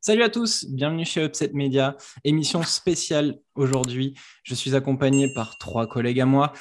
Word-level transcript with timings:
Salut 0.00 0.22
à 0.24 0.28
tous, 0.28 0.64
bienvenue 0.68 1.04
chez 1.04 1.24
Upset 1.24 1.50
Media, 1.54 1.96
émission 2.24 2.64
spéciale 2.64 3.38
aujourd'hui. 3.54 4.18
Je 4.42 4.56
suis 4.56 4.74
accompagné 4.74 5.32
par 5.36 5.56
trois 5.58 5.86
collègues 5.86 6.20
à 6.20 6.26
moi. 6.26 6.52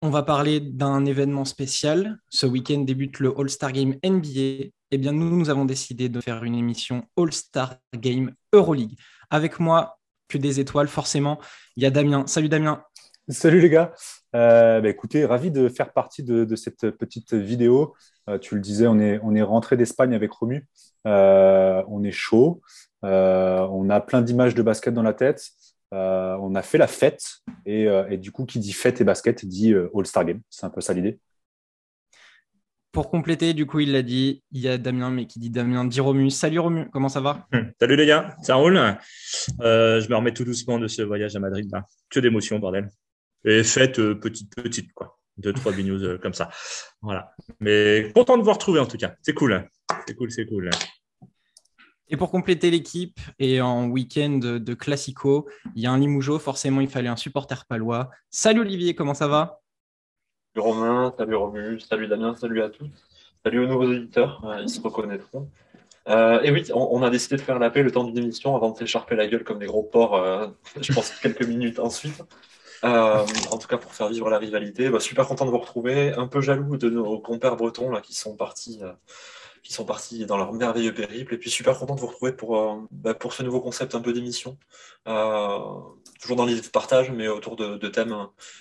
On 0.00 0.08
va 0.08 0.22
parler 0.22 0.58
d'un 0.60 1.04
événement 1.04 1.44
spécial. 1.44 2.18
Ce 2.30 2.46
week-end 2.46 2.80
débute 2.80 3.18
le 3.18 3.38
All-Star 3.38 3.72
Game 3.72 3.96
NBA. 4.02 4.70
Eh 4.94 4.98
bien, 4.98 5.12
nous, 5.12 5.34
nous 5.34 5.48
avons 5.48 5.64
décidé 5.64 6.10
de 6.10 6.20
faire 6.20 6.44
une 6.44 6.54
émission 6.54 7.06
All-Star 7.16 7.76
Game 7.96 8.34
Euroleague. 8.52 8.94
Avec 9.30 9.58
moi, 9.58 9.98
que 10.28 10.36
des 10.36 10.60
étoiles, 10.60 10.86
forcément, 10.86 11.40
il 11.76 11.82
y 11.82 11.86
a 11.86 11.90
Damien. 11.90 12.26
Salut 12.26 12.50
Damien. 12.50 12.84
Salut 13.30 13.62
les 13.62 13.70
gars. 13.70 13.94
Euh, 14.36 14.82
bah, 14.82 14.90
écoutez, 14.90 15.24
ravi 15.24 15.50
de 15.50 15.70
faire 15.70 15.94
partie 15.94 16.22
de, 16.22 16.56
cette 16.56 16.90
petite 16.90 17.32
vidéo. 17.32 17.94
Euh, 18.28 18.36
tu 18.38 18.54
le 18.54 18.60
disais, 18.60 18.86
on 18.86 19.00
est, 19.00 19.42
rentré 19.42 19.78
d'Espagne 19.78 20.14
avec 20.14 20.30
Romu. 20.30 20.68
Euh, 21.06 21.82
on 21.88 22.04
est 22.04 22.12
chaud. 22.12 22.60
on 23.02 23.88
a 23.88 24.00
plein 24.02 24.20
d'images 24.20 24.54
de 24.54 24.60
basket 24.60 24.92
dans 24.92 25.02
la 25.02 25.14
tête. 25.14 25.52
On 25.90 26.54
a 26.54 26.60
fait 26.60 26.76
la 26.76 26.86
fête 26.86 27.38
et, 27.64 28.18
du 28.18 28.30
coup, 28.30 28.44
qui 28.44 28.58
dit 28.58 28.74
fête 28.74 29.00
et 29.00 29.04
basket 29.04 29.46
dit 29.46 29.72
All-Star 29.72 30.26
Game. 30.26 30.42
C'est 30.50 30.66
un 30.66 30.70
peu 30.70 30.82
ça 30.82 30.92
l'idée. 30.92 31.18
Pour 32.92 33.10
compléter, 33.10 33.54
du 33.54 33.64
coup, 33.64 33.80
il 33.80 33.92
l'a 33.92 34.02
dit, 34.02 34.42
il 34.52 34.60
y 34.60 34.68
a 34.68 34.76
Damien, 34.76 35.10
mais 35.10 35.26
qui 35.26 35.38
dit 35.38 35.48
Damien, 35.48 35.86
dit 35.86 36.00
Romu. 36.00 36.28
Salut 36.28 36.58
Romu, 36.58 36.90
comment 36.92 37.08
ça 37.08 37.22
va? 37.22 37.46
Hum, 37.54 37.72
Salut 37.80 37.96
les 37.96 38.04
gars, 38.04 38.36
ça 38.42 38.56
roule? 38.56 38.78
Je 39.58 40.08
me 40.10 40.14
remets 40.14 40.34
tout 40.34 40.44
doucement 40.44 40.78
de 40.78 40.86
ce 40.88 41.00
voyage 41.00 41.34
à 41.34 41.40
Madrid. 41.40 41.66
Là. 41.72 41.86
Que 42.10 42.20
d'émotions, 42.20 42.58
bordel. 42.58 42.90
Et 43.46 43.64
fête 43.64 43.96
petite, 43.96 44.54
petite, 44.54 44.92
quoi. 44.92 45.18
Deux, 45.38 45.54
trois 45.54 45.72
news 45.72 46.18
comme 46.18 46.34
ça. 46.34 46.50
Voilà. 47.00 47.32
Mais 47.60 48.12
content 48.14 48.36
de 48.36 48.42
vous 48.42 48.52
retrouver 48.52 48.78
en 48.78 48.86
tout 48.86 48.98
cas. 48.98 49.14
C'est 49.22 49.32
cool. 49.32 49.66
C'est 50.06 50.14
cool, 50.14 50.30
c'est 50.30 50.44
cool. 50.44 50.68
Et 52.08 52.18
pour 52.18 52.30
compléter 52.30 52.70
l'équipe, 52.70 53.18
et 53.38 53.62
en 53.62 53.86
week-end 53.88 54.38
de 54.38 54.74
Classico, 54.74 55.48
il 55.74 55.82
y 55.82 55.86
a 55.86 55.90
un 55.92 55.98
Limougeau, 55.98 56.38
forcément 56.38 56.82
il 56.82 56.88
fallait 56.88 57.08
un 57.08 57.16
supporter 57.16 57.64
palois. 57.64 58.10
Salut 58.28 58.60
Olivier, 58.60 58.94
comment 58.94 59.14
ça 59.14 59.28
va? 59.28 59.61
Salut 60.54 60.66
Romain, 60.66 61.14
salut 61.16 61.34
Romu, 61.34 61.80
salut 61.80 62.08
Damien, 62.08 62.34
salut 62.34 62.62
à 62.62 62.68
tous. 62.68 62.90
Salut 63.42 63.60
aux 63.60 63.66
nouveaux 63.66 63.86
auditeurs, 63.86 64.44
euh, 64.44 64.60
ils 64.60 64.68
se 64.68 64.82
reconnaîtront. 64.82 65.48
Euh, 66.08 66.42
et 66.42 66.50
oui, 66.50 66.70
on, 66.74 67.02
a 67.02 67.08
décidé 67.08 67.36
de 67.36 67.40
faire 67.40 67.58
la 67.58 67.70
paix 67.70 67.82
le 67.82 67.90
temps 67.90 68.04
d'une 68.04 68.18
émission 68.18 68.54
avant 68.54 68.70
de 68.70 68.76
s'écharper 68.76 69.16
la 69.16 69.26
gueule 69.26 69.44
comme 69.44 69.60
des 69.60 69.66
gros 69.66 69.82
porcs, 69.82 70.14
euh, 70.14 70.48
je 70.82 70.92
pense 70.92 71.10
quelques 71.22 71.46
minutes 71.46 71.78
ensuite. 71.78 72.22
en 72.82 73.24
tout 73.58 73.66
cas, 73.66 73.78
pour 73.78 73.94
faire 73.94 74.08
vivre 74.10 74.28
la 74.28 74.36
rivalité. 74.36 74.90
Bah, 74.90 75.00
super 75.00 75.26
content 75.26 75.46
de 75.46 75.50
vous 75.50 75.58
retrouver. 75.58 76.12
Un 76.12 76.26
peu 76.26 76.42
jaloux 76.42 76.76
de 76.76 76.90
nos 76.90 77.18
compères 77.18 77.56
bretons 77.56 77.90
là, 77.90 78.02
qui 78.02 78.14
sont 78.14 78.36
partis 78.36 78.82
qui 79.62 79.72
sont 79.72 79.84
partis 79.84 80.26
dans 80.26 80.36
leur 80.36 80.52
merveilleux 80.52 80.92
périple. 80.92 81.34
Et 81.34 81.38
puis 81.38 81.50
super 81.50 81.78
content 81.78 81.94
de 81.94 82.00
vous 82.00 82.08
retrouver 82.08 82.32
pour, 82.32 82.58
euh, 82.58 82.76
bah, 82.90 83.14
pour 83.14 83.32
ce 83.32 83.42
nouveau 83.42 83.60
concept 83.60 83.94
un 83.94 84.00
peu 84.00 84.12
d'émission. 84.12 84.58
Euh, 85.08 85.58
toujours 86.22 86.36
dans 86.36 86.46
l'idée 86.46 86.62
de 86.62 86.68
partage, 86.68 87.10
mais 87.10 87.28
autour 87.28 87.56
de, 87.56 87.88
thèmes 87.88 88.16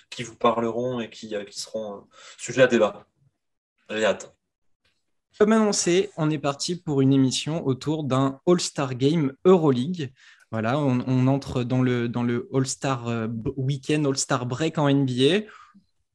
qui 0.10 0.24
vous 0.24 0.36
parleront 0.36 1.00
et 1.00 1.10
qui, 1.10 1.36
euh, 1.36 1.46
qui 1.46 1.60
seront 1.60 2.04
sujets 2.38 2.64
à 2.64 2.68
débat. 2.68 3.06
J'ai 3.90 4.04
hâte. 4.04 4.36
Comme 5.40 5.54
annoncé, 5.54 6.10
on 6.18 6.30
est 6.30 6.38
parti 6.38 6.76
pour 6.76 7.02
une 7.02 7.14
émission 7.14 7.66
autour 7.66 8.04
d'un 8.04 8.40
All-Star 8.46 8.96
Game 8.96 9.34
Euroleague. 9.46 10.12
Voilà, 10.52 10.78
on, 10.78 11.28
entre 11.28 11.64
dans 11.64 11.82
le, 11.82 12.10
dans 12.10 12.24
le 12.24 12.50
All-Star 12.54 13.30
Weekend, 13.56 14.06
All-Star 14.06 14.46
Break 14.46 14.78
en 14.78 14.94
NBA 14.94 15.46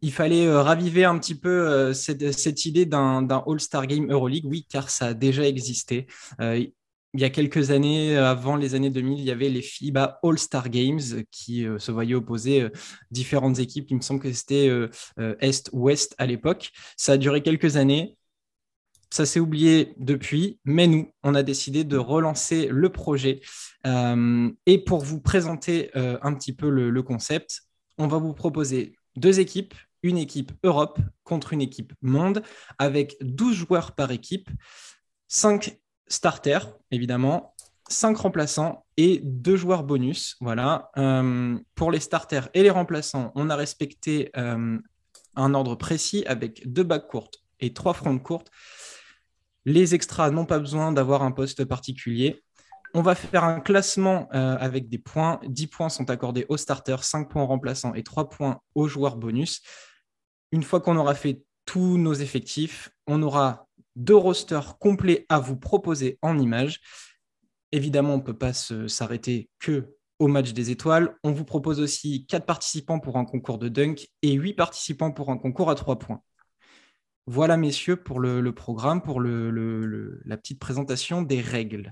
il 0.02 0.12
fallait 0.12 0.46
euh, 0.46 0.62
raviver 0.62 1.04
un 1.04 1.18
petit 1.18 1.34
peu 1.34 1.68
euh, 1.68 1.92
cette, 1.92 2.64
idée 2.64 2.86
d'un 2.86 3.26
All-Star 3.28 3.86
Game 3.86 4.10
Euroleague, 4.10 4.44
oui, 4.46 4.66
car 4.68 4.90
ça 4.90 5.06
a 5.06 5.14
déjà 5.14 5.46
existé. 5.46 6.06
Euh, 6.40 6.64
il 7.16 7.22
y 7.22 7.24
a 7.24 7.30
quelques 7.30 7.70
années, 7.70 8.16
avant 8.16 8.56
les 8.56 8.74
années 8.74 8.90
2000, 8.90 9.18
il 9.18 9.24
y 9.24 9.30
avait 9.30 9.48
les 9.48 9.62
FIBA 9.62 10.20
All-Star 10.22 10.68
Games 10.68 11.00
qui 11.30 11.66
se 11.78 11.90
voyaient 11.90 12.14
opposer 12.14 12.68
différentes 13.10 13.58
équipes. 13.58 13.86
Il 13.90 13.96
me 13.96 14.02
semble 14.02 14.20
que 14.20 14.30
c'était 14.32 14.70
Est-Ouest 15.40 16.14
à 16.18 16.26
l'époque. 16.26 16.72
Ça 16.96 17.12
a 17.12 17.16
duré 17.16 17.42
quelques 17.42 17.76
années. 17.76 18.16
Ça 19.10 19.24
s'est 19.24 19.40
oublié 19.40 19.94
depuis, 19.96 20.60
mais 20.64 20.86
nous, 20.86 21.10
on 21.22 21.34
a 21.34 21.42
décidé 21.42 21.84
de 21.84 21.96
relancer 21.96 22.68
le 22.70 22.90
projet. 22.90 23.40
et 23.84 24.78
pour 24.84 25.00
vous 25.00 25.20
présenter 25.20 25.90
un 25.94 26.34
petit 26.34 26.52
peu 26.52 26.68
le 26.68 27.02
concept, 27.02 27.62
on 27.96 28.08
va 28.08 28.18
vous 28.18 28.34
proposer 28.34 28.94
deux 29.16 29.40
équipes 29.40 29.74
une 30.02 30.18
équipe 30.18 30.52
Europe 30.62 31.00
contre 31.24 31.52
une 31.52 31.60
équipe 31.60 31.92
monde 32.00 32.42
avec 32.78 33.16
12 33.20 33.54
joueurs 33.54 33.94
par 33.94 34.10
équipe, 34.10 34.48
5 35.28 35.78
starters 36.08 36.76
évidemment, 36.90 37.54
5 37.88 38.16
remplaçants 38.16 38.84
et 38.96 39.20
2 39.22 39.56
joueurs 39.56 39.84
bonus. 39.84 40.36
Voilà. 40.40 40.90
Euh, 40.96 41.58
pour 41.74 41.90
les 41.90 42.00
starters 42.00 42.48
et 42.54 42.62
les 42.62 42.70
remplaçants, 42.70 43.32
on 43.34 43.50
a 43.50 43.56
respecté 43.56 44.30
euh, 44.36 44.78
un 45.36 45.54
ordre 45.54 45.74
précis 45.74 46.24
avec 46.26 46.70
deux 46.70 46.82
bacs 46.82 47.06
courtes 47.08 47.38
et 47.60 47.72
trois 47.72 47.94
fronts 47.94 48.18
courtes. 48.18 48.50
Les 49.64 49.94
extras 49.94 50.30
n'ont 50.30 50.46
pas 50.46 50.58
besoin 50.58 50.92
d'avoir 50.92 51.22
un 51.22 51.32
poste 51.32 51.64
particulier. 51.64 52.42
On 52.94 53.02
va 53.02 53.14
faire 53.14 53.44
un 53.44 53.60
classement 53.60 54.28
euh, 54.32 54.56
avec 54.58 54.88
des 54.88 54.98
points. 54.98 55.40
10 55.46 55.66
points 55.66 55.88
sont 55.88 56.08
accordés 56.08 56.46
aux 56.48 56.56
starters, 56.56 57.04
5 57.04 57.28
points 57.28 57.44
remplaçants 57.44 57.94
et 57.94 58.02
3 58.02 58.28
points 58.28 58.60
aux 58.74 58.88
joueurs 58.88 59.16
bonus. 59.16 59.62
Une 60.52 60.62
fois 60.62 60.80
qu'on 60.80 60.96
aura 60.96 61.14
fait 61.14 61.42
tous 61.66 61.98
nos 61.98 62.14
effectifs, 62.14 62.90
on 63.06 63.22
aura 63.22 63.65
deux 63.96 64.16
rosters 64.16 64.78
complets 64.78 65.26
à 65.28 65.38
vous 65.38 65.56
proposer 65.56 66.18
en 66.22 66.38
images. 66.38 66.80
Évidemment, 67.72 68.14
on 68.14 68.18
ne 68.18 68.22
peut 68.22 68.38
pas 68.38 68.52
s'arrêter 68.52 69.50
que 69.58 69.96
au 70.18 70.28
match 70.28 70.52
des 70.52 70.70
étoiles. 70.70 71.16
On 71.24 71.32
vous 71.32 71.44
propose 71.44 71.80
aussi 71.80 72.26
quatre 72.26 72.46
participants 72.46 73.00
pour 73.00 73.16
un 73.16 73.24
concours 73.24 73.58
de 73.58 73.68
dunk 73.68 74.08
et 74.22 74.32
huit 74.32 74.54
participants 74.54 75.10
pour 75.10 75.30
un 75.30 75.36
concours 75.36 75.70
à 75.70 75.74
trois 75.74 75.98
points. 75.98 76.22
Voilà, 77.26 77.56
messieurs, 77.56 77.96
pour 77.96 78.20
le, 78.20 78.52
programme, 78.52 79.02
pour 79.02 79.20
la 79.20 80.36
petite 80.36 80.60
présentation 80.60 81.22
des 81.22 81.40
règles. 81.40 81.90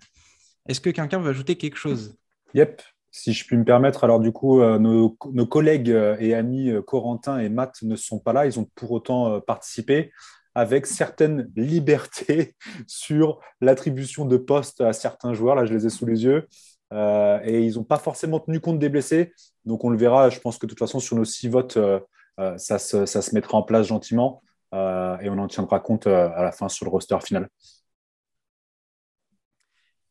Est-ce 0.69 0.81
que 0.81 0.91
quelqu'un 0.91 1.19
veut 1.19 1.31
ajouter 1.31 1.57
quelque 1.57 1.77
chose? 1.77 2.17
Yep. 2.55 2.83
Si 3.11 3.33
je 3.33 3.45
puis 3.47 3.57
me 3.57 3.65
permettre, 3.65 4.03
alors 4.03 4.19
du 4.19 4.33
coup, 4.33 4.61
euh, 4.61 4.79
nos, 4.79 5.11
collègues 5.47 5.91
euh, 5.91 6.17
et 6.19 6.35
amis 6.35 6.71
euh, 6.71 6.83
Corentin 6.83 7.39
et 7.39 7.49
Matt 7.49 7.81
ne 7.83 7.95
sont 7.95 8.19
pas 8.19 8.33
là. 8.33 8.45
Ils 8.45 8.59
ont 8.59 8.69
pour 8.75 8.91
autant 8.91 9.41
participé 9.41 10.13
avec 10.55 10.87
certaines 10.87 11.51
libertés 11.57 12.55
sur 12.87 13.41
l'attribution 13.61 14.25
de 14.25 14.37
postes 14.37 14.81
à 14.81 14.93
certains 14.93 15.35
joueurs. 15.35 15.55
Là, 15.55 15.65
je 15.65 15.73
les 15.73 15.87
ai 15.87 15.91
sous 15.91 16.07
les 16.07 16.25
yeux. 16.25 16.47
et 16.93 17.61
ils 17.61 17.75
n'ont 17.75 17.85
pas 17.85 17.99
forcément 17.99 18.41
tenu 18.41 18.61
compte 18.61 18.79
des 18.79 18.89
blessés. 18.89 19.33
Donc, 19.65 19.85
on 19.85 19.91
le 19.91 19.99
verra. 19.99 20.31
Je 20.31 20.41
pense 20.41 20.59
que 20.59 20.67
de 20.67 20.71
toute 20.71 20.79
façon, 20.79 21.01
sur 21.01 21.17
nos 21.17 21.25
six 21.25 21.49
votes, 21.49 21.79
ça, 22.57 22.79
se, 22.79 23.07
ça, 23.07 23.23
se, 23.23 23.35
mettra 23.35 23.59
en 23.59 23.63
place 23.63 23.87
gentiment. 23.87 24.43
et 24.73 25.29
on 25.29 25.39
en 25.39 25.49
tiendra 25.49 25.81
compte 25.81 26.07
à 26.07 26.43
la 26.43 26.53
fin 26.53 26.69
sur 26.69 26.85
le 26.85 26.91
roster 26.91 27.19
final. 27.21 27.49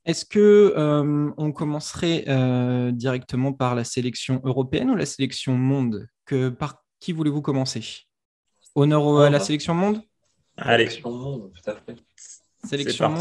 Est-ce 0.06 0.26
que 0.26 0.74
euh, 0.76 1.32
on 1.38 1.52
commencerait 1.54 2.26
euh, 2.28 2.92
directement 2.92 3.54
par 3.54 3.74
la 3.74 3.86
sélection 3.86 4.42
européenne 4.44 4.90
ou 4.90 4.96
la 4.96 5.06
sélection 5.06 5.54
monde? 5.56 6.10
Que, 6.26 6.50
Par 6.50 6.84
qui 7.00 7.14
voulez-vous 7.14 7.42
commencer? 7.42 8.02
Honneur 8.76 9.22
à 9.22 9.30
la 9.30 9.40
sélection 9.40 9.74
monde? 9.74 10.02
Allez. 10.58 10.86
Sélection 10.86 11.12
monde, 11.12 11.52
tout 11.54 11.70
à 11.70 11.76
fait. 11.76 11.96
Sélection 12.66 13.14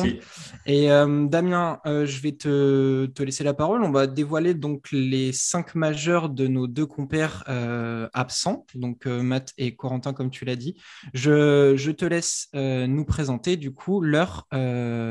Et 0.66 0.90
euh, 0.90 1.26
Damien, 1.26 1.80
euh, 1.86 2.06
je 2.06 2.22
vais 2.22 2.32
te, 2.32 3.22
laisser 3.22 3.42
la 3.42 3.54
parole. 3.54 3.82
On 3.82 3.90
va 3.90 4.06
dévoiler 4.06 4.54
donc 4.54 4.88
les 4.92 5.32
cinq 5.32 5.74
majeurs 5.74 6.28
de 6.28 6.46
nos 6.46 6.68
deux 6.68 6.86
compères 6.86 7.42
euh, 7.48 8.08
absents, 8.14 8.66
donc 8.74 9.06
Matt 9.06 9.52
et 9.58 9.74
Corentin, 9.74 10.12
comme 10.12 10.30
tu 10.30 10.44
l'as 10.44 10.56
dit. 10.56 10.76
Je, 11.12 11.90
te 11.90 12.04
laisse 12.04 12.48
nous 12.54 13.04
présenter 13.04 13.56
du 13.56 13.72
coup 13.72 14.00
leurs 14.00 14.46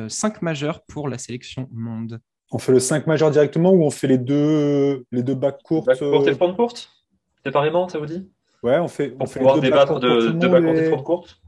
cinq 0.08 0.42
majeurs 0.42 0.82
pour 0.84 1.10
la 1.10 1.18
sélection 1.18 1.68
monde. 1.72 2.20
On 2.54 2.58
fait 2.58 2.74
le 2.74 2.80
5 2.80 3.08
majeur 3.08 3.32
directement 3.32 3.72
ou 3.72 3.86
on 3.86 3.92
fait 3.92 4.08
les 4.08 4.18
deux, 4.18 5.06
les 5.14 5.24
deux 5.24 5.36
bacs 5.36 5.64
courtes 5.64 5.86
Bacs 5.86 6.00
courtes 6.00 6.28
et 6.28 6.34
front 6.34 6.54
courtes? 6.54 6.90
Séparément, 7.46 7.88
ça 7.88 7.98
vous 7.98 8.06
dit? 8.06 8.30
Ouais, 8.62 8.78
on 8.78 8.90
fait, 8.90 9.16
on 9.22 9.26
fait 9.26 9.40
les 9.40 9.54
deux 9.54 9.62
débattre 9.62 10.02
de, 10.02 10.32
de 10.32 10.48
bacs 10.50 10.62
courtes 10.62 10.78
et 10.78 10.90
front 10.90 11.04
courtes? 11.04 11.42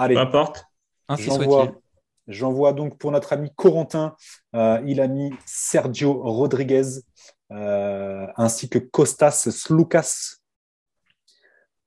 Allez. 0.00 0.14
Peu 0.14 0.20
importe. 0.20 0.64
J'envoie 2.26 2.72
donc 2.72 2.96
pour 2.96 3.10
notre 3.10 3.32
ami 3.32 3.50
Corentin, 3.54 4.16
euh, 4.54 4.80
il 4.86 5.00
a 5.00 5.08
mis 5.08 5.30
Sergio 5.44 6.22
Rodriguez 6.22 7.02
euh, 7.50 8.26
ainsi 8.36 8.70
que 8.70 8.78
Costas 8.78 9.50
Slucas. 9.50 10.36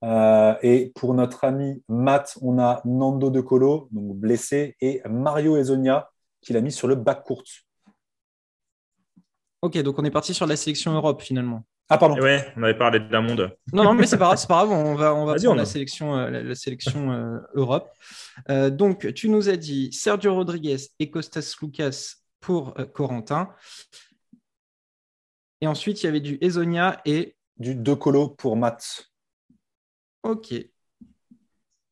Euh, 0.03 0.53
et 0.61 0.91
pour 0.95 1.13
notre 1.13 1.45
ami 1.45 1.81
Matt, 1.87 2.37
on 2.41 2.59
a 2.59 2.81
Nando 2.83 3.29
De 3.29 3.39
Colo, 3.39 3.87
donc 3.91 4.17
blessé, 4.17 4.75
et 4.81 5.01
Mario 5.09 5.55
Ezonia, 5.55 6.11
qu'il 6.41 6.57
a 6.57 6.61
mis 6.61 6.73
sur 6.73 6.89
le 6.89 6.95
bac 6.95 7.23
court. 7.23 7.43
Ok, 9.61 9.77
donc 9.77 9.97
on 9.97 10.03
est 10.03 10.11
parti 10.11 10.33
sur 10.33 10.45
la 10.45 10.57
sélection 10.57 10.91
Europe 10.91 11.21
finalement. 11.21 11.63
Ah, 11.93 11.97
pardon. 11.97 12.19
Ouais, 12.21 12.51
on 12.57 12.63
avait 12.63 12.77
parlé 12.77 12.99
d'un 12.99 13.21
monde. 13.21 13.55
Non, 13.71 13.83
non, 13.83 13.93
mais 13.93 14.05
c'est 14.07 14.17
pas 14.17 14.25
grave, 14.25 14.37
c'est 14.37 14.47
pas 14.47 14.65
grave, 14.65 14.71
on 14.71 14.95
va, 14.95 15.13
on 15.13 15.25
va 15.25 15.33
Vas-y, 15.33 15.43
prendre 15.43 15.53
on 15.53 15.55
la 15.55 15.61
a- 15.63 15.65
sélection, 15.65 16.17
euh, 16.17 16.29
la, 16.29 16.43
la 16.43 16.55
sélection 16.55 17.11
euh, 17.11 17.37
Europe. 17.55 17.89
Euh, 18.49 18.69
donc, 18.69 19.13
tu 19.13 19.29
nous 19.29 19.49
as 19.49 19.57
dit 19.57 19.91
Sergio 19.93 20.33
Rodriguez 20.33 20.77
et 20.99 21.09
Costas 21.09 21.55
Lucas 21.61 22.15
pour 22.39 22.73
euh, 22.79 22.85
Corentin. 22.85 23.49
Et 25.61 25.67
ensuite, 25.67 26.01
il 26.03 26.05
y 26.05 26.09
avait 26.09 26.19
du 26.19 26.37
Ezonia 26.41 27.01
et. 27.05 27.35
Du 27.57 27.75
De 27.75 27.93
Colo 27.93 28.29
pour 28.29 28.57
Matt. 28.57 29.11
Ok. 30.23 30.53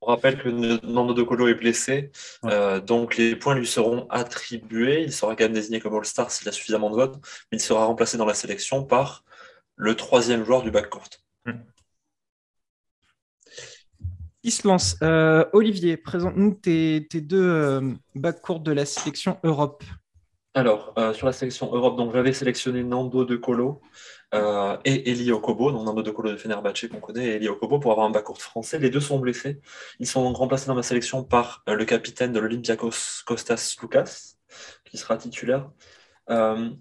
On 0.01 0.07
rappelle 0.07 0.41
que 0.41 0.49
Nando 0.49 1.13
De 1.13 1.21
Colo 1.21 1.47
est 1.47 1.53
blessé, 1.53 2.11
Ouais. 2.41 2.51
euh, 2.51 2.79
donc 2.81 3.17
les 3.17 3.35
points 3.35 3.53
lui 3.53 3.67
seront 3.67 4.07
attribués. 4.09 5.03
Il 5.03 5.13
sera 5.13 5.35
quand 5.35 5.43
même 5.43 5.53
désigné 5.53 5.79
comme 5.79 5.93
All-Star 5.95 6.31
s'il 6.31 6.49
a 6.49 6.51
suffisamment 6.51 6.89
de 6.89 6.95
votes, 6.95 7.17
mais 7.51 7.59
il 7.59 7.61
sera 7.61 7.85
remplacé 7.85 8.17
dans 8.17 8.25
la 8.25 8.33
sélection 8.33 8.83
par 8.83 9.23
le 9.75 9.95
troisième 9.95 10.43
joueur 10.43 10.63
du 10.63 10.71
bac 10.71 10.89
court. 10.89 11.07
Qui 14.43 14.49
se 14.49 14.67
lance 14.67 14.97
Euh, 15.03 15.45
Olivier, 15.53 15.97
présente-nous 15.97 16.55
tes, 16.55 17.07
tes 17.09 17.21
deux 17.21 17.47
euh, 17.47 17.93
bacs 18.15 18.41
courts 18.41 18.59
de 18.59 18.71
la 18.71 18.85
sélection 18.85 19.37
Europe. 19.43 19.83
Alors, 20.53 20.93
euh, 20.97 21.13
sur 21.13 21.27
la 21.27 21.31
sélection 21.31 21.73
Europe, 21.73 21.95
donc 21.95 22.11
j'avais 22.11 22.33
sélectionné 22.33 22.83
Nando 22.83 23.23
De 23.23 23.37
Colo 23.37 23.81
euh, 24.33 24.77
et 24.83 25.09
Eli 25.09 25.31
Okobo, 25.31 25.71
donc 25.71 25.85
Nando 25.85 26.01
De 26.01 26.11
Colo 26.11 26.31
de 26.31 26.35
Fenerbahçe 26.37 26.89
qu'on 26.89 26.99
connaît, 26.99 27.25
et 27.25 27.35
Eli 27.35 27.47
Okobo 27.47 27.79
pour 27.79 27.91
avoir 27.93 28.05
un 28.05 28.09
bas 28.09 28.21
court 28.21 28.41
français. 28.41 28.77
Les 28.77 28.89
deux 28.89 28.99
sont 28.99 29.19
blessés. 29.19 29.61
Ils 29.99 30.07
sont 30.07 30.23
donc 30.23 30.35
remplacés 30.35 30.67
dans 30.67 30.75
ma 30.75 30.83
sélection 30.83 31.23
par 31.23 31.63
euh, 31.69 31.75
le 31.75 31.85
capitaine 31.85 32.33
de 32.33 32.39
l'Olympiakos, 32.41 33.23
Kostas 33.25 33.77
Loukas, 33.81 34.35
qui 34.83 34.97
sera 34.97 35.15
titulaire, 35.15 35.69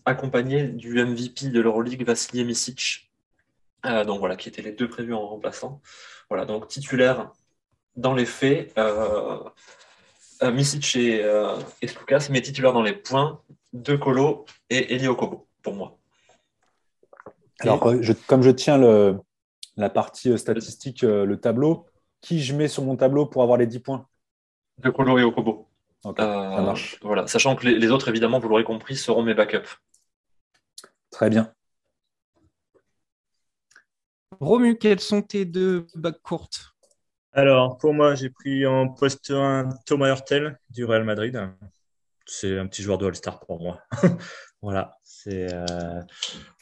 accompagné 0.04 0.64
du 0.68 1.00
MVP 1.04 1.48
de 1.48 1.60
l'Euroleague, 1.60 2.04
Vassili 2.04 2.44
Misic, 2.44 3.10
euh, 3.86 4.04
donc 4.04 4.20
voilà, 4.20 4.36
qui 4.36 4.48
étaient 4.48 4.62
les 4.62 4.72
deux 4.72 4.88
prévus 4.88 5.14
en 5.14 5.26
remplaçant. 5.26 5.80
Voilà, 6.28 6.44
donc 6.44 6.68
titulaire 6.68 7.32
dans 7.96 8.14
les 8.14 8.26
faits. 8.26 8.72
Euh, 8.78 9.38
euh, 10.42 10.52
Misic 10.52 10.96
et, 10.96 11.22
euh, 11.22 11.56
et 11.82 11.88
mais 12.30 12.40
titulaire 12.40 12.72
dans 12.72 12.82
les 12.82 12.94
points, 12.94 13.42
De 13.72 13.96
Colo 13.96 14.46
et 14.70 14.94
Eli 14.94 15.06
Okobo, 15.06 15.46
pour 15.62 15.74
moi. 15.74 15.98
Alors, 17.60 17.86
euh, 17.86 17.98
je- 18.00 18.12
comme 18.12 18.42
je 18.42 18.50
tiens 18.50 18.78
le, 18.78 19.18
la 19.76 19.90
partie 19.90 20.30
euh, 20.30 20.36
statistique, 20.36 21.04
euh, 21.04 21.24
le 21.26 21.38
tableau, 21.38 21.86
qui 22.20 22.40
je 22.40 22.54
mets 22.54 22.68
sur 22.68 22.84
mon 22.84 22.96
tableau 22.96 23.26
pour 23.26 23.42
avoir 23.42 23.58
les 23.58 23.66
10 23.66 23.80
points? 23.80 24.06
De 24.78 24.90
Colo 24.90 25.18
et 25.18 25.24
Okobo. 25.24 25.68
Euh, 26.06 26.12
ça 26.16 26.62
marche. 26.62 26.98
Voilà, 27.02 27.26
sachant 27.26 27.56
que 27.56 27.66
les, 27.66 27.78
les 27.78 27.90
autres, 27.90 28.08
évidemment, 28.08 28.38
vous 28.38 28.48
l'aurez 28.48 28.64
compris, 28.64 28.96
seront 28.96 29.22
mes 29.22 29.34
backups. 29.34 29.78
Très 31.10 31.28
bien. 31.28 31.52
Romu, 34.40 34.78
quels 34.78 35.00
sont 35.00 35.22
tes 35.22 35.44
deux 35.44 35.86
bacs 35.94 36.22
courtes? 36.22 36.72
Alors, 37.32 37.76
pour 37.76 37.92
moi, 37.92 38.14
j'ai 38.14 38.30
pris 38.30 38.66
en 38.66 38.88
poste 38.88 39.30
1 39.30 39.68
Thomas 39.86 40.08
Hurtel 40.08 40.58
du 40.70 40.84
Real 40.84 41.04
Madrid. 41.04 41.38
C'est 42.26 42.58
un 42.58 42.66
petit 42.66 42.82
joueur 42.82 42.98
de 42.98 43.06
All-Star 43.06 43.40
pour 43.40 43.60
moi. 43.60 43.80
voilà. 44.62 44.96
C'est, 45.02 45.52
euh, 45.52 46.00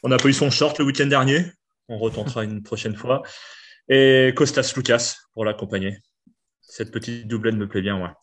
On 0.02 0.08
n'a 0.08 0.16
pas 0.16 0.28
eu 0.28 0.32
son 0.32 0.50
short 0.50 0.78
le 0.78 0.84
week-end 0.84 1.06
dernier. 1.06 1.44
On 1.88 1.98
retentera 1.98 2.44
une 2.44 2.62
prochaine 2.62 2.96
fois. 2.96 3.22
Et 3.88 4.32
Costas 4.36 4.72
Lucas 4.76 5.16
pour 5.32 5.44
l'accompagner. 5.44 5.98
Cette 6.60 6.90
petite 6.90 7.28
doublette 7.28 7.54
me 7.54 7.68
plaît 7.68 7.80
bien, 7.80 7.96
moi. 7.96 8.20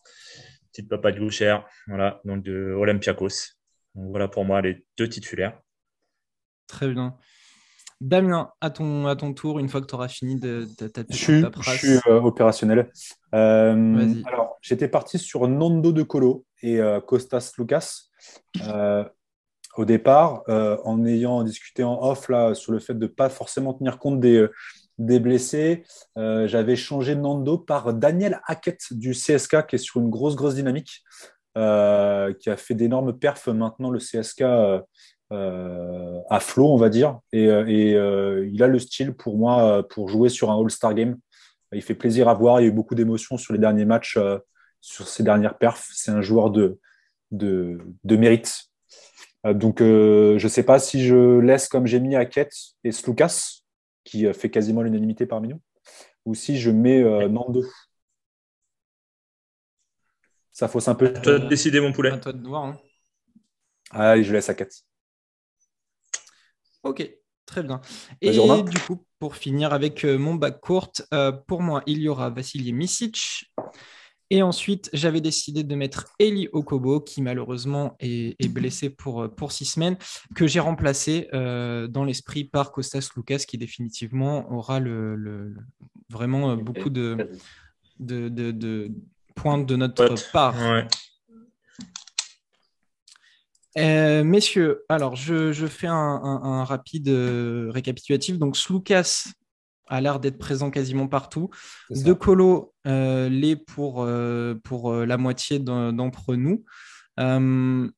Petite 0.76 0.90
papa 0.90 1.10
de 1.10 1.18
Goucher. 1.18 1.56
Voilà. 1.86 2.20
Donc 2.26 2.42
de 2.42 2.74
Olympiakos. 2.74 3.54
Donc, 3.94 4.10
voilà 4.10 4.28
pour 4.28 4.44
moi 4.44 4.60
les 4.60 4.84
deux 4.98 5.08
titulaires. 5.08 5.58
Très 6.66 6.88
bien. 6.88 7.16
Damien, 8.02 8.50
à 8.60 8.68
ton, 8.68 9.06
à 9.06 9.16
ton 9.16 9.32
tour, 9.32 9.58
une 9.58 9.70
fois 9.70 9.80
que 9.80 9.86
tu 9.86 9.94
auras 9.94 10.08
fini 10.08 10.38
de, 10.38 10.68
de 10.78 10.88
ta 10.88 11.02
Je 11.08 11.40
paperasse. 11.40 11.76
je 11.76 11.78
suis, 11.78 12.10
euh, 12.10 12.20
opérationnel. 12.20 12.92
Euh, 13.34 14.14
alors, 14.26 14.58
j'étais 14.60 14.88
parti 14.88 15.18
sur 15.18 15.48
Nando 15.48 15.92
De 15.92 16.02
Colo 16.02 16.44
et 16.60 16.78
euh, 16.78 17.00
Costas 17.00 17.52
Lucas 17.56 18.02
euh, 18.66 19.02
au 19.78 19.86
départ, 19.86 20.42
euh, 20.50 20.76
en 20.84 21.06
ayant 21.06 21.42
discuté 21.42 21.84
en 21.84 22.02
off 22.02 22.28
là, 22.28 22.52
sur 22.52 22.72
le 22.72 22.80
fait 22.80 22.92
de 22.92 23.06
ne 23.06 23.10
pas 23.10 23.30
forcément 23.30 23.72
tenir 23.72 23.98
compte 23.98 24.20
des, 24.20 24.36
euh, 24.36 24.52
des 24.98 25.20
blessés. 25.20 25.84
Euh, 26.16 26.46
J'avais 26.46 26.76
changé 26.76 27.14
Nando 27.14 27.58
par 27.58 27.94
Daniel 27.94 28.40
Hackett 28.46 28.80
du 28.92 29.12
CSK 29.12 29.66
qui 29.66 29.76
est 29.76 29.78
sur 29.78 30.00
une 30.00 30.10
grosse, 30.10 30.36
grosse 30.36 30.54
dynamique, 30.54 31.02
euh, 31.56 32.32
qui 32.34 32.50
a 32.50 32.56
fait 32.56 32.74
d'énormes 32.74 33.18
perfs 33.18 33.48
maintenant 33.48 33.90
le 33.90 33.98
CSK. 33.98 34.42
euh, 35.32 36.20
à 36.30 36.38
flot, 36.38 36.72
on 36.72 36.76
va 36.76 36.88
dire. 36.88 37.18
Et, 37.32 37.46
il 37.46 38.62
a 38.62 38.66
le 38.68 38.78
style 38.78 39.12
pour 39.12 39.36
moi 39.36 39.86
pour 39.88 40.08
jouer 40.08 40.28
sur 40.28 40.50
un 40.50 40.60
All-Star 40.60 40.94
Game. 40.94 41.18
Il 41.72 41.82
fait 41.82 41.94
plaisir 41.94 42.28
à 42.28 42.34
voir. 42.34 42.60
Il 42.60 42.64
y 42.64 42.66
a 42.66 42.68
eu 42.68 42.72
beaucoup 42.72 42.94
d'émotions 42.94 43.36
sur 43.36 43.52
les 43.52 43.58
derniers 43.58 43.84
matchs, 43.84 44.18
sur 44.80 45.08
ses 45.08 45.24
dernières 45.24 45.58
perfs. 45.58 45.88
C'est 45.92 46.12
un 46.12 46.22
joueur 46.22 46.50
de, 46.50 46.78
de, 47.32 47.80
mérite. 48.04 48.66
Donc, 49.44 49.80
je 49.80 50.40
ne 50.40 50.48
sais 50.48 50.62
pas 50.62 50.78
si 50.78 51.04
je 51.04 51.40
laisse 51.40 51.66
comme 51.66 51.88
j'ai 51.88 51.98
mis 51.98 52.14
Hackett 52.14 52.52
et 52.84 52.92
Slukas, 52.92 53.65
qui 54.06 54.24
euh, 54.24 54.32
fait 54.32 54.48
quasiment 54.50 54.80
l'unanimité 54.80 55.26
parmi 55.26 55.48
nous, 55.48 55.60
ou 56.24 56.34
si 56.34 56.58
je 56.58 56.70
mets 56.70 57.02
euh, 57.02 57.28
Nando? 57.28 57.62
Ça 60.52 60.68
fausse 60.68 60.88
un 60.88 60.94
peu. 60.94 61.08
À 61.08 61.20
toi 61.20 61.38
de 61.38 61.48
décider, 61.48 61.80
mon 61.80 61.92
poulet. 61.92 62.12
À 62.12 62.18
toi 62.18 62.32
de 62.32 62.48
voir. 62.48 62.64
hein. 62.64 62.78
Allez, 63.90 64.24
je 64.24 64.32
laisse 64.32 64.48
Hackett. 64.48 64.72
Ok, 66.82 67.10
très 67.44 67.62
bien. 67.62 67.80
Et 68.22 68.30
du 68.62 68.78
coup, 68.78 69.04
pour 69.18 69.36
finir 69.36 69.72
avec 69.72 70.04
euh, 70.04 70.16
mon 70.16 70.36
bac 70.36 70.60
courte, 70.60 71.02
euh, 71.12 71.32
pour 71.32 71.60
moi, 71.60 71.82
il 71.86 71.98
y 72.00 72.08
aura 72.08 72.30
Vassili 72.30 72.72
Misic. 72.72 73.52
Et 74.30 74.42
ensuite, 74.42 74.90
j'avais 74.92 75.20
décidé 75.20 75.62
de 75.62 75.74
mettre 75.76 76.06
Eli 76.18 76.48
Okobo, 76.52 77.00
qui 77.00 77.22
malheureusement 77.22 77.96
est, 78.00 78.34
est 78.42 78.48
blessé 78.48 78.90
pour, 78.90 79.22
euh, 79.22 79.28
pour 79.28 79.52
six 79.52 79.66
semaines, 79.66 79.96
que 80.34 80.48
j'ai 80.48 80.58
remplacé 80.58 81.28
euh, 81.32 81.86
dans 81.86 82.02
l'esprit 82.04 82.42
par 82.44 82.72
Costas 82.72 83.08
Lucas, 83.16 83.44
qui 83.46 83.56
définitivement 83.56 84.50
aura 84.52 84.80
le, 84.80 85.14
le- 85.14 85.48
le- 85.50 85.62
vraiment 86.10 86.50
euh, 86.50 86.56
beaucoup 86.56 86.90
de, 86.90 87.30
de, 88.00 88.28
de- 88.28 88.50
de 88.50 88.90
points 89.36 89.58
de 89.58 89.76
notre 89.76 90.14
part. 90.32 90.56
Ouais. 90.56 90.88
Euh, 93.78 94.24
messieurs, 94.24 94.84
alors 94.88 95.16
je, 95.16 95.52
je 95.52 95.66
fais 95.66 95.86
un, 95.86 95.94
un- 95.94 96.42
un 96.42 96.64
rapide 96.64 97.08
euh, 97.08 97.70
récapitulatif. 97.70 98.38
Donc, 98.38 98.56
Slukas 98.56 99.28
a 99.88 100.00
l'air 100.00 100.20
d'être 100.20 100.38
présent 100.38 100.70
quasiment 100.70 101.08
partout. 101.08 101.50
De 101.90 102.12
Colo 102.12 102.74
euh, 102.86 103.28
l'est 103.28 103.56
pour, 103.56 104.02
euh, 104.02 104.54
pour 104.64 104.92
euh, 104.92 105.06
la 105.06 105.16
moitié 105.16 105.58
d'en- 105.58 105.92
d'entre 105.92 106.34
nous. 106.34 106.64
Euh, 107.20 107.88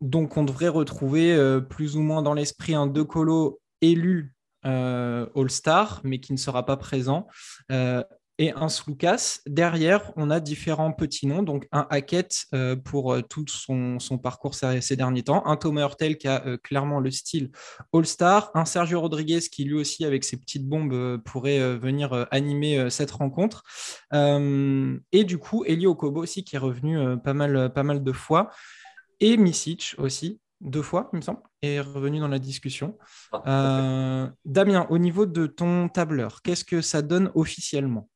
donc, 0.00 0.36
on 0.36 0.44
devrait 0.44 0.68
retrouver 0.68 1.60
plus 1.68 1.96
ou 1.96 2.00
moins 2.00 2.22
dans 2.22 2.32
l'esprit 2.34 2.74
un 2.74 2.86
De 2.86 3.02
Colo 3.02 3.60
élu 3.82 4.34
All-Star, 4.62 6.00
mais 6.04 6.20
qui 6.20 6.32
ne 6.32 6.38
sera 6.38 6.64
pas 6.64 6.76
présent. 6.76 7.26
Et 8.42 8.52
un 8.52 8.70
Slukas. 8.70 9.40
Derrière, 9.46 10.12
on 10.16 10.30
a 10.30 10.40
différents 10.40 10.92
petits 10.92 11.26
noms. 11.26 11.42
Donc, 11.42 11.68
un 11.72 11.86
Hackett 11.90 12.46
euh, 12.54 12.74
pour 12.74 13.12
euh, 13.12 13.20
tout 13.20 13.44
son, 13.46 13.98
son 13.98 14.16
parcours 14.16 14.54
ces, 14.54 14.80
ces 14.80 14.96
derniers 14.96 15.24
temps. 15.24 15.46
Un 15.46 15.56
Thomas 15.56 15.82
Hurtel 15.82 16.16
qui 16.16 16.26
a 16.26 16.46
euh, 16.46 16.56
clairement 16.56 17.00
le 17.00 17.10
style 17.10 17.50
All-Star. 17.92 18.50
Un 18.54 18.64
Sergio 18.64 18.98
Rodriguez 18.98 19.40
qui, 19.40 19.64
lui 19.64 19.74
aussi, 19.74 20.06
avec 20.06 20.24
ses 20.24 20.38
petites 20.38 20.66
bombes, 20.66 21.18
pourrait 21.22 21.76
venir 21.76 22.26
animer 22.30 22.88
cette 22.88 23.10
rencontre. 23.10 23.62
Et 24.10 25.24
du 25.24 25.36
coup, 25.36 25.64
Eli 25.66 25.86
Okobo 25.86 26.22
aussi 26.22 26.42
qui 26.42 26.56
est 26.56 26.58
revenu 26.58 27.18
pas, 27.22 27.34
mal, 27.34 27.70
pas 27.74 27.82
mal 27.82 28.02
de 28.02 28.12
fois. 28.12 28.50
Et 29.20 29.36
Misic 29.36 29.94
aussi, 29.98 30.40
deux 30.60 30.82
fois, 30.82 31.08
il 31.12 31.16
me 31.16 31.22
semble, 31.22 31.40
est 31.62 31.80
revenu 31.80 32.20
dans 32.20 32.28
la 32.28 32.38
discussion. 32.38 32.98
Ah, 33.32 33.42
Euh, 33.46 34.28
Damien, 34.44 34.86
au 34.90 34.98
niveau 34.98 35.26
de 35.26 35.46
ton 35.46 35.88
tableur, 35.88 36.42
qu'est-ce 36.42 36.64
que 36.64 36.80
ça 36.82 37.02
donne 37.02 37.30
officiellement? 37.34 38.09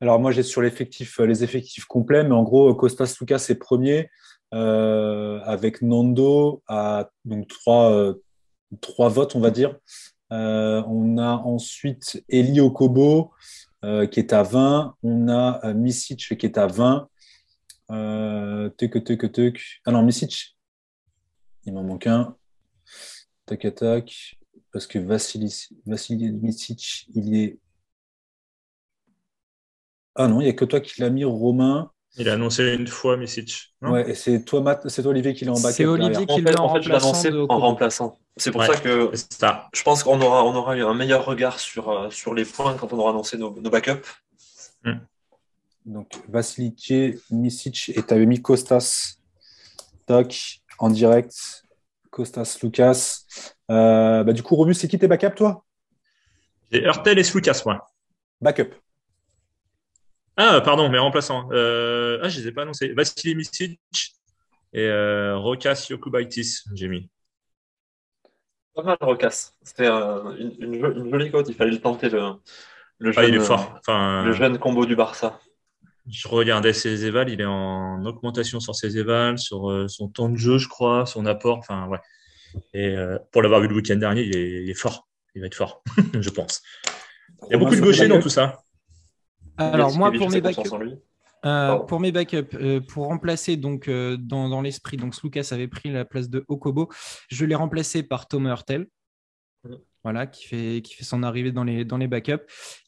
Alors 0.00 0.20
moi 0.20 0.30
j'ai 0.30 0.42
sur 0.42 0.60
l'effectif, 0.60 1.20
euh, 1.20 1.26
les 1.26 1.42
effectifs 1.42 1.86
complets, 1.86 2.24
mais 2.24 2.34
en 2.34 2.42
gros 2.42 2.74
Costas 2.74 3.16
Lucas 3.20 3.46
est 3.48 3.54
premier 3.54 4.10
euh, 4.54 5.40
avec 5.44 5.82
Nando 5.82 6.62
à 6.68 7.10
donc 7.24 7.48
trois, 7.48 7.90
euh, 7.92 8.14
votes 9.08 9.34
on 9.34 9.40
va 9.40 9.50
dire. 9.50 9.76
On 10.30 11.18
a 11.18 11.36
ensuite 11.44 12.22
Eli 12.28 12.60
Okobo 12.60 13.32
qui 13.82 14.20
est 14.20 14.32
à 14.32 14.42
20, 14.42 14.96
on 15.02 15.28
a 15.28 15.72
Misic 15.72 16.36
qui 16.36 16.46
est 16.46 16.58
à 16.58 16.66
20. 16.66 17.08
Euh, 17.92 18.68
tuc, 18.70 19.04
tuc, 19.04 19.32
tuc. 19.32 19.80
Ah 19.84 19.92
non 19.92 20.02
Misic, 20.02 20.56
il 21.64 21.72
m'en 21.72 21.84
manque 21.84 22.06
un. 22.06 22.36
Tac 23.46 23.74
tac, 23.76 24.36
parce 24.72 24.86
que 24.86 24.98
Vassili, 24.98 25.68
Vassili 25.86 26.32
Misic 26.32 27.06
il 27.14 27.36
est 27.36 27.58
ah 30.16 30.28
non, 30.28 30.40
il 30.40 30.44
n'y 30.44 30.50
a 30.50 30.54
que 30.54 30.64
toi 30.64 30.80
qui 30.80 31.00
l'as 31.00 31.10
mis, 31.10 31.24
Romain. 31.24 31.90
Il 32.18 32.28
a 32.30 32.32
annoncé 32.32 32.72
une 32.72 32.86
fois 32.86 33.16
Misic. 33.18 33.74
Ouais, 33.82 34.10
et 34.10 34.14
c'est 34.14 34.42
toi, 34.44 34.62
Matt, 34.62 34.88
c'est 34.88 35.02
toi, 35.02 35.10
Olivier, 35.10 35.34
qui 35.34 35.44
l'a 35.44 35.52
en 35.52 35.60
backup. 35.60 35.74
C'est 35.76 35.84
Olivier 35.84 36.24
qui 36.26 36.32
En 36.32 36.38
l'a 36.38 36.52
fait, 36.52 36.58
en 36.58 36.64
en 36.64 36.74
fait, 36.74 36.82
je 36.82 36.88
l'ai 36.88 36.94
remplaçant 36.94 37.10
annoncé 37.12 37.30
de 37.30 37.46
en 37.48 37.58
remplaçant. 37.58 38.18
C'est 38.38 38.50
pour 38.50 38.60
Ouais. 38.62 38.66
ça 38.66 38.76
que 38.80 39.10
ça. 39.30 39.68
je 39.74 39.82
pense 39.82 40.02
qu'on 40.02 40.20
aura, 40.20 40.44
on 40.44 40.54
aura 40.54 40.72
un 40.72 40.94
meilleur 40.94 41.24
regard 41.26 41.60
sur, 41.60 41.90
euh, 41.90 42.10
sur 42.10 42.32
les 42.34 42.44
points 42.46 42.74
quand 42.74 42.92
on 42.92 42.98
aura 42.98 43.10
annoncé 43.10 43.36
nos, 43.36 43.54
nos 43.60 43.70
backups. 43.70 44.06
Donc, 45.84 46.08
Vasiliki, 46.28 47.14
Misic, 47.30 47.90
et 47.94 48.02
tu 48.02 48.12
avais 48.14 48.26
mis 48.26 48.42
Kostas. 48.42 49.18
Tac, 50.06 50.62
en 50.78 50.90
direct. 50.90 51.62
Kostas, 52.10 52.58
Lucas. 52.62 53.20
Euh, 53.70 54.24
bah, 54.24 54.32
du 54.32 54.42
coup, 54.42 54.56
Romus, 54.56 54.74
c'est 54.74 54.88
qui 54.88 54.98
tes 54.98 55.06
backups, 55.06 55.36
toi? 55.36 55.64
J'ai 56.72 56.82
Hurtel 56.82 57.18
et 57.18 57.24
Slukas, 57.24 57.62
moi. 57.64 57.86
Backup. 58.40 58.74
Ah, 60.36 60.60
pardon, 60.60 60.88
mais 60.90 60.98
remplaçant. 60.98 61.48
Euh... 61.52 62.18
Ah, 62.22 62.28
je 62.28 62.40
les 62.40 62.48
ai 62.48 62.52
pas 62.52 62.62
annoncés. 62.62 62.92
Vassili 62.92 63.34
Misic 63.34 63.80
et 64.72 64.80
euh, 64.88 65.36
Rokas 65.38 65.86
Yokubaitis, 65.90 66.60
j'ai 66.74 66.88
mis. 66.88 67.08
Pas 68.74 68.82
mal, 68.82 68.96
Rocasse. 69.00 69.54
C'était 69.62 69.86
euh, 69.86 70.36
une, 70.36 70.54
une 70.60 70.80
jo- 70.80 70.92
une 70.92 71.10
jolie 71.10 71.30
cote. 71.30 71.48
Il 71.48 71.54
fallait 71.54 71.70
le 71.70 71.80
tenter, 71.80 72.10
le, 72.10 72.20
le, 72.98 73.10
Ah, 73.16 73.22
jeune, 73.22 73.28
il 73.30 73.34
est 73.36 73.38
euh, 73.38 73.42
fort. 73.44 73.74
Enfin, 73.78 74.24
le 74.24 74.32
jeune 74.32 74.58
combo 74.58 74.84
du 74.84 74.94
Barça. 74.94 75.40
je 76.06 76.28
regardais 76.28 76.74
ses 76.74 77.06
évals, 77.06 77.30
il 77.30 77.40
est 77.40 77.46
en 77.46 78.04
augmentation 78.04 78.60
sur 78.60 78.74
ses 78.74 78.98
évals, 78.98 79.38
sur 79.38 79.86
son 79.88 80.08
temps 80.08 80.28
de 80.28 80.36
jeu, 80.36 80.58
je 80.58 80.68
crois, 80.68 81.06
son 81.06 81.24
apport. 81.24 81.56
Enfin, 81.58 81.86
ouais. 81.88 82.00
Et 82.74 82.94
pour 83.32 83.40
l'avoir 83.42 83.60
vu 83.62 83.68
le 83.68 83.74
week-end 83.74 83.96
dernier, 83.96 84.22
il 84.22 84.36
est, 84.36 84.62
il 84.64 84.70
est 84.70 84.74
fort. 84.74 85.08
Il 85.34 85.40
va 85.40 85.46
être 85.46 85.54
fort, 85.54 85.82
je 86.20 86.30
pense. 86.30 86.62
Il 87.48 87.52
y 87.52 87.54
a 87.54 87.58
beaucoup 87.58 87.74
de 87.76 87.80
gauchers 87.80 88.08
dans 88.08 88.20
tout 88.20 88.28
ça. 88.28 88.62
Alors, 89.58 89.96
moi, 89.96 90.10
Yatsikevic, 90.12 90.66
pour 90.68 90.78
mes 90.78 90.98
euh, 91.44 91.78
pour 91.80 92.00
mes 92.00 92.12
backups, 92.12 92.54
euh, 92.54 92.80
pour 92.80 93.06
remplacer 93.06 93.56
donc 93.56 93.88
euh, 93.88 94.16
dans, 94.16 94.48
dans 94.48 94.62
l'esprit, 94.62 94.96
donc 94.96 95.14
Lucas 95.22 95.48
avait 95.52 95.68
pris 95.68 95.90
la 95.90 96.04
place 96.04 96.28
de 96.28 96.44
Okobo, 96.48 96.88
je 97.28 97.44
l'ai 97.44 97.54
remplacé 97.54 98.02
par 98.02 98.26
Thomas 98.26 98.50
Hurtel, 98.50 98.88
Mhm. 99.68 99.78
voilà, 100.04 100.26
qui 100.26 100.46
fait, 100.46 100.82
qui 100.82 100.94
fait 100.94 101.04
son 101.04 101.22
arrivée 101.22 101.52
dans 101.52 101.64
les, 101.64 101.84
dans 101.84 101.98
les 101.98 102.06
backups. 102.06 102.44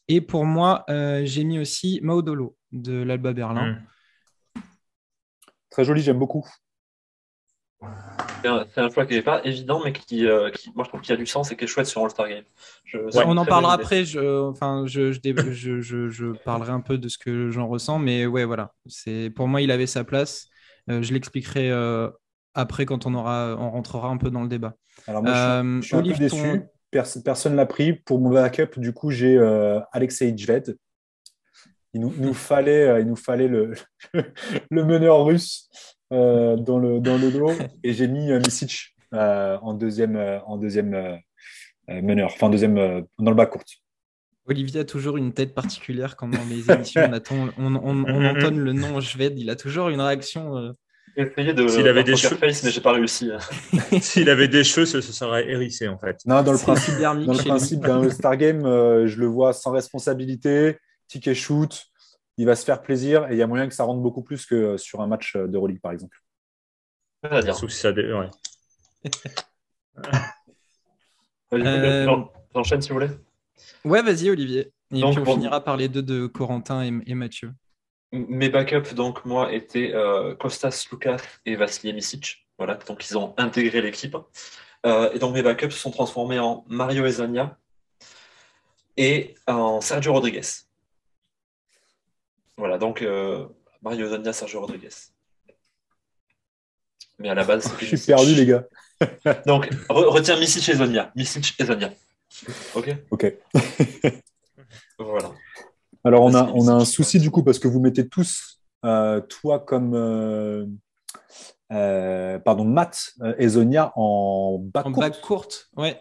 Et 0.07 0.21
pour 0.21 0.45
moi, 0.45 0.85
euh, 0.89 1.21
j'ai 1.25 1.43
mis 1.43 1.59
aussi 1.59 1.99
Maudolo 2.03 2.55
de 2.71 3.01
l'Alba 3.01 3.33
Berlin. 3.33 3.73
Mm. 4.55 4.61
Très 5.69 5.85
joli, 5.85 6.01
j'aime 6.01 6.19
beaucoup. 6.19 6.47
C'est 8.41 8.79
un, 8.79 8.89
choix 8.89 9.05
qui 9.05 9.13
n'est 9.15 9.21
pas 9.21 9.41
évident, 9.45 9.81
mais 9.83 9.91
qui, 9.91 10.25
euh, 10.25 10.49
qui- 10.51 10.71
moi, 10.73 10.83
je 10.85 10.89
trouve 10.89 11.01
qu'il 11.01 11.09
y 11.11 11.13
a 11.13 11.17
du 11.17 11.25
sens 11.25 11.51
et 11.51 11.57
qui 11.57 11.65
est 11.65 11.67
chouette 11.67 11.87
sur 11.87 12.03
All-Star 12.03 12.27
Game. 12.29 12.43
Je- 12.85 12.97
on 13.25 13.35
en 13.37 13.45
parlera 13.45 13.73
après. 13.73 14.05
Je, 14.05 14.47
enfin, 14.47 14.83
je, 14.85 15.11
je, 15.11 15.19
dé- 15.19 15.35
je, 15.51 15.81
je- 15.81 16.09
je 16.09 16.25
parlerai 16.45 16.71
un 16.71 16.79
peu 16.81 16.97
de 16.97 17.09
ce 17.09 17.17
que 17.17 17.51
j'en 17.51 17.67
ressens, 17.67 17.99
mais 17.99 18.25
ouais, 18.25 18.45
voilà. 18.45 18.73
C'est 18.85 19.29
pour 19.29 19.47
moi, 19.47 19.61
il 19.61 19.71
avait 19.71 19.87
sa 19.87 20.03
place. 20.03 20.47
Euh, 20.89 21.01
je 21.01 21.13
l'expliquerai 21.13 21.69
euh, 21.69 22.09
après 22.53 22.85
quand 22.85 23.05
on 23.05 23.13
aura, 23.13 23.55
on 23.59 23.71
rentrera 23.71 24.07
un 24.09 24.17
peu 24.17 24.29
dans 24.29 24.41
le 24.41 24.47
débat. 24.49 24.75
Alors, 25.07 25.21
moi, 25.23 25.31
je 25.33 25.37
suis, 25.37 25.47
Euh, 25.49 25.81
je 25.81 25.87
suis 25.87 25.95
un 25.95 26.01
peu 26.03 26.13
déçu. 26.19 26.41
ton- 26.59 26.67
Pers- 26.91 27.23
personne 27.23 27.51
ne 27.51 27.57
l'a 27.57 27.65
pris. 27.67 27.93
Pour 27.93 28.19
mon 28.19 28.31
backup, 28.31 28.77
du 28.79 28.93
coup, 28.93 29.11
j'ai 29.11 29.37
euh, 29.37 29.79
Alexei 29.91 30.33
Jved. 30.35 30.75
Il 31.93 32.01
nous, 32.01 32.13
il 32.17 32.25
nous 32.25 32.33
fallait, 32.33 33.01
il 33.01 33.07
nous 33.07 33.15
fallait 33.15 33.47
le, 33.47 33.73
le 34.71 34.83
meneur 34.85 35.23
russe 35.25 35.69
euh, 36.11 36.55
dans, 36.55 36.79
le, 36.79 36.99
dans 36.99 37.17
le 37.17 37.29
lot. 37.29 37.53
Et 37.83 37.93
j'ai 37.93 38.07
mis 38.07 38.31
euh, 38.31 38.39
Misic 38.39 38.95
euh, 39.13 39.57
en 39.61 39.73
deuxième, 39.73 40.15
euh, 40.15 40.39
en 40.45 40.57
deuxième 40.57 41.19
meneur, 41.87 42.31
enfin 42.33 42.49
deuxième 42.49 42.77
euh, 42.77 43.01
dans 43.17 43.31
le 43.31 43.35
bas 43.37 43.45
court. 43.47 43.63
Olivier 44.45 44.81
a 44.81 44.83
toujours 44.85 45.17
une 45.17 45.33
tête 45.33 45.53
particulière 45.53 46.15
quand 46.15 46.27
dans 46.27 46.43
les 46.49 46.71
émissions 46.71 47.01
on, 47.07 47.13
attend- 47.13 47.49
on, 47.57 47.75
on- 47.75 48.03
on 48.05 48.25
entonne 48.35 48.59
le 48.59 48.73
nom 48.73 48.99
Shved. 48.99 49.37
Il 49.39 49.49
a 49.49 49.55
toujours 49.55 49.89
une 49.89 50.01
réaction. 50.01 50.73
J'ai 51.17 51.23
essayé 51.23 51.53
de 51.53 51.67
S'il 51.67 51.87
avait 51.87 52.03
faire 52.03 52.03
des 52.03 52.15
cheveux- 52.15 52.35
face, 52.37 52.63
mais 52.63 52.71
j'ai 52.71 52.81
pas 52.81 52.91
réussi. 52.93 53.29
S'il 54.01 54.29
avait 54.29 54.47
des 54.47 54.63
cheveux, 54.63 54.85
ce, 54.85 55.01
ce 55.01 55.11
serait 55.11 55.49
hérissé, 55.49 55.87
en 55.87 55.97
fait. 55.97 56.17
Non, 56.25 56.41
dans 56.43 56.51
le 56.51 56.57
principe, 56.59 56.99
dans 56.99 57.13
le 57.13 57.43
principe 57.43 57.81
d'un 57.81 58.01
All-Star 58.01 58.37
Game, 58.37 58.65
euh, 58.65 59.07
je 59.07 59.19
le 59.19 59.25
vois 59.25 59.53
sans 59.53 59.71
responsabilité, 59.71 60.77
ticket 61.07 61.33
shoot. 61.35 61.85
Il 62.39 62.45
va 62.45 62.55
se 62.55 62.63
faire 62.63 62.81
plaisir 62.81 63.27
et 63.29 63.33
il 63.33 63.37
y 63.37 63.41
a 63.41 63.47
moyen 63.47 63.67
que 63.67 63.73
ça 63.73 63.83
rentre 63.83 63.99
beaucoup 64.01 64.23
plus 64.23 64.45
que 64.45 64.55
euh, 64.55 64.77
sur 64.77 65.01
un 65.01 65.07
match 65.07 65.35
de 65.35 65.53
Euroleague, 65.55 65.81
par 65.81 65.91
exemple. 65.91 66.17
Si 67.53 67.69
ça 67.71 67.91
dé- 67.91 68.13
ouais. 68.13 68.29
Euh, 71.51 72.05
J'en- 72.05 72.31
J'enchaîne 72.53 72.81
si 72.81 72.89
vous 72.89 72.95
voulez. 72.95 73.09
Ouais, 73.83 74.01
vas-y, 74.03 74.29
Olivier. 74.29 74.71
Et 74.93 75.01
Donc, 75.01 75.13
puis 75.13 75.21
on 75.21 75.25
bon. 75.25 75.33
finira 75.33 75.63
par 75.63 75.77
les 75.77 75.87
deux 75.89 76.03
de 76.03 76.27
Corentin 76.27 76.83
et, 76.83 76.93
et 77.11 77.15
Mathieu. 77.15 77.51
Mes 78.11 78.49
backups, 78.49 78.93
donc, 78.93 79.25
moi, 79.25 79.51
étaient 79.51 79.91
euh, 79.93 80.35
Kostas 80.35 80.85
Lukas 80.91 81.17
et 81.45 81.55
Vasilij 81.55 81.93
Misic. 81.93 82.47
Voilà, 82.57 82.75
donc 82.75 83.09
ils 83.09 83.17
ont 83.17 83.33
intégré 83.37 83.81
l'équipe. 83.81 84.15
Euh, 84.85 85.11
et 85.11 85.19
donc, 85.19 85.33
mes 85.33 85.41
backups 85.41 85.71
se 85.73 85.79
sont 85.79 85.91
transformés 85.91 86.39
en 86.39 86.63
Mario 86.67 87.05
Ezania 87.05 87.57
et 88.95 89.35
en 89.47 89.81
Sergio 89.81 90.13
Rodriguez. 90.13 90.41
Voilà, 92.59 92.77
donc 92.77 93.01
euh, 93.01 93.47
Mario 93.81 94.05
Ezania, 94.07 94.33
Sergio 94.33 94.59
Rodriguez. 94.59 94.89
Mais 97.17 97.29
à 97.29 97.33
la 97.35 97.43
base, 97.45 97.73
Je 97.79 97.85
suis 97.95 97.97
perdu, 98.05 98.35
les 98.35 98.45
gars. 98.45 98.65
Donc, 99.45 99.65
re- 99.89 100.07
retiens 100.09 100.37
Misic 100.39 100.67
et 100.69 100.75
Zonia. 100.75 101.11
Misic 101.15 101.55
et 101.59 101.65
Zonia. 101.65 101.89
Ok? 102.75 102.95
Ok. 103.11 103.33
Voilà. 104.99 105.31
Alors, 106.03 106.23
on 106.23 106.33
a, 106.33 106.43
Vas-y, 106.43 106.51
on 106.55 106.67
a 106.67 106.73
un 106.73 106.85
souci 106.85 107.19
du 107.19 107.31
coup 107.31 107.41
parce 107.43 107.57
que 107.59 107.67
vous 107.69 107.79
mettez 107.79 108.07
tous, 108.07 108.59
euh, 108.85 109.21
toi 109.21 109.59
comme, 109.59 109.93
euh, 109.95 110.65
euh, 111.71 112.37
pardon, 112.39 112.65
Matt 112.65 113.13
et 113.37 113.47
Zonia 113.47 113.93
en 113.95 114.57
bas 114.59 114.83
En 114.85 114.91
court. 114.91 115.01
bac 115.01 115.21
courte, 115.21 115.69
ouais. 115.77 115.99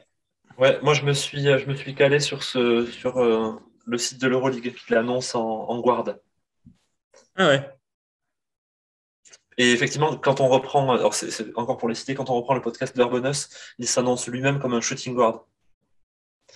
Ouais, 0.58 0.80
moi 0.82 0.94
je 0.94 1.04
me 1.04 1.12
suis, 1.12 1.42
je 1.44 1.66
me 1.66 1.74
suis 1.76 1.94
calé 1.94 2.18
sur, 2.18 2.42
ce, 2.42 2.84
sur 2.86 3.18
euh, 3.18 3.52
le 3.86 3.98
site 3.98 4.20
de 4.20 4.26
l'Euroleague 4.26 4.74
qui 4.74 4.92
l'annonce 4.92 5.36
en, 5.36 5.46
en 5.68 5.80
guard. 5.80 6.16
Ah 7.38 7.46
ouais. 7.48 7.70
Et 9.56 9.72
effectivement, 9.72 10.16
quand 10.16 10.40
on 10.40 10.48
reprend, 10.48 10.92
alors 10.92 11.14
c'est 11.14 11.30
c'est 11.30 11.56
encore 11.56 11.78
pour 11.78 11.88
les 11.88 11.94
citer, 11.94 12.14
quand 12.14 12.30
on 12.30 12.34
reprend 12.34 12.54
le 12.54 12.60
podcast 12.60 12.94
d'Urbanus, 12.94 13.48
il 13.78 13.88
s'annonce 13.88 14.28
lui-même 14.28 14.60
comme 14.60 14.74
un 14.74 14.80
shooting 14.80 15.14
guard, 15.14 15.46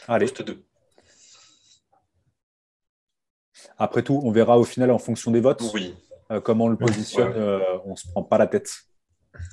Allez, 0.09 0.27
poste 0.27 0.43
2. 0.43 0.65
après 3.79 4.03
tout, 4.03 4.21
on 4.23 4.31
verra 4.31 4.59
au 4.59 4.65
final 4.65 4.91
en 4.91 4.99
fonction 4.99 5.31
des 5.31 5.41
votes 5.41 5.63
Oui. 5.75 5.97
euh, 6.31 6.41
comment 6.41 6.67
on 6.67 6.69
le 6.69 6.77
positionne. 6.77 7.29
Ouais. 7.33 7.39
euh, 7.39 7.79
on 7.85 7.97
se 7.97 8.07
prend 8.09 8.23
pas 8.23 8.39
la 8.39 8.47
tête. 8.47 8.71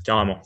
Carrément. 0.03 0.39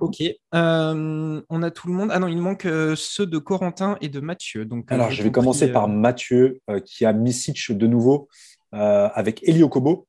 Ok. 0.00 0.22
Euh, 0.54 1.42
on 1.48 1.62
a 1.62 1.70
tout 1.70 1.88
le 1.88 1.94
monde. 1.94 2.10
Ah 2.12 2.18
non, 2.18 2.28
il 2.28 2.38
manque 2.38 2.66
euh, 2.66 2.94
ceux 2.96 3.26
de 3.26 3.38
Corentin 3.38 3.96
et 4.00 4.08
de 4.08 4.20
Mathieu. 4.20 4.64
Donc, 4.64 4.90
euh, 4.90 4.94
Alors, 4.94 5.10
je 5.10 5.22
vais 5.22 5.30
commencer 5.32 5.72
par 5.72 5.88
Mathieu 5.88 6.60
euh, 6.70 6.80
qui 6.80 7.04
a 7.04 7.12
Misic 7.12 7.72
de 7.72 7.86
nouveau 7.86 8.28
euh, 8.74 9.08
avec 9.14 9.42
Elio 9.48 9.68
Kobo 9.68 10.06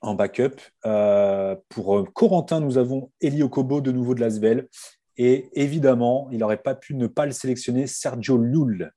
en 0.00 0.14
backup. 0.14 0.56
Euh, 0.84 1.56
pour 1.68 1.98
euh, 1.98 2.04
Corentin, 2.04 2.60
nous 2.60 2.76
avons 2.78 3.10
Elio 3.20 3.48
Kobo 3.48 3.80
de 3.80 3.92
nouveau 3.92 4.14
de 4.14 4.20
l'Asvel. 4.20 4.68
Et 5.16 5.48
évidemment, 5.54 6.28
il 6.32 6.38
n'aurait 6.38 6.62
pas 6.62 6.74
pu 6.74 6.94
ne 6.94 7.06
pas 7.06 7.26
le 7.26 7.32
sélectionner, 7.32 7.86
Sergio 7.86 8.36
Llull. 8.38 8.92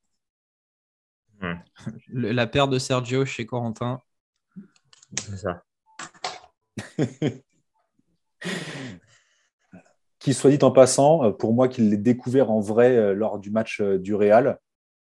le- 2.07 2.31
la 2.31 2.47
paire 2.47 2.67
de 2.67 2.79
Sergio 2.79 3.25
chez 3.25 3.45
Corentin. 3.45 3.99
C'est 5.19 5.37
ça. 5.37 5.63
qui, 10.25 10.33
soit 10.33 10.49
dit 10.49 10.57
en 10.63 10.71
passant, 10.71 11.23
euh, 11.23 11.31
pour 11.31 11.53
moi 11.53 11.67
qui 11.67 11.81
l'ai 11.81 11.97
découvert 11.97 12.49
en 12.49 12.59
vrai 12.59 12.95
euh, 12.97 13.13
lors 13.13 13.37
du 13.37 13.51
match 13.51 13.79
euh, 13.79 13.99
du 13.99 14.15
Real, 14.15 14.57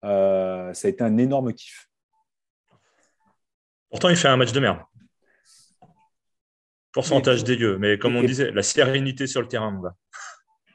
euh, 0.06 0.74
ça 0.74 0.88
a 0.88 0.90
été 0.92 1.04
un 1.04 1.18
énorme 1.18 1.52
kiff. 1.54 1.90
Pourtant, 3.90 4.08
il 4.08 4.16
fait 4.16 4.30
un 4.30 4.38
match 4.38 4.54
de 4.54 4.60
merde. 4.62 4.80
Pourcentage 6.94 7.42
Et- 7.42 7.44
dégueu. 7.44 7.78
Mais 7.78 7.98
comme 7.98 8.16
on 8.16 8.22
et- 8.24 8.26
disait, 8.28 8.52
la 8.52 8.64
sérénité 8.64 9.28
sur 9.28 9.42
le 9.42 9.48
terrain, 9.50 9.70
mon 9.72 9.82
gars. 9.82 9.96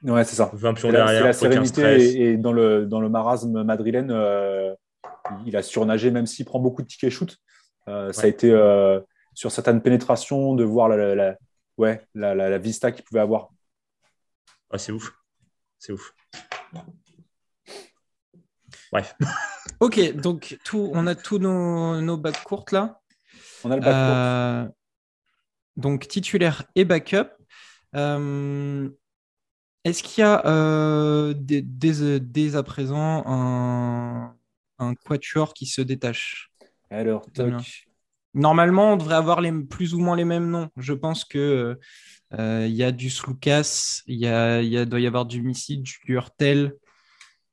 Ouais, 0.03 0.25
c'est 0.25 0.37
ça. 0.37 0.51
20 0.53 0.75
pions 0.75 0.91
derrière, 0.93 1.25
la 1.25 1.33
sérénité 1.33 1.97
et, 1.99 2.23
et 2.33 2.37
dans, 2.37 2.53
le, 2.53 2.85
dans 2.85 3.01
le 3.01 3.09
marasme 3.09 3.63
madrilène, 3.65 4.11
euh, 4.11 4.75
il 5.47 5.57
a 5.57 5.63
surnagé 5.63 6.11
même 6.11 6.27
s'il 6.27 6.45
prend 6.45 6.61
beaucoup 6.61 6.83
de 6.83 6.87
tickets 6.87 7.11
shoot. 7.11 7.39
Euh, 7.89 8.13
Ça 8.13 8.25
a 8.25 8.27
été 8.27 8.51
euh, 8.53 9.01
sur 9.33 9.51
certaines 9.51 9.81
pénétrations 9.81 10.55
de 10.55 10.63
voir 10.63 10.91
la, 10.91 10.97
la- 10.99 11.15
la- 11.15 11.37
ouais, 11.79 12.03
la 12.15 12.59
vista 12.59 12.93
qu'il 12.93 13.03
pouvait 13.03 13.21
avoir. 13.21 13.49
Ah, 14.71 14.79
c'est 14.79 14.93
ouf. 14.93 15.13
C'est 15.79 15.93
ouf. 15.93 16.15
Bref. 18.93 19.15
Ok, 19.81 20.01
donc 20.17 20.59
tout, 20.65 20.91
on 20.95 21.07
a 21.07 21.15
tous 21.15 21.39
nos, 21.39 22.01
nos 22.01 22.17
bacs 22.17 22.43
courtes 22.45 22.73
là. 22.73 23.01
On 23.63 23.71
a 23.71 23.77
le 23.77 23.83
backcourt. 23.83 23.95
Euh, 24.15 24.69
donc 25.77 26.09
titulaire 26.09 26.65
et 26.75 26.87
backup. 26.87 27.29
Euh, 27.95 28.89
Est-ce 29.85 30.03
qu'il 30.03 30.23
y 30.23 30.25
a 30.25 30.47
euh, 30.47 31.35
dès, 31.37 31.61
dès- 31.61 32.21
dès 32.21 32.57
à 32.57 32.63
présent 32.63 33.23
un, 33.27 34.35
un 34.79 34.95
quatuor 34.95 35.53
qui 35.53 35.67
se 35.67 35.83
détache? 35.83 36.51
Alors, 36.89 37.31
toc. 37.33 37.86
Normalement, 38.37 38.93
on 38.93 38.97
devrait 38.97 39.17
avoir 39.17 39.41
plus 39.69 39.95
ou 39.95 39.99
moins 39.99 40.15
les 40.15 40.25
mêmes 40.25 40.49
noms. 40.49 40.69
Je 40.77 40.93
pense 40.93 41.25
que 41.25 41.79
il 42.39 42.75
y 42.75 42.85
a 42.85 42.93
du 42.93 43.11
Slukas, 43.11 44.03
il 44.07 44.87
doit 44.89 45.01
y 45.01 45.07
avoir 45.07 45.27
du 45.27 45.43
Missile, 45.43 45.83
du 45.83 45.99
Hurtel, 46.07 46.75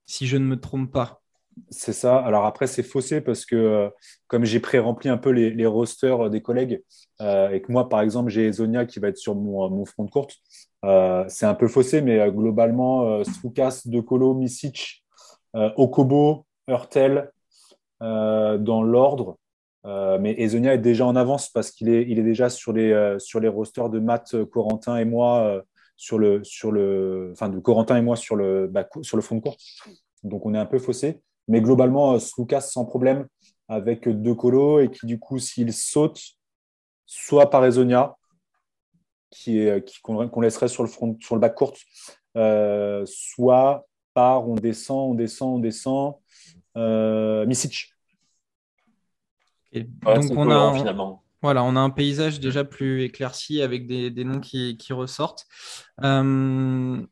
si 0.05 0.27
je 0.27 0.37
ne 0.37 0.45
me 0.45 0.59
trompe 0.59 0.91
pas. 0.91 1.21
C'est 1.69 1.93
ça. 1.93 2.17
Alors 2.17 2.45
après, 2.45 2.67
c'est 2.67 2.83
faussé 2.83 3.21
parce 3.21 3.45
que 3.45 3.89
comme 4.27 4.43
j'ai 4.43 4.59
pré-rempli 4.59 5.09
un 5.09 5.17
peu 5.17 5.29
les, 5.29 5.65
rosters 5.65 6.29
des 6.29 6.41
collègues 6.41 6.83
et 7.21 7.61
que 7.61 7.71
moi, 7.71 7.87
par 7.87 8.01
exemple, 8.01 8.29
j'ai 8.29 8.51
Zonia 8.51 8.85
qui 8.85 8.99
va 8.99 9.07
être 9.07 9.17
sur 9.17 9.35
mon, 9.35 9.69
mon 9.69 9.85
front 9.85 10.03
de 10.03 10.09
courte, 10.09 10.35
c'est 11.29 11.45
un 11.45 11.55
peu 11.55 11.67
faussé, 11.67 12.01
mais 12.01 12.29
globalement, 12.31 13.23
Slukas, 13.23 13.83
De 13.85 14.01
Colo, 14.01 14.33
Misic, 14.33 15.05
Okobo, 15.53 16.45
Hurtel, 16.67 17.31
dans 18.01 18.83
l'ordre. 18.83 19.37
Mais 19.85 20.35
Ezonia 20.39 20.73
est 20.75 20.79
déjà 20.79 21.05
en 21.05 21.15
avance 21.15 21.49
parce 21.49 21.71
qu'il 21.71 21.89
est, 21.89 22.05
il 22.07 22.19
est 22.19 22.23
déjà 22.23 22.49
sur 22.49 22.73
les, 22.73 23.17
sur 23.19 23.39
les 23.39 23.47
rosters 23.49 23.89
de 23.89 23.99
Matt, 23.99 24.43
Corentin 24.45 24.97
et 24.97 25.05
moi 25.05 25.63
sur 25.97 26.17
le, 26.19 26.43
sur 26.43 26.71
le, 26.71 27.29
enfin 27.33 27.49
de 27.49 27.59
Corentin 27.59 27.97
et 27.97 28.01
moi 28.01 28.15
sur 28.15 28.35
le, 28.35 28.67
bah, 28.67 28.87
sur 29.01 29.17
le 29.17 29.23
fond 29.23 29.35
de 29.35 29.41
course. 29.41 29.81
Donc 30.23 30.45
on 30.45 30.53
est 30.53 30.57
un 30.57 30.65
peu 30.65 30.79
faussé. 30.79 31.21
Mais 31.47 31.61
globalement, 31.61 32.17
Lucas 32.37 32.61
sans 32.61 32.85
problème 32.85 33.27
avec 33.67 34.07
deux 34.07 34.35
colos 34.35 34.79
et 34.79 34.89
qui 34.89 35.05
du 35.05 35.19
coup, 35.19 35.39
s'il 35.39 35.73
saute, 35.73 36.21
soit 37.05 37.49
par 37.49 37.65
Ezonia, 37.65 38.15
qui 39.29 39.59
est 39.59 39.83
qui, 39.85 39.99
qu'on, 40.01 40.41
laisserait 40.41 40.67
sur 40.67 40.83
le 40.83 40.89
sur 41.19 41.35
le 41.35 41.41
bac 41.41 41.55
court, 41.55 41.73
euh, 42.37 43.03
soit 43.05 43.85
par 44.13 44.47
on 44.47 44.55
descend, 44.55 45.11
on 45.11 45.13
descend, 45.15 45.55
on 45.55 45.59
descend, 45.59 46.15
euh, 49.75 50.17
Misic. 50.17 50.35
donc 50.35 50.37
on 50.37 50.49
a 50.51 50.73
finalement. 50.73 51.23
Voilà, 51.41 51.61
on 51.63 51.75
a 51.75 51.79
un 51.79 51.89
paysage 51.89 52.39
déjà 52.39 52.63
plus 52.63 53.03
éclairci 53.03 53.61
avec 53.61 53.85
des, 53.85 54.23
noms 54.23 54.39
qui, 54.39 54.77
ressortent. 54.91 55.45
Euh, 56.01 57.05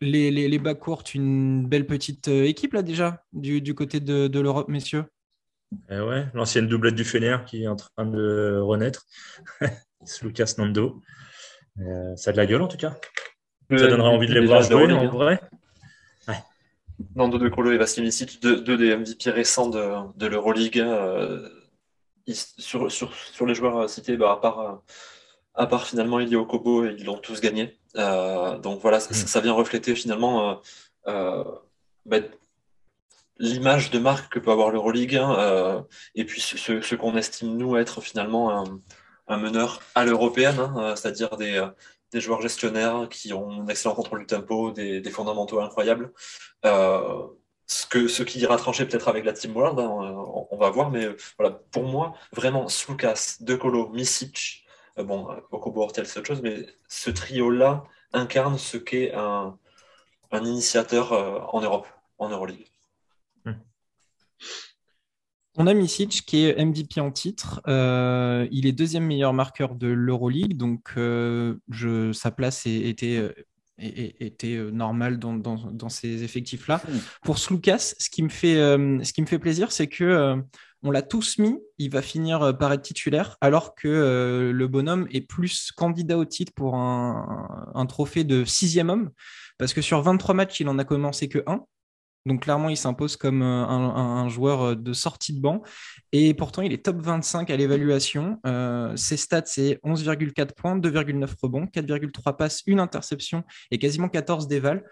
les, 0.00 0.30
les, 0.48 0.58
bas 0.58 0.74
courtes, 0.74 1.14
une 1.14 1.68
belle 1.68 1.86
petite 1.86 2.26
euh, 2.26 2.44
équipe 2.44 2.74
là 2.74 2.82
déjà 2.82 3.22
du, 3.32 3.74
côté 3.76 4.00
de, 4.00 4.40
l'Europe, 4.40 4.68
messieurs? 4.68 5.04
Eh 5.88 6.00
ouais, 6.00 6.26
l'ancienne 6.34 6.66
doublette 6.66 6.96
du 6.96 7.04
Fener 7.04 7.36
qui 7.46 7.62
est 7.62 7.68
en 7.68 7.76
train 7.76 8.06
de 8.06 8.58
renaître. 8.60 9.06
Lucas 10.22 10.54
Nando. 10.58 11.00
Euh, 11.78 12.16
ça 12.16 12.30
a 12.30 12.32
de 12.32 12.38
la 12.38 12.46
gueule 12.46 12.62
en 12.62 12.68
tout 12.68 12.76
cas. 12.76 12.96
Ça 13.70 13.86
donnerait 13.86 14.08
envie 14.08 14.26
de 14.26 14.34
les 14.34 14.44
voir 14.44 14.62
jouer 14.62 14.92
en 14.92 15.08
vrai. 15.08 15.40
Nando 17.16 17.38
de 17.38 17.48
Colo 17.48 17.72
et 17.72 17.78
Vasilicic, 17.78 18.40
deux, 18.42 18.60
deux, 18.60 18.76
des 18.76 18.96
MVP 18.96 19.30
récents 19.30 19.68
de, 19.68 19.92
de 20.16 20.26
l'Euroleague. 20.26 20.80
Euh, 20.80 21.48
sur, 22.32 22.90
sur, 22.90 23.14
sur, 23.14 23.46
les 23.46 23.54
joueurs 23.54 23.90
cités, 23.90 24.16
bah, 24.16 24.32
à, 24.32 24.36
part, 24.36 24.82
à 25.54 25.66
part 25.66 25.86
finalement 25.86 26.20
Ilio 26.20 26.46
Kobo, 26.46 26.86
ils 26.86 27.04
l'ont 27.04 27.18
tous 27.18 27.40
gagné. 27.40 27.78
Euh, 27.96 28.58
donc 28.58 28.80
voilà, 28.80 28.98
mm. 28.98 29.12
ça, 29.12 29.40
vient 29.40 29.52
refléter 29.52 29.94
finalement 29.94 30.50
euh, 30.50 30.54
euh, 31.08 31.44
bah, 32.06 32.18
l'image 33.38 33.90
de 33.90 33.98
marque 33.98 34.32
que 34.32 34.38
peut 34.38 34.50
avoir 34.50 34.70
l'Euroleague 34.70 35.16
hein, 35.16 35.84
et 36.14 36.24
puis 36.24 36.40
ce, 36.40 36.94
qu'on 36.94 37.16
estime 37.16 37.56
nous 37.56 37.76
être 37.76 38.00
finalement 38.00 38.64
un, 39.28 39.36
meneur 39.36 39.80
à 39.94 40.04
l'européenne, 40.04 40.60
hein, 40.60 40.94
c'est-à-dire 40.94 41.36
des, 41.38 41.66
des, 42.12 42.20
joueurs 42.20 42.40
gestionnaires 42.40 43.08
qui 43.10 43.32
ont 43.32 43.62
un 43.62 43.66
excellent 43.68 43.94
contrôle 43.94 44.20
du 44.20 44.26
tempo, 44.26 44.70
des, 44.70 45.02
fondamentaux 45.10 45.60
incroyables. 45.60 46.12
ce, 46.62 47.86
que, 47.88 48.08
ce 48.08 48.22
qui 48.22 48.40
ira 48.40 48.56
trancher 48.56 48.86
peut-être 48.86 49.08
avec 49.08 49.24
la 49.24 49.32
Team 49.32 49.56
World, 49.56 49.78
hein, 49.80 49.88
on, 50.50 50.56
va 50.56 50.70
voir, 50.70 50.90
mais 50.90 51.08
voilà, 51.38 51.58
pour 51.70 51.84
moi, 51.84 52.14
vraiment, 52.32 52.68
Slukas, 52.68 53.38
De 53.40 53.54
Colo, 53.54 53.88
Misic, 53.90 54.62
euh, 54.98 55.04
bon, 55.04 55.28
Okobo 55.50 55.82
Hortel, 55.82 56.06
c'est 56.06 56.18
autre 56.18 56.28
chose, 56.28 56.42
mais 56.42 56.66
ce 56.88 57.10
trio-là 57.10 57.84
incarne 58.12 58.58
ce 58.58 58.76
qu'est 58.76 59.12
un, 59.14 59.58
initiateur 60.32 61.12
euh, 61.12 61.40
en 61.52 61.60
Europe, 61.60 61.86
en 62.18 62.28
Euroleague. 62.28 62.66
Hmm. 63.44 63.52
On 65.56 65.66
a 65.66 65.74
Misic 65.74 66.24
qui 66.26 66.46
est 66.46 66.64
MVP 66.64 67.00
en 67.00 67.10
titre. 67.10 67.60
Euh, 67.68 68.48
il 68.50 68.66
est 68.66 68.72
deuxième 68.72 69.04
meilleur 69.04 69.34
marqueur 69.34 69.74
de 69.74 69.88
l'Euroleague, 69.88 70.56
donc 70.56 70.92
je, 70.96 72.12
sa 72.12 72.30
place 72.30 72.66
était, 72.66 73.34
était 73.78 74.56
normale 74.72 75.18
dans, 75.18 75.34
dans, 75.34 75.88
ces 75.88 76.24
effectifs-là. 76.24 76.80
Hmm. 76.88 76.98
Pour 77.22 77.38
Slukas, 77.38 77.94
ce 77.98 78.08
qui 78.08 78.22
me 78.22 78.30
fait, 78.30 78.54
ce 78.54 79.12
qui 79.12 79.20
me 79.20 79.26
fait 79.26 79.38
plaisir, 79.38 79.72
c'est 79.72 79.88
que 79.88 80.42
on 80.82 80.90
l'a 80.90 81.02
tous 81.02 81.38
mis, 81.38 81.58
il 81.78 81.90
va 81.90 82.02
finir 82.02 82.42
euh, 82.42 82.52
par 82.52 82.72
être 82.72 82.82
titulaire, 82.82 83.36
alors 83.40 83.74
que 83.74 83.88
euh, 83.88 84.52
le 84.52 84.66
bonhomme 84.66 85.06
est 85.12 85.20
plus 85.20 85.70
candidat 85.72 86.18
au 86.18 86.24
titre 86.24 86.52
pour 86.54 86.74
un, 86.74 87.86
trophée 87.88 88.24
de 88.24 88.44
sixième 88.44 88.90
homme, 88.90 89.10
parce 89.58 89.74
que 89.74 89.80
sur 89.80 90.00
23 90.02 90.34
matchs, 90.34 90.60
il 90.60 90.68
en 90.68 90.78
a 90.78 90.84
commencé 90.84 91.28
que 91.28 91.42
un. 91.46 91.64
Donc 92.26 92.42
clairement, 92.42 92.68
il 92.68 92.76
s'impose 92.76 93.16
comme 93.16 93.42
euh, 93.42 93.64
un, 93.66 94.28
joueur 94.28 94.76
de 94.76 94.92
sortie 94.92 95.32
de 95.32 95.40
banc. 95.40 95.62
Et 96.12 96.34
pourtant, 96.34 96.62
il 96.62 96.72
est 96.72 96.84
top 96.84 97.00
25 97.00 97.50
à 97.50 97.56
l'évaluation. 97.56 98.38
ses 98.96 99.16
stats, 99.16 99.42
c'est 99.46 99.80
11,4 99.84 100.54
points, 100.54 100.78
2,9 100.78 101.28
rebonds, 101.42 101.66
4,3 101.66 102.36
passes, 102.36 102.62
une 102.66 102.80
interception 102.80 103.44
et 103.70 103.78
quasiment 103.78 104.08
14 104.08 104.46
dévals. 104.46 104.84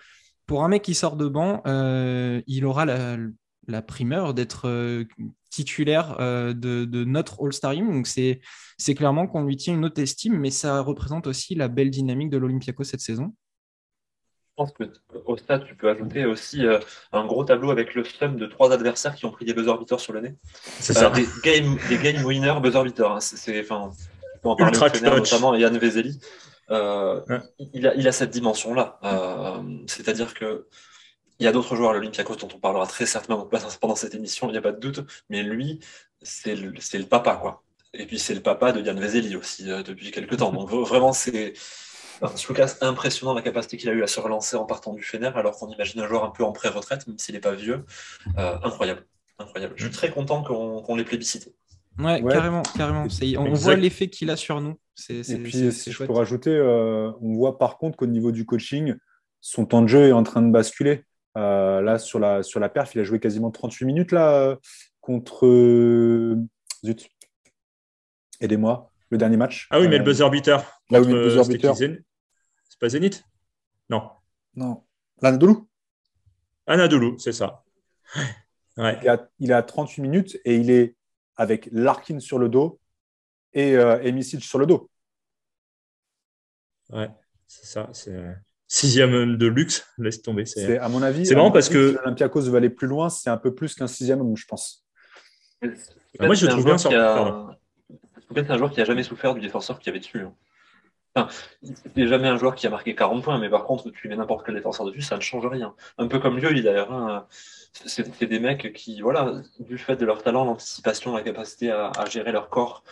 Pour 0.47 0.65
un 0.65 0.69
mec 0.69 0.83
qui 0.83 0.95
sort 0.95 1.17
de 1.17 1.29
banc, 1.29 1.63
il 2.47 2.65
aura 2.65 2.85
la, 2.85 3.83
primeur 3.83 4.35
d'être 4.35 4.69
euh, 4.69 5.05
titulaire 5.49 6.17
euh, 6.19 6.53
de, 6.53 7.05
notre 7.05 7.41
All-Star 7.45 7.73
Team. 7.73 7.89
Donc, 7.93 8.09
c'est, 8.09 8.41
clairement 8.97 9.29
qu'on 9.29 9.45
lui 9.45 9.57
tient 9.57 9.75
une 9.75 9.85
haute 9.85 9.99
estime, 10.01 10.39
mais 10.39 10.51
ça 10.51 10.81
représente 10.81 11.29
aussi 11.29 11.55
la 11.55 11.69
belle 11.69 11.91
dynamique 11.91 12.31
de 12.31 12.37
l'Olympiakos 12.37 12.83
cette 12.83 13.01
saison. 13.01 13.33
Je 14.69 14.85
pense 14.85 15.25
qu'au 15.25 15.37
stade, 15.37 15.65
tu 15.65 15.75
peux 15.75 15.89
ajouter 15.89 16.27
aussi 16.27 16.67
euh, 16.67 16.79
un 17.13 17.25
gros 17.25 17.45
tableau 17.45 17.71
avec 17.71 17.95
le 17.95 18.05
sum 18.05 18.37
de 18.37 18.47
trois 18.47 18.73
adversaires 18.73 19.15
qui 19.15 19.25
ont 19.25 19.31
pris 19.31 19.45
des 19.45 19.55
buzzer 19.55 19.79
beaters 19.79 20.01
sur 20.01 20.13
le 20.13 20.21
nez. 20.21 20.35
C'est 20.81 20.93
ça. 20.93 21.11
Des 21.11 21.27
game, 21.43 21.79
des 21.89 21.99
game 21.99 22.25
winners 22.25 22.61
buzzer 22.61 22.85
beaters. 22.85 23.13
Hein. 23.13 23.21
C'est, 23.21 23.61
enfin, 23.61 23.91
on 24.45 24.51
en 24.51 24.57
parler 24.57 25.09
au 25.09 25.17
notamment 25.17 25.55
Yann 25.55 25.77
Vezeli. 25.79 26.21
il, 26.71 27.87
a, 27.87 27.95
il 27.95 28.07
a 28.07 28.13
cette 28.13 28.31
dimension-là. 28.31 28.99
c'est-à-dire 29.87 30.35
que 30.35 30.67
il 31.39 31.45
y 31.45 31.47
a 31.47 31.53
d'autres 31.53 31.75
joueurs 31.75 31.91
à 31.91 31.95
l'Olympiakos 31.95 32.37
dont 32.37 32.49
on 32.55 32.59
parlera 32.59 32.87
très 32.87 33.07
certainement 33.07 33.49
pendant 33.81 33.97
cette 33.97 34.15
émission, 34.15 34.49
il 34.49 34.53
n'y 34.53 34.59
a 34.59 34.63
pas 34.63 34.73
de 34.73 34.79
doute, 34.79 35.01
mais 35.31 35.43
lui, 35.43 35.81
c'est 36.21 36.55
le, 36.55 36.71
le, 36.71 37.07
papa, 37.07 37.37
quoi. 37.37 37.63
Et 37.95 38.05
puis 38.05 38.19
c'est 38.19 38.35
le 38.35 38.41
papa 38.41 38.73
de 38.73 38.83
Yann 38.83 39.01
Vezeli 39.01 39.37
aussi 39.37 39.71
euh, 39.71 39.83
depuis 39.83 40.11
quelques 40.11 40.37
temps. 40.37 40.53
Donc 40.53 40.69
vraiment, 40.69 41.15
c'est 41.15 41.55
Slukas 42.37 42.77
impressionnant 42.81 43.35
la 43.35 43.43
capacité 43.43 43.77
qu'il 43.77 43.89
a 43.89 43.93
eu 43.93 44.03
à 44.03 44.07
se 44.07 44.21
relancer 44.21 44.57
en 44.57 44.65
partant 44.65 44.93
du 44.93 45.03
Fener, 45.03 45.31
alors 45.35 45.57
qu'on 45.57 45.69
imagine 45.69 46.01
un 46.01 46.07
joueur 46.07 46.25
un 46.25 46.31
peu 46.31 46.45
en 46.45 46.53
pré-retraite, 46.53 47.07
même 47.07 47.19
s'il 47.19 47.35
n'est 47.35 47.41
pas 47.41 47.55
vieux. 47.55 47.85
Euh, 48.39 48.57
incroyable, 48.63 49.07
incroyable. 49.39 49.75
Je 49.77 49.85
suis 49.85 49.93
très 49.93 50.11
content 50.11 50.43
qu'on 50.43 50.97
l'ait 50.97 51.05
plébiscité. 51.05 51.55
Ouais, 51.99 52.23
carrément, 52.23 52.63
carrément. 52.77 53.07
On 53.39 53.53
voit 53.53 53.77
l'effet 53.77 54.09
qu'il 54.09 54.31
a 54.31 54.37
sur 54.37 54.61
nous. 54.61 54.79
Et 55.09 55.37
puis, 55.39 55.73
si 55.73 55.93
je 55.93 56.05
peux 56.05 56.13
rajouter, 56.13 56.51
euh, 56.51 57.11
on 57.21 57.35
voit 57.35 57.59
par 57.59 57.79
contre 57.79 57.97
qu'au 57.97 58.07
niveau 58.07 58.33
du 58.33 58.45
coaching, 58.45 58.95
son 59.41 59.65
temps 59.67 59.83
de 59.83 59.89
jeu 59.89 60.09
est 60.09 60.13
en 60.13 60.23
train 60.23 60.43
de 60.43 60.51
basculer. 60.51 61.05
Euh, 61.39 61.81
là, 61.81 61.99
sur 61.99 62.19
la, 62.19 62.43
sur 62.43 62.61
la 62.61 62.69
perf, 62.69 62.95
il 62.95 63.01
a 63.01 63.05
joué 63.05 63.21
quasiment 63.21 63.51
38 63.51 63.87
minutes 63.87 64.13
là, 64.13 64.59
contre. 65.01 65.47
Zut. 66.85 67.09
Aidez-moi. 68.41 68.91
Le 69.11 69.19
dernier 69.19 69.37
match. 69.37 69.67
Ah 69.71 69.81
oui, 69.81 69.89
mais 69.89 69.99
le 69.99 70.05
buzzer 70.05 70.31
beater. 70.31 70.59
Là, 70.91 71.01
oui, 71.01 71.13
le 71.13 71.25
buzzer 71.25 71.49
beater. 71.49 71.75
C'est 72.81 72.87
pas 72.87 72.89
Zénith 72.89 73.25
Non. 73.91 74.09
Non. 74.55 74.83
L'Anadolu? 75.21 75.55
Anadolu, 76.67 77.19
c'est 77.19 77.33
ça. 77.33 77.63
Ouais. 78.79 78.99
Il, 79.03 79.09
a, 79.11 79.29
il, 79.39 79.53
a, 79.53 79.63
38 79.63 80.01
minutes 80.01 80.41
et 80.47 80.57
il 80.57 80.71
est 80.71 80.97
avec 81.37 81.69
Larkin 81.73 82.21
sur 82.21 82.39
le 82.39 82.49
dos 82.49 82.81
et, 83.53 83.77
euh, 83.77 84.23
sur 84.23 84.59
le 84.59 84.65
dos. 84.65 84.89
Ouais, 86.89 87.11
c'est 87.47 87.67
ça. 87.67 87.91
C'est 87.93 88.17
sixième 88.67 89.37
de 89.37 89.47
luxe, 89.47 89.87
laisse 89.99 90.23
tomber. 90.23 90.47
C'est 90.47 90.79
à 90.79 90.89
mon 90.89 91.03
avis. 91.03 91.27
C'est 91.27 91.35
marrant 91.35 91.51
parce 91.51 91.69
que 91.69 91.99
l'Olympiakos 91.99 92.43
veut 92.43 92.57
aller 92.57 92.71
plus 92.71 92.89
loin, 92.89 93.11
c'est 93.11 93.29
un 93.29 93.37
peu 93.37 93.55
plus 93.55 93.75
qu'un 93.75 93.89
sixième 93.89 94.23
homme, 94.23 94.37
je 94.39 94.47
pense. 94.47 94.87
moi, 96.19 96.35
je 96.35 96.47
trouve 96.47 96.65
bien 96.65 96.79
ça. 96.79 96.89
C'est 98.35 98.51
un 98.51 98.57
joueur 98.57 98.71
qui 98.71 98.81
a 98.81 98.85
jamais 98.87 99.03
souffert 99.03 99.35
du 99.35 99.41
défenseur 99.43 99.79
qui 99.79 99.91
avait 99.91 99.99
dessus. 99.99 100.21
Hein. 100.21 100.35
Enfin, 101.15 101.29
c'est 101.95 102.07
jamais 102.07 102.29
un 102.29 102.37
joueur 102.37 102.55
qui 102.55 102.67
a 102.67 102.71
marqué 102.71 102.95
40 102.95 103.25
points, 103.25 103.39
mais 103.39 103.51
par 103.51 103.65
contre, 103.65 103.91
tu 103.91 104.09
mets 104.09 104.17
n'importe 104.17 104.47
quel 104.47 104.55
défenseur 104.55 104.87
dessus, 104.87 105.03
ça 105.03 105.17
ne 105.17 105.21
change 105.21 105.47
rien. 105.47 105.75
Un 105.99 106.07
peu 106.07 106.19
comme 106.19 106.39
Lieu, 106.39 106.63
d'ailleurs. 106.63 106.93
Hein. 106.93 107.27
C'est 107.73 108.25
des 108.25 108.39
mecs 108.39 108.73
qui, 108.73 109.01
voilà, 109.01 109.43
du 109.59 109.79
fait 109.79 109.97
de 109.97 110.07
leur 110.07 110.23
talent, 110.23 110.45
l'anticipation, 110.45 111.15
la 111.15 111.23
capacité 111.23 111.71
à, 111.71 111.93
gérer 112.09 112.33
leur 112.33 112.49
corps, 112.49 112.83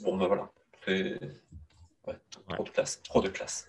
bon 0.00 0.16
ben 0.16 0.26
voilà, 0.26 0.50
c'est 0.86 1.18
trop 2.48 2.64
de 2.64 2.70
classe, 2.70 3.02
trop 3.02 3.20
de 3.20 3.28
classe 3.28 3.66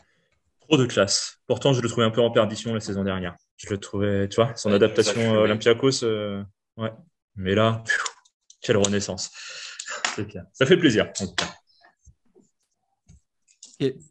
de 0.77 0.85
classe. 0.85 1.39
Pourtant, 1.47 1.73
je 1.73 1.81
le 1.81 1.89
trouvais 1.89 2.05
un 2.05 2.11
peu 2.11 2.21
en 2.21 2.31
perdition 2.31 2.73
la 2.73 2.79
saison 2.79 3.03
dernière. 3.03 3.35
Je 3.57 3.69
le 3.69 3.77
trouvais, 3.77 4.27
tu 4.29 4.35
vois, 4.35 4.55
son 4.55 4.71
adaptation 4.71 5.31
Olympiakos, 5.31 6.03
euh, 6.03 6.43
ouais. 6.77 6.91
Mais 7.35 7.55
là, 7.55 7.83
quelle 8.61 8.77
renaissance. 8.77 9.31
Ça 10.53 10.65
fait 10.65 10.77
plaisir. 10.77 11.11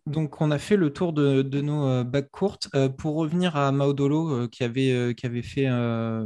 Donc, 0.07 0.41
on 0.41 0.51
a 0.51 0.59
fait 0.59 0.77
le 0.77 0.93
tour 0.93 1.13
de, 1.13 1.43
nos 1.61 1.87
euh, 1.87 2.05
bacs 2.05 2.31
courtes. 2.31 2.69
Euh, 2.75 2.89
pour 2.89 3.17
revenir 3.17 3.57
à 3.57 3.71
Maudolo, 3.71 4.31
euh, 4.31 4.49
qui, 4.49 4.65
avait, 4.65 5.15
qui 5.15 5.27
avait 5.27 5.43
fait 5.43 5.69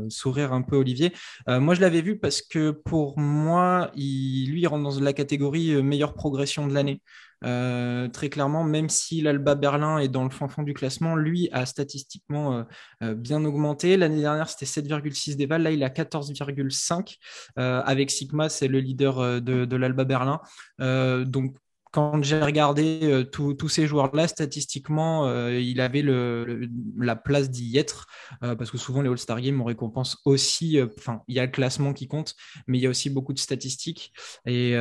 sourire 0.08 0.52
un 0.52 0.62
peu 0.62 0.76
Olivier, 0.76 1.12
moi, 1.48 1.74
je 1.74 1.80
l'avais 1.80 2.02
vu 2.02 2.18
parce 2.18 2.42
que 2.42 2.70
pour 2.70 3.18
moi, 3.18 3.90
il, 3.94 4.50
lui, 4.50 4.62
il 4.62 4.66
rentre 4.66 4.84
dans 4.84 5.00
la 5.00 5.12
catégorie 5.12 5.82
meilleure 5.82 6.14
progression 6.14 6.66
de 6.66 6.74
l'année. 6.74 7.02
très 7.42 8.28
clairement, 8.30 8.64
même 8.64 8.88
si 8.88 9.20
l'Alba 9.20 9.54
Berlin 9.54 9.98
est 9.98 10.08
dans 10.08 10.24
le 10.24 10.30
fond 10.30 10.48
fond 10.48 10.62
du 10.62 10.74
classement, 10.74 11.16
lui 11.16 11.48
a 11.52 11.66
statistiquement 11.66 12.64
bien 13.00 13.44
augmenté. 13.44 13.96
L'année 13.96 14.20
dernière, 14.20 14.48
c'était 14.48 14.66
7,6 14.66 15.36
déval. 15.36 15.62
Là, 15.62 15.70
il 15.72 15.82
a 15.82 15.88
14,5. 15.88 17.16
avec 17.56 18.10
Sigma, 18.10 18.48
c'est 18.48 18.68
le 18.68 18.78
leader 18.80 19.40
de, 19.40 19.64
de 19.64 19.76
l'Alba 19.76 20.04
Berlin. 20.04 20.40
donc, 20.78 21.56
quand 21.92 22.22
j'ai 22.22 22.40
regardé 22.40 23.00
euh, 23.02 23.22
tous 23.22 23.68
ces 23.68 23.86
joueurs-là, 23.86 24.26
statistiquement, 24.26 25.26
euh, 25.26 25.60
il 25.60 25.78
avait 25.80 26.02
la 26.02 27.16
place 27.16 27.50
d'y 27.50 27.76
être, 27.76 28.06
euh, 28.42 28.56
parce 28.56 28.70
que 28.70 28.78
souvent 28.78 29.02
les 29.02 29.10
All-Star 29.10 29.40
Games, 29.40 29.60
on 29.60 29.64
récompense 29.64 30.18
aussi, 30.24 30.80
enfin, 30.80 31.20
il 31.28 31.36
y 31.36 31.38
a 31.38 31.44
le 31.44 31.52
classement 31.52 31.92
qui 31.92 32.08
compte, 32.08 32.34
mais 32.66 32.78
il 32.78 32.80
y 32.80 32.86
a 32.86 32.90
aussi 32.90 33.10
beaucoup 33.10 33.34
de 33.34 33.38
statistiques. 33.38 34.12
Et, 34.46 34.74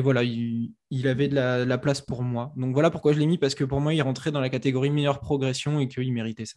voilà, 0.00 0.22
il, 0.22 1.08
avait 1.08 1.26
de 1.28 1.34
la, 1.34 1.78
place 1.78 2.00
pour 2.00 2.22
moi. 2.22 2.52
Donc 2.56 2.72
voilà 2.72 2.90
pourquoi 2.90 3.12
je 3.12 3.18
l'ai 3.18 3.26
mis, 3.26 3.36
parce 3.36 3.56
que 3.56 3.64
pour 3.64 3.80
moi, 3.80 3.92
il 3.92 4.00
rentrait 4.02 4.30
dans 4.30 4.40
la 4.40 4.48
catégorie 4.48 4.90
meilleure 4.90 5.18
progression 5.18 5.80
et 5.80 5.88
qu'il 5.88 6.12
méritait 6.12 6.46
ça. 6.46 6.54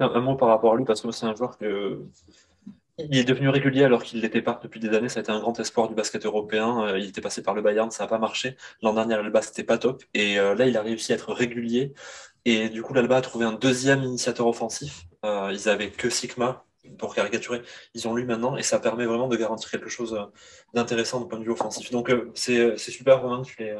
un 0.00 0.20
mot 0.20 0.36
par 0.36 0.48
rapport 0.48 0.74
à 0.74 0.76
lui, 0.76 0.84
parce 0.84 1.00
que 1.00 1.10
c'est 1.12 1.24
un 1.24 1.34
joueur 1.34 1.56
que 1.56 2.04
il 2.98 3.16
est 3.16 3.24
devenu 3.24 3.48
régulier 3.48 3.84
alors 3.84 4.02
qu'il 4.02 4.18
ne 4.18 4.22
l'était 4.22 4.42
pas 4.42 4.58
depuis 4.62 4.80
des 4.80 4.90
années. 4.90 5.08
Ça 5.08 5.20
a 5.20 5.22
été 5.22 5.32
un 5.32 5.40
grand 5.40 5.58
espoir 5.58 5.88
du 5.88 5.94
basket 5.94 6.24
européen. 6.26 6.84
Euh, 6.86 6.98
il 6.98 7.08
était 7.08 7.20
passé 7.20 7.42
par 7.42 7.54
le 7.54 7.62
Bayern, 7.62 7.90
ça 7.90 8.04
n'a 8.04 8.08
pas 8.08 8.18
marché. 8.18 8.56
L'an 8.82 8.94
dernier, 8.94 9.16
l'Alba, 9.16 9.42
c'était 9.42 9.64
pas 9.64 9.78
top. 9.78 10.02
Et 10.14 10.38
euh, 10.38 10.54
là, 10.54 10.66
il 10.66 10.76
a 10.76 10.82
réussi 10.82 11.12
à 11.12 11.16
être 11.16 11.32
régulier. 11.32 11.94
Et 12.44 12.68
du 12.68 12.82
coup, 12.82 12.94
l'Alba 12.94 13.16
a 13.18 13.20
trouvé 13.20 13.44
un 13.44 13.52
deuxième 13.52 14.02
initiateur 14.02 14.46
offensif. 14.46 15.06
Euh, 15.24 15.50
ils 15.52 15.68
avaient 15.68 15.90
que 15.90 16.10
Sigma, 16.10 16.64
pour 16.98 17.14
caricaturer. 17.14 17.62
Ils 17.94 18.08
ont 18.08 18.14
lui 18.14 18.24
maintenant. 18.24 18.56
Et 18.56 18.62
ça 18.62 18.78
permet 18.78 19.06
vraiment 19.06 19.28
de 19.28 19.36
garantir 19.36 19.70
quelque 19.70 19.90
chose 19.90 20.18
d'intéressant 20.74 21.20
du 21.20 21.28
point 21.28 21.38
de 21.38 21.44
vue 21.44 21.52
offensif. 21.52 21.90
Donc, 21.90 22.12
c'est 22.34 22.76
super, 22.78 23.22
Romain, 23.22 23.42
que 23.42 23.48
tu 23.48 23.62
l'aies 23.62 23.76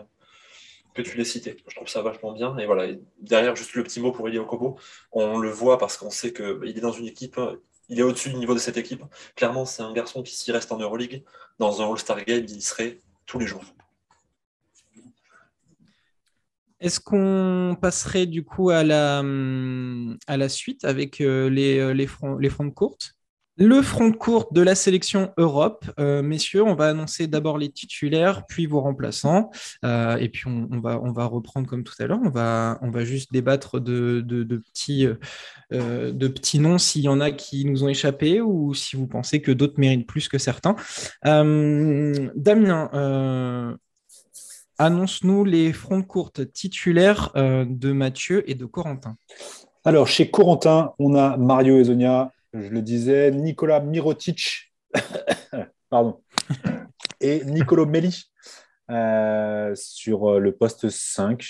que 0.94 1.02
tu 1.02 1.24
cité. 1.24 1.56
Je 1.68 1.74
trouve 1.76 1.88
ça 1.88 2.02
vachement 2.02 2.32
bien. 2.32 2.56
Et 2.58 2.66
voilà, 2.66 2.92
derrière, 3.20 3.56
juste 3.56 3.74
le 3.74 3.82
petit 3.82 4.00
mot 4.00 4.12
pour 4.12 4.28
Eli 4.28 4.38
Okobo, 4.38 4.78
on 5.12 5.38
le 5.38 5.50
voit 5.50 5.78
parce 5.78 5.96
qu'on 5.96 6.10
sait 6.10 6.32
qu'il 6.32 6.76
est 6.76 6.80
dans 6.80 6.92
une 6.92 7.06
équipe, 7.06 7.38
il 7.90 7.98
est 7.98 8.02
au-dessus 8.02 8.30
du 8.30 8.36
niveau 8.36 8.54
de 8.54 8.60
cette 8.60 8.76
équipe. 8.76 9.04
Clairement, 9.34 9.66
c'est 9.66 9.82
un 9.82 9.92
garçon 9.92 10.22
qui, 10.22 10.34
s'y 10.34 10.52
reste 10.52 10.72
en 10.72 10.78
Euroleague, 10.78 11.24
dans 11.58 11.82
un 11.82 11.90
All-Star 11.90 12.24
Game, 12.24 12.46
il 12.48 12.62
serait 12.62 13.00
tous 13.26 13.38
les 13.38 13.46
jours. 13.46 13.64
Est-ce 16.78 16.98
qu'on 16.98 17.76
passerait 17.78 18.24
du 18.24 18.42
coup 18.42 18.70
à 18.70 18.82
la, 18.84 19.22
la 19.22 20.48
suite 20.48 20.84
avec 20.86 21.20
euh, 21.20 21.50
les, 21.50 21.78
euh, 21.78 21.92
les, 21.92 22.06
fronts, 22.06 22.38
le 23.60 23.82
front 23.82 24.08
de 24.08 24.16
courte 24.16 24.54
de 24.54 24.62
la 24.62 24.74
sélection 24.74 25.32
Europe, 25.36 25.84
euh, 26.00 26.22
messieurs, 26.22 26.64
on 26.64 26.74
va 26.74 26.88
annoncer 26.88 27.26
d'abord 27.26 27.58
les 27.58 27.68
titulaires, 27.68 28.46
puis 28.46 28.64
vos 28.64 28.80
remplaçants, 28.80 29.50
euh, 29.84 30.16
et 30.16 30.30
puis 30.30 30.44
on, 30.46 30.80
va, 30.80 31.26
reprendre 31.26 31.68
comme 31.68 31.84
tout 31.84 31.92
à 31.98 32.06
l'heure. 32.06 32.20
On 32.22 32.30
va, 32.30 33.04
juste 33.04 33.30
débattre 33.32 33.78
de, 33.78 34.22
petits, 34.72 35.06
euh, 35.74 36.10
de 36.10 36.28
petits 36.28 36.58
noms 36.58 36.78
s'il 36.78 37.02
y 37.02 37.08
en 37.08 37.20
a 37.20 37.30
qui 37.30 37.66
nous 37.66 37.84
ont 37.84 37.88
échappé 37.88 38.40
ou 38.40 38.72
si 38.72 38.96
vous 38.96 39.06
pensez 39.06 39.42
que 39.42 39.52
d'autres 39.52 39.78
méritent 39.78 40.06
plus 40.06 40.28
que 40.28 40.38
certains. 40.38 40.74
Damien, 41.22 42.88
annonce-nous 44.78 45.44
les 45.44 45.74
fronts 45.74 46.02
courtes 46.02 46.50
titulaires 46.50 47.30
de 47.34 47.92
Mathieu 47.92 48.42
et 48.50 48.54
de 48.54 48.64
Corentin. 48.64 49.16
Alors, 49.84 50.08
chez 50.08 50.30
Corentin, 50.30 50.92
on 50.98 51.14
a 51.14 51.36
Mario 51.36 51.78
Ezonia, 51.78 52.32
je 52.52 52.68
le 52.68 52.82
disais, 52.82 53.30
Nicolas 53.30 53.80
Mirotic, 53.80 54.72
pardon, 55.90 56.22
et 57.20 57.44
Nicolo 57.44 57.86
Melli 57.86 58.24
euh, 58.90 59.72
sur 59.74 60.30
euh, 60.32 60.38
le 60.38 60.52
poste 60.52 60.88
5. 60.88 61.46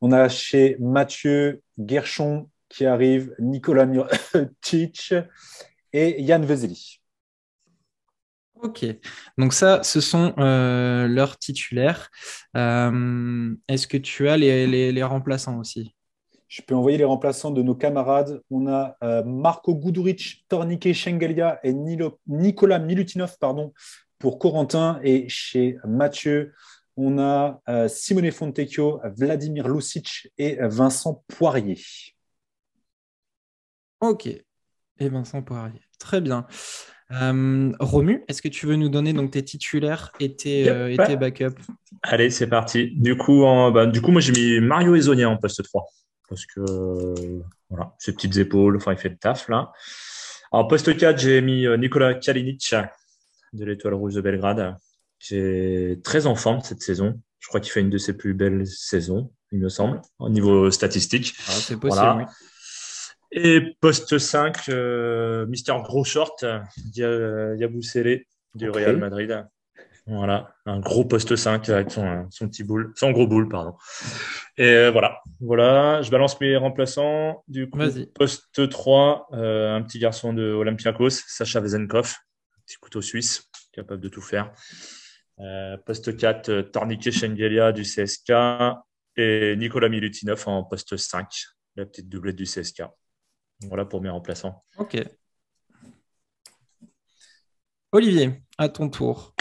On 0.00 0.12
a 0.12 0.28
chez 0.28 0.76
Mathieu 0.80 1.62
Guerchon 1.78 2.50
qui 2.68 2.86
arrive, 2.86 3.34
Nicolas 3.38 3.86
Mirotic 3.86 5.14
et 5.92 6.22
Yann 6.22 6.44
Vezeli. 6.44 7.00
Ok, 8.56 8.84
donc 9.38 9.54
ça, 9.54 9.82
ce 9.82 10.02
sont 10.02 10.34
euh, 10.36 11.08
leurs 11.08 11.38
titulaires. 11.38 12.10
Est-ce 12.54 13.86
que 13.86 13.96
tu 13.96 14.28
as 14.28 14.36
les 14.36 15.02
remplaçants 15.02 15.58
aussi? 15.58 15.94
Je 16.50 16.62
peux 16.62 16.74
envoyer 16.74 16.98
les 16.98 17.04
remplaçants 17.04 17.52
de 17.52 17.62
nos 17.62 17.76
camarades. 17.76 18.42
On 18.50 18.66
a 18.66 18.96
euh, 19.04 19.22
Marco 19.22 19.72
Guduric, 19.72 20.44
Tornike 20.48 20.92
Shengelia 20.92 21.60
et 21.62 21.72
Nicolas 21.72 22.80
Milutinov 22.80 23.38
pardon, 23.38 23.72
pour 24.18 24.40
Corentin. 24.40 24.98
Et 25.04 25.28
chez 25.28 25.78
Mathieu, 25.84 26.52
on 26.96 27.20
a 27.20 27.62
euh, 27.68 27.86
Simone 27.86 28.32
Fontecchio, 28.32 29.00
Vladimir 29.16 29.68
Lucic 29.68 30.32
et 30.38 30.58
Vincent 30.60 31.22
Poirier. 31.28 31.78
Ok. 34.00 34.26
Et 34.26 35.08
Vincent 35.08 35.42
Poirier. 35.42 35.80
Très 36.00 36.20
bien. 36.20 36.48
Euh, 37.12 37.72
Romu, 37.78 38.24
est-ce 38.26 38.42
que 38.42 38.48
tu 38.48 38.66
veux 38.66 38.76
nous 38.76 38.88
donner 38.88 39.12
donc 39.12 39.30
tes 39.30 39.44
titulaires 39.44 40.10
et 40.18 40.34
tes, 40.34 40.64
backups? 41.16 41.62
Allez, 42.02 42.30
c'est 42.30 42.48
parti. 42.48 42.90
Du 42.96 43.16
coup, 43.16 43.42
bah, 43.72 43.86
du 43.86 44.02
coup 44.02 44.10
moi 44.10 44.20
j'ai 44.20 44.32
mis 44.32 44.60
Mario 44.60 44.96
Ezonia 44.96 45.30
en 45.30 45.36
poste 45.36 45.62
3 45.62 45.86
parce 46.30 46.46
que 46.46 46.60
voilà, 47.68 47.94
ses 47.98 48.14
petites 48.14 48.38
épaules, 48.38 48.76
enfin, 48.76 48.92
il 48.92 48.98
fait 48.98 49.10
le 49.10 49.18
taf 49.18 49.48
là. 49.48 49.72
En 50.52 50.64
poste 50.64 50.96
4, 50.96 51.18
j'ai 51.18 51.42
mis 51.42 51.66
euh, 51.66 51.76
Nicolas 51.76 52.14
Kalinic 52.14 52.74
de 53.52 53.64
l'Étoile 53.64 53.94
Rouge 53.94 54.14
de 54.14 54.20
Belgrade, 54.20 54.76
qui 55.18 55.36
est 55.36 56.02
très 56.02 56.26
en 56.26 56.34
forme 56.34 56.60
cette 56.62 56.82
saison. 56.82 57.20
Je 57.40 57.48
crois 57.48 57.60
qu'il 57.60 57.72
fait 57.72 57.80
une 57.80 57.90
de 57.90 57.98
ses 57.98 58.16
plus 58.16 58.34
belles 58.34 58.66
saisons, 58.66 59.32
il 59.52 59.58
me 59.60 59.68
semble, 59.68 60.00
au 60.18 60.30
niveau 60.30 60.70
statistique. 60.70 61.34
Ah, 61.46 61.52
c'est 61.52 61.78
possible, 61.78 62.14
oui. 62.18 62.24
Et 63.32 63.76
poste 63.80 64.18
5, 64.18 64.68
euh, 64.70 65.46
Mister 65.46 65.74
Gros 65.84 66.04
Short, 66.04 66.44
Yabusele 66.94 68.24
du 68.54 68.70
Real 68.70 68.96
Madrid. 68.96 69.46
Voilà, 70.10 70.56
un 70.66 70.80
gros 70.80 71.04
poste 71.04 71.36
5 71.36 71.68
avec 71.68 71.92
son, 71.92 72.26
petit 72.40 72.64
boule, 72.64 72.92
son 72.96 73.12
gros 73.12 73.28
boule, 73.28 73.48
pardon. 73.48 73.76
Et 74.56 74.64
euh, 74.64 74.90
voilà, 74.90 75.22
voilà, 75.38 76.02
je 76.02 76.10
balance 76.10 76.40
mes 76.40 76.56
remplaçants. 76.56 77.44
Du 77.46 77.70
coup, 77.70 77.78
poste 78.12 78.68
3, 78.68 79.28
euh, 79.34 79.76
un 79.76 79.82
petit 79.82 80.00
garçon 80.00 80.32
de 80.32 80.42
Olympiakos, 80.50 81.10
Sacha 81.10 81.60
Vezenkov, 81.60 82.16
petit 82.66 82.76
couteau 82.78 83.00
suisse, 83.00 83.48
capable 83.72 84.02
de 84.02 84.08
tout 84.08 84.20
faire. 84.20 84.52
Euh, 85.38 85.76
poste 85.86 86.16
4, 86.16 86.72
Tornike 86.72 87.12
Shengelia 87.12 87.70
du 87.70 87.82
CSK 87.82 88.32
et 89.14 89.54
Nicolas 89.56 89.88
Milutinov 89.88 90.42
en 90.48 90.64
poste 90.64 90.96
5, 90.96 91.28
la 91.76 91.86
petite 91.86 92.08
doublette 92.08 92.34
du 92.34 92.46
CSK. 92.46 92.82
Voilà 93.68 93.84
pour 93.84 94.00
mes 94.00 94.10
remplaçants. 94.10 94.64
Ok. 94.76 95.00
Olivier, 97.92 98.42
à 98.58 98.68
ton 98.68 98.88
tour. 98.88 99.36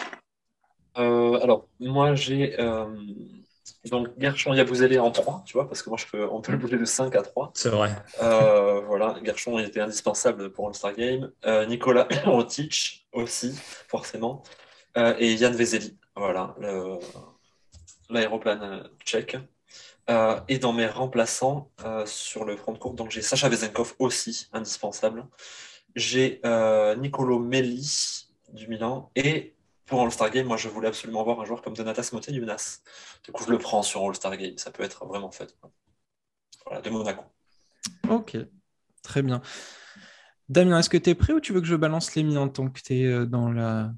Euh, 0.99 1.39
alors, 1.41 1.67
moi, 1.79 2.13
j'ai 2.13 2.59
euh, 2.59 2.85
donc 3.89 4.09
Gershon 4.17 4.53
Yabouzélé 4.53 4.99
en 4.99 5.11
3, 5.11 5.43
tu 5.45 5.53
vois, 5.53 5.67
parce 5.67 5.81
que 5.81 5.89
moi, 5.89 5.97
je 5.97 6.05
peux, 6.05 6.27
on 6.29 6.41
peut 6.41 6.51
le 6.51 6.57
bouger 6.57 6.77
de 6.77 6.85
5 6.85 7.15
à 7.15 7.21
3. 7.21 7.51
C'est 7.55 7.69
vrai. 7.69 7.95
Euh, 8.21 8.81
voilà, 8.81 9.15
Gershon 9.23 9.57
il 9.59 9.65
était 9.65 9.79
indispensable 9.79 10.51
pour 10.51 10.67
le 10.67 10.73
Star 10.73 10.93
Game. 10.93 11.31
Nicolas 11.67 12.07
Rotic 12.25 13.07
aussi, 13.13 13.57
forcément. 13.87 14.43
et 14.95 15.33
Yann 15.35 15.55
Vezeli, 15.55 15.97
voilà, 16.15 16.55
l'aéroplane 18.09 18.89
tchèque. 19.05 19.37
et 20.47 20.59
dans 20.59 20.73
mes 20.73 20.87
remplaçants 20.87 21.71
sur 22.05 22.43
le 22.43 22.57
front 22.57 22.73
de 22.73 22.77
course, 22.77 22.95
donc 22.95 23.11
j'ai 23.11 23.21
Sacha 23.21 23.47
Vezenkov 23.47 23.95
aussi, 23.99 24.47
indispensable. 24.51 25.25
J'ai 25.95 26.41
Nicolo 26.97 27.39
Melli 27.39 28.25
du 28.51 28.67
Milan 28.67 29.11
et 29.15 29.53
pour 29.89 30.01
All-Star 30.01 30.29
Game, 30.29 30.47
moi, 30.47 30.55
je 30.55 30.69
voulais 30.69 30.87
absolument 30.87 31.23
voir 31.23 31.41
un 31.41 31.45
joueur 31.45 31.61
comme 31.61 31.73
Donatas 31.73 32.11
Moté-Yunas. 32.13 32.81
Du 33.25 33.31
coup, 33.31 33.43
je 33.43 33.49
le 33.49 33.57
prends 33.57 33.81
sur 33.81 34.05
All-Star 34.05 34.37
Game. 34.37 34.57
Ça 34.57 34.71
peut 34.71 34.83
être 34.83 35.05
vraiment 35.05 35.31
fait. 35.31 35.57
Voilà, 36.65 36.81
de 36.81 36.89
Monaco. 36.89 37.23
Ok, 38.07 38.37
très 39.01 39.21
bien. 39.21 39.41
Damien, 40.47 40.79
est-ce 40.79 40.89
que 40.89 40.97
tu 40.97 41.09
es 41.09 41.15
prêt 41.15 41.33
ou 41.33 41.39
tu 41.39 41.53
veux 41.53 41.61
que 41.61 41.67
je 41.67 41.75
balance 41.75 42.15
les 42.15 42.23
miens 42.23 42.47
tant 42.47 42.69
que 42.69 42.81
tu 42.81 42.99
es 42.99 43.05
euh, 43.05 43.25
dans 43.25 43.51
la... 43.51 43.91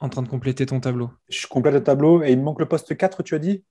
en 0.00 0.08
train 0.08 0.22
de 0.22 0.28
compléter 0.28 0.66
ton 0.66 0.80
tableau? 0.80 1.10
Je 1.28 1.46
complète 1.46 1.74
le 1.74 1.84
tableau 1.84 2.22
et 2.22 2.32
il 2.32 2.38
me 2.38 2.44
manque 2.44 2.60
le 2.60 2.68
poste 2.68 2.96
4, 2.96 3.22
tu 3.22 3.34
as 3.34 3.38
dit? 3.38 3.64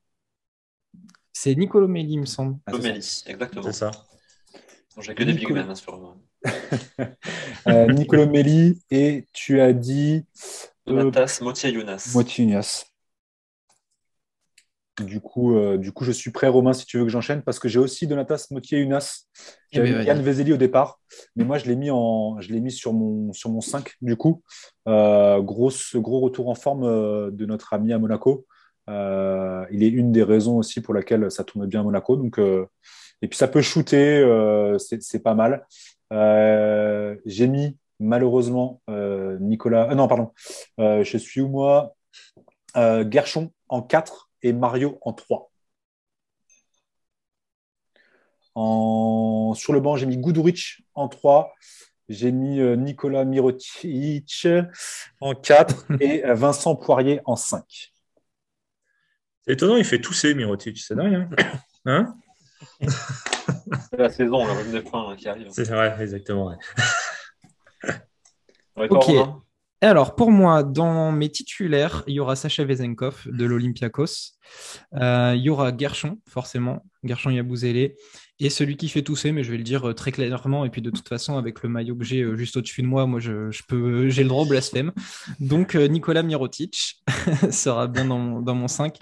C'est 1.34 1.56
Nicolo 1.56 1.88
Melli, 1.88 2.14
il 2.14 2.20
me 2.22 2.26
semble. 2.26 2.58
Ah, 2.68 2.72
exactement. 2.74 3.64
C'est 3.64 3.74
ça. 3.74 3.92
J'ai 5.00 5.14
que 5.14 5.24
des 5.24 5.34
big 5.34 5.52
men 5.52 5.70
hein, 5.70 5.76
sur 5.76 6.16
euh, 7.68 7.92
Nicolo 7.92 8.28
Melli, 8.28 8.82
et 8.92 9.28
tu 9.34 9.60
as 9.60 9.74
dit 9.74 10.26
Donatas 10.88 11.40
Motiayunas. 11.42 12.12
Motiayunas. 12.14 12.86
Du 15.04 15.20
coup, 15.20 15.58
euh, 15.58 15.78
du 15.78 15.92
coup, 15.92 16.06
je 16.06 16.12
suis 16.14 16.32
prêt, 16.32 16.48
Romain, 16.48 16.72
si 16.72 16.86
tu 16.86 16.98
veux 16.98 17.04
que 17.04 17.10
j'enchaîne, 17.10 17.42
parce 17.42 17.60
que 17.60 17.68
j'ai 17.68 17.80
aussi 17.80 18.08
Donatas 18.08 18.48
Motiayunas. 18.52 19.26
Eh 19.74 19.80
ben, 19.80 19.86
J'avais 19.86 19.92
vas-y. 19.92 20.06
Yann 20.06 20.22
Vezeli 20.22 20.54
au 20.54 20.58
départ, 20.58 21.02
mais 21.36 21.44
moi, 21.44 21.58
je 21.58 21.66
l'ai 21.66 21.76
mis, 21.76 21.92
en, 21.92 22.40
je 22.40 22.54
l'ai 22.54 22.62
mis 22.62 22.72
sur, 22.72 22.94
mon, 22.94 23.34
sur 23.34 23.50
mon 23.50 23.60
5, 23.60 23.92
du 24.02 24.16
coup. 24.16 24.42
Euh, 24.88 25.42
gros, 25.42 25.72
gros 25.96 26.22
retour 26.22 26.48
en 26.48 26.56
forme 26.56 26.86
euh, 26.86 27.30
de 27.30 27.46
notre 27.46 27.74
ami 27.74 27.92
à 27.92 28.00
Monaco. 28.00 28.46
Euh, 28.88 29.66
il 29.72 29.84
est 29.84 29.90
une 29.90 30.14
des 30.14 30.24
raisons 30.24 30.58
aussi 30.58 30.80
pour 30.80 30.94
laquelle 30.94 31.30
ça 31.30 31.44
tourne 31.44 31.66
bien 31.66 31.82
à 31.82 31.84
Monaco. 31.84 32.16
Donc, 32.16 32.40
euh, 32.40 32.66
et 33.22 33.28
puis, 33.28 33.38
ça 33.38 33.50
peut 33.50 33.62
shooter, 33.62 34.20
euh, 34.20 34.78
c'est, 34.78 35.04
c'est 35.04 35.20
pas 35.20 35.36
mal. 35.36 35.66
Euh, 36.14 37.18
j'ai 37.26 37.48
mis, 37.48 37.78
malheureusement, 38.00 38.82
euh, 38.90 39.38
Nicolas... 39.40 39.88
ah 39.90 39.96
non, 39.96 40.08
pardon. 40.08 40.32
Euh, 40.80 41.04
je 41.04 41.18
suis 41.18 41.42
où, 41.42 41.48
moi 41.48 41.96
Euh, 42.76 43.06
Gershon 43.10 43.52
en 43.70 43.82
4 43.82 44.30
et 44.42 44.54
Mario 44.54 44.98
en 45.02 45.14
3. 45.14 45.52
En... 48.56 49.54
Sur 49.56 49.74
le 49.74 49.80
banc, 49.80 49.96
j'ai 49.96 50.06
mis 50.06 50.18
Guduric 50.18 50.82
en 50.94 51.08
3. 51.08 51.54
J'ai 52.08 52.32
mis 52.32 52.60
euh, 52.60 52.76
Nicolas 52.76 53.26
Mirotic 53.26 54.48
en 55.22 55.34
4 55.34 55.86
et 56.00 56.26
euh, 56.26 56.36
Vincent 56.36 56.76
Poirier 56.76 57.22
en 57.26 57.36
5. 57.36 57.94
C'est 59.42 59.54
étonnant, 59.54 59.76
il 59.76 59.86
fait 59.86 60.02
tousser 60.02 60.34
Mirotic, 60.36 60.78
c'est 60.78 60.96
dingue. 60.96 61.16
Hein, 61.16 61.30
Hein 61.88 62.16
C'est 62.80 63.98
la 63.98 64.10
saison, 64.10 64.46
le 64.46 64.52
rhume 64.52 64.72
des 64.72 64.82
points 64.82 65.12
hein, 65.12 65.16
qui 65.16 65.30
arrive. 65.30 65.50
c'est 65.52 65.70
vrai, 65.70 65.96
exactement. 66.02 66.48
ouais. 66.48 66.56
Ok. 68.78 69.12
Et 69.82 69.86
alors, 69.86 70.16
pour 70.16 70.32
moi, 70.32 70.64
dans 70.64 71.12
mes 71.12 71.30
titulaires, 71.30 72.04
il 72.08 72.16
y 72.16 72.20
aura 72.20 72.36
Sacha 72.36 72.64
Vezenkov 72.64 73.24
de 73.26 73.46
l'Olympiakos. 73.46 74.34
Euh, 74.96 75.34
il 75.36 75.42
y 75.42 75.50
aura 75.50 75.76
Gershon, 75.78 76.20
forcément, 76.28 76.86
Gershon 77.04 77.30
Yabouzélé. 77.30 77.96
Et 78.40 78.50
celui 78.50 78.76
qui 78.76 78.90
fait 78.90 79.02
tousser, 79.02 79.32
mais 79.32 79.44
je 79.46 79.52
vais 79.52 79.58
le 79.58 79.64
dire 79.64 79.88
euh, 79.90 79.94
très 79.94 80.12
clairement. 80.12 80.66
Et 80.66 80.70
puis, 80.70 80.82
de 80.82 80.90
toute 80.90 81.08
façon, 81.08 81.38
avec 81.38 81.64
le 81.64 81.70
maillot 81.70 81.96
que 81.96 82.04
j'ai 82.04 82.22
euh, 82.22 82.36
juste 82.36 82.58
au-dessus 82.58 82.82
de 82.82 82.88
moi, 82.88 83.06
moi, 83.06 83.22
je, 83.22 83.50
je 83.50 83.64
peux, 83.66 84.10
j'ai 84.10 84.24
le 84.24 84.30
droit 84.30 84.44
au 84.44 84.46
blasphème. 84.46 84.92
Donc, 85.40 85.76
euh, 85.76 85.88
Nicolas 85.88 86.22
Mirotic 86.22 87.02
sera 87.52 87.88
bien 87.88 88.04
dans 88.06 88.18
mon, 88.20 88.42
dans 88.42 88.56
mon 88.56 88.68
5. 88.68 88.98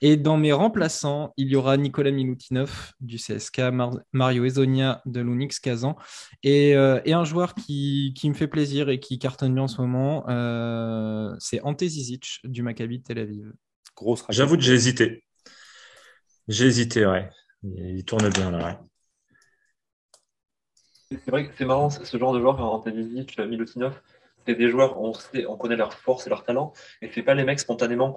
Et 0.00 0.16
dans 0.16 0.36
mes 0.36 0.52
remplaçants, 0.52 1.32
il 1.36 1.48
y 1.48 1.56
aura 1.56 1.76
Nicolas 1.76 2.12
Milutinov 2.12 2.92
du 3.00 3.18
CSK, 3.18 3.58
Mar- 3.72 3.98
Mario 4.12 4.44
Ezonia 4.44 5.02
de 5.06 5.20
l'Unix 5.20 5.58
Kazan. 5.58 5.96
Et, 6.44 6.76
euh, 6.76 7.00
et 7.04 7.14
un 7.14 7.24
joueur 7.24 7.54
qui, 7.54 8.14
qui 8.16 8.28
me 8.28 8.34
fait 8.34 8.46
plaisir 8.46 8.90
et 8.90 9.00
qui 9.00 9.18
cartonne 9.18 9.54
bien 9.54 9.64
en 9.64 9.68
ce 9.68 9.80
moment, 9.80 10.24
euh, 10.28 11.34
c'est 11.40 11.60
Ante 11.62 11.82
Zizic 11.82 12.38
du 12.44 12.62
Maccabi 12.62 12.98
de 12.98 13.02
Tel 13.02 13.18
Aviv. 13.18 13.52
Grosse. 13.96 14.24
J'avoue 14.28 14.56
que 14.56 14.62
j'ai 14.62 14.74
hésité. 14.74 15.24
J'ai 16.48 16.66
hésité, 16.66 17.06
ouais. 17.06 17.28
Il 17.76 18.04
tourne 18.04 18.28
bien 18.30 18.50
là, 18.50 18.64
ouais. 18.64 18.78
C'est 21.10 21.30
vrai 21.30 21.48
que 21.48 21.54
c'est 21.56 21.64
marrant, 21.64 21.88
ce 21.88 22.18
genre 22.18 22.34
de 22.34 22.40
joueurs, 22.40 22.60
Antelizic, 22.60 23.38
Milutinov, 23.38 23.98
c'est 24.46 24.54
des 24.54 24.68
joueurs, 24.68 25.00
on, 25.00 25.14
sait, 25.14 25.46
on 25.46 25.56
connaît 25.56 25.76
leur 25.76 25.94
force 25.94 26.26
et 26.26 26.30
leur 26.30 26.44
talent, 26.44 26.72
et 27.00 27.10
c'est 27.14 27.22
pas 27.22 27.34
les 27.34 27.44
mecs 27.44 27.60
spontanément 27.60 28.14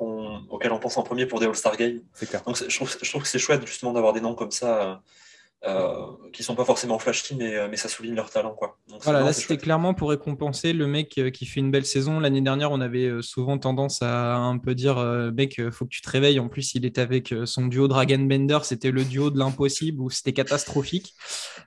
auxquels 0.49 0.71
on 0.73 0.79
pense 0.79 0.97
en 0.97 1.03
premier 1.03 1.25
pour 1.25 1.39
des 1.39 1.45
All-Star 1.45 1.77
Games. 1.77 2.01
C'est 2.13 2.27
clair. 2.27 2.41
Donc 2.43 2.57
je 2.57 2.75
trouve, 2.75 2.93
je 3.01 3.09
trouve 3.09 3.21
que 3.21 3.27
c'est 3.29 3.39
chouette 3.39 3.65
justement 3.65 3.93
d'avoir 3.93 4.11
des 4.13 4.21
noms 4.21 4.35
comme 4.35 4.51
ça, 4.51 5.01
euh, 5.65 6.07
qui 6.33 6.43
sont 6.43 6.55
pas 6.55 6.65
forcément 6.65 6.97
flashy, 6.97 7.35
mais, 7.35 7.55
euh, 7.55 7.67
mais 7.69 7.77
ça 7.77 7.87
souligne 7.89 8.15
leur 8.15 8.29
talent. 8.29 8.53
Quoi. 8.55 8.77
Donc, 8.89 9.03
c'est- 9.03 9.09
Voilà, 9.11 9.25
là 9.25 9.33
c'était 9.33 9.57
clairement 9.57 9.93
pour 9.93 10.09
récompenser 10.09 10.73
le 10.73 10.87
mec 10.87 11.17
euh, 11.17 11.29
qui 11.29 11.45
fait 11.45 11.59
une 11.59 11.69
belle 11.71 11.85
saison. 11.85 12.19
L'année 12.19 12.41
dernière, 12.41 12.71
on 12.71 12.81
avait 12.81 13.05
euh, 13.05 13.21
souvent 13.21 13.57
tendance 13.57 14.01
à 14.01 14.35
un 14.37 14.57
peu 14.57 14.73
dire 14.75 14.97
mec, 15.33 15.61
faut 15.71 15.85
que 15.85 15.89
tu 15.91 16.01
te 16.01 16.09
réveilles. 16.09 16.39
En 16.39 16.49
plus, 16.49 16.73
il 16.75 16.85
était 16.85 17.01
avec 17.01 17.33
son 17.45 17.67
duo 17.67 17.87
Dragon 17.87 18.19
Bender, 18.19 18.59
c'était 18.63 18.91
le 18.91 19.03
duo 19.05 19.29
de 19.29 19.37
l'impossible 19.37 20.01
où 20.01 20.09
c'était 20.09 20.33
catastrophique. 20.33 21.13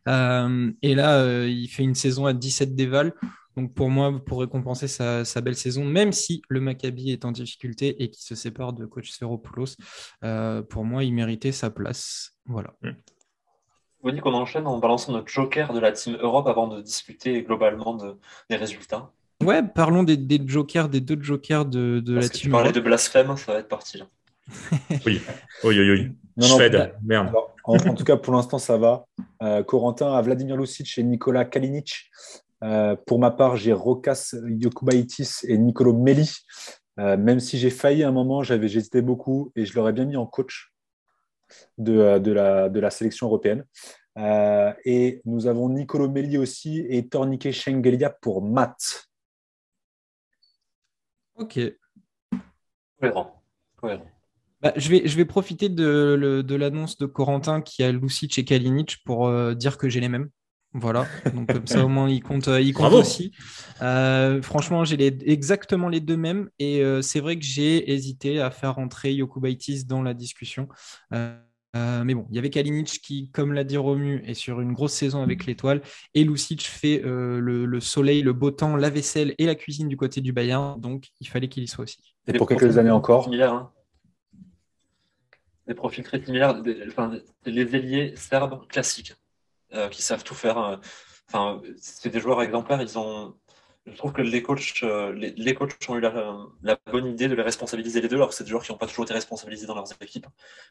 Euh, 0.08 0.70
et 0.82 0.94
là, 0.94 1.18
euh, 1.20 1.48
il 1.48 1.68
fait 1.68 1.82
une 1.82 1.94
saison 1.94 2.26
à 2.26 2.32
17 2.32 2.74
déval. 2.74 3.14
Donc 3.56 3.72
pour 3.72 3.88
moi, 3.88 4.20
pour 4.26 4.40
récompenser 4.40 4.88
sa, 4.88 5.24
sa 5.24 5.40
belle 5.40 5.54
saison, 5.54 5.84
même 5.84 6.12
si 6.12 6.42
le 6.48 6.60
Maccabi 6.60 7.12
est 7.12 7.24
en 7.24 7.30
difficulté 7.30 8.02
et 8.02 8.10
qui 8.10 8.20
se 8.24 8.34
sépare 8.34 8.72
de 8.72 8.84
coach 8.84 9.10
Sferopoulos, 9.12 9.76
euh, 10.24 10.60
pour 10.62 10.84
moi, 10.84 11.04
il 11.04 11.14
méritait 11.14 11.52
sa 11.52 11.70
place. 11.70 12.32
Voilà. 12.46 12.74
Vous 14.04 14.10
dites 14.10 14.20
qu'on 14.20 14.34
enchaîne 14.34 14.66
en 14.66 14.78
balançant 14.78 15.12
notre 15.12 15.28
joker 15.28 15.72
de 15.72 15.80
la 15.80 15.90
Team 15.92 16.16
Europe 16.20 16.46
avant 16.46 16.68
de 16.68 16.80
discuter 16.82 17.42
globalement 17.42 17.94
de- 17.94 18.18
des 18.50 18.56
résultats. 18.56 19.10
Ouais, 19.42 19.62
parlons 19.62 20.02
des, 20.04 20.16
des 20.16 20.40
jokers, 20.46 20.88
des 20.88 21.00
deux 21.00 21.20
jokers 21.20 21.64
de, 21.64 22.00
de 22.00 22.14
la 22.14 22.20
que 22.20 22.26
tu 22.34 22.42
team. 22.42 22.50
parlais 22.52 22.66
Europe. 22.66 22.76
de 22.76 22.80
blasphème, 22.80 23.36
ça 23.36 23.52
va 23.54 23.58
être 23.60 23.68
parti. 23.68 23.98
là. 23.98 24.04
Oui, 25.06 25.20
oui, 25.64 25.78
oui. 25.80 25.90
oui. 25.90 26.12
Non, 26.36 26.48
non, 26.48 26.56
Schwed, 26.56 26.94
merde. 27.02 27.28
Alors, 27.28 27.54
en, 27.64 27.76
en 27.76 27.94
tout 27.94 28.04
cas, 28.04 28.16
pour 28.16 28.34
l'instant, 28.34 28.58
ça 28.58 28.76
va. 28.76 29.06
Euh, 29.42 29.62
Corentin 29.62 30.12
a 30.12 30.20
Vladimir 30.20 30.56
Lucic 30.56 30.98
et 30.98 31.02
Nicolas 31.02 31.44
Kalinic. 31.44 32.10
Euh, 32.62 32.96
pour 33.06 33.18
ma 33.18 33.30
part, 33.30 33.56
j'ai 33.56 33.72
Rokas 33.72 34.34
Yokubaitis 34.46 35.30
et 35.48 35.56
Nicolo 35.58 35.92
Melli. 35.94 36.30
Euh, 37.00 37.16
même 37.16 37.40
si 37.40 37.58
j'ai 37.58 37.70
failli 37.70 38.02
à 38.04 38.08
un 38.08 38.12
moment, 38.12 38.42
j'avais 38.42 38.68
j'hésitais 38.68 39.02
beaucoup 39.02 39.50
et 39.56 39.64
je 39.64 39.74
l'aurais 39.74 39.92
bien 39.92 40.04
mis 40.04 40.16
en 40.16 40.26
coach 40.26 40.72
de, 41.78 41.98
euh, 41.98 42.18
de, 42.18 42.32
la, 42.32 42.68
de 42.68 42.80
la 42.80 42.90
sélection 42.90 43.26
européenne. 43.26 43.64
Euh, 44.16 44.72
et 44.84 45.20
nous 45.24 45.46
avons 45.46 45.68
Nicolo 45.68 46.08
Melli 46.08 46.38
aussi 46.38 46.86
et 46.88 47.08
Tornike 47.08 47.50
Shengelia 47.50 48.10
pour 48.10 48.42
Matt. 48.42 49.08
Ok. 51.34 51.58
Cohérent. 53.00 53.42
Cohérent. 53.76 54.06
Bah, 54.60 54.72
je, 54.76 54.88
vais, 54.88 55.06
je 55.06 55.16
vais 55.16 55.24
profiter 55.24 55.68
de, 55.68 56.16
le- 56.18 56.42
de 56.42 56.54
l'annonce 56.54 56.96
de 56.96 57.06
Corentin 57.06 57.60
qui 57.60 57.82
a 57.82 57.92
Lucic 57.92 58.38
et 58.38 58.44
Kalinic 58.44 59.02
pour 59.04 59.26
euh, 59.26 59.54
dire 59.54 59.76
que 59.78 59.88
j'ai 59.88 60.00
les 60.00 60.08
mêmes. 60.08 60.30
Voilà, 60.76 61.06
donc 61.32 61.52
comme 61.52 61.68
ça 61.68 61.84
au 61.84 61.88
moins 61.88 62.10
il 62.10 62.20
compte, 62.20 62.48
euh, 62.48 62.60
il 62.60 62.72
compte 62.72 62.86
Bravo. 62.90 62.98
aussi. 62.98 63.30
Euh, 63.80 64.42
franchement, 64.42 64.84
j'ai 64.84 64.96
les, 64.96 65.16
exactement 65.24 65.88
les 65.88 66.00
deux 66.00 66.16
mêmes 66.16 66.50
et 66.58 66.82
euh, 66.82 67.00
c'est 67.00 67.20
vrai 67.20 67.38
que 67.38 67.44
j'ai 67.44 67.92
hésité 67.92 68.40
à 68.40 68.50
faire 68.50 68.78
entrer 68.78 69.14
Yokubaitis 69.14 69.84
dans 69.84 70.02
la 70.02 70.14
discussion. 70.14 70.68
Euh, 71.12 71.38
euh, 71.76 72.02
mais 72.04 72.14
bon, 72.14 72.26
il 72.30 72.34
y 72.36 72.38
avait 72.40 72.50
Kalinic 72.50 73.00
qui, 73.02 73.30
comme 73.30 73.52
l'a 73.52 73.62
dit 73.62 73.76
Romu, 73.76 74.22
est 74.26 74.34
sur 74.34 74.60
une 74.60 74.72
grosse 74.72 74.94
saison 74.94 75.22
avec 75.22 75.46
l'étoile 75.46 75.80
et 76.14 76.24
Lucic 76.24 76.62
fait 76.62 77.02
euh, 77.04 77.38
le, 77.38 77.66
le 77.66 77.80
soleil, 77.80 78.22
le 78.22 78.32
beau 78.32 78.50
temps, 78.50 78.74
la 78.76 78.90
vaisselle 78.90 79.34
et 79.38 79.46
la 79.46 79.54
cuisine 79.54 79.88
du 79.88 79.96
côté 79.96 80.20
du 80.20 80.32
Bayern, 80.32 80.80
donc 80.80 81.06
il 81.20 81.28
fallait 81.28 81.48
qu'il 81.48 81.62
y 81.62 81.68
soit 81.68 81.84
aussi. 81.84 81.98
Et 82.26 82.32
pour 82.32 82.48
quelques 82.48 82.78
années 82.78 82.90
encore. 82.90 83.28
hein. 83.32 83.70
Des 85.68 85.74
profils 85.74 86.04
très 86.04 86.20
similaires, 86.22 86.60
des- 86.62 86.82
enfin, 86.88 87.08
des- 87.44 87.50
les 87.52 87.74
ailiers 87.76 88.14
serbes 88.16 88.66
classiques 88.68 89.14
euh, 89.74 89.88
qui 89.88 90.02
savent 90.02 90.24
tout 90.24 90.34
faire. 90.34 90.58
euh. 90.58 90.76
Enfin, 91.28 91.60
c'est 91.78 92.10
des 92.10 92.20
joueurs 92.20 92.42
exemplaires. 92.42 92.80
Ils 92.82 92.98
ont, 92.98 93.34
je 93.86 93.96
trouve 93.96 94.12
que 94.12 94.22
les 94.22 94.42
coachs, 94.42 94.82
euh, 94.82 95.12
les, 95.12 95.54
coachs 95.54 95.76
ont 95.88 95.96
eu 95.96 96.00
la, 96.00 96.78
bonne 96.92 97.06
idée 97.06 97.28
de 97.28 97.34
les 97.34 97.42
responsabiliser 97.42 98.00
les 98.00 98.08
deux, 98.08 98.16
alors 98.16 98.28
que 98.28 98.34
c'est 98.34 98.44
des 98.44 98.50
joueurs 98.50 98.62
qui 98.62 98.72
n'ont 98.72 98.78
pas 98.78 98.86
toujours 98.86 99.04
été 99.04 99.14
responsabilisés 99.14 99.66
dans 99.66 99.74
leurs 99.74 99.90
équipes. 100.00 100.26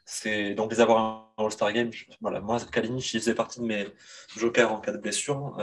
C'est 0.05 0.53
donc 0.55 0.71
les 0.71 0.79
avoir 0.79 1.33
en 1.37 1.43
All-Star 1.45 1.73
Game. 1.73 1.91
voilà, 2.21 2.39
moi, 2.39 2.59
Kalinic, 2.71 3.13
il 3.13 3.19
faisait 3.19 3.35
partie 3.35 3.59
de 3.59 3.65
mes 3.65 3.87
jokers 4.37 4.71
en 4.71 4.79
cas 4.79 4.91
de 4.91 4.97
blessure. 4.97 5.57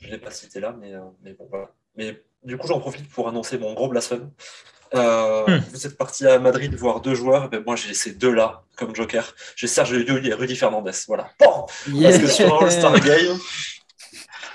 Je 0.00 0.06
ne 0.06 0.12
l'ai 0.12 0.18
pas 0.18 0.30
cité 0.30 0.60
là, 0.60 0.72
mais, 0.78 0.92
mais 1.22 1.34
bon, 1.34 1.46
voilà. 1.50 1.72
Mais 1.96 2.22
du 2.42 2.56
coup, 2.56 2.66
j'en 2.66 2.80
profite 2.80 3.08
pour 3.10 3.28
annoncer 3.28 3.58
mon 3.58 3.74
gros 3.74 3.88
blasphème. 3.88 4.30
Euh, 4.94 5.30
Hmm. 5.46 5.60
Vous 5.72 5.86
êtes 5.86 5.96
parti 5.96 6.26
à 6.26 6.38
Madrid 6.38 6.74
voir 6.74 7.00
deux 7.00 7.14
joueurs, 7.14 7.48
ben 7.48 7.62
moi 7.66 7.74
j'ai 7.76 7.94
ces 7.94 8.12
deux-là 8.12 8.62
comme 8.76 8.94
joker. 8.94 9.34
J'ai 9.56 9.66
Sergio 9.66 9.98
Llull 9.98 10.26
et 10.26 10.34
Rudy 10.34 10.54
Fernandez. 10.56 10.92
Voilà. 11.08 11.30
Bon 11.40 11.66
Parce 12.02 12.18
que 12.18 12.26
sur 12.26 12.54
un 12.54 12.64
All-Star 12.64 12.98
Game, 13.00 13.38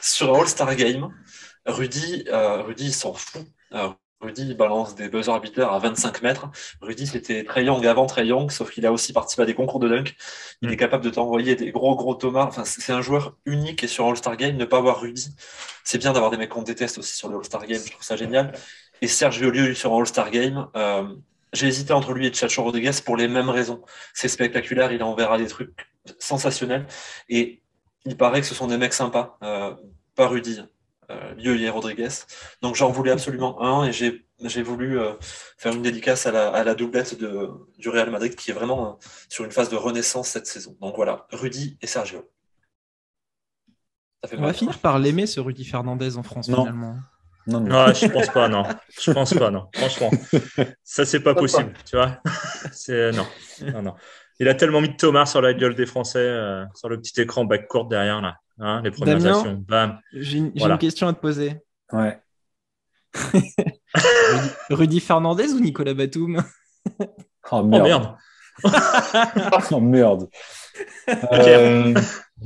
sur 0.02 0.34
un 0.34 0.40
All-Star 0.42 0.76
Game, 0.76 1.10
Rudy, 1.66 2.26
euh, 2.30 2.62
Rudy 2.62 2.86
il 2.86 2.94
s'en 2.94 3.14
fout. 3.14 3.42
Euh, 3.74 3.90
Rudy 4.22 4.44
il 4.44 4.56
balance 4.56 4.96
des 4.96 5.10
buzzer 5.10 5.38
beaters 5.42 5.72
à 5.72 5.80
25 5.80 6.22
mètres. 6.22 6.48
Rudy 6.82 7.08
c'était 7.08 7.44
Trey 7.44 7.66
Young 7.66 7.86
avant 7.86 8.06
Trey 8.06 8.28
Young, 8.28 8.50
sauf 8.52 8.72
qu'il 8.72 8.86
a 8.86 8.92
aussi 8.92 9.12
participé 9.14 9.44
à 9.44 9.46
des 9.46 9.54
concours 9.56 9.80
de 9.80 9.90
dunk. 9.90 10.16
Il 10.62 10.72
est 10.72 10.78
capable 10.78 11.04
de 11.04 11.10
t'envoyer 11.10 11.56
des 11.56 11.72
gros 11.72 11.96
gros 11.96 12.16
Thomas. 12.16 12.46
Enfin, 12.46 12.64
c'est 12.64 12.82
c'est 12.82 12.94
un 12.94 13.02
joueur 13.02 13.36
unique 13.46 13.84
et 13.84 13.88
sur 13.88 14.06
un 14.06 14.10
All-Star 14.10 14.38
Game, 14.38 14.56
ne 14.56 14.66
pas 14.66 14.78
avoir 14.78 15.02
Rudy, 15.02 15.30
c'est 15.84 15.98
bien 15.98 16.14
d'avoir 16.14 16.32
des 16.32 16.38
mecs 16.38 16.50
qu'on 16.50 16.62
déteste 16.62 16.98
aussi 16.98 17.16
sur 17.16 17.28
le 17.30 17.38
All-Star 17.38 17.66
Game. 17.66 17.82
Je 17.84 17.92
trouve 17.92 18.04
ça 18.04 18.16
génial. 18.16 18.54
Et 19.02 19.08
Sergio 19.08 19.50
Llull 19.52 19.76
sur 19.76 19.94
un 19.94 20.00
All-Star 20.00 20.32
Game. 20.32 20.68
euh, 20.76 21.04
j'ai 21.54 21.68
hésité 21.68 21.94
entre 21.94 22.12
lui 22.14 22.28
et 22.28 22.34
Chacho 22.34 22.64
Rodriguez 22.64 22.92
pour 23.06 23.16
les 23.16 23.30
mêmes 23.30 23.50
raisons. 23.50 23.82
C'est 24.14 24.28
spectaculaire, 24.28 24.92
il 24.92 25.02
enverra 25.04 25.38
des 25.38 25.48
trucs 25.48 25.88
sensationnels. 26.20 26.86
Et 27.30 27.62
il 28.06 28.18
paraît 28.18 28.42
que 28.42 28.48
ce 28.48 28.54
sont 28.56 28.68
des 28.68 28.78
mecs 28.78 28.94
sympas, 28.94 29.38
euh, 29.42 29.74
pas 30.16 30.28
Rudy, 30.28 30.62
euh, 31.10 31.34
et 31.38 31.70
Rodriguez. 31.70 32.10
Donc 32.62 32.76
j'en 32.76 32.90
voulais 32.90 33.12
absolument 33.12 33.62
un 33.62 33.86
et 33.86 33.94
j'ai 33.94 34.26
j'ai 34.44 34.64
voulu 34.64 35.00
euh, 35.00 35.14
faire 35.58 35.72
une 35.72 35.82
dédicace 35.82 36.26
à 36.26 36.32
la, 36.34 36.50
à 36.50 36.66
la 36.66 36.76
doublette 36.76 37.18
de, 37.18 37.50
du 37.78 37.88
Real 37.88 38.12
Madrid 38.12 38.36
qui 38.36 38.52
est 38.52 38.54
vraiment 38.54 38.86
euh, 38.90 38.92
sur 39.30 39.46
une 39.46 39.52
phase 39.52 39.70
de 39.70 39.78
renaissance 39.78 40.28
cette 40.28 40.48
saison. 40.48 40.76
Donc 40.82 40.98
voilà, 40.98 41.26
Rudy 41.32 41.78
et 41.82 41.88
Sergio. 41.88 42.30
Ça 44.22 44.30
fait 44.30 44.38
On 44.38 44.42
va 44.42 44.52
finir 44.52 44.80
par 44.80 45.00
l'aimer, 45.00 45.26
ce 45.26 45.40
Rudy 45.40 45.64
Fernandez 45.64 46.18
en 46.18 46.24
France, 46.24 46.50
Non. 46.50 46.64
finalement. 46.66 46.98
Non, 47.48 47.60
non. 47.60 47.68
Non, 47.88 47.94
je 47.94 48.08
pense 48.08 48.30
pas, 48.30 48.48
non. 48.50 48.64
Je 49.02 49.12
pense 49.12 49.34
pas, 49.34 49.52
non. 49.52 49.68
Franchement, 49.76 50.10
ça, 50.84 51.06
c'est 51.06 51.20
pas 51.20 51.36
possible, 51.36 51.74
tu 51.90 51.96
vois. 51.96 52.20
C'est 52.72 53.12
non. 53.12 53.26
non, 53.74 53.82
non. 53.84 53.94
Il 54.40 54.48
a 54.50 54.56
tellement 54.56 54.82
mis 54.82 54.90
de 54.90 54.96
Thomas 54.96 55.26
sur 55.28 55.42
la 55.42 55.54
gueule 55.54 55.76
des 55.76 55.86
Français, 55.86 56.20
euh, 56.20 56.66
sur 56.74 56.90
le 56.90 56.98
petit 57.00 57.22
écran 57.22 57.46
back 57.46 57.68
court 57.68 57.86
derrière, 57.88 58.22
là. 58.22 58.38
Hein, 58.60 58.82
les 58.84 58.92
premières 58.92 59.18
Damien 59.20 59.36
actions. 59.38 59.64
Bam. 59.68 60.00
J'ai 60.14 60.38
une, 60.40 60.52
j'ai 60.54 60.60
Voilà. 60.60 60.74
une 60.76 60.80
question 60.80 61.08
à 61.08 61.14
te 61.14 61.20
poser. 61.20 61.58
Ouais. 61.92 62.20
Rudy, 63.14 63.54
Rudy 64.70 65.00
Fernandez 65.00 65.54
ou 65.54 65.60
Nicolas 65.60 65.94
Batum? 65.94 66.44
Oh 67.00 67.06
Oh 67.52 67.64
merde. 67.64 67.84
merde. 67.86 68.16
Oh 69.72 69.80
merde. 69.80 70.30
Euh, 71.32 71.94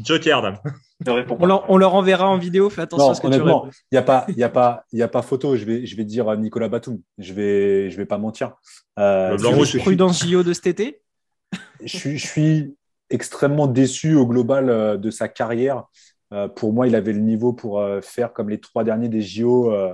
Joker, 0.03 0.41
dame. 0.41 0.57
Ne 1.05 1.23
on 1.39 1.45
leur, 1.45 1.69
on 1.69 1.77
leur 1.77 1.95
enverra 1.95 2.27
en 2.29 2.37
vidéo, 2.37 2.69
fais 2.69 2.81
attention 2.81 3.05
Non, 3.07 3.11
à 3.11 3.15
ce 3.15 3.21
que 3.21 3.27
honnêtement, 3.27 3.61
tu 3.61 3.65
réponds. 3.67 3.77
Il 3.91 3.95
n'y 3.95 3.97
a, 3.97 4.01
pas- 4.01 4.25
y 4.35 4.43
a, 4.43 4.49
pas- 4.49 4.83
y 4.91 5.01
a 5.01 5.07
pas 5.07 5.21
photo. 5.21 5.55
Je 5.55 5.65
vais, 5.65 5.85
je 5.85 5.95
vais 5.95 6.03
dire 6.03 6.35
Nicolas 6.37 6.67
Batum. 6.67 6.99
Je 7.17 7.33
vais, 7.33 7.89
je 7.89 7.97
vais 7.97 8.05
pas 8.05 8.17
mentir. 8.17 8.53
Euh, 8.99 9.31
Le 9.31 9.37
blanc 9.37 9.53
je- 9.59 9.63
suis, 9.65 9.79
Prudence 9.79 10.25
JO 10.27 10.43
de 10.43 10.53
cet 10.53 10.67
été? 10.67 11.01
je 11.83 11.97
suis- 11.97 12.17
je 12.17 12.27
suis 12.27 12.75
extrêmement 13.09 13.67
déçu 13.67 14.13
au 14.15 14.27
global 14.27 14.69
euh, 14.69 14.97
de 14.97 15.09
sa 15.09 15.27
carrière. 15.29 15.85
Euh, 16.33 16.47
pour 16.47 16.73
moi, 16.73 16.87
il 16.87 16.95
avait 16.95 17.13
le 17.13 17.21
niveau 17.21 17.53
pour 17.53 17.79
euh, 17.79 18.01
faire 18.01 18.33
comme 18.33 18.49
les 18.49 18.59
trois 18.59 18.83
derniers 18.83 19.09
des 19.09 19.21
JO, 19.21 19.71
euh, 19.73 19.93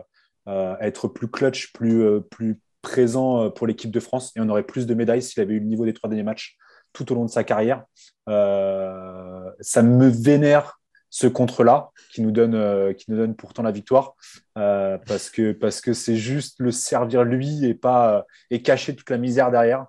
euh, 0.50 0.76
être 0.82 1.08
plus 1.08 1.28
clutch, 1.30 1.72
plus, 1.72 2.04
euh, 2.04 2.20
plus 2.20 2.60
présent 2.82 3.44
euh, 3.46 3.50
pour 3.50 3.68
l'équipe 3.68 3.92
de 3.92 4.00
France. 4.02 4.34
Et 4.36 4.42
on 4.42 4.50
aurait 4.50 4.64
plus 4.64 4.86
de 4.86 4.94
médailles 4.94 5.22
s'il 5.22 5.42
avait 5.42 5.54
eu 5.54 5.60
le 5.60 5.66
niveau 5.66 5.86
des 5.86 5.94
trois 5.94 6.10
derniers 6.10 6.24
matchs 6.24 6.58
tout 6.96 7.12
au 7.12 7.16
long 7.16 7.26
de 7.26 7.30
sa 7.30 7.44
carrière. 7.44 7.84
Euh, 8.30 9.52
ça 9.60 9.84
me 9.84 10.08
vénère 10.08 10.80
ce 11.12 11.28
contre-là 11.28 11.92
qui 12.12 12.22
nous 12.22 12.32
donne 12.32 12.56
euh, 12.56 12.94
qui 12.94 13.12
nous 13.12 13.18
donne 13.18 13.36
pourtant 13.36 13.62
la 13.64 13.72
victoire 13.72 14.16
euh, 14.58 14.98
parce 15.08 15.30
que 15.30 15.52
parce 15.52 15.80
que 15.80 15.94
c'est 15.94 16.16
juste 16.18 16.56
le 16.60 16.72
servir 16.72 17.24
lui 17.24 17.64
et 17.66 17.74
pas 17.76 18.18
euh, 18.18 18.22
et 18.50 18.62
cacher 18.62 18.96
toute 18.96 19.10
la 19.10 19.18
misère 19.18 19.52
derrière. 19.52 19.86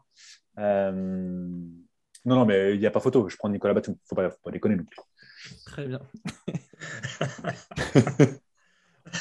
Euh, 0.59 0.93
non 0.93 2.35
non 2.37 2.45
mais 2.45 2.75
il 2.75 2.81
n'y 2.81 2.87
a 2.87 2.91
pas 2.91 3.01
photo. 3.01 3.29
Je 3.29 3.37
prends 3.37 3.49
Nicolas 3.49 3.75
Batum. 3.75 3.97
Faut 4.05 4.15
pas 4.15 4.31
faut 4.31 4.37
pas 4.45 4.51
déconner 4.51 4.77
non 4.77 4.85
plus. 4.85 4.99
Très 5.65 5.87
bien. 5.87 6.01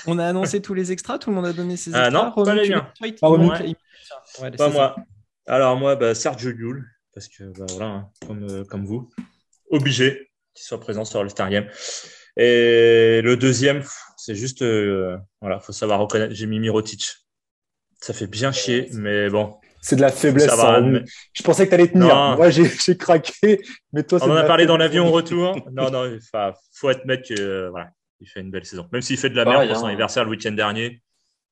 on 0.08 0.20
a 0.20 0.26
annoncé 0.26 0.62
tous 0.62 0.74
les 0.74 0.92
extras, 0.92 1.20
tout 1.20 1.30
le 1.30 1.36
monde 1.36 1.46
a 1.46 1.54
donné 1.54 1.78
ses 1.78 1.94
Ah 1.94 2.08
extras. 2.08 2.26
non, 2.26 2.32
Romain, 2.32 2.56
pas 2.56 2.62
les 2.62 2.70
miens. 2.70 2.88
Pas. 3.22 3.30
Ouais, 3.30 4.52
moi. 4.58 4.72
ça. 4.74 4.96
Alors, 5.48 5.78
moi, 5.78 5.96
bah, 5.96 6.16
Sergio 6.16 6.52
Llull, 6.52 6.90
parce 7.16 7.30
que 7.30 7.46
bah, 7.58 7.66
voilà, 7.70 7.86
hein, 7.86 8.10
comme, 8.28 8.44
euh, 8.44 8.64
comme 8.66 8.86
vous, 8.86 9.10
obligé 9.72 10.30
qu'il 10.54 10.66
soit 10.66 10.80
présent 10.80 11.06
sur 11.06 11.24
le 11.24 11.30
Star 11.30 11.50
Game. 11.50 11.68
Et 12.38 13.22
le 13.24 13.36
deuxième, 13.38 13.84
c'est 14.18 14.36
juste, 14.36 14.62
euh, 14.62 15.18
voilà, 15.42 15.60
faut 15.60 15.72
savoir 15.72 16.00
reconnaître. 16.00 16.36
J'ai 16.36 16.46
mis 16.46 16.60
Mirotic. 16.60 17.06
Ça 18.02 18.14
fait 18.14 18.28
bien 18.28 18.52
chier, 18.52 18.90
mais 18.92 19.30
bon. 19.30 19.56
C'est 19.82 19.96
de 19.96 20.02
la 20.02 20.12
faiblesse. 20.12 20.52
Mais- 20.82 21.04
Je 21.32 21.44
pensais 21.44 21.66
que 21.66 21.70
tu 21.70 21.76
allais 21.76 21.88
tenir. 21.88 22.08
Non. 22.08 22.36
Moi 22.36 22.50
j'ai 22.52 22.98
craqué, 22.98 23.62
mais 23.94 24.04
toi 24.04 24.20
c'est 24.20 24.26
On 24.26 24.32
en 24.32 24.36
a 24.36 24.44
parlé 24.44 24.66
dans 24.66 24.78
l'avion 24.78 25.08
au 25.08 25.12
retour. 25.12 25.56
Non, 25.72 25.90
non, 25.90 26.06
il 26.06 26.20
faut, 26.74 26.88
admettre 26.90 27.30
que 27.30 27.40
euh, 27.40 27.70
voilà, 27.70 27.92
il 28.20 28.28
fait 28.28 28.42
une 28.42 28.52
belle 28.52 28.66
saison. 28.66 28.88
Même 28.92 29.02
s'il 29.02 29.18
fait 29.18 29.30
de 29.30 29.36
la 29.36 29.46
merde 29.46 29.68
pour 29.68 29.78
son 29.78 29.86
hein. 29.86 29.90
anniversaire 29.90 30.26
le 30.26 30.32
week-end 30.32 30.52
dernier. 30.52 31.02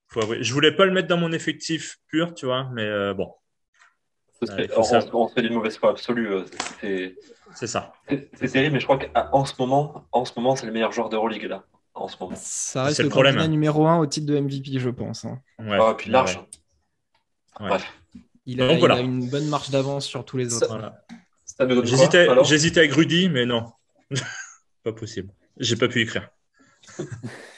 Faut 0.10 0.22
avouer. 0.22 0.44
Je 0.44 0.54
voulais 0.54 0.76
pas 0.76 0.86
le 0.86 0.92
mettre 0.92 1.08
dans 1.08 1.18
mon 1.18 1.32
effectif 1.32 1.98
pur, 2.08 2.34
tu 2.34 2.46
vois, 2.46 2.70
mais 2.74 2.84
euh, 2.84 3.14
bon, 3.14 3.34
Ouais, 4.52 4.70
on, 4.78 4.84
ça. 4.84 5.00
on 5.14 5.28
se 5.28 5.34
fait 5.34 5.42
d'une 5.42 5.54
mauvaise 5.54 5.78
foi 5.78 5.92
absolue. 5.92 6.28
euh, 6.32 6.46
C'est 6.82 7.16
c'est 7.56 7.68
ça. 7.68 7.94
c'est- 8.10 8.48
terrible, 8.52 8.74
mais 8.74 8.80
je 8.80 8.86
crois 8.86 8.98
qu'en 8.98 9.46
ce 9.46 9.54
moment, 9.60 10.06
en 10.12 10.26
ce 10.26 10.32
moment, 10.36 10.56
c'est 10.56 10.66
le 10.66 10.72
meilleur 10.72 10.92
joueur 10.92 11.10
d'Euroleague 11.10 11.44
là. 11.44 11.64
En 11.96 12.08
ce 12.08 12.18
moment. 12.20 12.36
Ça 12.36 12.86
reste 12.86 12.98
C'est 12.98 13.04
le, 13.04 13.10
le 13.10 13.12
problème, 13.12 13.34
candidat 13.36 13.46
hein. 13.48 13.52
numéro 13.52 13.86
un 13.88 13.98
au 14.00 14.06
titre 14.08 14.26
de 14.26 14.40
MVP, 14.40 14.80
je 14.80 14.90
pense. 14.90 15.26
hein. 15.26 15.40
Ouais. 15.60 15.78
Ah, 15.80 15.94
puis 15.96 16.10
large. 16.10 16.40
Ouais. 17.60 17.68
Bref. 17.70 17.86
Il, 18.48 18.62
a, 18.62 18.68
Donc 18.68 18.78
il 18.78 18.80
voilà. 18.80 18.96
a 18.96 19.00
une 19.00 19.30
bonne 19.30 19.48
marche 19.48 19.70
d'avance 19.70 20.06
sur 20.08 20.26
tous 20.26 20.38
les 20.38 20.54
autres. 20.56 20.68
Voilà. 20.68 21.06
Alors? 21.60 22.44
j'hésitais 22.46 22.80
avec 22.80 22.94
Rudy, 22.94 23.30
mais 23.30 23.46
non. 23.46 23.72
pas 24.84 24.92
possible. 24.94 25.30
J'ai 25.60 25.76
pas 25.76 25.88
pu 25.88 26.02
écrire. 26.02 26.30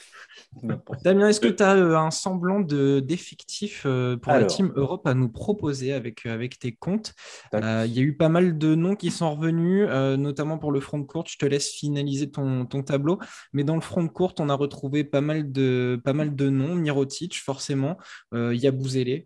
Damien, 1.04 1.30
est-ce 1.30 1.40
que 1.40 1.48
tu 1.48 1.64
as 1.64 1.72
un 1.72 2.12
semblant 2.12 2.60
de, 2.60 3.00
d'effectif 3.00 3.84
euh, 3.86 4.18
pour 4.18 4.34
la. 4.34 4.46
Team 4.46 4.72
Europe 4.76 5.06
à 5.08 5.14
nous 5.14 5.30
proposer 5.30 5.94
avec, 5.94 6.26
euh, 6.26 6.34
avec 6.34 6.60
tes 6.60 6.72
comptes? 6.74 7.14
Euh, 7.54 7.84
Il 7.88 7.94
y 7.94 8.00
a 8.00 8.02
eu 8.02 8.16
pas 8.16 8.30
mal 8.30 8.58
de 8.58 8.76
noms 8.76 8.96
qui 8.96 9.12
sont 9.12 9.36
revenus, 9.36 9.88
euh, 9.90 10.18
notamment 10.18 10.58
pour 10.58 10.72
le 10.72 10.80
front 10.80 11.04
court. 11.04 11.26
Je 11.28 11.38
te 11.38 11.46
laisse 11.46 11.70
finaliser 11.72 12.32
ton, 12.32 12.66
ton 12.66 12.84
tableau. 12.84 13.20
Mais 13.54 13.64
dans 13.64 13.76
le 13.76 13.82
front 13.82 14.08
court, 14.08 14.34
on 14.40 14.50
a 14.50 14.54
retrouvé 14.56 15.04
pas 15.04 15.22
mal 15.22 15.52
de, 15.52 16.00
pas 16.04 16.14
mal 16.14 16.36
de 16.36 16.50
noms. 16.50 16.76
Mirotic, 16.76 17.36
forcément. 17.38 17.98
Euh, 18.34 18.54
que- 18.54 19.26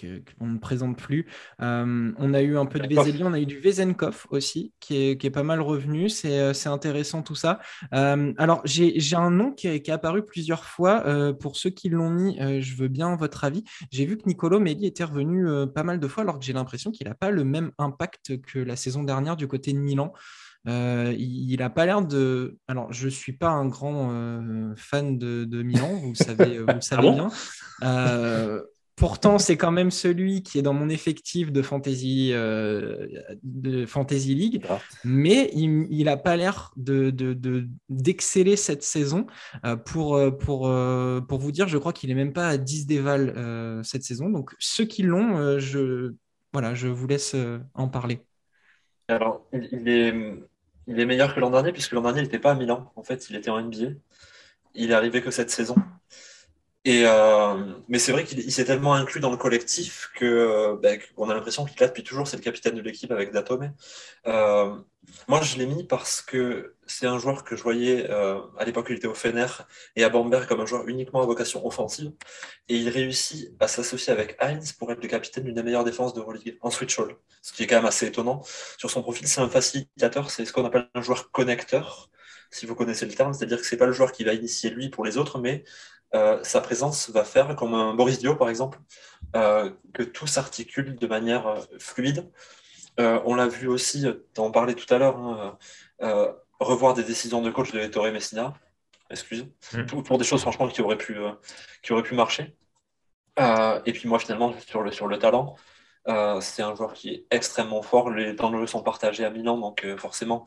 qu'on 0.00 0.46
ne 0.46 0.58
présente 0.58 0.96
plus. 0.96 1.26
Euh, 1.60 2.12
on 2.18 2.34
a 2.34 2.42
eu 2.42 2.56
un 2.56 2.66
peu 2.66 2.78
de. 2.78 2.86
Vezeli, 2.94 3.22
on 3.24 3.32
a 3.32 3.40
eu 3.40 3.46
du 3.46 3.58
Vezenkov 3.58 4.26
aussi, 4.30 4.72
qui 4.80 4.96
est, 4.96 5.20
qui 5.20 5.26
est 5.26 5.30
pas 5.30 5.42
mal 5.42 5.60
revenu. 5.60 6.08
C'est 6.08 6.38
euh, 6.38 6.52
intéressant 6.66 7.22
tout 7.22 7.34
ça. 7.34 7.60
Euh, 7.94 8.32
alors, 8.38 8.62
j'ai 8.64 9.16
un 9.16 9.30
nom 9.30 9.52
qui 9.52 9.68
est, 9.68 9.82
qui 9.82 9.90
est 9.90 9.94
apparu 9.94 10.24
plusieurs 10.24 10.64
fois. 10.64 11.06
Euh, 11.06 11.32
pour 11.32 11.56
ceux 11.56 11.70
qui 11.70 11.88
l'ont 11.88 12.10
mis, 12.10 12.36
je 12.38 12.76
veux 12.76 12.88
bien 12.88 13.16
votre 13.16 13.44
avis. 13.44 13.64
J'ai 13.90 14.06
vu 14.06 14.16
que 14.16 14.24
Nicolo 14.26 14.60
Melli 14.60 14.86
était 14.86 15.04
revenu 15.04 15.46
pas 15.74 15.82
mal 15.82 16.00
de 16.00 16.08
fois, 16.08 16.22
alors 16.22 16.38
que 16.38 16.44
j'ai 16.44 16.52
l'impression 16.52 16.90
qu'il 16.90 17.06
n'a 17.06 17.14
pas 17.14 17.30
le 17.30 17.44
même 17.44 17.72
impact 17.78 18.40
que 18.42 18.58
la 18.58 18.76
saison 18.76 19.02
dernière 19.04 19.36
du 19.36 19.46
côté 19.46 19.72
de 19.72 19.78
Milan. 19.78 20.12
Euh, 20.66 21.14
il 21.18 21.56
n'a 21.58 21.70
pas 21.70 21.84
l'air 21.84 22.02
de. 22.02 22.56
Alors, 22.68 22.92
je 22.92 23.06
ne 23.06 23.10
suis 23.10 23.32
pas 23.34 23.50
un 23.50 23.66
grand 23.66 24.10
euh, 24.12 24.72
fan 24.76 25.18
de, 25.18 25.44
de 25.44 25.62
Milan, 25.62 25.92
vous 25.94 26.10
le 26.10 26.14
savez, 26.14 26.58
vous 26.58 26.66
le 26.66 26.80
savez 26.80 27.02
bon? 27.02 27.14
bien. 27.14 27.30
Euh, 27.82 28.62
Pourtant, 28.96 29.38
c'est 29.38 29.56
quand 29.56 29.72
même 29.72 29.90
celui 29.90 30.42
qui 30.44 30.58
est 30.58 30.62
dans 30.62 30.72
mon 30.72 30.88
effectif 30.88 31.50
de 31.50 31.62
Fantasy, 31.62 32.30
euh, 32.32 33.08
de 33.42 33.86
Fantasy 33.86 34.34
League 34.36 34.62
Draft. 34.62 34.86
mais 35.04 35.50
il 35.52 36.04
n'a 36.04 36.16
pas 36.16 36.36
l'air 36.36 36.70
de, 36.76 37.10
de- 37.10 37.34
de- 37.34 37.66
d'exceller 37.88 38.54
cette 38.56 38.84
saison. 38.84 39.26
Euh, 39.64 39.74
pour, 39.74 40.14
euh, 40.16 40.30
pour, 40.30 40.68
euh, 40.68 41.20
pour 41.20 41.40
vous 41.40 41.50
dire, 41.50 41.66
je 41.66 41.76
crois 41.76 41.92
qu'il 41.92 42.08
n'est 42.10 42.14
même 42.14 42.32
pas 42.32 42.48
à 42.48 42.56
10 42.56 42.86
déval 42.86 43.34
cette 43.82 44.04
saison. 44.04 44.30
Donc, 44.30 44.54
ceux 44.60 44.84
qui 44.84 45.02
l'ont, 45.02 45.58
je, 45.58 46.14
voilà, 46.52 46.74
je 46.74 46.86
vous 46.86 47.06
laisse 47.08 47.34
en 47.74 47.88
parler. 47.88 48.20
Alors, 49.08 49.44
il, 49.52 49.68
il 49.72 49.88
est, 49.88 50.14
il 50.86 51.00
est 51.00 51.06
meilleur 51.06 51.34
que 51.34 51.40
l'an 51.40 51.50
dernier, 51.50 51.72
puisque 51.72 51.92
l'an 51.92 52.02
dernier, 52.02 52.20
il 52.20 52.24
n'était 52.24 52.38
pas 52.38 52.52
à 52.52 52.54
Milan. 52.54 52.92
En 52.94 53.02
fait, 53.02 53.28
il 53.28 53.34
était 53.36 53.50
en 53.50 53.60
NBA. 53.60 53.88
Il 54.76 54.90
est 54.92 54.94
arrivé 54.94 55.20
que 55.20 55.30
cette 55.32 55.50
saison. 55.50 55.74
Euh, 56.86 57.74
mais 57.88 57.98
c'est 57.98 58.12
vrai 58.12 58.24
qu'il 58.24 58.40
il 58.40 58.52
s'est 58.52 58.66
tellement 58.66 58.94
inclus 58.94 59.20
dans 59.20 59.30
le 59.30 59.38
collectif 59.38 60.10
que, 60.14 60.24
euh, 60.24 60.76
ben, 60.76 61.00
qu'on 61.16 61.30
a 61.30 61.34
l'impression 61.34 61.64
qu'il 61.64 61.76
est 61.78 61.80
là 61.80 61.88
depuis 61.88 62.04
toujours. 62.04 62.28
C'est 62.28 62.36
le 62.36 62.42
capitaine 62.42 62.74
de 62.74 62.82
l'équipe 62.82 63.10
avec 63.10 63.32
Datome. 63.32 63.72
Euh, 64.26 64.76
moi, 65.28 65.40
je 65.40 65.56
l'ai 65.56 65.66
mis 65.66 65.84
parce 65.84 66.20
que 66.20 66.76
c'est 66.86 67.06
un 67.06 67.18
joueur 67.18 67.44
que 67.44 67.56
je 67.56 67.62
voyais 67.62 68.08
à 68.10 68.64
l'époque 68.64 68.88
où 68.88 68.92
il 68.92 68.96
était 68.96 69.06
au 69.06 69.14
Fener 69.14 69.46
et 69.96 70.04
à 70.04 70.08
Bamberg 70.08 70.46
comme 70.46 70.60
un 70.60 70.66
joueur 70.66 70.86
uniquement 70.88 71.22
à 71.22 71.26
vocation 71.26 71.66
offensive. 71.66 72.12
Et 72.68 72.76
il 72.76 72.88
réussit 72.88 73.50
à 73.60 73.68
s'associer 73.68 74.12
avec 74.12 74.36
Heinz 74.40 74.72
pour 74.72 74.90
être 74.92 75.02
le 75.02 75.08
capitaine 75.08 75.44
d'une 75.44 75.54
des 75.54 75.62
meilleures 75.62 75.84
défenses 75.84 76.14
de 76.14 76.20
Euroleague 76.20 76.58
en 76.62 76.70
switch 76.70 76.98
all. 76.98 77.16
Ce 77.42 77.52
qui 77.52 77.62
est 77.62 77.66
quand 77.66 77.76
même 77.76 77.86
assez 77.86 78.06
étonnant. 78.06 78.42
Sur 78.78 78.90
son 78.90 79.02
profil, 79.02 79.26
c'est 79.26 79.40
un 79.40 79.48
facilitateur, 79.48 80.30
c'est 80.30 80.44
ce 80.44 80.52
qu'on 80.52 80.64
appelle 80.64 80.88
un 80.94 81.02
joueur 81.02 81.30
connecteur, 81.30 82.10
si 82.54 82.66
vous 82.66 82.74
connaissez 82.74 83.06
le 83.06 83.12
terme. 83.12 83.32
C'est-à-dire 83.32 83.58
que 83.58 83.66
c'est 83.66 83.76
pas 83.76 83.86
le 83.86 83.92
joueur 83.92 84.12
qui 84.12 84.24
va 84.24 84.32
initier 84.32 84.70
lui 84.70 84.88
pour 84.88 85.04
les 85.04 85.18
autres, 85.18 85.38
mais 85.38 85.64
euh, 86.14 86.38
sa 86.44 86.60
présence 86.60 87.10
va 87.10 87.24
faire, 87.24 87.56
comme 87.56 87.74
un 87.74 87.94
Boris 87.94 88.18
Dio 88.18 88.36
par 88.36 88.48
exemple, 88.48 88.78
euh, 89.36 89.70
que 89.92 90.02
tout 90.02 90.26
s'articule 90.26 90.96
de 90.96 91.06
manière 91.06 91.46
euh, 91.46 91.60
fluide. 91.78 92.30
On 92.98 93.34
l'a 93.34 93.48
vu 93.48 93.66
aussi, 93.66 94.06
on 94.38 94.52
parlait 94.52 94.74
tout 94.74 94.92
à 94.94 94.98
l'heure, 94.98 95.18
hein, 95.18 95.58
revoir 96.60 96.94
des 96.94 97.02
décisions 97.02 97.42
de 97.42 97.50
coach 97.50 97.72
de 97.72 97.80
Ettore 97.80 98.12
Messina, 98.12 98.54
excuse, 99.10 99.46
Mm. 99.72 100.02
pour 100.04 100.16
des 100.18 100.24
choses 100.24 100.42
franchement 100.42 100.68
qui 100.68 100.80
auraient 100.80 100.96
pu, 100.96 101.16
qui 101.82 101.92
auraient 101.92 102.04
pu 102.04 102.14
marcher. 102.14 102.54
Et 103.86 103.92
puis 103.92 104.08
moi 104.08 104.20
finalement 104.20 104.54
sur 104.60 104.82
le, 104.82 104.92
sur 104.92 105.08
le 105.08 105.18
talent, 105.18 105.56
euh, 106.08 106.40
c'est 106.40 106.62
un 106.62 106.74
joueur 106.74 106.92
qui 106.92 107.10
est 107.10 107.26
extrêmement 107.30 107.82
fort. 107.82 108.10
Les 108.10 108.36
temps 108.36 108.50
de 108.50 108.58
jeu 108.58 108.66
sont 108.66 108.82
partagés 108.82 109.24
à 109.24 109.30
Milan, 109.30 109.58
donc 109.58 109.84
euh, 109.84 109.96
forcément 109.96 110.44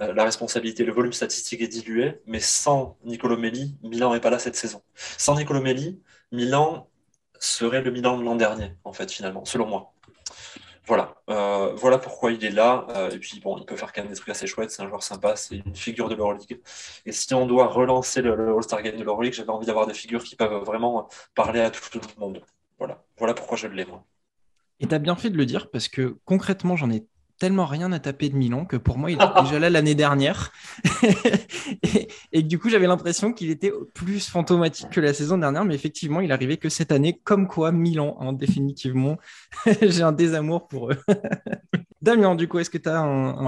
la 0.00 0.24
responsabilité, 0.24 0.84
le 0.84 0.92
volume 0.92 1.12
statistique 1.12 1.60
est 1.62 1.68
dilué. 1.68 2.20
Mais 2.26 2.40
sans 2.40 2.98
Nicolo 3.04 3.36
Melli, 3.36 3.76
Milan 3.82 4.12
n'est 4.12 4.20
pas 4.20 4.30
là 4.30 4.38
cette 4.38 4.56
saison. 4.56 4.82
Sans 4.94 5.36
Nicolo 5.36 5.60
Melli, 5.60 6.00
Milan 6.32 6.88
serait 7.38 7.82
le 7.82 7.90
Milan 7.90 8.18
de 8.18 8.24
l'an 8.24 8.36
dernier, 8.36 8.74
en 8.84 8.92
fait, 8.92 9.10
finalement, 9.10 9.44
selon 9.44 9.66
moi. 9.66 9.92
Voilà, 10.86 11.14
Euh, 11.28 11.72
voilà 11.74 11.98
pourquoi 11.98 12.32
il 12.32 12.44
est 12.44 12.50
là. 12.50 12.86
Euh, 12.96 13.10
et 13.10 13.18
puis 13.18 13.40
bon, 13.40 13.56
il 13.58 13.64
peut 13.64 13.76
faire 13.76 13.92
quand 13.92 14.02
même 14.02 14.10
des 14.10 14.16
trucs 14.16 14.30
assez 14.30 14.46
chouettes. 14.46 14.70
C'est 14.72 14.82
un 14.82 14.88
joueur 14.88 15.02
sympa, 15.02 15.36
c'est 15.36 15.56
une 15.56 15.76
figure 15.76 16.08
de 16.08 16.14
l'Euroleague. 16.16 16.60
Et 17.06 17.12
si 17.12 17.32
on 17.34 17.46
doit 17.46 17.68
relancer 17.68 18.22
le, 18.22 18.34
le 18.34 18.54
All-Star 18.56 18.82
Game 18.82 18.96
de 18.96 19.04
l'Euroleague, 19.04 19.32
j'avais 19.34 19.50
envie 19.50 19.66
d'avoir 19.66 19.86
des 19.86 19.94
figures 19.94 20.24
qui 20.24 20.34
peuvent 20.36 20.64
vraiment 20.64 21.08
parler 21.34 21.60
à 21.60 21.70
tout 21.70 21.82
le 21.94 22.00
monde. 22.20 22.42
Voilà, 22.78 23.04
voilà 23.18 23.34
pourquoi 23.34 23.56
je 23.56 23.68
l'ai 23.68 23.84
moi. 23.84 24.04
Et 24.80 24.86
tu 24.88 24.94
as 24.94 24.98
bien 24.98 25.14
fait 25.14 25.30
de 25.30 25.36
le 25.36 25.46
dire 25.46 25.70
parce 25.70 25.88
que 25.88 26.18
concrètement, 26.24 26.74
j'en 26.76 26.90
ai 26.90 27.06
tellement 27.40 27.66
rien 27.66 27.90
à 27.90 27.98
taper 27.98 28.28
de 28.28 28.36
Milan 28.36 28.64
que 28.64 28.76
pour 28.76 28.98
moi, 28.98 29.10
il 29.10 29.14
était 29.14 29.24
déjà 29.42 29.58
là 29.58 29.70
l'année 29.70 29.96
dernière. 29.96 30.52
et, 31.82 32.08
et, 32.32 32.42
du 32.42 32.60
coup, 32.60 32.68
j'avais 32.68 32.86
l'impression 32.86 33.32
qu'il 33.32 33.50
était 33.50 33.72
plus 33.94 34.28
fantomatique 34.28 34.90
que 34.90 35.00
la 35.00 35.12
saison 35.12 35.38
dernière, 35.38 35.64
mais 35.64 35.74
effectivement, 35.74 36.20
il 36.20 36.30
arrivait 36.30 36.58
que 36.58 36.68
cette 36.68 36.92
année, 36.92 37.18
comme 37.24 37.48
quoi 37.48 37.72
Milan, 37.72 38.16
hein, 38.20 38.32
définitivement, 38.32 39.16
j'ai 39.82 40.02
un 40.02 40.12
désamour 40.12 40.68
pour 40.68 40.92
eux. 40.92 40.96
Damien, 42.02 42.36
du 42.36 42.46
coup, 42.46 42.60
est-ce 42.60 42.70
que 42.70 42.78
tu 42.78 42.88
as 42.88 43.00
un, 43.00 43.46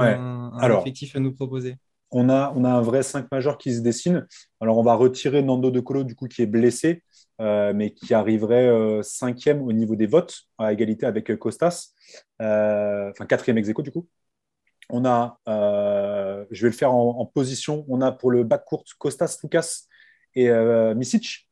un, 0.59 0.81
effectif 0.81 1.15
à 1.15 1.21
nous 1.21 1.33
proposer? 1.33 1.77
on 2.13 2.29
a, 2.29 2.53
on 2.55 2.65
a 2.65 2.71
un 2.71 2.83
vrai 2.83 3.03
5 3.03 3.31
majeur 3.33 3.59
qui 3.59 3.75
se 3.75 3.81
dessine. 3.81 4.27
Alors, 4.61 4.79
on 4.79 4.83
va 4.83 4.95
retirer 4.95 5.43
Nando 5.43 5.71
De 5.71 5.81
Colo, 5.81 6.05
du 6.05 6.15
coup, 6.15 6.29
qui 6.29 6.43
est 6.43 6.47
blessé, 6.47 7.03
euh, 7.41 7.73
mais 7.75 7.93
qui 7.93 8.15
arriverait 8.15 8.69
euh, 8.69 9.03
cinquième 9.03 9.63
au 9.63 9.73
niveau 9.73 9.97
des 9.97 10.07
votes, 10.07 10.43
à 10.59 10.73
égalité 10.73 11.07
avec 11.07 11.37
Costas. 11.39 11.93
Euh, 12.41 13.11
enfin, 13.11 13.27
quatrième 13.27 13.59
ex 13.59 13.69
du 13.69 13.91
coup. 13.91 14.09
On 14.91 15.07
a, 15.07 15.39
je 15.47 16.63
vais 16.63 16.69
le 16.69 16.77
faire 16.77 16.93
en, 16.93 17.25
position, 17.25 17.87
on 17.89 18.03
a 18.03 18.13
pour 18.13 18.31
le 18.31 18.45
bac 18.45 18.65
court 18.67 18.85
Costas, 18.99 19.39
Lucas 19.43 19.85
et 20.35 20.51
Misic. 20.95 21.49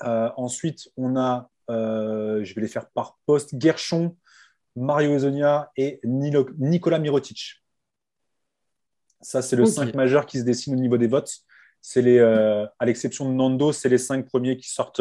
ensuite, 0.00 0.88
on 0.96 1.16
a, 1.16 1.48
je 1.68 2.54
vais 2.54 2.60
les 2.60 2.68
faire 2.68 2.90
par 2.90 3.18
poste, 3.24 3.54
Gershon, 3.60 4.16
Mario 4.74 5.12
Ezonia 5.12 5.70
et 5.76 6.00
Nicolas 6.02 6.98
Mirotic. 6.98 7.62
Ça, 9.20 9.42
c'est 9.42 9.56
le 9.56 9.66
5 9.66 9.94
majeur 9.94 10.26
qui 10.26 10.40
se 10.40 10.44
dessine 10.44 10.74
au 10.74 10.78
niveau 10.78 10.98
des 10.98 11.06
votes. 11.06 11.44
C'est 11.88 12.02
les, 12.02 12.18
euh, 12.18 12.66
à 12.80 12.84
l'exception 12.84 13.30
de 13.30 13.34
Nando, 13.36 13.70
c'est 13.70 13.88
les 13.88 13.96
5 13.96 14.26
premiers 14.26 14.56
qui 14.56 14.68
sortent, 14.68 15.00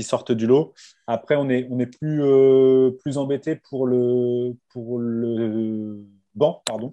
sortent 0.00 0.32
du 0.32 0.46
lot. 0.46 0.72
Après, 1.06 1.36
on 1.36 1.50
est, 1.50 1.86
plus, 1.98 2.22
euh, 2.22 2.92
plus 3.02 3.18
embêté 3.18 3.56
pour 3.56 3.86
le, 3.86 4.56
le 4.74 6.02
banc, 6.34 6.62
pardon, 6.64 6.90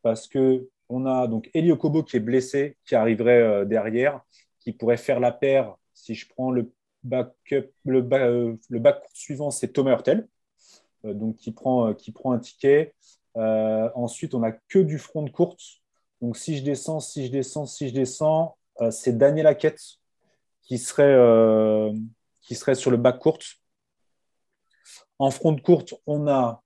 parce 0.00 0.26
que 0.26 0.70
on 0.88 1.04
a 1.04 1.26
donc 1.26 1.50
Eli 1.52 1.70
Okobo 1.70 2.02
qui 2.02 2.16
est 2.16 2.20
blessé, 2.20 2.78
qui 2.86 2.94
arriverait 2.94 3.42
euh, 3.42 3.64
derrière, 3.66 4.22
qui 4.60 4.72
pourrait 4.72 4.96
faire 4.96 5.20
la 5.20 5.30
paire. 5.30 5.76
Si 5.92 6.14
je 6.14 6.26
prends 6.30 6.50
le 6.50 6.72
backup, 7.02 7.70
le, 7.84 8.00
le 8.70 8.78
back 8.78 9.02
suivant, 9.12 9.50
c'est 9.50 9.68
Thomas 9.68 9.90
Hurtel, 9.90 10.26
donc 11.04 11.36
qui 11.36 11.52
prend, 11.52 11.84
un 11.84 12.38
ticket. 12.38 12.94
Euh, 13.36 13.90
ensuite, 13.94 14.32
on 14.34 14.38
n'a 14.38 14.52
que 14.52 14.78
du 14.78 14.96
front 14.96 15.22
de 15.24 15.30
courte. 15.30 15.60
Donc, 16.20 16.36
si 16.36 16.58
je 16.58 16.62
descends, 16.62 17.00
si 17.00 17.26
je 17.26 17.32
descends, 17.32 17.66
si 17.66 17.88
je 17.88 17.94
descends, 17.94 18.56
euh, 18.80 18.90
c'est 18.90 19.16
Daniel 19.16 19.46
Hackett 19.46 19.78
qui 20.62 20.78
serait, 20.78 21.04
euh, 21.04 21.92
qui 22.42 22.54
serait 22.54 22.74
sur 22.74 22.90
le 22.90 22.96
bac 22.96 23.18
courte. 23.18 23.44
En 25.18 25.30
front 25.30 25.52
de 25.52 25.60
courte, 25.60 25.94
on 26.06 26.28
a 26.28 26.62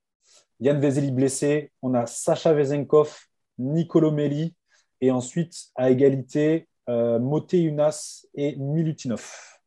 Yann 0.59 0.79
Vezeli 0.79 1.11
blessé, 1.11 1.71
on 1.81 1.93
a 1.93 2.05
Sacha 2.05 2.53
Vezenkov, 2.53 3.17
Nicolo 3.57 4.11
Melli, 4.11 4.55
et 5.01 5.11
ensuite, 5.11 5.55
à 5.75 5.89
égalité, 5.89 6.67
euh, 6.89 7.19
Moté 7.19 7.61
Unas 7.61 8.25
et 8.35 8.55
Milutinov. 8.55 9.59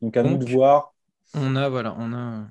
Donc, 0.00 0.16
à 0.16 0.22
nous 0.22 0.36
de 0.36 0.50
voir. 0.50 0.94
On 1.34 1.56
a, 1.56 1.68
voilà, 1.68 1.94
on 1.98 2.12
a 2.12 2.46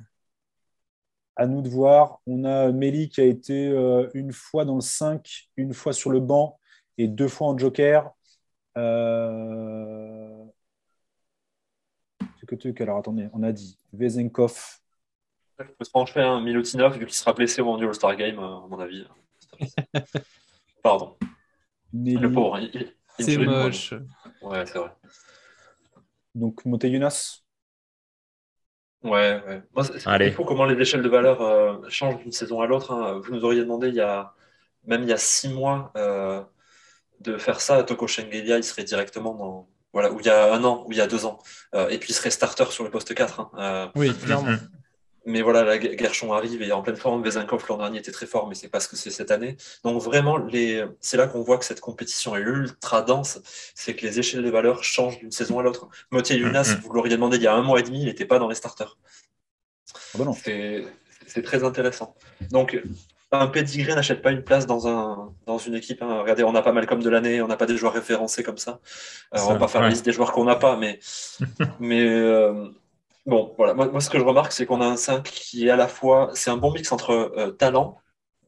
à 1.36 1.48
nous 1.48 1.62
de 1.62 1.70
voir. 1.70 2.20
On 2.28 2.44
a 2.44 2.72
Méli 2.72 3.10
qui 3.10 3.22
a 3.22 3.26
été 3.26 3.68
euh, 3.68 4.10
une 4.14 4.32
fois 4.32 4.66
dans 4.66 4.76
le 4.76 4.82
5, 4.82 5.50
une 5.58 5.74
fois 5.74 5.94
sur 5.94 6.10
le 6.10 6.20
banc 6.20 6.60
et 6.98 7.08
deux 7.08 7.28
fois 7.28 7.48
en 7.48 7.58
joker. 7.58 8.12
Euh... 8.78 10.44
Alors 12.80 13.00
attendez, 13.00 13.30
on 13.34 13.42
a 13.42 13.52
dit 13.52 13.80
Vezenkov. 13.94 14.80
Je 15.60 15.64
peux 15.64 15.86
se 15.86 15.92
pencher 15.92 16.20
un 16.20 16.42
Milutinov 16.42 16.98
vu 16.98 17.06
qu'il 17.06 17.16
sera 17.16 17.34
blessé 17.34 17.62
au 17.62 17.66
moment 17.66 17.78
du 17.78 17.86
All-Star 17.86 18.16
Game, 18.16 18.38
euh, 18.38 18.58
à 18.58 18.68
mon 18.68 18.80
avis. 18.80 19.06
Pardon. 20.84 21.16
Le 21.94 22.28
pauvre. 22.32 22.60
C'est 23.20 23.38
moche. 23.38 23.94
Ouais, 24.42 24.66
c'est 24.66 24.78
vrai. 24.78 24.92
Donc 26.36 26.66
Monteyunas 26.66 27.43
Ouais, 29.04 29.42
ouais. 29.48 29.62
Moi, 29.76 29.84
c'est 29.84 30.32
fou 30.32 30.46
comment 30.46 30.66
les 30.66 30.80
échelles 30.82 31.02
de 31.02 31.10
valeur 31.10 31.42
euh, 31.42 31.76
changent 31.90 32.20
d'une 32.20 32.32
saison 32.32 32.62
à 32.62 32.68
l'autre. 32.68 32.92
Hein. 32.92 33.22
Vous 33.24 33.34
nous 33.34 33.44
auriez 33.44 33.62
demandé 33.62 33.90
il 33.90 33.96
y 33.96 34.02
a 34.02 34.34
même 34.86 35.04
il 35.04 35.10
y 35.10 35.14
a 35.14 35.18
six 35.18 35.50
mois 35.50 35.92
euh, 35.98 36.42
de 37.20 37.38
faire 37.38 37.62
ça. 37.62 37.84
Toko 37.84 38.08
Shengelia, 38.08 38.58
il 38.58 38.64
serait 38.64 38.84
directement 38.84 39.34
dans. 39.34 39.68
Voilà, 39.92 40.12
ou 40.12 40.20
il 40.20 40.26
y 40.26 40.30
a 40.30 40.54
un 40.54 40.64
an, 40.64 40.84
ou 40.88 40.92
il 40.92 40.98
y 40.98 41.02
a 41.02 41.08
deux 41.08 41.26
ans. 41.26 41.38
Euh, 41.76 41.88
et 41.90 42.00
puis 42.00 42.10
il 42.10 42.14
serait 42.14 42.32
starter 42.32 42.66
sur 42.72 42.84
le 42.84 42.90
poste 42.90 43.14
4. 43.14 43.52
Hein. 43.54 43.92
oui, 43.96 44.12
clairement. 44.26 44.58
Mm-hmm. 45.26 45.32
Mais 45.32 45.42
voilà, 45.42 45.64
la 45.64 45.80
Gershon 45.80 46.34
arrive 46.34 46.62
et 46.62 46.72
en 46.72 46.82
pleine 46.82 46.96
forme. 46.96 47.24
Vezinkov 47.24 47.66
l'an 47.70 47.78
dernier 47.78 48.00
était 48.00 48.12
très 48.12 48.26
fort, 48.26 48.48
mais 48.48 48.56
c'est 48.56 48.68
parce 48.68 48.88
que 48.88 48.96
c'est 48.96 49.12
cette 49.12 49.32
année. 49.32 49.58
Donc 49.84 50.02
vraiment, 50.02 50.38
les... 50.38 50.86
c'est 51.00 51.18
là 51.18 51.28
qu'on 51.28 51.42
voit 51.42 51.58
que 51.58 51.66
cette 51.66 51.82
compétition 51.82 52.36
est 52.36 52.42
ultra 52.42 53.02
dense. 53.02 53.42
C'est 53.76 53.96
que 53.96 54.06
les 54.06 54.20
échelles 54.20 54.44
de 54.44 54.50
valeur 54.50 54.84
changent 54.84 55.20
d'une 55.20 55.32
saison 55.32 55.60
à 55.60 55.64
l'autre. 55.64 55.88
Motier 56.12 56.38
Younas, 56.38 56.76
mm, 56.76 56.78
mm. 56.78 56.82
vous 56.84 56.94
l'auriez 56.94 57.16
demandé 57.16 57.38
il 57.38 57.44
y 57.44 57.48
a 57.48 57.54
un 57.54 57.62
mois 57.62 57.80
et 57.80 57.84
demi, 57.84 58.02
il 58.02 58.06
n'était 58.06 58.26
pas 58.26 58.40
dans 58.40 58.50
les 58.50 58.56
starters. 58.56 58.98
Ah 60.16 60.18
bah 60.18 60.32
c'est 61.26 61.42
très 61.42 61.64
intéressant. 61.64 62.16
Donc, 62.52 62.80
un 63.34 63.48
pedigree 63.48 63.96
n'achète 63.96 64.22
pas 64.22 64.32
une 64.32 64.44
place 64.44 64.68
dans, 64.68 64.88
un, 64.88 65.34
dans 65.46 65.58
une 65.58 65.76
équipe. 65.76 66.02
Hein. 66.02 66.20
Regardez, 66.22 66.44
on 66.44 66.52
n'a 66.52 66.62
pas 66.62 66.72
mal 66.72 66.86
comme 66.86 67.02
de 67.02 67.10
l'année, 67.10 67.42
on 67.42 67.48
n'a 67.48 67.58
pas 67.58 67.66
des 67.66 67.78
joueurs 67.78 67.94
référencés 67.94 68.44
comme 68.44 68.58
ça. 68.58 68.80
Euh, 69.36 69.40
on 69.42 69.54
va 69.54 69.60
pas 69.60 69.68
faire 69.68 69.82
la 69.82 69.90
liste 69.90 70.06
des 70.06 70.12
joueurs 70.12 70.32
qu'on 70.32 70.46
n'a 70.46 70.56
pas, 70.56 70.78
mais, 70.78 71.00
mais 71.80 72.06
euh, 72.06 72.68
Bon, 73.26 73.54
voilà. 73.58 73.74
Moi, 73.74 74.02
ce 74.02 74.10
que 74.10 74.20
je 74.20 74.24
remarque, 74.24 74.52
c'est 74.52 74.66
qu'on 74.66 74.82
a 74.82 74.86
un 74.86 74.98
5 74.98 75.24
qui 75.24 75.68
est 75.68 75.70
à 75.70 75.76
la 75.76 75.88
fois. 75.88 76.32
C'est 76.34 76.50
un 76.50 76.58
bon 76.58 76.72
mix 76.74 76.92
entre 76.92 77.12
euh, 77.12 77.52
talent, 77.52 77.98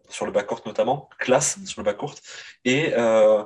sur 0.10 0.26
le 0.26 0.32
backcourt 0.32 0.62
notamment, 0.66 1.10
classe 1.20 1.60
sur 1.66 1.82
le 1.82 1.86
backcourt, 1.86 2.16
et. 2.64 2.94
Euh, 2.98 3.44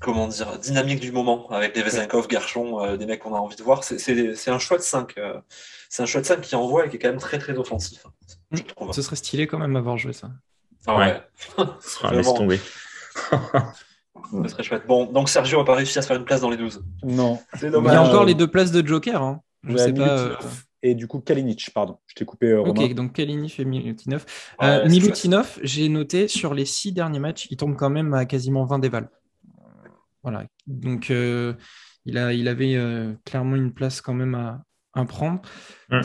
comment 0.00 0.28
dire, 0.28 0.58
dynamique 0.58 1.00
du 1.00 1.12
moment, 1.12 1.48
avec 1.48 1.74
des 1.74 1.82
Vezinkov, 1.82 2.28
Garchon, 2.28 2.84
euh, 2.84 2.98
des 2.98 3.06
mecs 3.06 3.20
qu'on 3.20 3.34
a 3.34 3.38
envie 3.38 3.56
de 3.56 3.62
voir. 3.62 3.84
C'est 3.84 4.48
un 4.48 4.58
choix 4.58 4.76
de 4.76 4.82
5. 4.82 5.14
c'est 5.88 6.02
un 6.02 6.06
choix 6.06 6.20
de 6.20 6.26
5 6.26 6.42
qui 6.42 6.54
envoie 6.56 6.84
et 6.84 6.90
qui 6.90 6.96
est 6.96 6.98
quand 6.98 7.08
même 7.08 7.18
très 7.18 7.38
très 7.38 7.56
offensif. 7.56 8.06
Je 8.50 8.62
trouve. 8.62 8.92
Ce 8.92 9.00
serait 9.00 9.16
stylé 9.16 9.46
quand 9.46 9.58
même 9.58 9.76
avoir 9.76 9.96
joué 9.96 10.12
ça. 10.12 10.30
Ah 10.86 10.98
ouais. 10.98 11.22
Ah, 12.02 12.12
laisse 12.12 12.34
tomber. 12.34 12.60
Ce 14.42 14.48
serait 14.48 14.62
chouette. 14.62 14.86
Bon, 14.86 15.06
donc 15.06 15.28
Sergio 15.28 15.58
n'a 15.58 15.64
pas 15.64 15.74
réussi 15.74 15.98
à 15.98 16.02
se 16.02 16.06
faire 16.06 16.16
une 16.16 16.24
place 16.24 16.40
dans 16.40 16.50
les 16.50 16.56
12. 16.56 16.84
Non. 17.02 17.38
C'est 17.58 17.70
dommage. 17.70 17.92
Il 17.92 17.94
y 17.94 17.98
a 17.98 18.02
encore 18.02 18.24
les 18.24 18.34
deux 18.34 18.46
places 18.46 18.72
de 18.72 18.86
Joker. 18.86 19.22
Hein. 19.22 19.40
Je 19.66 19.76
sais 19.76 19.92
pas. 19.92 20.18
Euh, 20.18 20.36
et 20.82 20.94
du 20.94 21.06
coup, 21.06 21.20
Kalinic, 21.20 21.70
pardon. 21.72 21.98
Je 22.06 22.14
t'ai 22.14 22.24
coupé. 22.24 22.48
Euh, 22.48 22.60
ok, 22.60 22.94
donc 22.94 23.14
Kalinic 23.14 23.58
et 23.58 23.64
Milutinov. 23.64 24.24
Euh, 24.62 24.88
Milutinov, 24.88 25.58
j'ai 25.62 25.88
noté 25.88 26.28
sur 26.28 26.54
les 26.54 26.64
six 26.64 26.92
derniers 26.92 27.20
matchs, 27.20 27.46
il 27.50 27.56
tombe 27.56 27.76
quand 27.76 27.90
même 27.90 28.12
à 28.14 28.26
quasiment 28.26 28.64
20 28.64 28.78
dévals. 28.80 29.08
Voilà. 30.22 30.44
Donc, 30.66 31.10
il, 31.10 32.18
a, 32.18 32.32
il 32.32 32.48
avait 32.48 32.78
clairement 33.24 33.56
une 33.56 33.72
place 33.72 34.00
quand 34.00 34.14
même 34.14 34.34
à, 34.34 34.62
à 34.94 35.04
prendre. 35.04 35.42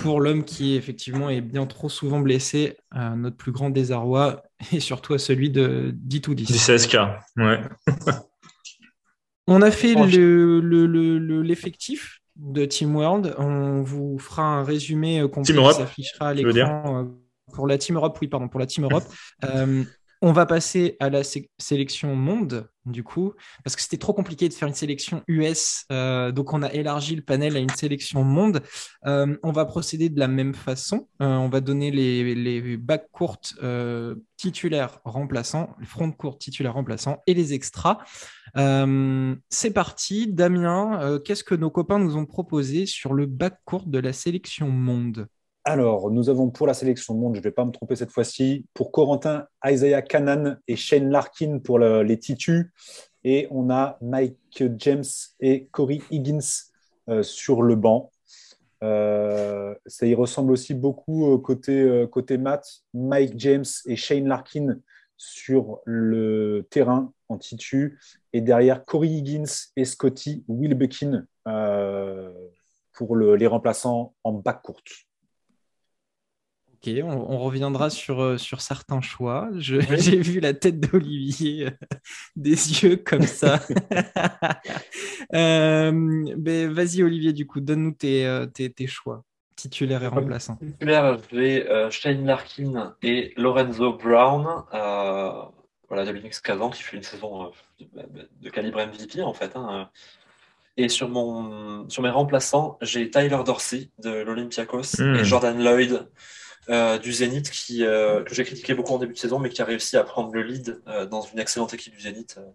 Pour 0.01 0.20
l'homme 0.22 0.43
qui 0.43 0.76
effectivement 0.76 1.30
est 1.30 1.41
bien 1.41 1.66
trop 1.66 1.89
souvent 1.89 2.20
blessé, 2.20 2.78
à 2.91 3.16
notre 3.16 3.38
plus 3.38 3.51
grand 3.51 3.70
désarroi, 3.70 4.43
et 4.74 4.80
surtout 4.80 5.14
à 5.14 5.20
celui 5.20 5.49
de 5.49 5.91
10 5.95 6.28
ou 6.28 6.36
10. 6.36 6.51
16K, 6.51 7.20
ouais. 7.38 7.62
On 9.47 9.62
a 9.64 9.72
fait 9.72 9.95
l'effectif 11.43 12.18
de 12.40 12.66
Team 12.66 12.96
World. 12.96 13.36
On 13.38 13.82
vous 13.82 14.18
fera 14.18 14.44
un 14.44 14.64
résumé 14.64 15.20
euh, 15.20 15.28
complet 15.28 15.54
qui 15.54 15.74
s'affichera 15.74 16.30
à 16.30 16.34
l'écran 16.34 17.04
euh, 17.04 17.04
pour 17.54 17.68
la 17.68 17.78
Team 17.78 17.98
Europe. 17.98 18.18
Oui, 18.22 18.28
pardon, 18.28 18.48
pour 18.48 18.60
la 18.60 18.66
Team 18.66 18.86
Europe. 18.86 19.04
Euh, 19.46 19.86
on 20.22 20.32
va 20.32 20.45
passer 20.45 20.97
à 20.99 21.09
la 21.09 21.22
sélection 21.24 22.15
monde, 22.15 22.70
du 22.86 23.03
coup, 23.03 23.34
parce 23.63 23.76
que 23.76 23.82
c'était 23.82 23.97
trop 23.97 24.13
compliqué 24.13 24.49
de 24.49 24.53
faire 24.53 24.67
une 24.67 24.74
sélection 24.74 25.24
US. 25.28 25.86
donc, 25.89 26.53
on 26.53 26.61
a 26.61 26.72
élargi 26.74 27.15
le 27.15 27.22
panel 27.22 27.55
à 27.55 27.59
une 27.59 27.70
sélection 27.70 28.24
monde. 28.24 28.61
on 29.03 29.51
va 29.51 29.65
procéder 29.65 30.09
de 30.09 30.20
la 30.20 30.28
même 30.28 30.53
façon. 30.53 31.07
on 31.20 31.49
va 31.49 31.61
donner 31.61 31.91
les, 31.91 32.36
les 32.36 32.78
bacs 32.78 33.09
courtes 33.11 33.55
titulaires 34.38 34.99
remplaçants, 35.03 35.76
les 35.80 35.86
fronts 35.86 36.11
courtes 36.11 36.39
titulaires 36.39 36.74
remplaçants 36.74 37.22
et 37.28 37.34
les 37.34 37.53
extras. 37.53 37.99
Euh, 38.57 39.36
c'est 39.49 39.72
parti. 39.72 40.28
Damien, 40.28 40.99
euh, 41.01 41.20
qu'est-ce 41.20 41.43
que 41.43 41.55
nos 41.55 41.70
copains 41.70 41.99
nous 41.99 42.15
ont 42.15 42.26
proposé 42.26 42.86
sur 42.86 43.13
le 43.13 43.26
bac 43.26 43.59
court 43.65 43.86
de 43.86 43.99
la 43.99 44.13
sélection 44.13 44.70
monde? 44.70 45.28
Alors, 45.66 46.10
nous 46.10 46.30
avons 46.30 46.49
pour 46.49 46.68
la 46.68 46.74
sélection 46.74 47.14
monde, 47.14 47.36
je 47.36 47.39
ne 47.39 47.43
vais 47.43 47.51
pas 47.51 47.66
me 47.66 47.72
tromper 47.72 47.95
cette 47.95 48.12
fois-ci, 48.12 48.66
pour 48.74 48.91
Corentin, 48.91 49.45
Isaiah 49.66 50.01
Cannon 50.01 50.55
et 50.68 50.76
Shane 50.76 51.10
Larkin 51.10 51.60
pour 51.60 51.80
les 51.80 52.18
titus. 52.18 52.68
Et 53.24 53.47
on 53.51 53.70
a 53.70 53.97
Mike 54.01 54.64
James 54.78 55.03
et 55.39 55.68
Corey 55.72 55.99
Higgins 56.10 56.72
euh, 57.10 57.22
sur 57.22 57.62
le 57.62 57.76
banc. 57.76 58.12
ça 58.82 60.05
y 60.05 60.16
ressemble 60.16 60.53
aussi 60.53 60.74
beaucoup 60.74 61.38
côté, 61.39 62.05
côté 62.10 62.38
maths. 62.38 62.84
Mike 62.93 63.34
James 63.38 63.66
et 63.86 63.95
Shane 63.95 64.28
Larkin 64.28 64.80
sur 65.20 65.82
le 65.86 66.66
terrain 66.72 67.14
en 67.28 67.38
titu. 67.38 67.99
Et 68.34 68.41
derrière, 68.41 68.86
Corey 68.86 69.10
Higgins 69.10 69.70
et 69.76 69.86
Scotty 69.86 70.43
Wilbekin 70.47 71.28
euh, 71.47 72.34
pour 72.93 73.16
les 73.16 73.47
remplaçants 73.47 74.16
en 74.24 74.34
bac 74.34 74.62
courte. 74.64 75.09
Ok, 76.82 76.94
on, 77.04 77.10
on 77.34 77.38
reviendra 77.40 77.90
sur, 77.90 78.22
euh, 78.22 78.38
sur 78.38 78.62
certains 78.62 79.02
choix. 79.02 79.50
J'ai 79.58 79.80
vu 80.22 80.40
la 80.40 80.54
tête 80.54 80.80
d'Olivier, 80.80 81.66
euh, 81.68 81.72
des 82.36 82.52
yeux 82.84 82.96
comme 82.98 83.24
ça. 83.24 83.60
Euh, 85.36 85.92
ben, 86.38 86.72
Vas-y, 86.72 87.04
Olivier, 87.04 87.34
du 87.34 87.46
coup, 87.46 87.60
donne-nous 87.60 87.92
tes, 87.92 88.46
tes, 88.54 88.72
tes 88.72 88.88
choix, 88.88 89.24
titulaire 89.56 90.02
et 90.04 90.08
remplaçant. 90.08 90.56
Titulaire, 90.56 91.18
j'ai 91.32 91.70
euh, 91.70 91.90
Shane 91.92 92.26
Larkin 92.26 92.96
et 93.04 93.34
Lorenzo 93.38 93.94
Brown, 93.94 94.64
voilà, 94.72 96.06
de 96.06 96.12
Linux 96.12 96.40
Kazan, 96.40 96.70
qui 96.70 96.82
fait 96.84 96.98
une 96.98 97.04
saison 97.04 97.46
euh, 97.82 97.84
de, 98.14 98.30
de 98.42 98.50
calibre 98.50 98.80
MVP 98.80 99.22
en 99.22 99.34
fait. 99.34 99.52
hein. 99.56 99.90
Et 100.78 100.88
sur, 100.88 101.10
mon, 101.10 101.88
sur 101.90 102.02
mes 102.02 102.10
remplaçants, 102.10 102.78
j'ai 102.82 103.10
Tyler 103.12 103.38
Dorsey 103.46 103.90
de 104.02 104.10
l'Olympiakos 104.22 104.96
Hmm. 104.98 105.16
et 105.16 105.26
Jordan 105.26 105.62
Lloyd 105.62 106.08
du 106.99 107.11
Zénith, 107.11 107.49
qui, 107.49 107.84
euh, 107.84 108.24
que 108.24 108.36
j'ai 108.36 108.43
critiqué 108.43 108.74
beaucoup 108.76 108.93
en 108.93 108.99
début 108.99 109.13
de 109.13 109.17
saison, 109.17 109.39
mais 109.39 109.49
qui 109.49 109.61
a 109.61 109.65
réussi 109.65 109.97
à 109.97 110.03
prendre 110.03 110.32
le 110.34 110.43
lead 110.43 110.82
euh, 110.88 111.05
dans 111.05 111.22
une 111.22 111.39
excellente 111.39 111.74
équipe 111.74 111.93
du 111.95 112.01
Zénith 112.01 112.36
euh, 112.38 112.45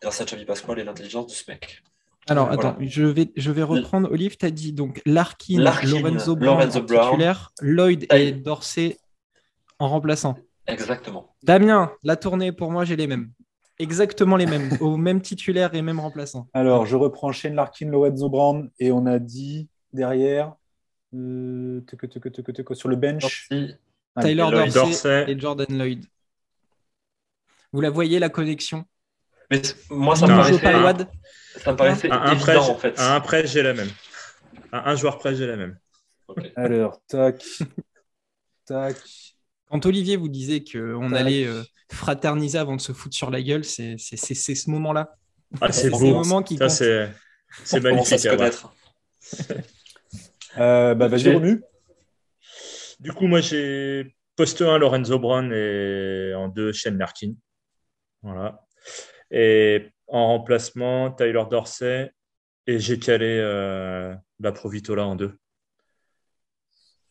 grâce 0.00 0.20
à 0.20 0.24
Xavi 0.24 0.44
Pasquale 0.44 0.78
et 0.80 0.84
l'intelligence 0.84 1.26
de 1.26 1.32
ce 1.32 1.50
mec. 1.50 1.82
Alors, 2.28 2.52
Voilà. 2.52 2.68
attends, 2.70 2.76
je 2.80 3.02
vais, 3.02 3.32
je 3.34 3.50
vais 3.50 3.62
reprendre. 3.62 4.10
Olive, 4.12 4.36
tu 4.36 4.46
as 4.46 4.50
dit 4.50 4.72
donc 4.72 5.00
Larkin, 5.06 5.58
Larkin, 5.58 5.88
Lorenzo 5.88 6.36
Brown 6.36 6.58
Lorenzo 6.58 6.78
en 6.78 6.82
Brown. 6.82 7.10
titulaire, 7.10 7.52
Lloyd 7.60 8.06
et 8.12 8.32
Dorsey 8.32 8.98
en 9.78 9.88
remplaçant. 9.88 10.36
Exactement. 10.66 11.34
Damien, 11.42 11.90
la 12.04 12.16
tournée, 12.16 12.52
pour 12.52 12.70
moi, 12.70 12.84
j'ai 12.84 12.94
les 12.96 13.06
mêmes. 13.06 13.32
Exactement 13.78 14.36
les 14.36 14.46
mêmes, 14.46 14.70
au 14.80 14.96
même 14.96 15.20
titulaire 15.20 15.74
et 15.74 15.82
même 15.82 15.98
remplaçant. 15.98 16.46
Alors, 16.52 16.86
je 16.86 16.94
reprends 16.94 17.32
Shane 17.32 17.54
Larkin, 17.54 17.88
Lorenzo 17.88 18.28
Brown, 18.28 18.70
et 18.78 18.92
on 18.92 19.06
a 19.06 19.18
dit 19.18 19.68
derrière, 19.92 20.54
sur 21.12 22.88
le 22.88 22.96
bench, 22.96 23.48
Ah, 24.14 24.22
Tyler. 24.22 24.36
Dorsey, 24.50 24.70
Dorsey. 24.72 25.24
et 25.28 25.38
Jordan 25.38 25.66
Lloyd. 25.70 26.04
Vous 27.72 27.80
la 27.80 27.90
voyez, 27.90 28.18
la 28.18 28.28
connexion? 28.28 28.84
Mais 29.50 29.60
moi, 29.90 30.16
ça 30.16 30.26
me 30.26 30.32
Non, 30.32 30.38
paraissait, 30.38 30.60
Palwad 30.62 31.08
ça 31.62 31.72
me 31.72 31.76
paraissait 31.76 32.10
À 32.10 32.22
un, 32.22 32.32
évident 32.32 32.42
près, 32.44 32.56
en 32.56 32.78
fait. 32.78 32.98
à 32.98 33.14
un 33.14 33.20
près, 33.20 33.46
j'ai 33.46 33.62
la 33.62 33.74
même. 33.74 33.90
À 34.70 34.90
un 34.90 34.96
joueur 34.96 35.18
près, 35.18 35.34
j'ai 35.34 35.46
la 35.46 35.56
même. 35.56 35.78
Alors, 36.56 37.02
tac, 37.06 37.42
tac. 38.66 38.96
Quand 39.70 39.84
Olivier 39.86 40.16
vous 40.16 40.28
disait 40.28 40.62
qu'on 40.64 41.12
allait 41.12 41.46
euh, 41.46 41.62
fraterniser 41.90 42.58
avant 42.58 42.76
de 42.76 42.80
se 42.80 42.92
foutre 42.92 43.14
sur 43.16 43.30
la 43.30 43.42
gueule, 43.42 43.64
c'est 43.64 43.96
c'est- 43.98 44.16
c'est- 44.16 44.34
c'est 44.34 44.54
ce 44.54 44.70
moment-là. 44.70 45.16
Ah, 45.60 45.72
c'est 45.72 45.82
C'est 45.84 45.90
beau. 45.90 46.14
moment 46.14 46.42
qui 46.42 46.56
Ça, 46.56 46.66
compte. 46.66 46.76
c'est 46.76 47.10
c'est 47.64 47.78
On 47.78 47.90
commence 47.90 48.12
à 48.12 48.16
magnifique. 48.16 48.18
se 48.20 48.28
à 48.28 48.36
connaître. 48.36 48.74
Euh, 50.58 50.94
bah, 50.94 51.08
vas-y, 51.08 51.32
Romu. 51.32 51.62
Du 53.00 53.12
coup, 53.12 53.26
moi, 53.26 53.40
j'ai 53.40 54.14
poste 54.36 54.62
1 54.62 54.78
Lorenzo 54.78 55.18
Brown 55.18 55.52
et 55.52 56.32
en 56.34 56.48
2 56.48 56.72
Shane 56.72 56.98
Larkin. 56.98 57.34
Voilà. 58.22 58.60
Et 59.30 59.90
en 60.08 60.28
remplacement, 60.28 61.10
Tyler 61.10 61.42
Dorsey. 61.50 62.12
Et 62.68 62.78
j'ai 62.78 62.98
calé 62.98 63.38
euh, 63.40 64.14
la 64.38 64.52
Provitola 64.52 65.04
en 65.06 65.16
2. 65.16 65.36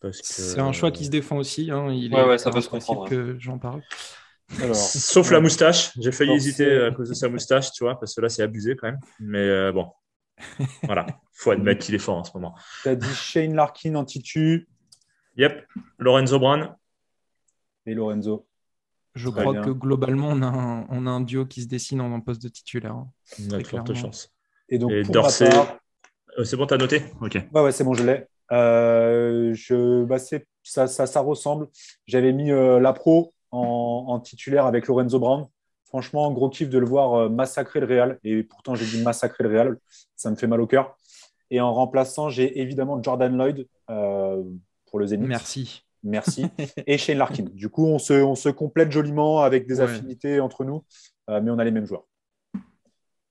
Parce 0.00 0.18
que- 0.20 0.26
C'est 0.26 0.60
un 0.60 0.72
choix 0.72 0.90
qui 0.90 1.04
se 1.04 1.10
défend 1.10 1.36
aussi. 1.36 1.70
hein. 1.70 1.92
Il 1.92 2.12
Ouais, 2.14 2.20
est 2.20 2.24
ouais, 2.24 2.38
ça 2.38 2.50
peut 2.50 2.60
se 2.62 2.68
comprendre, 2.70 3.06
que 3.08 3.36
j'en 3.38 3.58
parle. 3.58 3.82
Alors, 4.60 4.74
Sauf 4.74 5.30
la 5.30 5.40
moustache. 5.40 5.92
J'ai 6.00 6.10
failli 6.12 6.30
Dorsey. 6.30 6.48
hésiter 6.48 6.82
à 6.84 6.90
cause 6.90 7.08
de 7.10 7.14
sa 7.14 7.28
moustache, 7.28 7.70
tu 7.72 7.84
vois, 7.84 7.98
parce 8.00 8.14
que 8.14 8.20
là, 8.22 8.28
c'est 8.28 8.42
abusé 8.42 8.76
quand 8.76 8.86
même. 8.88 9.00
Mais 9.20 9.38
euh, 9.38 9.72
bon. 9.72 9.90
Voilà. 10.84 11.06
faut 11.32 11.50
admettre 11.50 11.84
qu'il 11.84 11.94
est 11.94 11.98
fort 11.98 12.16
en 12.16 12.24
ce 12.24 12.32
moment. 12.34 12.54
tu 12.82 12.88
as 12.88 12.96
dit 12.96 13.14
Shane 13.14 13.54
Larkin 13.54 13.94
en 13.94 14.04
titu 14.04 14.68
Yep. 15.36 15.66
Lorenzo 15.98 16.38
Brown. 16.38 16.74
et 17.86 17.94
Lorenzo. 17.94 18.46
Je 19.14 19.28
Très 19.28 19.40
crois 19.42 19.52
bien. 19.52 19.62
que 19.62 19.70
globalement, 19.70 20.28
on 20.28 20.42
a, 20.42 20.46
un, 20.46 20.86
on 20.88 21.06
a 21.06 21.10
un 21.10 21.20
duo 21.20 21.44
qui 21.46 21.62
se 21.62 21.68
dessine 21.68 22.00
en 22.00 22.12
un 22.14 22.20
poste 22.20 22.42
de 22.42 22.48
titulaire. 22.48 22.92
hein. 22.94 23.08
On 23.40 23.52
a 23.54 23.58
de 23.58 23.64
fortes 23.66 23.84
clairement. 23.86 23.94
chances. 23.94 24.30
Et 24.68 24.78
donc, 24.78 24.90
Et 24.90 25.02
pour 25.02 25.12
Dorsey. 25.12 25.48
ma 25.48 25.54
part, 25.54 25.78
Euh, 26.38 26.44
c'est 26.44 26.56
bon, 26.56 26.66
t'as 26.66 26.78
noté? 26.78 27.02
Ok. 27.20 27.34
Ouais, 27.52 27.60
ouais, 27.62 27.72
c'est 27.72 27.84
bon, 27.84 27.92
je 27.92 28.04
l'ai. 28.04 28.26
Euh, 28.52 29.52
je, 29.54 30.04
bah, 30.04 30.18
c'est- 30.18 30.46
ça, 30.62 30.86
ça, 30.86 31.06
ça 31.06 31.20
ressemble. 31.20 31.68
J'avais 32.06 32.32
mis 32.32 32.50
euh, 32.50 32.80
la 32.80 32.92
pro 32.94 33.34
en, 33.50 34.04
en 34.08 34.18
titulaire 34.20 34.64
avec 34.64 34.86
Lorenzo 34.86 35.18
Brown. 35.18 35.46
Franchement, 35.92 36.32
gros 36.32 36.48
kiff 36.48 36.70
de 36.70 36.78
le 36.78 36.86
voir 36.86 37.12
euh, 37.14 37.28
massacrer 37.28 37.78
le 37.80 37.86
Real. 37.86 38.18
Et 38.24 38.42
pourtant, 38.44 38.74
j'ai 38.74 38.86
dit 38.86 39.02
massacrer 39.02 39.44
le 39.44 39.50
Real. 39.50 39.76
Ça 40.16 40.30
me 40.30 40.36
fait 40.36 40.46
mal 40.46 40.58
au 40.62 40.66
cœur. 40.66 40.96
Et 41.50 41.60
en 41.60 41.70
remplaçant, 41.74 42.30
j'ai 42.30 42.60
évidemment 42.62 43.02
Jordan 43.02 43.36
Lloyd 43.36 43.68
euh, 43.90 44.42
pour 44.86 44.98
le 44.98 45.06
Zénith. 45.06 45.28
Merci. 45.28 45.82
Merci. 46.02 46.46
Et 46.86 46.96
Shane 46.96 47.18
Larkin. 47.18 47.44
Du 47.52 47.68
coup, 47.68 47.84
on 47.86 47.98
se, 47.98 48.14
on 48.14 48.34
se 48.34 48.48
complète 48.48 48.90
joliment 48.90 49.42
avec 49.42 49.66
des 49.66 49.80
Ouais. 49.80 49.84
affinités 49.84 50.40
entre 50.40 50.64
nous, 50.64 50.82
euh, 51.28 51.42
mais 51.42 51.50
on 51.50 51.58
a 51.58 51.64
les 51.64 51.70
mêmes 51.70 51.84
joueurs. 51.86 52.04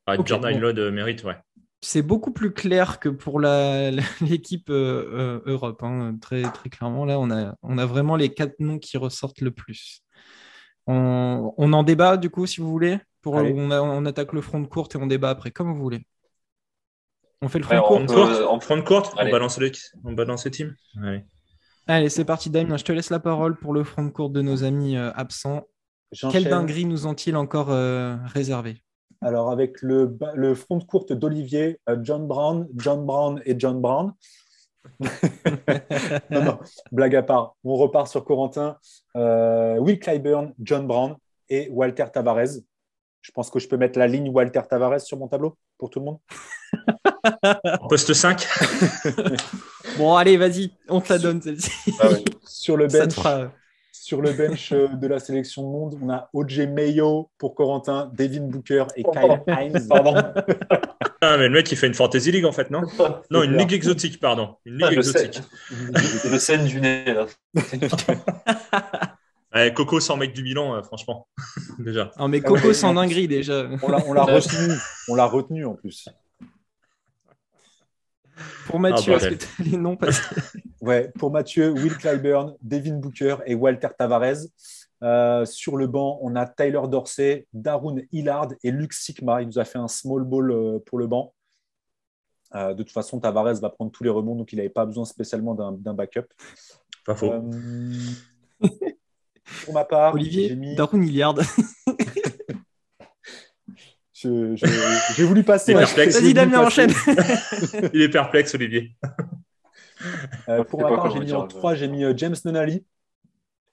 Ah, 0.05 0.15
Jordan 0.23 0.53
bon. 0.53 0.59
Lloyd 0.59 0.77
euh, 0.77 0.91
mérite, 0.91 1.23
ouais. 1.23 1.35
C'est 1.83 2.03
beaucoup 2.03 2.31
plus 2.31 2.53
clair 2.53 2.99
que 2.99 3.09
pour 3.09 3.39
l'équipe 4.21 4.69
euh, 4.69 5.41
euh, 5.45 5.51
Europe. 5.51 5.81
hein. 5.81 6.15
Très, 6.21 6.43
très 6.43 6.69
clairement, 6.69 7.05
là, 7.05 7.19
on 7.19 7.31
a, 7.31 7.55
on 7.63 7.79
a 7.79 7.87
vraiment 7.87 8.15
les 8.15 8.29
quatre 8.29 8.59
noms 8.59 8.77
qui 8.77 8.97
ressortent 8.97 9.41
le 9.41 9.49
plus. 9.51 10.03
On, 10.87 11.53
on 11.57 11.73
en 11.73 11.83
débat, 11.83 12.17
du 12.17 12.29
coup, 12.29 12.45
si 12.45 12.61
vous 12.61 12.69
voulez. 12.69 12.99
Pour, 13.21 13.35
on, 13.35 13.69
a- 13.71 13.81
on 13.81 14.05
attaque 14.05 14.33
le 14.33 14.41
front 14.41 14.59
de 14.59 14.67
courte 14.67 14.95
et 14.95 14.97
on 14.97 15.05
débat 15.05 15.29
après, 15.29 15.51
comme 15.51 15.71
vous 15.73 15.79
voulez. 15.81 16.05
On 17.41 17.49
fait 17.49 17.59
le 17.59 17.65
front 17.65 17.75
Ouais, 17.75 17.81
de 17.81 18.07
courte 18.07 18.07
peut- 18.07 18.59
Front 18.61 18.81
court, 18.83 19.15
on- 19.19 19.29
balance 19.29 19.59
les, 19.59 19.71
on 20.03 20.13
balance 20.13 20.45
les 20.45 20.51
teams. 20.51 20.75
Allez. 21.03 21.23
Allez, 21.87 22.09
c'est 22.09 22.25
parti, 22.25 22.49
Damien. 22.49 22.77
Je 22.77 22.83
te 22.83 22.91
laisse 22.91 23.09
la 23.09 23.19
parole 23.19 23.57
pour 23.57 23.73
le 23.73 23.83
front 23.83 24.03
de 24.05 24.09
courte 24.09 24.33
de 24.33 24.41
nos 24.41 24.63
amis 24.63 24.97
euh, 24.97 25.11
absents. 25.13 25.63
Quelle 26.31 26.45
dinguerie 26.49 26.85
nous 26.85 27.07
ont-ils 27.07 27.35
encore 27.35 27.71
euh, 27.71 28.17
réservé? 28.25 28.83
Alors, 29.21 29.51
avec 29.51 29.81
le, 29.81 30.17
le 30.35 30.55
front 30.55 30.77
de 30.77 30.83
courte 30.83 31.13
d'Olivier, 31.13 31.79
euh, 31.89 31.97
John 32.01 32.27
Brown, 32.27 32.67
John 32.75 33.05
Brown 33.05 33.41
et 33.45 33.55
John 33.57 33.79
Brown. 33.79 34.13
Non, 36.29 36.43
non, 36.43 36.59
blague 36.91 37.15
à 37.15 37.23
part. 37.23 37.55
On 37.63 37.75
repart 37.75 38.07
sur 38.07 38.23
Corentin. 38.23 38.77
Euh, 39.15 39.77
Will 39.77 39.99
Clyburn, 39.99 40.53
John 40.59 40.87
Brown 40.87 41.15
et 41.49 41.69
Walter 41.71 42.05
Tavares. 42.13 42.59
Je 43.21 43.31
pense 43.31 43.49
que 43.49 43.59
je 43.59 43.67
peux 43.67 43.77
mettre 43.77 43.99
la 43.99 44.07
ligne 44.07 44.29
Walter 44.29 44.61
Tavares 44.67 45.01
sur 45.01 45.17
mon 45.17 45.27
tableau 45.27 45.57
pour 45.77 45.89
tout 45.89 45.99
le 45.99 46.05
monde. 46.05 46.19
Poste 47.89 48.13
5, 48.13 48.47
Bon, 49.97 50.15
allez, 50.15 50.37
vas-y, 50.37 50.71
on 50.89 51.01
te 51.01 51.13
la 51.13 51.19
donne 51.19 51.41
celle-ci. 51.41 51.71
Ah 51.99 52.09
ouais. 52.09 52.23
Sur 52.45 52.77
le 52.77 52.87
bench, 52.87 53.13
fera. 53.13 53.51
sur 53.91 54.21
le 54.21 54.31
bench 54.31 54.71
euh, 54.71 54.87
de 54.87 55.07
la 55.07 55.19
sélection 55.19 55.69
monde, 55.69 55.99
on 56.01 56.09
a 56.09 56.29
OJ 56.33 56.61
Mayo 56.61 57.29
pour 57.37 57.53
Corentin, 57.53 58.09
Devin 58.13 58.47
Booker 58.47 58.85
et 58.95 59.03
Kyle 59.03 59.41
Hines. 59.47 59.87
Pardon. 59.89 60.15
Ah, 61.21 61.37
mais 61.37 61.47
le 61.47 61.53
mec, 61.53 61.71
il 61.71 61.77
fait 61.77 61.87
une 61.87 61.93
Fantasy 61.93 62.31
League 62.31 62.45
en 62.45 62.51
fait, 62.51 62.69
non 62.71 62.81
Non, 63.31 63.43
une 63.43 63.55
ligue 63.57 63.73
exotique, 63.73 64.19
pardon. 64.19 64.55
Une 64.65 64.73
ligue 64.77 64.87
Ah, 64.89 64.93
je 64.95 65.01
sais. 65.01 65.25
exotique. 65.25 65.43
Le 66.31 66.39
scène 66.39 66.65
du 66.65 66.81
nez, 66.81 67.05
là. 67.13 67.25
Ouais, 69.53 69.73
Coco 69.73 69.99
sans 69.99 70.15
mec 70.15 70.31
du 70.31 70.43
Milan, 70.43 70.75
euh, 70.75 70.81
franchement. 70.81 71.27
Déjà. 71.79 72.09
Non, 72.17 72.29
mais 72.29 72.41
Ah 72.45 72.49
ouais, 72.51 72.61
Coco 72.61 72.73
sans 72.73 72.93
dinguerie 72.93 73.27
déjà. 73.27 73.67
On 73.83 73.89
l'a 74.13 74.23
retenu. 74.23 74.73
On 75.09 75.15
l'a 75.15 75.25
retenu 75.25 75.65
en 75.65 75.73
plus. 75.75 76.07
Pour 78.65 78.79
Mathieu, 78.79 79.11
Ah, 79.13 79.17
est-ce 79.17 79.25
que 79.25 79.29
bordel. 79.31 79.37
tu 79.37 79.61
as 79.61 79.65
les 79.65 79.77
noms 79.77 79.97
parce 79.97 80.21
que- 80.21 80.35
Ouais, 80.79 81.11
pour 81.19 81.31
Mathieu, 81.31 81.69
Will 81.71 81.97
Clyburn, 81.97 82.55
Devin 82.61 82.95
Booker 82.95 83.35
et 83.45 83.53
Walter 83.53 83.89
Tavares. 83.99 84.37
Euh, 85.03 85.45
sur 85.45 85.77
le 85.77 85.87
banc, 85.87 86.19
on 86.21 86.35
a 86.35 86.45
Tyler 86.45 86.81
Dorsey, 86.87 87.47
Darun 87.53 87.95
Hillard 88.11 88.49
et 88.63 88.71
Luke 88.71 88.93
Sigma. 88.93 89.41
Il 89.41 89.47
nous 89.47 89.57
a 89.59 89.65
fait 89.65 89.79
un 89.79 89.87
small 89.87 90.23
ball 90.23 90.51
euh, 90.51 90.79
pour 90.85 90.99
le 90.99 91.07
banc. 91.07 91.33
Euh, 92.53 92.73
de 92.73 92.83
toute 92.83 92.91
façon, 92.91 93.19
Tavares 93.19 93.53
va 93.55 93.69
prendre 93.69 93.91
tous 93.91 94.03
les 94.03 94.09
rebonds, 94.09 94.35
donc 94.35 94.51
il 94.53 94.57
n'avait 94.57 94.69
pas 94.69 94.85
besoin 94.85 95.05
spécialement 95.05 95.55
d'un 95.55 95.93
backup. 95.93 96.27
Pas 97.05 97.15
faux. 97.15 97.31
Euh, 97.31 97.41
pour 99.65 99.73
ma 99.73 99.85
part, 99.85 100.13
j'ai 100.17 100.21
Olivier, 100.21 100.55
mis- 100.55 100.75
Darun 100.75 101.01
je- 104.13 104.55
j'ai 105.15 105.23
voulu 105.23 105.43
passer. 105.43 105.73
Vas-y, 105.73 106.33
Damien, 106.33 106.65
enchaîne. 106.65 106.91
Il 107.93 108.01
est 108.01 108.09
perplexe, 108.09 108.53
Olivier. 108.55 108.95
Euh, 110.49 110.63
pour 110.63 110.81
ma 110.81 110.89
part, 110.89 111.09
j'ai 111.11 111.19
mis 111.19 111.31
en 111.33 111.43
je- 111.49 111.55
3, 111.55 111.75
j'ai 111.75 111.87
mis 111.87 112.03
James 112.17 112.35
Nonali, 112.45 112.85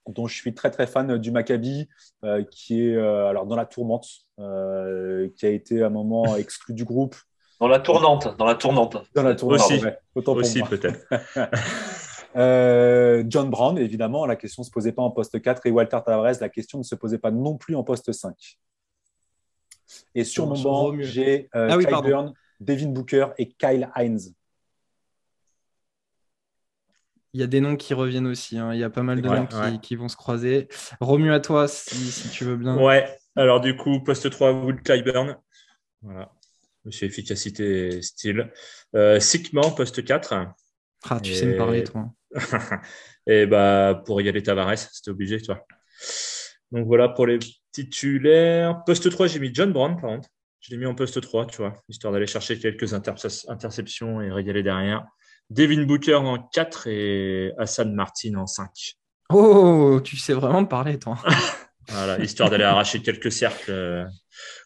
dont 0.07 0.27
je 0.27 0.35
suis 0.35 0.53
très 0.53 0.71
très 0.71 0.87
fan 0.87 1.17
du 1.17 1.31
Maccabi, 1.31 1.87
euh, 2.23 2.43
qui 2.43 2.81
est 2.87 2.95
euh, 2.95 3.27
alors 3.27 3.45
dans 3.45 3.55
la 3.55 3.65
tourmente, 3.65 4.07
euh, 4.39 5.29
qui 5.35 5.45
a 5.45 5.49
été 5.49 5.83
à 5.83 5.87
un 5.87 5.89
moment 5.89 6.35
exclu 6.37 6.73
du 6.73 6.85
groupe. 6.85 7.15
Dans 7.59 7.67
la 7.67 7.79
tournante, 7.79 8.37
dans 8.37 8.45
la 8.45 8.55
tournante. 8.55 8.97
Dans 9.13 9.23
la 9.23 9.35
tourmente, 9.35 9.59
Aussi. 9.59 9.83
ouais, 9.83 9.97
autant 10.15 10.31
pour 10.33 10.41
Aussi, 10.41 10.59
moi. 10.59 10.69
peut-être. 10.69 10.99
Euh, 12.35 13.23
John 13.27 13.49
Brown, 13.49 13.77
évidemment, 13.79 14.25
la 14.25 14.35
question 14.35 14.61
ne 14.61 14.65
se 14.65 14.71
posait 14.71 14.91
pas 14.91 15.01
en 15.01 15.09
poste 15.11 15.41
4 15.41 15.65
et 15.65 15.71
Walter 15.71 15.97
Tavares, 16.05 16.35
la 16.39 16.49
question 16.49 16.77
ne 16.77 16.83
se 16.83 16.93
posait 16.95 17.17
pas 17.17 17.31
non 17.31 17.57
plus 17.57 17.75
en 17.75 17.83
poste 17.83 18.11
5. 18.11 18.59
Et 20.13 20.23
sur 20.23 20.45
mon 20.47 20.61
banc, 20.61 20.95
j'ai 20.99 21.49
euh, 21.55 21.69
Ah 21.71 21.77
oui, 21.77 21.85
Kyle 21.85 21.91
pardon. 21.91 22.09
Burn, 22.09 22.33
Devin 22.59 22.89
Booker 22.89 23.27
et 23.37 23.49
Kyle 23.49 23.89
Hines. 23.95 24.35
Il 27.33 27.39
y 27.39 27.43
a 27.43 27.47
des 27.47 27.61
noms 27.61 27.75
qui 27.75 27.93
reviennent 27.93 28.27
aussi. 28.27 28.57
hein. 28.57 28.73
Il 28.73 28.79
y 28.79 28.83
a 28.83 28.89
pas 28.89 29.03
mal 29.03 29.21
de 29.21 29.29
Ouais, 29.29 29.39
noms 29.39 29.45
qui, 29.45 29.55
ouais. 29.55 29.79
qui 29.81 29.95
vont 29.95 30.07
se 30.09 30.15
croiser. 30.15 30.67
Romu 30.99 31.31
à 31.31 31.39
toi, 31.39 31.67
si, 31.67 31.95
si 31.95 32.29
tu 32.29 32.43
veux 32.43 32.57
bien. 32.57 32.75
Ouais, 32.77 33.07
alors 33.35 33.61
du 33.61 33.75
coup, 33.75 34.01
poste 34.03 34.29
3, 34.29 34.51
Will 34.53 34.81
Clyburn. 34.81 35.37
Voilà. 36.01 36.31
Monsieur 36.85 37.07
efficacité 37.07 37.87
et 37.97 38.01
style. 38.01 38.51
Euh, 38.95 39.19
Sigma, 39.19 39.61
poste 39.75 40.03
4. 40.03 40.33
Ah, 41.09 41.19
tu 41.19 41.33
sais 41.33 41.45
me 41.45 41.55
parler, 41.57 41.83
toi. 41.83 42.11
et 43.27 43.45
bah, 43.45 44.01
pour 44.05 44.19
égaler 44.19 44.41
Tavares, 44.41 44.77
c'était 44.77 45.11
obligé, 45.11 45.39
toi. 45.41 45.65
Donc 46.71 46.87
voilà 46.87 47.09
pour 47.09 47.25
les 47.27 47.39
titulaires. 47.71 48.83
Poste 48.85 49.09
3, 49.09 49.27
j'ai 49.27 49.39
mis 49.39 49.53
John 49.53 49.71
Brown, 49.71 49.99
par 49.99 50.09
contre. 50.11 50.29
Je 50.61 50.71
l'ai 50.71 50.77
mis 50.77 50.85
en 50.85 50.95
poste 50.95 51.21
3, 51.21 51.45
tu 51.45 51.57
vois, 51.57 51.73
histoire 51.87 52.11
d'aller 52.11 52.27
chercher 52.27 52.59
quelques 52.59 52.93
interce- 52.93 53.45
interceptions 53.49 54.19
et 54.21 54.31
régaler 54.31 54.61
derrière. 54.63 55.05
Devin 55.49 55.83
Booker 55.83 56.15
en 56.15 56.37
4 56.39 56.87
et 56.87 57.51
Hassan 57.57 57.93
Martin 57.93 58.35
en 58.35 58.45
5. 58.47 58.69
Oh, 59.31 59.99
tu 60.03 60.17
sais 60.17 60.33
vraiment 60.33 60.61
me 60.61 60.67
parler, 60.67 60.99
toi. 60.99 61.17
Voilà, 61.91 62.19
histoire 62.19 62.51
d'aller 62.51 62.65
arracher 62.65 63.01
quelques 63.01 63.31
cercles 63.31 63.71
euh, 63.71 64.05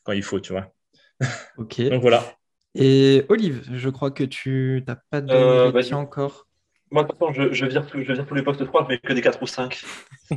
quand 0.03 0.11
il 0.11 0.23
faut, 0.23 0.41
tu 0.41 0.51
vois. 0.51 0.73
Ok. 1.57 1.81
Donc 1.83 2.01
voilà. 2.01 2.35
Et 2.75 3.25
Olive, 3.29 3.63
je 3.73 3.89
crois 3.89 4.11
que 4.11 4.25
tu 4.25 4.83
n'as 4.87 4.97
pas 5.09 5.21
de 5.21 5.33
Euh, 5.33 5.71
vas-y. 5.71 5.93
encore. 5.93 6.47
Moi, 6.91 7.03
de 7.03 7.07
toute 7.07 7.17
façon, 7.19 7.31
je, 7.31 7.53
je, 7.53 7.65
vire, 7.65 7.85
tous- 7.87 8.01
je 8.03 8.11
vire 8.11 8.25
tous 8.25 8.35
les 8.35 8.43
postes 8.43 8.65
3, 8.65 8.83
je 8.83 8.87
mets 8.89 8.99
que 8.99 9.13
des 9.13 9.21
4 9.21 9.41
ou 9.41 9.47
5. 9.47 9.83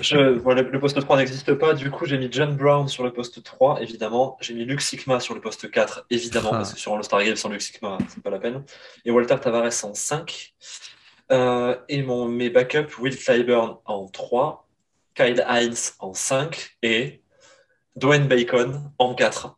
je, 0.00 0.16
voilà, 0.38 0.62
le 0.62 0.78
poste 0.80 1.00
3 1.00 1.16
n'existe 1.16 1.54
pas, 1.54 1.74
du 1.74 1.90
coup, 1.90 2.06
j'ai 2.06 2.16
mis 2.18 2.28
John 2.30 2.56
Brown 2.56 2.86
sur 2.88 3.02
le 3.02 3.12
poste 3.12 3.42
3, 3.42 3.82
évidemment. 3.82 4.36
J'ai 4.40 4.54
mis 4.54 4.64
Luke 4.64 4.80
Sigma 4.80 5.18
sur 5.20 5.34
le 5.34 5.40
poste 5.40 5.70
4, 5.70 6.06
évidemment, 6.10 6.50
Ah. 6.52 6.58
parce 6.58 6.72
que 6.74 6.78
sur 6.80 6.96
le 6.96 7.02
Star 7.02 7.22
Game, 7.24 7.36
sans 7.36 7.48
Luke 7.48 7.62
Sigma, 7.62 7.98
c'est 8.08 8.22
pas 8.22 8.30
la 8.30 8.38
peine. 8.38 8.62
Et 9.04 9.10
Walter 9.10 9.36
Tavares 9.40 9.84
en 9.84 9.94
5. 9.94 10.54
Euh, 11.32 11.76
et 11.88 12.02
mon, 12.02 12.26
mes 12.26 12.50
backups, 12.50 12.98
Will 12.98 13.16
Clyburn 13.16 13.76
en 13.84 14.06
3, 14.08 14.66
Kyle 15.14 15.44
Hines 15.48 15.74
en 16.00 16.12
5 16.14 16.76
et 16.82 17.22
Dwayne 17.96 18.26
Bacon 18.26 18.90
en 18.98 19.14
4. 19.14 19.56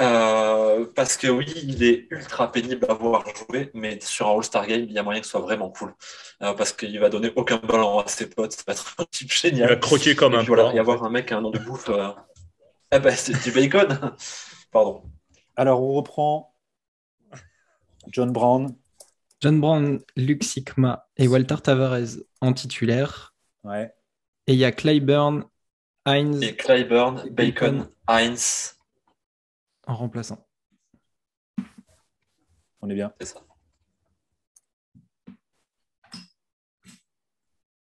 Euh, 0.00 0.86
parce 0.94 1.16
que 1.16 1.26
oui, 1.26 1.44
il 1.64 1.82
est 1.82 2.06
ultra 2.10 2.52
pénible 2.52 2.86
à 2.88 2.94
voir 2.94 3.24
jouer, 3.36 3.70
mais 3.74 3.98
sur 4.00 4.28
un 4.28 4.36
All-Star 4.36 4.66
Game, 4.66 4.82
il 4.84 4.92
y 4.92 4.98
a 4.98 5.02
moyen 5.02 5.20
que 5.20 5.26
ce 5.26 5.32
soit 5.32 5.40
vraiment 5.40 5.70
cool. 5.70 5.94
Euh, 6.42 6.54
parce 6.54 6.72
qu'il 6.72 6.98
va 7.00 7.08
donner 7.08 7.32
aucun 7.34 7.56
ballon 7.58 7.98
à 7.98 8.06
ses 8.08 8.28
potes, 8.30 8.52
ça 8.52 8.62
va 8.66 8.74
être 8.74 8.94
un 8.98 9.04
type 9.06 9.32
Il 9.60 9.66
va 9.66 9.76
génial. 9.76 9.80
croquer 9.80 10.14
comme 10.14 10.34
un 10.34 10.42
voilà, 10.44 10.72
y 10.72 10.78
avoir 10.78 11.02
un 11.04 11.10
mec 11.10 11.26
qui 11.26 11.34
a 11.34 11.38
un 11.38 11.40
nom 11.40 11.50
de 11.50 11.58
bouffe. 11.58 11.88
euh, 11.90 12.10
Ah 12.90 12.98
bah, 13.00 13.12
c'est 13.16 13.42
du 13.42 13.52
bacon. 13.52 14.16
Pardon. 14.72 15.02
Alors, 15.56 15.82
on 15.82 15.92
reprend 15.94 16.54
John 18.12 18.32
Brown. 18.32 18.76
John 19.40 19.60
Brown, 19.60 20.00
Luke 20.16 20.44
Sigma 20.44 21.08
et 21.16 21.28
Walter 21.28 21.56
Tavares 21.62 22.18
en 22.40 22.52
titulaire. 22.52 23.34
Ouais. 23.64 23.94
Et 24.46 24.54
il 24.54 24.58
y 24.58 24.64
a 24.64 24.72
Clyburn, 24.72 25.44
Hines 26.06 26.42
Et 26.42 26.56
Clyburn, 26.56 27.28
Bacon, 27.30 27.86
Bacon. 27.86 27.88
Hines, 28.08 28.74
en 29.88 29.94
remplaçant. 29.94 30.46
On 32.80 32.88
est 32.88 32.94
bien. 32.94 33.12
c'est 33.20 33.26
ça. 33.26 33.40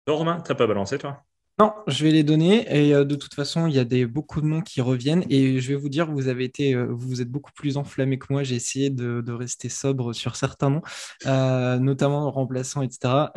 Non, 0.07 0.17
Romain, 0.17 0.39
t'as 0.41 0.53
pas 0.53 0.67
balancé, 0.67 0.99
toi? 0.99 1.24
Non, 1.57 1.73
je 1.87 2.03
vais 2.03 2.11
les 2.11 2.23
donner 2.23 2.65
et 2.69 2.93
euh, 2.93 3.05
de 3.05 3.15
toute 3.15 3.33
façon, 3.33 3.65
il 3.67 3.73
y 3.73 3.79
a 3.79 3.85
des, 3.85 4.05
beaucoup 4.05 4.41
de 4.41 4.45
noms 4.45 4.59
qui 4.59 4.81
reviennent 4.81 5.23
et 5.29 5.61
je 5.61 5.69
vais 5.69 5.75
vous 5.75 5.87
dire, 5.87 6.11
vous 6.11 6.27
avez 6.27 6.43
été, 6.43 6.73
euh, 6.75 6.87
vous 6.89 7.21
êtes 7.21 7.29
beaucoup 7.29 7.53
plus 7.53 7.77
enflammé 7.77 8.19
que 8.19 8.25
moi. 8.29 8.43
J'ai 8.43 8.55
essayé 8.55 8.89
de, 8.89 9.31
rester 9.31 9.69
sobre 9.69 10.11
sur 10.11 10.35
certains 10.35 10.69
noms, 10.69 10.81
euh, 11.27 11.77
notamment 11.79 12.29
remplaçants, 12.29 12.81
etc. 12.81 13.27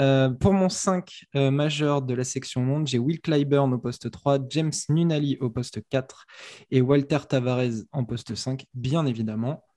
Pour 0.41 0.53
mon 0.53 0.69
5 0.69 1.27
euh, 1.37 1.53
majeur 1.53 2.03
de 2.03 2.13
la 2.13 2.25
section 2.25 2.61
monde, 2.61 2.89
j'ai 2.89 2.99
Will 2.99 3.21
Clyburn 3.21 3.73
au 3.73 3.79
poste 3.79 4.11
3, 4.11 4.39
James 4.49 4.73
Nunali 4.89 5.37
au 5.41 5.49
poste 5.49 5.81
4 5.89 6.25
et 6.73 6.81
Walter 6.81 7.19
Tavares 7.29 7.85
en 7.93 8.05
poste 8.05 8.35
5, 8.35 8.65
bien 8.75 9.07
évidemment. 9.07 9.68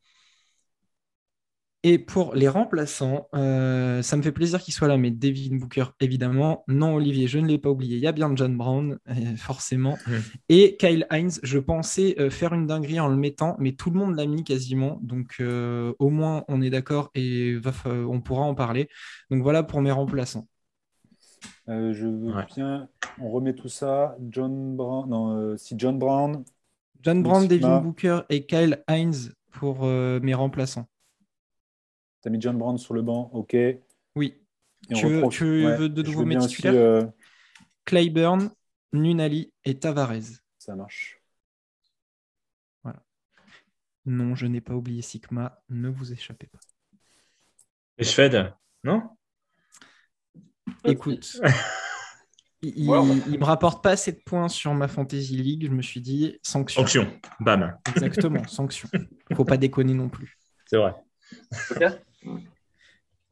Et 1.84 1.98
pour 1.98 2.36
les 2.36 2.48
remplaçants, 2.48 3.28
euh, 3.34 4.04
ça 4.04 4.16
me 4.16 4.22
fait 4.22 4.32
plaisir 4.32 4.62
qu'il 4.62 4.72
soit 4.72 4.88
là, 4.88 4.98
mais 4.98 5.10
Devin 5.10 5.56
Booker, 5.56 5.86
évidemment. 6.00 6.64
Non, 6.68 6.94
Olivier, 6.94 7.28
je 7.28 7.40
ne 7.40 7.48
l'ai 7.48 7.58
pas 7.58 7.70
oublié. 7.72 7.98
Il 7.98 8.04
y 8.04 8.08
a 8.08 8.12
bien 8.12 8.32
John 8.36 8.56
Brown, 8.56 9.00
euh, 9.10 9.14
forcément. 9.36 9.98
Et 10.48 10.78
Kyle 10.78 11.08
Hines, 11.12 11.32
je 11.42 11.58
pensais 11.58 12.16
euh, 12.20 12.30
faire 12.30 12.54
une 12.54 12.68
dinguerie 12.68 13.00
en 13.00 13.08
le 13.08 13.16
mettant, 13.16 13.56
mais 13.58 13.72
tout 13.72 13.90
le 13.90 13.98
monde 13.98 14.16
l'a 14.16 14.28
mis 14.28 14.44
quasiment. 14.44 15.00
Donc, 15.02 15.38
euh, 15.40 15.94
au 15.98 16.10
moins, 16.12 16.44
on 16.50 16.62
est 16.62 16.70
d'accord 16.70 17.10
et 17.16 17.56
va 17.56 17.72
on 17.86 18.22
pourra 18.22 18.44
en 18.44 18.54
parler. 18.54 18.88
Donc, 19.32 19.42
voilà 19.42 19.64
pour 19.64 19.82
mes 19.82 19.92
remplaçants. 19.92 20.48
Euh, 21.68 21.94
je 21.94 22.06
veux 22.06 22.36
Ouais. 22.36 22.46
bien. 22.56 22.90
On 23.20 23.32
remet 23.32 23.54
tout 23.54 23.70
ça. 23.70 24.16
John 24.30 24.76
Brown. 24.76 25.10
Non, 25.10 25.36
euh, 25.36 25.58
si 25.58 25.74
John 25.80 25.98
Brown. 25.98 26.44
John 27.02 27.24
Brown. 27.24 27.48
Devin 27.48 27.82
Booker 27.82 28.20
et 28.30 28.46
Kyle 28.46 28.84
Hines 28.88 29.34
pour 29.52 29.80
euh, 29.82 30.20
mes 30.22 30.36
remplaçants. 30.36 30.88
T'as 32.22 32.30
mis 32.30 32.40
John 32.42 32.58
Brown 32.58 32.78
sur 32.78 32.94
le 32.94 33.02
banc. 33.02 33.30
OK. 33.34 33.56
Oui. 34.16 34.38
Tu 34.94 35.06
veux- 35.08 35.22
tu 35.30 35.64
de 35.90 36.02
nouveau 36.04 36.26
mes 36.26 36.36
titulaires 36.48 36.74
euh, 36.76 37.06
Clyburn, 37.86 38.50
Nunali 38.94 39.52
et 39.66 39.78
Tavares. 39.80 40.40
Ça 40.58 40.76
marche. 40.76 41.18
Non, 44.06 44.34
je 44.34 44.48
n'ai 44.48 44.62
pas 44.62 44.74
oublié 44.74 45.04
Sigma. 45.04 45.62
Ne 45.70 45.88
vous 45.90 46.12
échappez 46.12 46.48
pas. 46.48 46.58
Et 48.00 48.04
Shved 48.04 48.52
Non? 48.84 49.10
Écoute, 50.84 51.40
il, 52.64 52.88
va- 52.88 53.04
il 53.28 53.38
me 53.40 53.44
rapporte 53.44 53.84
pas 53.84 53.92
assez 53.92 54.12
de 54.12 54.20
points 54.26 54.48
sur 54.50 54.74
ma 54.74 54.88
Fantasy 54.88 55.38
League. 55.38 55.66
Je 55.68 55.72
me 55.72 55.84
suis 55.84 56.02
dit 56.02 56.40
sanction. 56.42 56.82
Sanction. 56.82 57.12
Bam. 57.42 57.78
Exactement, 57.90 58.48
sanction. 58.48 58.90
Faut 59.36 59.46
pas 59.46 59.58
déconner 59.58 59.94
non 59.94 60.10
plus. 60.10 60.40
C'est 60.66 60.78
vrai. 60.78 60.96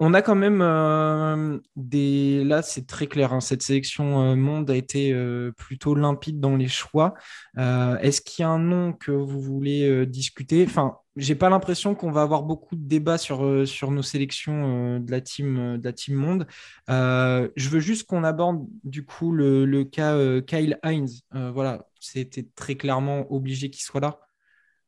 On 0.02 0.14
a 0.14 0.22
quand 0.22 0.36
même 0.36 0.62
euh, 0.62 1.60
des. 1.76 2.46
Là, 2.46 2.62
c'est 2.62 2.88
très 2.88 3.08
clair. 3.08 3.34
hein, 3.34 3.42
Cette 3.42 3.62
sélection 3.62 4.32
euh, 4.32 4.36
monde 4.36 4.72
a 4.72 4.76
été 4.78 5.12
euh, 5.12 5.52
plutôt 5.52 5.94
limpide 5.94 6.40
dans 6.40 6.56
les 6.56 6.70
choix. 6.70 7.16
Est-ce 7.58 8.22
qu'il 8.22 8.44
y 8.44 8.46
a 8.46 8.50
un 8.50 8.60
nom 8.60 8.94
que 8.94 9.12
vous 9.12 9.42
voulez 9.42 10.06
discuter? 10.06 10.64
Enfin, 10.66 10.96
j'ai 11.18 11.36
pas 11.36 11.50
l'impression 11.50 11.96
qu'on 11.96 12.12
va 12.12 12.22
avoir 12.22 12.44
beaucoup 12.44 12.78
de 12.78 12.88
débats 12.88 13.18
sur, 13.18 13.42
nos 13.42 14.02
sélections 14.02 15.00
de 15.02 15.12
la 15.12 15.20
team 15.20 15.76
monde. 16.12 16.48
Je 16.88 17.70
veux 17.70 17.82
juste 17.82 18.08
qu'on 18.08 18.24
aborde 18.24 18.66
du 18.86 19.04
coup 19.04 19.34
le, 19.34 19.84
cas 19.84 20.18
Kyle 20.42 20.80
Hines. 20.86 21.10
Voilà, 21.32 21.86
c'était 22.00 22.48
très 22.56 22.76
clairement 22.76 23.30
obligé 23.34 23.70
qu'il 23.70 23.84
soit 23.84 24.00
là. 24.00 24.22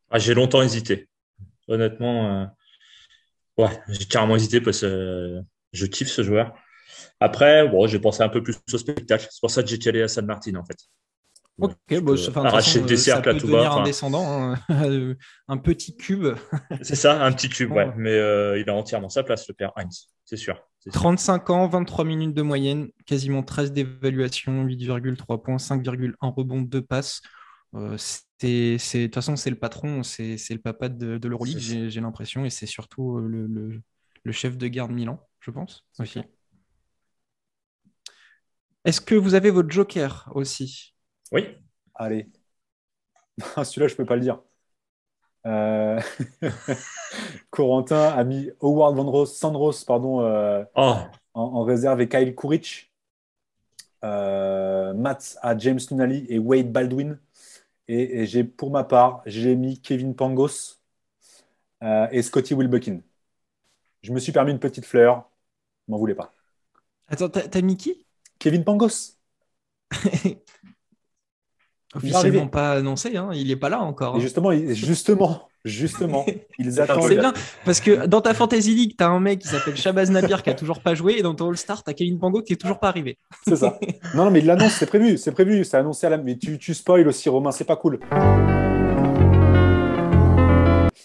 Ah, 0.09 0.19
j'ai 0.19 0.33
longtemps 0.33 0.61
hésité. 0.61 1.09
Honnêtement, 1.67 2.49
ouais, 3.57 3.79
j'ai 3.89 4.05
carrément 4.05 4.35
hésité 4.35 4.61
parce 4.61 4.81
que 4.81 4.85
euh, 4.85 5.41
je 5.73 5.85
kiffe 5.85 6.09
ce 6.09 6.23
joueur. 6.23 6.53
Après, 7.19 7.67
bon, 7.67 7.87
j'ai 7.87 7.99
pensé 7.99 8.23
un 8.23 8.29
peu 8.29 8.43
plus 8.43 8.57
au 8.73 8.77
spectacle. 8.77 9.27
C'est 9.29 9.39
pour 9.41 9.51
ça 9.51 9.63
que 9.63 9.69
j'ai 9.69 9.79
calé 9.79 10.01
à 10.01 10.07
San 10.07 10.25
Martin, 10.25 10.55
en 10.55 10.65
fait. 10.65 10.77
Ok, 11.59 11.75
bon, 12.01 12.17
c'est- 12.17 12.29
enfin, 12.29 12.45
arracher 12.45 12.79
façon, 12.79 12.85
des 12.85 12.97
cercles 12.97 13.29
à 13.29 13.35
tout 13.35 13.47
va. 13.47 13.71
un 13.71 13.83
descendant, 13.83 14.25
hein. 14.25 14.55
un 15.47 15.57
petit 15.57 15.95
cube. 15.95 16.27
C'est 16.81 16.95
ça, 16.95 17.23
un 17.23 17.31
petit 17.31 17.49
cube, 17.49 17.71
ouais. 17.71 17.85
Ouais. 17.85 17.93
Mais 17.97 18.13
euh, 18.13 18.59
il 18.59 18.67
a 18.69 18.73
entièrement 18.73 19.09
sa 19.09 19.23
place, 19.23 19.47
le 19.47 19.53
père 19.53 19.71
Heinz. 19.75 20.07
C'est 20.25 20.37
sûr. 20.37 20.57
sûr. 20.79 20.91
35 20.91 21.49
ans, 21.51 21.67
23 21.67 22.05
minutes 22.05 22.33
de 22.33 22.41
moyenne, 22.41 22.89
quasiment 23.05 23.43
13 23.43 23.73
d'évaluation, 23.73 24.63
8,3 24.63 25.41
points, 25.43 25.57
5,1 25.57 26.29
rebonds, 26.33 26.61
2 26.61 26.81
passes. 26.81 27.21
Euh, 27.75 27.95
c'est, 27.97 28.77
de 28.77 29.05
toute 29.05 29.15
façon, 29.15 29.35
c'est 29.35 29.49
le 29.49 29.55
patron, 29.57 30.03
c'est, 30.03 30.37
c'est 30.37 30.53
le 30.53 30.59
papa 30.61 30.89
de, 30.89 31.17
de 31.17 31.27
l'Euroleague, 31.27 31.59
j'ai, 31.59 32.01
l'impression, 32.01 32.43
et 32.43 32.49
c'est 32.49 32.65
surtout 32.65 33.17
euh, 33.17 33.27
le, 33.27 33.47
le- 33.47 33.81
le 34.23 34.31
chef 34.31 34.57
de 34.57 34.67
garde 34.67 34.91
Milan, 34.91 35.19
je 35.39 35.51
pense. 35.51 35.85
Aussi. 35.99 36.21
Est-ce 38.85 39.01
que 39.01 39.15
vous 39.15 39.35
avez 39.35 39.51
votre 39.51 39.71
joker 39.71 40.29
aussi? 40.35 40.93
Oui. 41.31 41.47
Allez. 41.95 42.29
Celui-là, 43.63 43.87
je 43.87 43.95
peux 43.95 44.05
pas 44.05 44.15
le 44.15 44.21
dire. 44.21 44.39
Euh, 45.47 45.99
Corentin 47.49 48.09
a 48.09 48.23
mis 48.23 48.49
Howard 48.61 48.95
Van 48.95 49.09
Ros, 49.09 49.25
Sandros 49.25 49.83
pardon, 49.85 50.21
euh, 50.21 50.63
Oh, 50.75 50.95
en, 51.33 51.41
en 51.41 51.63
réserve 51.63 52.01
et 52.01 52.09
Kyle 52.09 52.35
Kuric. 52.35 52.91
Euh, 54.03 54.93
Matt 54.93 55.37
a 55.41 55.57
James 55.57 55.79
Nunali 55.91 56.25
et 56.29 56.39
Wade 56.39 56.71
Baldwin. 56.71 57.19
Et, 57.87 58.21
et 58.21 58.25
j'ai, 58.25 58.43
pour 58.43 58.71
ma 58.71 58.83
part, 58.83 59.21
j'ai 59.25 59.55
mis 59.55 59.81
Kevin 59.81 60.15
Pangos 60.15 60.79
euh, 61.83 62.07
et 62.11 62.21
Scotty 62.21 62.53
Wilbekin. 62.53 63.01
Je 64.01 64.13
me 64.13 64.19
suis 64.19 64.31
permis 64.31 64.51
une 64.51 64.59
petite 64.59 64.85
fleur. 64.85 65.29
M'en 65.87 65.97
voulez 65.97 66.15
pas. 66.15 66.33
Attends, 67.07 67.29
t'as, 67.29 67.47
t'as 67.47 67.61
mis 67.61 67.77
qui? 67.77 68.05
Kevin 68.39 68.63
Pangos 68.63 69.17
Officiellement 71.93 72.47
pas 72.47 72.71
annoncé, 72.73 73.17
hein, 73.17 73.31
il 73.33 73.47
n'est 73.49 73.57
pas 73.57 73.67
là 73.69 73.81
encore. 73.81 74.15
Et 74.15 74.17
hein. 74.17 74.21
justement, 74.21 74.51
justement, 74.53 75.50
justement, 75.65 76.25
ils 76.59 76.79
attendent. 76.79 77.07
C'est 77.07 77.17
bien, 77.17 77.33
parce 77.65 77.79
que 77.79 78.05
dans 78.05 78.21
ta 78.21 78.33
Fantasy 78.33 78.75
League, 78.75 78.95
tu 78.97 79.03
as 79.03 79.09
un 79.09 79.19
mec 79.19 79.39
qui 79.39 79.47
s'appelle 79.47 79.75
Shabazz 79.75 80.11
Napier 80.11 80.37
qui 80.43 80.49
a 80.49 80.53
toujours 80.53 80.81
pas 80.81 80.95
joué, 80.95 81.15
et 81.17 81.21
dans 81.21 81.35
ton 81.35 81.49
All-Star, 81.49 81.83
tu 81.83 81.89
as 81.89 81.93
Kevin 81.93 82.19
Pango 82.19 82.41
qui 82.41 82.53
est 82.53 82.57
toujours 82.57 82.79
pas 82.79 82.89
arrivé. 82.89 83.17
C'est 83.47 83.55
ça. 83.55 83.79
Non, 84.15 84.25
non, 84.25 84.31
mais 84.31 84.39
il 84.39 84.45
l'annonce, 84.45 84.73
c'est 84.73 84.85
prévu, 84.85 85.17
c'est 85.17 85.31
prévu, 85.31 85.63
c'est 85.63 85.77
annoncé 85.77 86.07
à 86.07 86.09
la. 86.09 86.17
Mais 86.17 86.37
tu, 86.37 86.57
tu 86.57 86.73
spoil 86.73 87.07
aussi, 87.07 87.29
Romain, 87.29 87.51
c'est 87.51 87.65
pas 87.65 87.75
cool. 87.75 87.99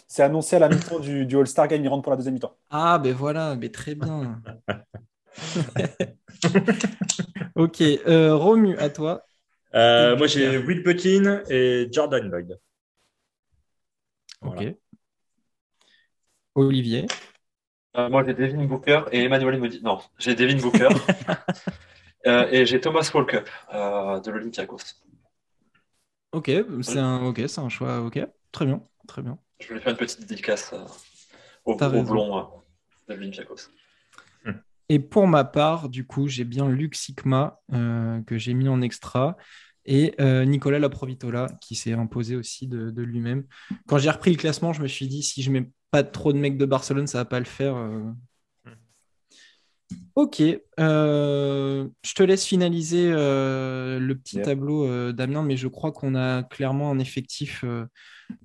C'est 0.09 0.23
annoncé 0.23 0.57
à 0.57 0.61
la 0.61 0.69
mi-temps 0.69 0.99
du, 0.99 1.27
du 1.27 1.37
All-Star 1.37 1.69
Game, 1.69 1.85
il 1.85 1.89
rentre 1.89 2.03
pour 2.03 2.11
la 2.11 2.17
deuxième 2.17 2.35
mi-temps. 2.35 2.57
Ah, 2.71 2.99
ben 2.99 3.13
voilà, 3.13 3.55
mais 3.57 3.69
très 3.69 3.95
bien. 3.95 4.41
ok, 7.55 7.83
euh, 7.83 8.35
Romu, 8.35 8.77
à 8.79 8.89
toi. 8.89 9.23
Euh, 9.75 10.17
moi, 10.17 10.27
j'ai 10.27 10.57
Will 10.57 10.83
Putin 10.83 11.43
et 11.51 11.89
Jordan 11.91 12.31
Lloyd. 12.31 12.59
Ok. 14.47 14.57
Voilà. 14.57 14.71
Olivier. 16.55 17.07
Euh, 17.97 18.09
moi, 18.09 18.25
j'ai 18.25 18.35
Devin 18.35 18.65
Booker 18.65 19.03
et 19.13 19.25
Emmanuel 19.25 19.59
Moody. 19.59 19.81
Non, 19.83 20.01
j'ai 20.19 20.35
Devin 20.35 20.59
Booker. 20.59 20.89
Euh, 22.27 22.49
et 22.51 22.67
j'ai 22.67 22.81
Thomas 22.81 23.09
Walker 23.15 23.43
euh, 23.73 24.19
de 24.19 24.31
l'Olympiakos. 24.33 24.79
Ok, 26.33 26.51
c'est 26.83 26.99
un, 26.99 27.25
ok, 27.25 27.43
c'est 27.47 27.61
un 27.61 27.69
choix. 27.69 28.01
Ok, 28.01 28.19
très 28.51 28.67
bien, 28.67 28.83
très 29.07 29.23
bien. 29.23 29.39
Je 29.61 29.69
voulais 29.69 29.81
faire 29.81 29.93
une 29.93 29.99
petite 29.99 30.27
dédicace 30.27 30.73
euh, 30.73 30.85
au, 31.65 31.75
au 31.75 31.81
euh, 31.81 32.43
de 33.09 33.15
l'Olympiakos. 33.15 33.71
Et 34.89 34.99
pour 34.99 35.27
ma 35.27 35.45
part, 35.45 35.89
du 35.89 36.07
coup, 36.07 36.29
j'ai 36.29 36.45
bien 36.45 36.69
Luc 36.69 36.95
Sigma 36.95 37.61
euh, 37.73 38.23
que 38.23 38.39
j'ai 38.39 38.55
mis 38.55 38.69
en 38.69 38.83
extra 38.83 39.37
et 39.87 40.15
euh, 40.21 40.45
Nicolas 40.45 40.79
Laprovitola 40.79 41.47
qui 41.61 41.75
s'est 41.75 41.93
imposé 41.93 42.37
aussi 42.37 42.67
de, 42.69 42.91
de 42.91 43.03
lui-même. 43.03 43.45
Quand 43.87 43.99
j'ai 43.99 44.11
repris 44.11 44.31
le 44.33 44.37
classement, 44.37 44.73
je 44.73 44.83
me 44.83 44.89
suis 44.89 45.07
dit 45.09 45.23
si 45.23 45.43
je 45.43 45.51
mets 45.51 45.71
pas 45.91 46.03
trop 46.03 46.33
de 46.33 46.39
mecs 46.39 46.59
de 46.59 46.67
Barcelone, 46.67 47.07
ça 47.07 47.19
va 47.19 47.25
pas 47.25 47.39
le 47.39 47.45
faire. 47.47 47.77
euh. 47.77 48.03
Ok, 50.17 50.43
euh, 50.81 51.89
je 52.03 52.15
te 52.15 52.23
laisse 52.23 52.45
finaliser 52.47 53.11
le 53.13 54.15
petit 54.15 54.37
Yep. 54.37 54.45
tableau, 54.45 55.13
Damien, 55.13 55.43
mais 55.43 55.57
je 55.57 55.69
crois 55.69 55.93
qu'on 55.93 56.15
a 56.15 56.43
clairement 56.43 56.91
un 56.91 56.99
effectif 56.99 57.65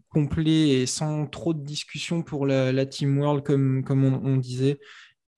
complet 0.09 0.69
et 0.81 0.85
sans 0.85 1.25
trop 1.25 1.53
de 1.53 1.63
discussion 1.63 2.21
pour 2.21 2.45
la, 2.45 2.71
la 2.71 2.85
Team 2.85 3.17
World, 3.17 3.43
comme, 3.43 3.83
comme 3.83 4.03
on, 4.03 4.21
on 4.23 4.37
disait. 4.37 4.79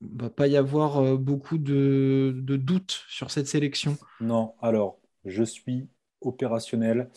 Il 0.01 0.22
va 0.22 0.30
pas 0.30 0.47
y 0.47 0.58
avoir 0.58 1.18
beaucoup 1.18 1.58
de, 1.58 2.34
de 2.36 2.58
doutes 2.58 3.06
sur 3.08 3.32
cette 3.32 3.47
sélection. 3.47 3.95
Non, 4.20 4.56
alors, 4.62 4.99
je 5.24 5.43
suis 5.43 5.88
opérationnel. 6.26 7.09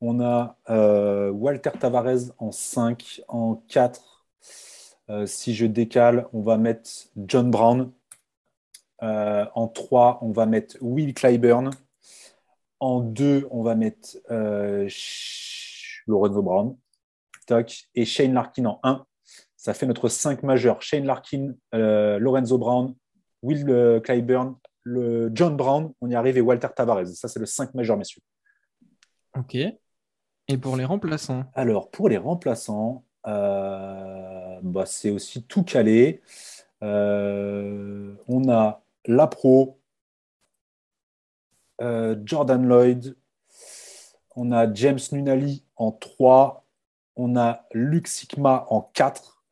On 0.00 0.20
a 0.20 0.58
euh, 0.70 1.30
Walter 1.30 1.70
Tavares 1.78 2.32
en 2.38 2.52
5, 2.52 3.22
en 3.28 3.56
4. 3.68 4.26
Euh, 5.10 5.26
si 5.26 5.54
je 5.54 5.66
décale, 5.66 6.26
on 6.32 6.42
va 6.42 6.56
mettre 6.58 6.90
John 7.16 7.50
Brown. 7.50 7.92
Euh, 9.02 9.46
en 9.54 9.68
3, 9.68 10.18
on 10.22 10.30
va 10.30 10.46
mettre 10.46 10.76
Will 10.80 11.14
Clyburn. 11.14 11.70
En 12.80 13.00
2, 13.00 13.48
on 13.50 13.62
va 13.62 13.74
mettre 13.76 14.18
Lorenzo 16.06 16.42
Brown. 16.42 16.76
Tac. 17.46 17.88
Et 17.94 18.04
Shane 18.04 18.34
Larkin 18.34 18.66
en 18.66 18.80
1. 18.82 19.06
Ça 19.56 19.72
fait 19.72 19.86
notre 19.86 20.08
5 20.08 20.42
majeur. 20.42 20.82
Shane 20.82 21.06
Larkin, 21.06 21.54
Lorenzo 21.72 22.58
Brown, 22.58 22.94
Will 23.42 24.02
Clyburn, 24.02 24.56
le 24.82 25.30
John 25.32 25.56
Brown, 25.56 25.92
on 26.02 26.10
y 26.10 26.14
arrive, 26.14 26.36
et 26.36 26.42
Walter 26.42 26.68
Tavares. 26.76 27.06
Ça, 27.06 27.28
c'est 27.28 27.40
le 27.40 27.46
5 27.46 27.72
majeur, 27.72 27.96
messieurs. 27.96 28.20
Ok. 29.38 29.56
Et 29.56 30.58
pour 30.58 30.76
les 30.76 30.84
remplaçants 30.84 31.44
Alors, 31.54 31.90
pour 31.90 32.08
les 32.08 32.18
remplaçants, 32.18 33.04
euh, 33.26 34.58
bah, 34.62 34.86
c'est 34.86 35.10
aussi 35.10 35.42
tout 35.44 35.64
calé. 35.64 36.22
Euh, 36.82 38.14
on 38.28 38.48
a 38.50 38.82
Lapro, 39.06 39.80
euh, 41.80 42.16
Jordan 42.24 42.66
Lloyd, 42.66 43.16
on 44.36 44.52
a 44.52 44.72
James 44.72 44.98
Nunali 45.12 45.64
en 45.76 45.92
3, 45.92 46.66
on 47.16 47.36
a 47.36 47.66
Luc 47.72 48.06
Sigma 48.08 48.66
en 48.68 48.82
4 48.82 49.42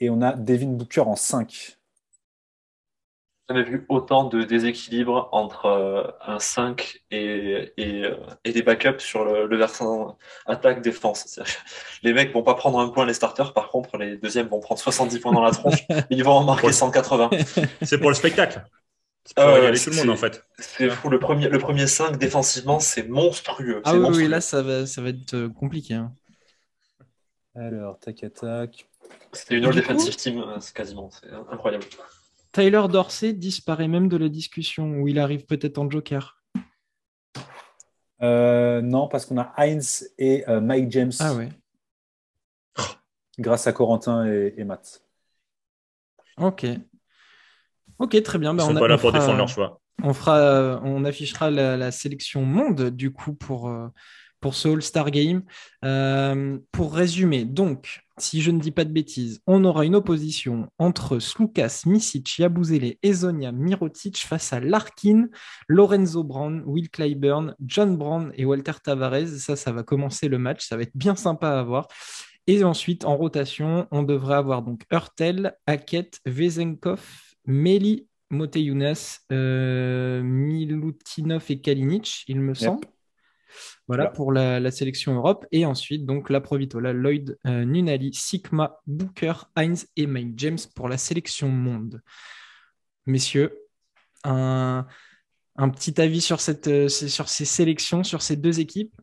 et 0.00 0.10
on 0.10 0.20
a 0.20 0.32
Devin 0.32 0.72
Booker 0.72 1.02
en 1.02 1.16
5. 1.16 1.73
J'ai 3.50 3.54
jamais 3.56 3.68
vu 3.68 3.84
autant 3.90 4.24
de 4.24 4.42
déséquilibre 4.42 5.28
entre 5.32 5.66
euh, 5.66 6.04
un 6.26 6.38
5 6.38 7.02
et, 7.10 7.72
et, 7.76 8.04
euh, 8.04 8.16
et 8.44 8.52
des 8.52 8.62
backups 8.62 9.00
sur 9.04 9.24
le, 9.24 9.46
le 9.46 9.56
versant 9.58 10.16
attaque-défense. 10.46 11.40
Les 12.02 12.14
mecs 12.14 12.32
vont 12.32 12.42
pas 12.42 12.54
prendre 12.54 12.78
un 12.78 12.88
point 12.88 13.04
les 13.04 13.12
starters, 13.12 13.52
par 13.52 13.68
contre 13.68 13.98
les 13.98 14.16
deuxièmes 14.16 14.46
vont 14.48 14.60
prendre 14.60 14.80
70 14.80 15.18
points 15.18 15.32
dans 15.32 15.42
la 15.42 15.50
tronche, 15.50 15.82
et 15.90 16.04
ils 16.08 16.24
vont 16.24 16.32
en 16.32 16.44
marquer 16.44 16.68
Ouais. 16.68 16.72
180. 16.72 17.28
C'est 17.82 17.98
pour 17.98 18.08
le 18.08 18.14
spectacle. 18.14 18.64
C'est 19.26 19.34
pour 19.36 19.44
Ah 19.44 19.48
ouais, 19.48 19.54
régaler 19.60 19.78
tout 19.80 19.90
le 19.90 19.96
monde, 19.96 20.10
en 20.10 20.16
fait. 20.16 20.42
C'est 20.58 20.88
fou, 20.90 21.10
le 21.10 21.18
premier, 21.18 21.48
le 21.48 21.58
premier 21.58 21.86
5 21.86 22.16
défensivement, 22.18 22.80
c'est 22.80 23.08
monstrueux. 23.08 23.82
Ah 23.84 23.94
oui, 23.94 24.06
oui, 24.10 24.28
là, 24.28 24.40
ça 24.40 24.62
va, 24.62 24.86
ça 24.86 25.02
va 25.02 25.10
être 25.10 25.34
euh, 25.34 25.48
compliqué. 25.50 25.94
hein. 25.94 26.12
Alors, 27.54 27.98
tac, 28.00 28.24
tac. 28.34 28.86
C'était 29.32 29.56
une 29.56 29.64
all 29.66 29.72
Du 29.74 29.82
coup- 29.82 29.88
defensive 29.88 30.16
team, 30.16 30.38
euh, 30.40 30.60
c'est 30.60 30.74
quasiment, 30.74 31.10
c'est 31.10 31.30
incroyable. 31.50 31.84
Tyler 32.54 32.82
Dorsey 32.88 33.32
disparaît 33.32 33.88
même 33.88 34.08
de 34.08 34.16
la 34.16 34.28
discussion, 34.28 35.00
où 35.00 35.08
il 35.08 35.18
arrive 35.18 35.44
peut-être 35.44 35.76
en 35.78 35.90
joker. 35.90 36.40
Euh, 38.22 38.80
non, 38.80 39.08
parce 39.08 39.26
qu'on 39.26 39.38
a 39.38 39.52
Heinz 39.56 40.08
et 40.18 40.48
euh, 40.48 40.60
Mike 40.60 40.90
James 40.92 41.10
Ah 41.18 41.34
ouais. 41.34 41.48
grâce 43.38 43.66
à 43.66 43.72
Corentin 43.72 44.24
et, 44.26 44.54
et 44.56 44.64
Matt. 44.64 45.02
Ok. 46.38 46.64
Ok, 47.98 48.22
très 48.22 48.38
bien. 48.38 48.52
Ils 48.52 48.56
Bah, 48.56 48.62
sont 48.64 48.72
on 48.72 48.76
a- 48.76 48.80
pas 48.80 48.88
là 48.88 48.94
on 48.94 48.98
pour 48.98 49.10
fera- 49.10 49.18
défendre 49.18 49.38
leur 49.38 49.48
choix. 49.48 49.80
On 50.02 50.14
fera, 50.14 50.38
euh, 50.38 50.80
on 50.84 51.04
affichera 51.04 51.50
la, 51.50 51.76
la 51.76 51.90
sélection 51.90 52.44
monde 52.44 52.90
du 52.90 53.12
coup 53.12 53.34
pour, 53.34 53.68
euh, 53.68 53.88
pour 54.44 54.54
ce 54.54 54.68
All-Star 54.68 55.10
Game. 55.10 55.42
Euh, 55.86 56.58
pour 56.70 56.92
résumer, 56.92 57.46
donc, 57.46 58.00
si 58.18 58.42
je 58.42 58.50
ne 58.50 58.60
dis 58.60 58.72
pas 58.72 58.84
de 58.84 58.92
bêtises, 58.92 59.40
on 59.46 59.64
aura 59.64 59.86
une 59.86 59.94
opposition 59.96 60.68
entre 60.78 61.18
Slukas, 61.18 61.84
Misic, 61.86 62.38
Yabusele, 62.38 62.96
Ezonia, 63.02 63.52
Mirotic 63.52 64.18
face 64.18 64.52
à 64.52 64.60
Larkin, 64.60 65.28
Lorenzo 65.66 66.22
Brown, 66.24 66.62
Will 66.66 66.90
Clyburn, 66.90 67.54
John 67.64 67.96
Brown 67.96 68.32
et 68.34 68.44
Walter 68.44 68.74
Tavares. 68.84 69.28
Ça, 69.38 69.56
ça 69.56 69.72
va 69.72 69.82
commencer 69.82 70.28
le 70.28 70.36
match. 70.36 70.68
Ça 70.68 70.76
va 70.76 70.82
être 70.82 70.94
bien 70.94 71.16
sympa 71.16 71.48
à 71.48 71.62
voir. 71.62 71.88
Et 72.46 72.64
ensuite, 72.64 73.06
en 73.06 73.16
rotation, 73.16 73.88
on 73.90 74.02
devrait 74.02 74.34
avoir 74.34 74.60
donc 74.60 74.82
Hurtel, 74.92 75.54
Hackett, 75.66 76.20
Vezenkov, 76.26 77.00
Meli, 77.46 78.08
Moteyunas, 78.28 79.20
euh, 79.32 80.22
Milutinov 80.22 81.46
et 81.48 81.62
Kalinic, 81.62 82.24
il 82.28 82.40
me 82.40 82.52
semble. 82.52 82.84
Voilà 83.86 84.04
Là. 84.04 84.10
pour 84.10 84.32
la, 84.32 84.60
la 84.60 84.70
sélection 84.70 85.14
Europe. 85.14 85.46
Et 85.52 85.66
ensuite, 85.66 86.06
donc, 86.06 86.30
la 86.30 86.40
Provitola, 86.40 86.92
Lloyd, 86.92 87.38
euh, 87.46 87.64
Nunali, 87.64 88.12
Sigma, 88.14 88.80
Booker, 88.86 89.34
Heinz 89.56 89.86
et 89.96 90.06
Mike 90.06 90.34
James 90.36 90.58
pour 90.74 90.88
la 90.88 90.96
sélection 90.96 91.48
monde. 91.48 92.00
Messieurs, 93.06 93.58
un, 94.24 94.86
un 95.56 95.68
petit 95.68 96.00
avis 96.00 96.20
sur, 96.22 96.40
cette, 96.40 96.68
euh, 96.68 96.88
sur 96.88 97.28
ces 97.28 97.44
sélections, 97.44 98.02
sur 98.04 98.22
ces 98.22 98.36
deux 98.36 98.60
équipes? 98.60 98.94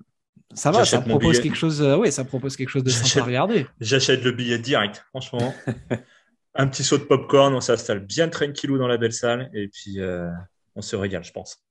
Ça 0.53 0.71
va, 0.71 0.83
ça 0.83 0.99
propose 0.99 1.39
quelque 1.39 1.55
chose. 1.55 1.81
euh, 1.81 1.95
ouais, 1.97 2.11
ça 2.11 2.25
propose 2.25 2.57
quelque 2.57 2.69
chose 2.69 2.83
de 2.83 2.89
sympa 2.89 3.21
à 3.21 3.25
regarder. 3.27 3.67
J'achète 3.79 4.23
le 4.23 4.31
billet 4.31 4.59
direct, 4.59 5.05
franchement. 5.09 5.53
un 6.55 6.67
petit 6.67 6.83
saut 6.83 6.97
de 6.97 7.03
popcorn, 7.03 7.53
on 7.53 7.61
s'installe 7.61 7.99
bien 7.99 8.27
tranquillou 8.27 8.77
dans 8.77 8.87
la 8.87 8.97
belle 8.97 9.13
salle 9.13 9.49
et 9.53 9.69
puis 9.69 10.01
euh, 10.01 10.27
on 10.75 10.81
se 10.81 10.95
régale, 10.95 11.23
je 11.23 11.31
pense. 11.31 11.63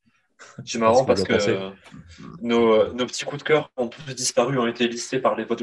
C'est 0.65 0.79
marrant 0.79 1.05
Parce 1.05 1.23
que 1.23 1.33
euh, 1.33 1.71
nos, 2.41 2.93
nos 2.93 3.07
petits 3.07 3.25
coups 3.25 3.43
de 3.43 3.47
cœur 3.49 3.71
ont 3.77 3.89
tous 3.89 4.03
disparu, 4.15 4.59
ont 4.59 4.67
été 4.67 4.89
listés 4.89 5.19
par 5.19 5.37
les 5.37 5.45
votes 5.45 5.63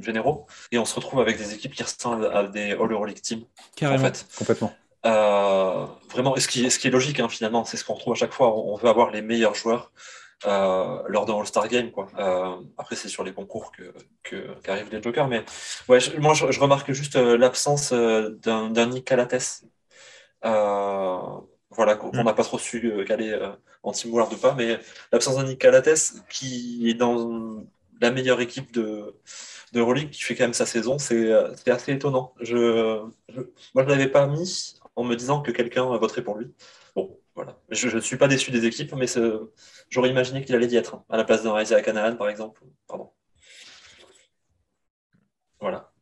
généraux, 0.00 0.46
et 0.72 0.78
on 0.78 0.84
se 0.84 0.94
retrouve 0.94 1.20
avec 1.20 1.38
des 1.38 1.54
équipes 1.54 1.74
qui 1.74 1.82
ressemblent 1.82 2.26
à 2.26 2.44
des 2.44 2.72
All 2.72 2.90
Euroleague 2.92 3.20
Team, 3.20 3.40
en 3.40 3.44
Carrément. 3.76 4.04
fait. 4.04 4.26
Complètement. 4.36 4.72
Euh, 5.06 5.86
vraiment, 6.10 6.36
ce 6.36 6.46
qui, 6.46 6.70
ce 6.70 6.78
qui 6.78 6.88
est 6.88 6.90
logique, 6.90 7.20
hein, 7.20 7.28
finalement, 7.28 7.64
c'est 7.64 7.76
ce 7.76 7.84
qu'on 7.84 7.94
retrouve 7.94 8.12
à 8.12 8.16
chaque 8.16 8.32
fois. 8.32 8.54
On, 8.54 8.76
veut 8.76 8.88
avoir 8.88 9.10
les 9.10 9.22
meilleurs 9.22 9.54
joueurs 9.54 9.92
euh, 10.46 11.02
lors 11.08 11.24
d'un 11.24 11.38
All-Star 11.38 11.68
Game. 11.68 11.90
Quoi. 11.90 12.08
Euh, 12.18 12.56
après, 12.76 12.96
c'est 12.96 13.08
sur 13.08 13.24
les 13.24 13.32
concours 13.32 13.72
que, 13.72 13.94
que, 14.22 14.54
qu'arrivent 14.62 14.90
les 14.92 15.02
jokers. 15.02 15.28
Mais 15.28 15.42
ouais, 15.88 16.00
je- 16.00 16.16
moi, 16.18 16.34
je, 16.34 16.50
je 16.50 16.60
remarque 16.60 16.92
juste 16.92 17.16
euh, 17.16 17.38
l'absence 17.38 17.92
d'un, 17.92 18.86
Nick 18.86 19.06
Calates. 19.06 19.62
Euh, 20.44 21.18
voilà, 21.70 21.94
qu'on 21.94 22.10
qu'on 22.10 22.24
n'a 22.24 22.34
pas 22.34 22.44
trop 22.44 22.58
su 22.58 22.84
euh, 22.90 23.04
caler 23.04 23.38
en 23.82 23.92
Team 23.92 24.12
World 24.12 24.32
ou 24.34 24.36
pas. 24.36 24.54
Mais 24.54 24.78
l'absence 25.12 25.36
d'un 25.36 25.44
Nick 25.44 25.60
Calates, 25.60 26.14
qui 26.28 26.88
est 26.88 26.94
dans 26.94 27.64
la 28.00 28.10
meilleure 28.10 28.40
équipe 28.40 28.72
de, 28.72 29.14
de 29.72 30.04
qui 30.10 30.22
fait 30.22 30.34
quand 30.34 30.44
même 30.44 30.54
sa 30.54 30.66
saison, 30.66 30.98
c'est, 30.98 31.30
euh, 31.30 31.52
assez 31.66 31.92
étonnant. 31.92 32.34
Je, 32.40 33.02
moi, 33.74 33.82
je 33.82 33.82
ne 33.82 33.88
l'avais 33.88 34.08
pas 34.08 34.26
mis 34.26 34.80
en 34.96 35.04
me 35.04 35.14
disant 35.14 35.42
que 35.42 35.50
quelqu'un 35.50 35.84
voterait 35.96 36.24
pour 36.24 36.36
lui. 36.36 36.52
Bon, 36.96 37.18
voilà. 37.34 37.58
Je 37.70 37.88
ne 37.94 38.00
suis 38.00 38.16
pas 38.16 38.28
déçu 38.28 38.50
des 38.50 38.64
équipes, 38.66 38.94
mais 38.94 39.06
j'aurais 39.88 40.10
imaginé 40.10 40.44
qu'il 40.44 40.54
allait 40.54 40.66
y 40.66 40.76
être, 40.76 40.94
hein, 40.94 41.04
à 41.08 41.16
la 41.16 41.24
place 41.24 41.42
d'un 41.42 41.60
Isaiah 41.60 41.82
Canaan, 41.82 42.16
par 42.16 42.28
exemple. 42.28 42.62
Pardon. 42.86 43.10
Voilà. 45.60 45.92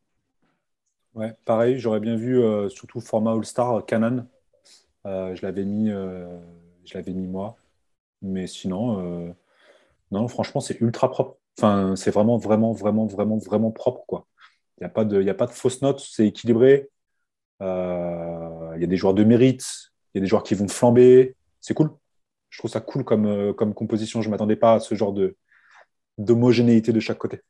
Ouais, 1.15 1.35
pareil, 1.45 1.79
j'aurais 1.79 2.01
bien 2.01 2.15
vu, 2.15 2.41
euh, 2.41 2.69
surtout 2.69 3.01
format 3.01 3.33
All-Star, 3.33 3.85
Canan. 3.87 4.29
Euh, 5.05 5.35
je 5.35 5.43
l'avais 5.43 5.65
mis, 5.65 5.91
je 5.91 6.95
l'avais 6.95 7.13
mis 7.13 7.27
moi. 7.27 7.57
Mais 8.23 8.47
sinon, 8.47 9.35
non, 10.11 10.29
franchement, 10.29 10.61
c'est 10.61 10.81
ultra 10.81 11.11
propre. 11.11 11.39
Enfin, 11.59 11.97
c'est 11.97 12.11
vraiment, 12.11 12.39
vraiment, 12.39 12.73
vraiment, 12.73 13.07
vraiment, 13.07 13.39
vraiment 13.39 13.71
propre, 13.71 14.05
quoi. 14.07 14.27
Il 14.79 14.85
n'y 14.85 14.87
a 14.87 14.91
pas 14.91 15.05
de, 15.05 15.29
a 15.29 15.35
pas 15.35 15.47
de 15.47 15.53
fausses 15.53 15.83
notes, 15.83 16.01
c'est 16.01 16.27
équilibré. 16.27 16.89
Il 17.61 17.65
y 17.65 18.85
a 18.85 18.87
des 18.87 18.97
joueurs 18.97 19.15
de 19.15 19.25
mérite, 19.25 19.67
il 20.15 20.19
y 20.19 20.21
a 20.21 20.23
des 20.23 20.27
joueurs 20.27 20.43
qui 20.43 20.55
vont 20.55 20.69
flamber. 20.69 21.37
C'est 21.61 21.75
cool. 21.75 21.91
Je 22.51 22.59
trouve 22.59 22.71
ça 22.71 22.81
cool 22.81 23.05
comme, 23.05 23.55
comme 23.55 23.75
composition. 23.75 24.23
Je 24.23 24.29
ne 24.29 24.31
m'attendais 24.31 24.57
pas 24.57 24.75
à 24.75 24.81
ce 24.81 24.95
genre 24.95 25.13
de 25.13 25.37
d'homogénéité 26.17 26.93
de 26.93 26.99
chaque 26.99 27.19
côté 27.19 27.43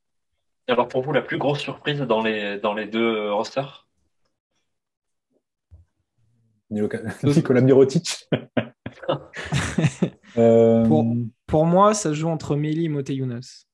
alors 0.68 0.86
pour 0.86 1.02
vous, 1.02 1.12
la 1.12 1.22
plus 1.22 1.38
grosse 1.38 1.60
surprise 1.60 2.00
dans 2.00 2.22
les, 2.22 2.58
dans 2.58 2.74
les 2.74 2.86
deux 2.86 3.32
rosters? 3.32 3.86
Nicolas 6.70 7.62
Mirotic. 7.62 8.28
Euh, 10.38 10.86
pour, 11.46 11.66
moi, 11.66 11.94
ça 11.94 12.12
joue 12.12 12.28
entre 12.28 12.56
Meli 12.56 12.86
et 12.86 12.88
Moteyunas. 12.88 13.66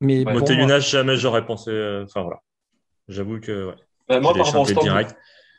Mais 0.00 0.24
Moteyunas, 0.24 0.80
jamais 0.80 1.16
j'aurais 1.16 1.46
pensé. 1.46 1.70
Euh, 1.70 2.04
enfin 2.04 2.22
voilà. 2.22 2.40
J'avoue 3.08 3.40
que. 3.40 3.68
Ouais. 3.68 3.74
Bah, 4.08 4.20
moi, 4.20 4.34
par 4.34 4.46
rapport 4.46 4.62
au 4.62 4.66
standing, 4.66 5.06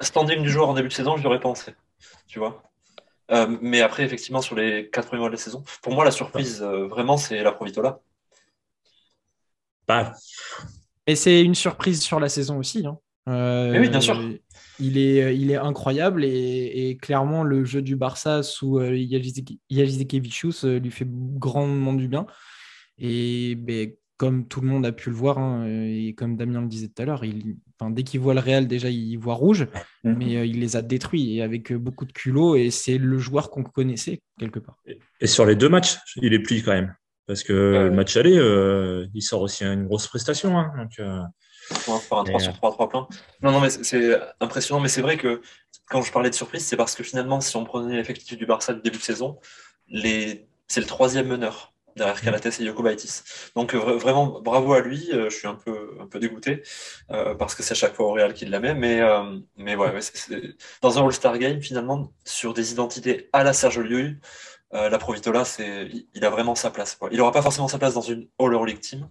standing, 0.02 0.44
du 0.44 0.50
joueur 0.50 0.70
en 0.70 0.74
début 0.74 0.90
de 0.90 0.94
saison, 0.94 1.18
j'y 1.18 1.26
aurais 1.26 1.40
pensé. 1.40 1.74
Tu 2.28 2.40
vois 2.40 2.62
euh, 3.32 3.58
mais 3.60 3.82
après, 3.82 4.04
effectivement, 4.04 4.42
sur 4.42 4.56
les 4.56 4.88
quatre 4.92 5.08
premiers 5.08 5.22
mois 5.22 5.30
de 5.30 5.34
la 5.34 5.40
saison, 5.40 5.64
pour 5.82 5.94
moi, 5.94 6.06
la 6.06 6.12
surprise, 6.12 6.62
vraiment, 6.62 7.18
c'est 7.18 7.42
la 7.42 7.52
Provitola. 7.52 8.00
Et 11.08 11.16
c'est 11.16 11.42
une 11.42 11.56
surprise 11.56 12.02
sur 12.02 12.20
la 12.20 12.30
saison 12.30 12.58
aussi. 12.58 12.86
Hein. 12.86 13.00
Euh, 13.28 13.80
oui, 13.80 13.90
bien 13.90 14.02
sûr. 14.02 14.20
Il 14.80 14.98
est, 14.98 15.36
il 15.38 15.52
est 15.52 15.56
incroyable 15.56 16.24
et, 16.26 16.98
clairement 17.02 17.44
le 17.44 17.66
jeu 17.66 17.82
du 17.82 17.96
Barça 17.96 18.44
sous 18.44 18.80
euh, 18.80 18.92
euh, 18.92 20.80
lui 20.80 20.92
fait 20.92 21.08
grandement 21.08 21.94
du 21.94 22.08
bien. 22.08 22.26
Et 22.98 23.56
ben, 23.56 23.92
comme 24.18 24.48
tout 24.48 24.62
le 24.62 24.68
monde 24.68 24.86
a 24.86 24.94
pu 24.94 25.10
le 25.10 25.16
voir, 25.16 25.38
hein, 25.40 25.66
et 25.68 26.14
comme 26.18 26.38
Damien 26.38 26.62
le 26.62 26.68
disait 26.68 26.88
tout 26.88 27.02
à 27.02 27.06
l'heure, 27.06 27.24
enfin, 27.78 27.92
dès 27.92 28.04
qu'il 28.04 28.22
voit 28.22 28.34
le 28.34 28.40
Real, 28.40 28.66
déjà 28.66 28.90
il 28.90 29.18
voit 29.18 29.34
rouge, 29.34 29.68
mhm. 30.06 30.16
mais 30.18 30.48
il 30.48 30.62
les 30.62 30.78
a 30.78 30.82
détruits 30.82 31.36
et 31.36 31.42
avec 31.42 31.74
beaucoup 31.74 32.06
de 32.06 32.14
culot. 32.14 32.56
Et 32.56 32.70
c'est 32.70 32.98
le 32.98 33.18
joueur 33.18 33.50
qu'on 33.50 33.64
connaissait 33.64 34.22
quelque 34.40 34.60
part. 34.60 34.78
Et 35.20 35.28
sur 35.28 35.46
les 35.46 35.58
deux 35.58 35.70
matchs, 35.70 35.98
il 36.22 36.34
est 36.34 36.40
pli 36.40 36.64
quand 36.64 36.72
même. 36.72 36.96
Parce 37.28 37.44
que 37.44 37.54
le 37.54 37.92
match 37.92 38.16
aller, 38.18 38.38
euh, 38.38 39.08
il 39.14 39.22
sort 39.22 39.42
aussi 39.42 39.64
une 39.64 39.86
grosse 39.86 40.08
prestation. 40.08 40.58
Hein, 40.60 40.72
donc, 40.78 40.92
euh, 41.00 41.22
un 41.72 42.00
3 42.00 42.40
sur 42.40 42.54
3 42.54 42.72
3 42.72 42.90
points. 42.90 43.08
Non, 43.42 43.52
non, 43.52 43.60
mais 43.60 43.70
c'est 43.70 44.20
impressionnant. 44.40 44.82
Mais 44.82 44.90
c'est 44.90 45.02
vrai 45.02 45.18
que 45.18 45.42
quand 45.88 46.02
je 46.02 46.12
parlais 46.12 46.30
de 46.30 46.36
surprise, 46.36 46.66
c'est 46.66 46.78
parce 46.78 46.96
que 46.96 47.04
finalement, 47.04 47.42
si 47.42 47.56
on 47.56 47.64
prenait 47.64 47.96
l'effectif 47.96 48.38
du 48.38 48.46
Barça 48.46 48.74
du 48.74 48.82
début 48.82 48.98
de 48.98 49.04
saison, 49.04 49.40
les... 49.88 50.48
c'est 50.68 50.82
le 50.82 50.88
troisième 50.88 51.28
meneur 51.28 51.74
derrière 51.96 52.20
Calates 52.20 52.60
et 52.60 52.64
Yoko 52.64 52.84
Baitis. 52.84 53.22
Donc 53.56 53.74
vraiment 53.74 54.42
bravo 54.42 54.74
à 54.74 54.82
lui. 54.82 55.08
je 55.12 55.30
suis 55.30 55.48
un 55.48 55.56
peu 55.56 55.98
un 56.02 56.08
peu 56.08 56.20
dégoûté 56.20 56.62
parce 57.08 57.56
que 57.56 57.64
c'est 57.64 57.72
à 57.72 57.76
chaque 57.76 57.96
fois 57.96 58.08
au 58.08 58.12
Real 58.12 58.34
qu'il 58.34 58.50
la 58.50 58.60
met. 58.60 58.74
Mais 58.74 59.02
mais 59.56 59.76
ouais, 59.76 59.94
dans 60.82 61.00
un 61.00 61.06
All-Star 61.06 61.38
Game 61.38 61.62
finalement 61.62 62.12
sur 62.26 62.54
des 62.54 62.74
identités 62.74 63.30
à 63.32 63.44
la 63.46 63.54
Sergio 63.54 63.82
Llull, 63.84 64.20
euh, 64.76 64.90
la 64.90 64.98
Provitola, 64.98 65.46
c'est, 65.46 65.90
il 66.14 66.26
a 66.26 66.30
vraiment 66.30 66.56
sa 66.56 66.70
place. 66.70 66.98
Il 67.12 67.18
n'aura 67.18 67.32
pas 67.32 67.42
forcément 67.42 67.68
sa 67.68 67.78
place 67.78 67.94
dans 67.94 68.02
une 68.02 68.28
All-Euroleague 68.40 68.80
Team. 68.80 69.10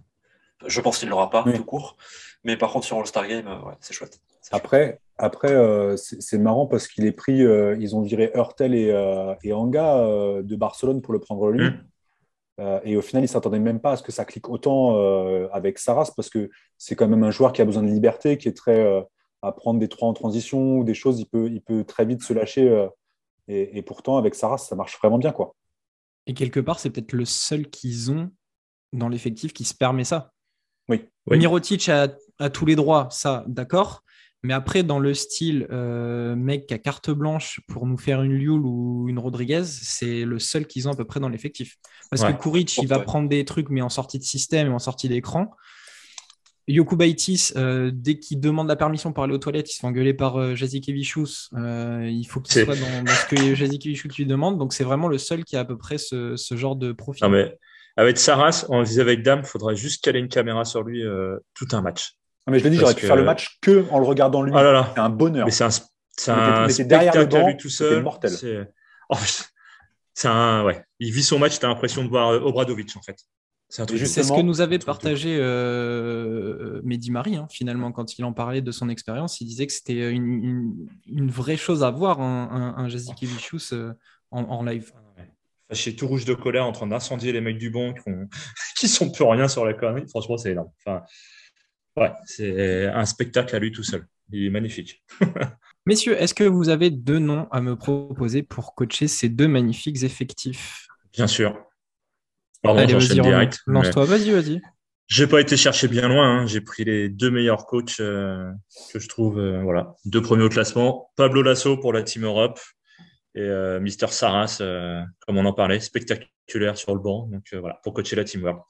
Je 0.65 0.81
pense 0.81 0.99
qu'il 0.99 1.07
ne 1.07 1.11
l'aura 1.11 1.29
pas, 1.29 1.43
tout 1.43 1.65
court. 1.65 1.97
Mais 2.43 2.57
par 2.57 2.71
contre, 2.71 2.85
sur 2.85 2.97
All-Star 2.97 3.27
Game, 3.27 3.47
euh, 3.47 3.71
c'est 3.79 3.93
chouette. 3.93 4.19
Après, 4.51 4.99
après 5.17 5.51
euh, 5.51 5.97
c'est 5.97 6.37
marrant 6.37 6.67
parce 6.67 6.87
qu'il 6.87 7.05
est 7.05 7.11
pris, 7.11 7.39
ils 7.39 7.95
ont 7.95 8.01
viré 8.01 8.31
Hurtel 8.35 8.75
et, 8.75 8.93
et 9.43 9.53
Anga 9.53 10.05
de 10.41 10.55
Barcelone 10.55 11.01
pour 11.01 11.13
le 11.13 11.19
prendre 11.19 11.49
lui. 11.49 11.67
Mm. 11.67 12.79
et 12.83 12.95
au 12.95 13.01
final, 13.01 13.23
il 13.23 13.25
ne 13.25 13.29
s'attendait 13.29 13.59
même 13.59 13.79
pas 13.79 13.93
à 13.93 13.97
ce 13.97 14.03
que 14.03 14.11
ça 14.11 14.23
clique 14.23 14.47
autant 14.49 14.95
avec 15.51 15.79
Saras 15.79 16.11
parce 16.15 16.29
que 16.29 16.51
c'est 16.77 16.95
quand 16.95 17.07
même 17.07 17.23
un 17.23 17.31
joueur 17.31 17.53
qui 17.53 17.61
a 17.63 17.65
besoin 17.65 17.81
de 17.81 17.87
liberté, 17.87 18.37
qui 18.37 18.47
est 18.47 18.55
très 18.55 19.03
à 19.41 19.51
prendre 19.51 19.79
des 19.79 19.87
trois 19.87 20.07
en 20.07 20.13
transition 20.13 20.77
ou 20.77 20.83
des 20.83 20.93
choses. 20.93 21.19
Il 21.19 21.25
peut, 21.25 21.49
il 21.49 21.61
peut 21.61 21.83
très 21.83 22.05
vite 22.05 22.21
se 22.21 22.33
lâcher 22.33 22.87
et, 23.47 23.81
pourtant, 23.83 24.17
avec 24.17 24.35
Saras, 24.35 24.57
ça 24.57 24.75
marche 24.75 24.97
vraiment 24.97 25.17
bien. 25.17 25.31
quoi. 25.31 25.55
Et 26.27 26.33
quelque 26.33 26.59
part, 26.59 26.79
c'est 26.79 26.89
peut-être 26.89 27.13
le 27.13 27.25
seul 27.25 27.69
qu'ils 27.69 28.11
ont 28.11 28.31
dans 28.93 29.09
l'effectif 29.09 29.53
qui 29.53 29.65
se 29.65 29.75
permet 29.75 30.03
ça. 30.03 30.31
Oui. 30.89 31.05
Mirotic 31.27 31.89
a, 31.89 32.07
tous 32.49 32.65
les 32.65 32.75
droits, 32.75 33.07
ça, 33.11 33.43
d'accord. 33.47 34.03
Mais 34.43 34.53
après, 34.53 34.83
dans 34.83 34.99
le 34.99 35.15
style 35.15 35.65
euh, 35.71 36.35
mec 36.35 36.67
qui 36.67 36.75
a 36.75 36.77
carte 36.77 37.09
blanche 37.09 37.61
pour 37.67 37.87
nous 37.87 37.97
faire 37.97 38.21
une 38.21 38.37
Lioul 38.37 38.63
ou 38.63 39.09
une 39.09 39.17
Rodriguez, 39.17 39.63
c'est 39.65 40.23
le 40.23 40.37
seul 40.37 40.67
qu'ils 40.67 40.87
ont 40.87 40.91
à 40.91 40.95
peu 40.95 41.05
près 41.05 41.19
dans 41.19 41.29
l'effectif. 41.29 41.77
Parce 42.11 42.23
que 42.23 42.31
Kuric, 42.31 42.77
il 42.77 42.87
va 42.87 42.99
prendre 42.99 43.27
des 43.27 43.43
trucs, 43.43 43.69
mais 43.69 43.81
en 43.81 43.89
sortie 43.89 44.19
de 44.19 44.23
système 44.23 44.67
et 44.67 44.71
en 44.71 44.79
sortie 44.79 45.09
d'écran. 45.09 45.51
Yokubaitis, 46.67 47.51
euh, 47.55 47.91
dès 47.93 48.17
qu'il 48.17 48.39
demande 48.39 48.67
la 48.67 48.75
permission 48.75 49.13
pour 49.13 49.23
aller 49.23 49.33
aux 49.33 49.39
toilettes, 49.39 49.69
il 49.69 49.73
se 49.75 49.79
fait 49.79 49.87
engueuler 49.87 50.13
par 50.13 50.37
euh, 50.37 50.55
Jazikevichus. 50.55 51.49
Euh, 51.53 52.09
il 52.11 52.25
faut 52.25 52.41
qu'il 52.41 52.63
soit 52.63 52.75
dans, 52.75 53.05
ce 53.05 53.35
que 53.35 53.55
Jazikevichus 53.55 54.09
lui 54.17 54.25
demande. 54.25 54.57
Donc, 54.57 54.73
c'est 54.73 54.83
vraiment 54.83 55.07
le 55.07 55.19
seul 55.19 55.43
qui 55.43 55.55
a 55.55 55.59
à 55.59 55.65
peu 55.65 55.77
près 55.77 55.97
ce, 55.97 56.35
genre 56.51 56.75
de 56.75 56.91
profil. 56.91 57.27
mais 57.29 57.55
avec 57.97 58.17
Saras, 58.17 58.65
on 58.69 58.83
disait 58.83 59.01
avec 59.01 59.23
Dame, 59.23 59.41
il 59.43 59.47
faudrait 59.47 59.75
juste 59.75 60.03
caler 60.03 60.19
une 60.19 60.27
caméra 60.27 60.65
sur 60.65 60.83
lui 60.83 61.03
tout 61.53 61.67
un 61.71 61.81
match. 61.81 62.17
mais 62.47 62.59
je 62.59 62.63
l'ai 62.63 62.69
dit, 62.69 62.77
j'aurais 62.77 62.95
pu 62.95 63.05
faire 63.05 63.15
le 63.15 63.23
match 63.23 63.57
que 63.61 63.85
en 63.91 63.99
le 63.99 64.05
regardant 64.05 64.41
lui. 64.41 64.51
Ah 64.55 64.91
c'est 64.93 65.01
un 65.01 65.09
bonheur. 65.09 65.45
Mais 65.45 65.51
c'est 65.51 65.63
un, 65.63 65.69
c'est 66.17 66.31
un 66.31 66.67
spectacle 66.69 67.35
à 67.35 67.47
lui 67.47 67.57
tout 67.57 67.69
seul. 67.69 68.03
mortel. 68.03 68.31
Oh, 69.09 69.15
c'est 70.13 70.27
un, 70.27 70.63
ouais. 70.63 70.83
Il 70.99 71.11
vit 71.11 71.23
son 71.23 71.37
match, 71.39 71.59
tu 71.59 71.65
as 71.65 71.69
l'impression 71.69 72.03
de 72.03 72.09
voir 72.09 72.29
Obradovic 72.43 72.95
en 72.97 73.01
fait. 73.01 73.17
C'est 73.67 74.23
ce 74.23 74.31
que 74.31 74.41
nous 74.41 74.61
avait 74.61 74.79
partagé 74.79 75.37
euh, 75.39 76.81
Mehdi 76.83 77.11
Marie, 77.11 77.35
hein, 77.35 77.47
finalement, 77.49 77.91
quand 77.91 78.17
il 78.17 78.23
en 78.23 78.31
parlait 78.31 78.61
de 78.61 78.71
son 78.71 78.89
expérience. 78.89 79.41
Il 79.41 79.45
disait 79.45 79.65
que 79.65 79.73
c'était 79.73 80.11
une, 80.11 80.87
vraie 81.07 81.57
chose 81.57 81.83
à 81.83 81.89
voir, 81.89 82.21
un, 82.21 82.75
un, 82.77 82.87
euh, 82.87 83.93
en, 84.31 84.63
live. 84.63 84.93
Fâché 85.75 85.93
tout 85.93 86.07
rouge 86.07 86.23
de 86.23 86.33
colère 86.33 86.65
en 86.65 86.71
train 86.71 86.87
d'incendier 86.87 87.33
les 87.33 87.41
mecs 87.41 87.57
du 87.57 87.69
bon 87.69 87.93
qui, 87.93 88.07
ont... 88.07 88.29
qui 88.79 88.87
sont 88.87 89.11
plus 89.11 89.25
rien 89.25 89.49
sur 89.49 89.65
la 89.65 89.73
connerie. 89.73 90.07
Franchement, 90.07 90.37
c'est 90.37 90.51
énorme. 90.51 90.69
Enfin, 90.85 91.03
ouais, 91.97 92.11
c'est 92.25 92.85
un 92.85 93.05
spectacle 93.05 93.53
à 93.53 93.59
lui 93.59 93.73
tout 93.73 93.83
seul. 93.83 94.05
Il 94.31 94.45
est 94.45 94.49
magnifique. 94.49 95.03
Messieurs, 95.85 96.15
est-ce 96.19 96.33
que 96.33 96.45
vous 96.45 96.69
avez 96.69 96.91
deux 96.91 97.19
noms 97.19 97.49
à 97.51 97.59
me 97.59 97.75
proposer 97.75 98.41
pour 98.41 98.73
coacher 98.73 99.09
ces 99.09 99.27
deux 99.27 99.49
magnifiques 99.49 100.01
effectifs? 100.03 100.87
Bien 101.11 101.27
sûr. 101.27 101.61
Pardon, 102.63 102.87
j'enchaîne 102.87 103.21
direct. 103.21 103.59
Lance-toi, 103.67 104.05
vas-y, 104.05 104.31
vas-y. 104.31 104.61
J'ai 105.07 105.27
pas 105.27 105.41
été 105.41 105.57
chercher 105.57 105.89
bien 105.89 106.07
loin. 106.07 106.39
Hein. 106.39 106.47
J'ai 106.47 106.61
pris 106.61 106.85
les 106.85 107.09
deux 107.09 107.29
meilleurs 107.29 107.65
coachs 107.65 107.99
euh, 107.99 108.49
que 108.93 108.99
je 108.99 109.09
trouve. 109.09 109.39
Euh, 109.39 109.61
voilà, 109.61 109.93
deux 110.05 110.21
premiers 110.21 110.45
au 110.45 110.49
classement. 110.49 111.11
Pablo 111.17 111.41
Lasso 111.41 111.75
pour 111.77 111.91
la 111.91 112.01
Team 112.01 112.23
Europe 112.23 112.59
et 113.35 113.41
euh, 113.41 113.79
Mister 113.79 114.07
Saras, 114.07 114.61
comme 115.25 115.37
on 115.37 115.45
en 115.45 115.53
parlait, 115.53 115.79
spectaculaire 115.79 116.77
sur 116.77 116.95
le 116.95 117.01
banc. 117.01 117.27
Donc 117.27 117.53
voilà, 117.53 117.79
pour 117.83 117.93
coacher 117.93 118.15
la 118.15 118.23
Team 118.23 118.43
World. 118.43 118.61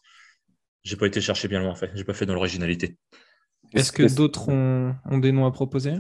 J'ai 0.84 0.98
pas 0.98 1.08
été 1.08 1.22
chercher 1.22 1.48
bien 1.48 1.60
loin 1.60 1.72
en 1.72 1.76
fait. 1.76 1.92
J'ai 1.96 2.04
pas 2.04 2.14
fait 2.14 2.26
dans 2.26 2.34
l'originalité. 2.34 2.98
Est-ce 3.74 3.92
que 3.92 4.14
d'autres 4.14 4.50
ont, 4.50 4.96
des 5.18 5.32
noms 5.32 5.46
à 5.46 5.52
proposer? 5.52 5.94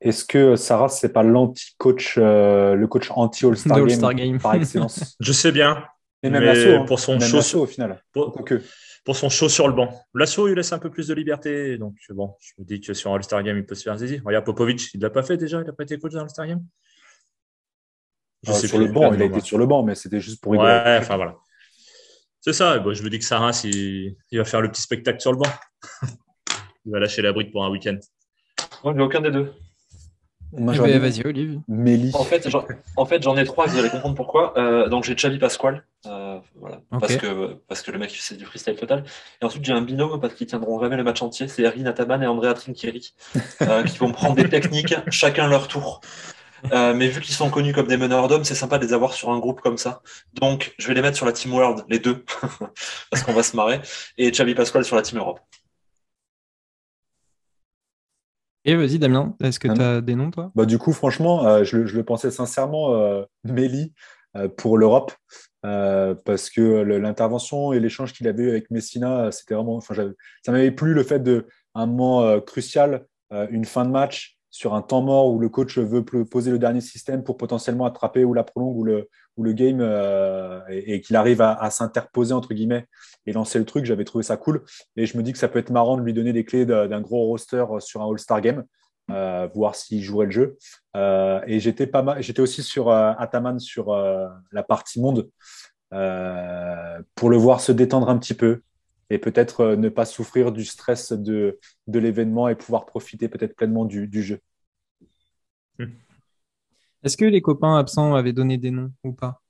Est-ce 0.00 0.24
que 0.24 0.56
Saras 0.56 0.90
c'est 0.90 1.12
pas 1.12 1.22
l'anti-coach, 1.22 2.16
le 2.16 2.84
coach 2.86 3.10
anti-All-Star 3.10 3.84
Game, 3.84 4.14
Game, 4.14 4.38
par 4.40 4.54
excellence? 4.54 5.16
Je 5.20 5.32
sais 5.32 5.52
bien, 5.52 5.84
et 6.22 6.30
même 6.30 6.42
l'assaut, 6.42 6.80
hein. 6.80 6.84
pour 6.86 7.00
son 7.00 7.18
show 7.20 7.62
au 7.62 7.66
final. 7.66 8.02
Pour, 8.12 9.16
son 9.16 9.28
show 9.28 9.48
sur 9.48 9.68
le 9.68 9.74
banc. 9.74 9.88
L'assaut, 10.14 10.48
il 10.48 10.54
laisse 10.54 10.72
un 10.72 10.80
peu 10.80 10.90
plus 10.90 11.06
de 11.06 11.14
liberté. 11.14 11.78
Donc, 11.78 11.94
bon, 12.10 12.34
je 12.40 12.52
me 12.58 12.64
dis 12.64 12.80
que 12.80 12.92
sur 12.92 13.12
All-Star 13.14 13.42
Game, 13.44 13.56
il 13.56 13.64
peut 13.64 13.76
se 13.76 13.84
faire 13.84 13.96
zizi. 13.96 14.20
Regarde, 14.24 14.44
Popovic, 14.44 14.92
il 14.94 14.98
ne 14.98 15.04
l'a 15.04 15.10
pas 15.10 15.22
fait 15.22 15.36
déjà 15.36 15.60
Il 15.60 15.66
n'a 15.66 15.72
pas 15.72 15.84
été 15.84 15.96
coach 15.98 16.12
dans 16.12 16.22
All-Star 16.22 16.46
Game 16.46 16.64
je 18.46 18.52
sais 18.52 18.68
Sur 18.68 18.78
le 18.78 18.86
banc, 18.86 19.12
il 19.12 19.22
a 19.22 19.24
été 19.26 19.40
sur 19.40 19.58
le 19.58 19.66
banc, 19.66 19.82
mais 19.82 19.94
c'était 19.94 20.20
juste 20.20 20.40
pour 20.40 20.52
rigoler. 20.52 20.72
Ouais, 20.72 20.98
enfin 21.00 21.16
voilà. 21.16 21.36
C'est 22.40 22.52
ça. 22.52 22.82
je 22.92 23.02
me 23.02 23.10
dis 23.10 23.18
que 23.18 23.24
Sarah, 23.24 23.50
il, 23.64 24.16
il 24.30 24.38
va 24.38 24.44
faire 24.44 24.60
le 24.60 24.70
petit 24.70 24.82
spectacle 24.82 25.20
sur 25.20 25.32
le 25.32 25.38
banc. 25.38 25.50
il 26.86 26.92
va 26.92 27.00
lâcher 27.00 27.22
la 27.22 27.32
bride 27.32 27.50
pour 27.50 27.64
un 27.64 27.70
week-end. 27.70 27.98
Moi, 28.84 28.94
mais 28.94 29.02
aucun 29.02 29.20
des 29.20 29.30
deux. 29.30 29.52
Vas-y, 30.52 31.26
Olive. 31.26 31.60
En 32.14 32.24
fait, 32.24 32.48
j'en, 32.48 32.64
en 32.96 33.04
fait, 33.04 33.22
j'en 33.22 33.36
ai 33.36 33.44
trois, 33.44 33.66
vous 33.66 33.78
allez 33.78 33.90
comprendre 33.90 34.14
pourquoi. 34.14 34.56
Euh, 34.56 34.88
donc, 34.88 35.04
j'ai 35.04 35.16
Chavi 35.16 35.38
Pasquale, 35.38 35.84
euh, 36.06 36.38
voilà, 36.54 36.80
parce, 36.90 37.16
que, 37.16 37.54
parce 37.68 37.82
que 37.82 37.90
le 37.90 37.98
mec, 37.98 38.10
c'est 38.16 38.36
du 38.36 38.44
freestyle 38.44 38.76
total. 38.76 39.04
Et 39.42 39.44
ensuite, 39.44 39.64
j'ai 39.64 39.72
un 39.72 39.82
binôme, 39.82 40.20
parce 40.20 40.34
qu'ils 40.34 40.46
tiendront 40.46 40.80
jamais 40.80 40.96
le 40.96 41.04
match 41.04 41.20
entier, 41.20 41.48
c'est 41.48 41.62
Erin 41.62 41.86
Ataman 41.86 42.22
et 42.22 42.26
Andrea 42.26 42.54
Trinkieri, 42.54 43.12
euh, 43.62 43.82
qui 43.82 43.98
vont 43.98 44.12
prendre 44.12 44.36
des 44.36 44.48
techniques, 44.48 44.94
chacun 45.10 45.48
leur 45.48 45.68
tour. 45.68 46.00
Euh, 46.72 46.94
mais 46.94 47.08
vu 47.08 47.20
qu'ils 47.20 47.34
sont 47.34 47.50
connus 47.50 47.72
comme 47.72 47.86
des 47.86 47.96
meneurs 47.96 48.28
d'hommes, 48.28 48.44
c'est 48.44 48.54
sympa 48.54 48.78
de 48.78 48.84
les 48.84 48.92
avoir 48.92 49.12
sur 49.12 49.30
un 49.30 49.38
groupe 49.38 49.60
comme 49.60 49.78
ça. 49.78 50.02
Donc, 50.34 50.74
je 50.78 50.88
vais 50.88 50.94
les 50.94 51.02
mettre 51.02 51.16
sur 51.16 51.26
la 51.26 51.32
Team 51.32 51.52
World, 51.54 51.84
les 51.88 51.98
deux, 51.98 52.24
parce 53.10 53.22
qu'on 53.22 53.32
va 53.32 53.42
se 53.42 53.54
marrer. 53.56 53.80
Et 54.18 54.30
Xavi 54.30 54.54
Pasquale 54.54 54.84
sur 54.84 54.96
la 54.96 55.02
Team 55.02 55.18
Europe. 55.18 55.40
Et 58.64 58.74
vas-y, 58.74 58.98
Damien, 58.98 59.36
est-ce 59.40 59.60
que 59.60 59.68
Ah 59.68 59.74
tu 59.74 59.82
as 59.82 60.00
des 60.00 60.16
noms, 60.16 60.30
toi? 60.30 60.50
Bah, 60.56 60.66
du 60.66 60.78
coup, 60.78 60.92
franchement, 60.92 61.46
euh, 61.46 61.62
je, 61.62 61.76
le- 61.78 61.86
je 61.86 61.96
le 61.96 62.04
pensais 62.04 62.30
sincèrement, 62.32 62.94
euh, 62.94 63.22
Méli, 63.44 63.92
euh, 64.36 64.48
pour 64.48 64.76
l'Europe, 64.76 65.12
euh, 65.64 66.14
parce 66.24 66.50
que 66.50 66.60
l'intervention 66.82 67.72
et 67.72 67.78
l'échange 67.80 68.12
qu'il 68.12 68.26
avait 68.26 68.42
eu 68.42 68.50
avec 68.50 68.70
Messina, 68.72 69.30
c'était 69.30 69.54
vraiment. 69.54 69.76
Enfin, 69.76 69.94
ça 70.44 70.52
m'avait 70.52 70.72
plu 70.72 70.94
le 70.94 71.04
fait 71.04 71.20
de 71.20 71.46
un 71.76 71.86
moment 71.86 72.22
euh, 72.22 72.40
crucial, 72.40 73.06
euh, 73.32 73.46
une 73.50 73.64
fin 73.64 73.84
de 73.84 73.90
match 73.90 74.35
sur 74.56 74.74
un 74.74 74.80
temps 74.80 75.02
mort 75.02 75.30
où 75.30 75.38
le 75.38 75.50
coach 75.50 75.78
veut 75.78 76.02
poser 76.02 76.50
le 76.50 76.58
dernier 76.58 76.80
système 76.80 77.22
pour 77.22 77.36
potentiellement 77.36 77.84
attraper 77.84 78.24
ou 78.24 78.32
la 78.32 78.42
prolongue 78.42 78.76
ou 78.78 78.84
le, 78.84 79.52
game 79.52 79.80
euh, 79.82 80.60
et, 80.70 81.02
qu'il 81.02 81.14
arrive 81.14 81.42
à, 81.42 81.70
s'interposer 81.70 82.32
entre 82.32 82.54
guillemets 82.54 82.86
et 83.26 83.34
lancer 83.34 83.58
le 83.58 83.66
truc. 83.66 83.84
J'avais 83.84 84.04
trouvé 84.04 84.24
ça 84.24 84.38
cool 84.38 84.64
et 84.96 85.04
je 85.04 85.18
me 85.18 85.22
dis 85.22 85.32
que 85.32 85.38
ça 85.38 85.48
peut 85.48 85.58
être 85.58 85.68
marrant 85.68 85.98
de 85.98 86.02
lui 86.02 86.14
donner 86.14 86.32
les 86.32 86.46
clés 86.46 86.64
d'un 86.64 87.00
gros 87.02 87.26
roster 87.26 87.66
sur 87.80 88.00
un 88.00 88.10
All-Star 88.10 88.40
Game, 88.40 88.64
euh, 89.10 89.46
voir 89.54 89.74
s'il 89.74 90.02
jouerait 90.02 90.26
le 90.26 90.32
jeu. 90.32 90.56
Euh, 90.96 91.42
et 91.46 91.60
j'étais 91.60 92.40
aussi 92.40 92.62
sur 92.62 92.88
euh, 92.88 93.12
Ataman 93.18 93.58
sur 93.58 93.92
euh, 93.92 94.26
la 94.52 94.62
partie 94.62 95.02
monde 95.02 95.28
euh, 95.92 97.02
pour 97.14 97.28
le 97.28 97.36
voir 97.36 97.60
se 97.60 97.72
détendre 97.72 98.08
un 98.08 98.16
petit 98.16 98.34
peu 98.34 98.62
et 99.10 99.18
peut-être 99.18 99.60
euh, 99.60 99.76
ne 99.76 99.88
pas 99.88 100.04
souffrir 100.04 100.52
du 100.52 100.64
stress 100.64 101.12
de, 101.12 101.58
de 101.86 101.98
l'événement 101.98 102.48
et 102.48 102.54
pouvoir 102.54 102.86
profiter 102.86 103.28
peut-être 103.28 103.54
pleinement 103.56 103.84
du, 103.84 104.08
du 104.08 104.22
jeu. 104.22 104.40
Est-ce 107.04 107.16
que 107.16 107.24
les 107.24 107.40
copains 107.42 107.76
absents 107.78 108.14
avaient 108.14 108.32
donné 108.32 108.58
des 108.58 108.70
noms 108.70 108.92
ou 109.04 109.12
pas? 109.12 109.40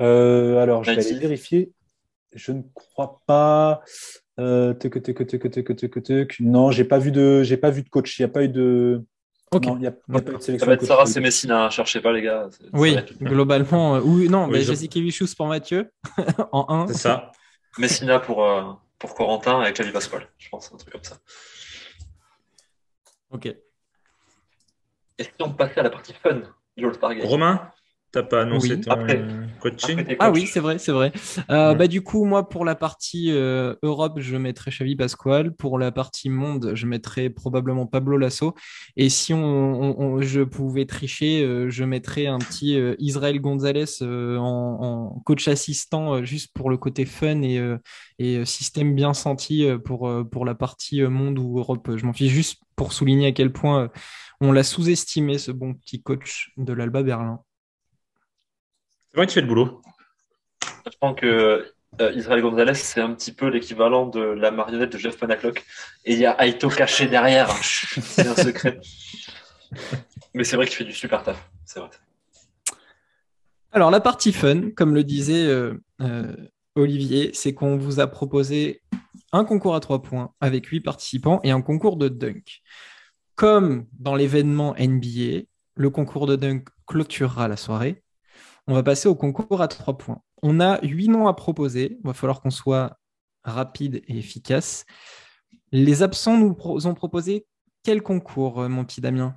Euh, 0.00 0.58
alors, 0.58 0.84
je 0.84 0.92
vais 0.92 1.00
aller 1.06 1.18
vérifier. 1.18 1.72
Je 2.34 2.52
ne 2.52 2.62
crois 2.74 3.20
pas. 3.26 3.82
Euh, 4.38 4.74
tuc, 4.74 5.02
tuc, 5.02 5.26
tuc, 5.26 5.50
tuc, 5.50 5.76
tuc, 5.76 6.02
tuc. 6.02 6.36
Non, 6.40 6.70
j'ai 6.70 6.84
pas 6.84 6.98
vu 6.98 7.10
de, 7.10 7.42
j'ai 7.42 7.56
pas 7.56 7.70
vu 7.70 7.82
de 7.82 7.88
coach. 7.88 8.18
Il 8.18 8.22
n'y 8.22 8.26
a 8.26 8.28
pas 8.28 8.44
eu 8.44 8.48
de. 8.48 9.02
Ok. 9.50 9.66
Non, 9.66 9.76
il 9.76 9.80
n'y 9.80 9.86
a, 9.86 9.90
y 9.90 9.92
a 10.16 10.20
pas 10.20 10.32
eu 10.32 10.36
de 10.36 10.40
Ça 10.40 10.46
sélection. 10.46 10.66
va 10.68 10.76
de 10.76 10.80
être. 10.80 10.86
Sarah, 10.86 11.06
c'est 11.06 11.20
Messina. 11.20 11.70
Cherchez 11.70 12.00
pas, 12.00 12.12
les 12.12 12.22
gars. 12.22 12.48
Ça 12.50 12.64
Oui, 12.74 12.94
va 12.94 13.00
globalement. 13.22 13.96
euh, 13.96 14.00
oui, 14.04 14.28
non, 14.28 14.44
Oui, 14.44 14.52
bah, 14.52 14.58
je- 14.60 14.64
Jasikevichus 14.66 15.34
pour 15.36 15.46
Mathieu 15.48 15.90
en 16.52 16.66
1. 16.68 16.86
C'est 16.88 16.94
ça. 16.94 17.32
Messina 17.76 18.18
pour, 18.18 18.44
euh, 18.44 18.72
pour 18.98 19.14
Corentin 19.14 19.64
et 19.64 19.72
Xavi 19.72 19.92
Pasquale. 19.92 20.28
Je 20.38 20.48
pense, 20.48 20.72
un 20.72 20.76
truc 20.76 20.92
comme 20.92 21.04
ça. 21.04 21.18
Ok. 23.30 23.46
Et 23.46 25.24
si 25.24 25.30
on 25.40 25.52
passait 25.52 25.80
à 25.80 25.82
la 25.82 25.90
partie 25.90 26.14
fun 26.14 26.40
du 26.76 26.86
All-Star 26.86 27.14
Game? 27.14 27.26
Romain, 27.26 27.70
t'as 28.12 28.22
pas 28.22 28.42
annoncé 28.42 28.74
Oui. 28.74 28.80
ton 28.80 28.92
Après. 28.92 29.26
coaching 29.60 30.00
Après 30.00 30.16
Ah 30.18 30.30
oui, 30.30 30.46
c'est 30.46 30.60
vrai, 30.60 30.78
c'est 30.78 30.92
vrai. 30.92 31.12
Euh, 31.50 31.74
Ouais. 31.74 31.74
bah, 31.74 31.86
du 31.88 32.02
coup, 32.02 32.24
moi, 32.24 32.48
pour 32.48 32.64
la 32.64 32.74
partie 32.74 33.30
euh, 33.32 33.74
Europe, 33.82 34.18
je 34.20 34.36
mettrais 34.36 34.70
Xavi 34.70 34.96
Pascual. 34.96 35.54
Pour 35.54 35.78
la 35.78 35.92
partie 35.92 36.28
monde, 36.30 36.72
je 36.74 36.86
mettrais 36.86 37.30
probablement 37.30 37.86
Pablo 37.86 38.16
Lasso. 38.18 38.54
Et 38.96 39.08
si 39.08 39.34
on, 39.34 39.38
on- 39.44 39.98
on- 40.00 40.20
je 40.22 40.40
pouvais 40.42 40.86
tricher, 40.86 41.42
euh, 41.44 41.70
je 41.70 41.84
mettrais 41.84 42.26
un 42.26 42.38
petit 42.38 42.76
euh, 42.78 42.94
Israël 42.98 43.40
Gonzalez 43.40 43.84
euh, 44.02 44.36
en, 44.38 45.12
en 45.14 45.20
coach 45.20 45.48
assistant, 45.48 46.14
euh, 46.16 46.24
juste 46.24 46.52
pour 46.54 46.70
le 46.70 46.76
côté 46.78 47.04
fun 47.04 47.42
et, 47.42 47.60
et 48.18 48.44
système 48.44 48.94
bien 48.94 49.14
senti 49.14 49.64
euh, 49.66 49.78
pour, 49.78 50.08
euh, 50.08 50.24
pour 50.24 50.44
la 50.44 50.54
partie 50.54 51.02
euh, 51.02 51.08
monde 51.10 51.38
ou 51.38 51.58
Europe. 51.58 51.90
Je 51.96 52.04
m'en 52.06 52.12
fiche 52.12 52.32
juste 52.32 52.60
pour 52.76 52.92
souligner 52.92 53.28
à 53.28 53.32
quel 53.32 53.52
point 53.52 53.82
euh, 53.84 53.88
on 54.40 54.52
l'a 54.52 54.62
sous-estimé, 54.62 55.38
ce 55.38 55.50
bon 55.52 55.74
petit 55.74 56.02
coach 56.02 56.50
de 56.56 56.72
l'Alba 56.72 57.02
Berlin. 57.02 57.40
Que 59.24 59.30
tu 59.30 59.34
fais 59.34 59.40
le 59.40 59.48
boulot? 59.48 59.82
Je 60.62 60.96
pense 61.00 61.18
que 61.18 61.72
euh, 62.00 62.12
Israël 62.12 62.40
Gonzalez, 62.40 62.74
c'est 62.74 63.00
un 63.00 63.12
petit 63.14 63.32
peu 63.32 63.48
l'équivalent 63.48 64.06
de 64.06 64.20
la 64.20 64.50
marionnette 64.50 64.92
de 64.92 64.98
Jeff 64.98 65.18
Panaclock. 65.18 65.64
Et 66.04 66.12
il 66.12 66.18
y 66.18 66.26
a 66.26 66.40
Aito 66.46 66.68
caché 66.68 67.08
derrière. 67.08 67.50
C'est 67.62 68.26
un 68.26 68.36
secret. 68.36 68.80
Mais 70.34 70.44
c'est 70.44 70.56
vrai 70.56 70.66
qu'il 70.66 70.76
fait 70.76 70.84
du 70.84 70.92
super 70.92 71.22
taf. 71.22 71.50
C'est 71.64 71.80
vrai. 71.80 71.90
Alors, 73.72 73.90
la 73.90 74.00
partie 74.00 74.32
fun, 74.32 74.70
comme 74.70 74.94
le 74.94 75.04
disait 75.04 75.46
euh, 75.46 75.74
euh, 76.00 76.32
Olivier, 76.74 77.32
c'est 77.34 77.54
qu'on 77.54 77.76
vous 77.76 78.00
a 78.00 78.06
proposé 78.06 78.82
un 79.32 79.44
concours 79.44 79.74
à 79.74 79.80
trois 79.80 80.00
points 80.00 80.32
avec 80.40 80.66
huit 80.66 80.80
participants 80.80 81.40
et 81.42 81.50
un 81.50 81.60
concours 81.60 81.96
de 81.96 82.08
dunk. 82.08 82.62
Comme 83.34 83.86
dans 83.98 84.14
l'événement 84.14 84.74
NBA, 84.78 85.42
le 85.74 85.90
concours 85.90 86.26
de 86.26 86.36
dunk 86.36 86.64
clôturera 86.86 87.48
la 87.48 87.56
soirée. 87.56 88.02
On 88.68 88.74
va 88.74 88.82
passer 88.82 89.08
au 89.08 89.14
concours 89.14 89.60
à 89.62 89.68
trois 89.68 89.96
points. 89.96 90.20
On 90.42 90.60
a 90.60 90.78
huit 90.84 91.08
noms 91.08 91.26
à 91.26 91.34
proposer. 91.34 91.96
Il 92.00 92.06
va 92.06 92.12
falloir 92.12 92.40
qu'on 92.42 92.50
soit 92.50 92.98
rapide 93.42 94.02
et 94.06 94.18
efficace. 94.18 94.84
Les 95.72 96.02
absents 96.02 96.36
nous 96.36 96.54
pro- 96.54 96.86
ont 96.86 96.94
proposé 96.94 97.46
quel 97.82 98.02
concours, 98.02 98.60
euh, 98.60 98.68
mon 98.68 98.84
petit 98.84 99.00
Damien? 99.00 99.36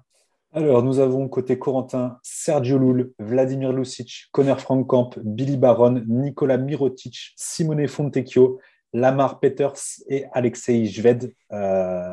Alors, 0.53 0.83
nous 0.83 0.99
avons 0.99 1.29
côté 1.29 1.57
Corentin 1.57 2.19
Sergio 2.23 2.77
Lul, 2.77 3.13
Vladimir 3.19 3.71
Lucic, 3.71 4.25
Connor 4.33 4.59
Frankamp, 4.59 5.11
Billy 5.23 5.55
Baron, 5.55 6.03
Nicolas 6.07 6.57
Mirotic, 6.57 7.31
Simone 7.37 7.87
Fontecchio, 7.87 8.59
Lamar 8.91 9.39
Peters 9.39 10.01
et 10.09 10.25
Alexei 10.33 10.83
Jved. 10.85 11.33
Euh, 11.53 12.11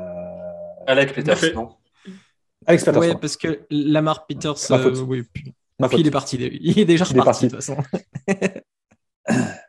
Alec 0.87 1.13
Peters, 1.15 1.53
non 1.55 1.71
Alex 2.67 2.85
Peters. 2.85 3.01
Pardon. 3.01 3.19
parce 3.21 3.37
que 3.37 3.67
Lamar 3.71 4.27
Peters, 4.29 4.55
euh, 4.71 4.95
oui, 5.05 5.25
Ma 5.79 5.89
puis 5.89 5.99
faute. 5.99 6.01
il 6.01 6.07
est 6.09 6.11
parti. 6.11 6.37
Il 6.37 6.79
est 6.79 6.85
déjà 6.85 7.05
Il 7.11 7.17
est 7.17 7.21
reparti, 7.21 7.49
parti. 7.49 7.49
de 7.49 7.51
toute 7.51 7.65
façon. 7.65 7.83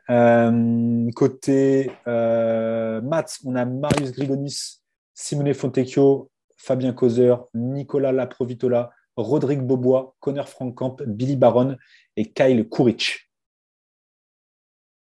Euh, 0.08 1.10
côté 1.14 1.92
euh, 2.08 3.00
maths, 3.02 3.38
on 3.44 3.54
a 3.56 3.64
Marius 3.66 4.10
Grigonis, 4.12 4.80
Simone 5.14 5.52
Fontecchio, 5.54 6.30
Fabien 6.56 6.92
Causer, 6.94 7.34
Nicolas 7.54 8.10
Laprovitola, 8.10 8.90
Rodrigue 9.16 9.60
Bobois, 9.60 10.16
Connor 10.18 10.48
Frankamp, 10.48 10.96
Billy 11.06 11.36
Baron 11.36 11.76
et 12.16 12.32
Kyle 12.32 12.68
Kuric. 12.68 13.30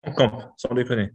En 0.04 0.12
camp, 0.12 0.54
sans 0.58 0.74
déconner. 0.76 1.12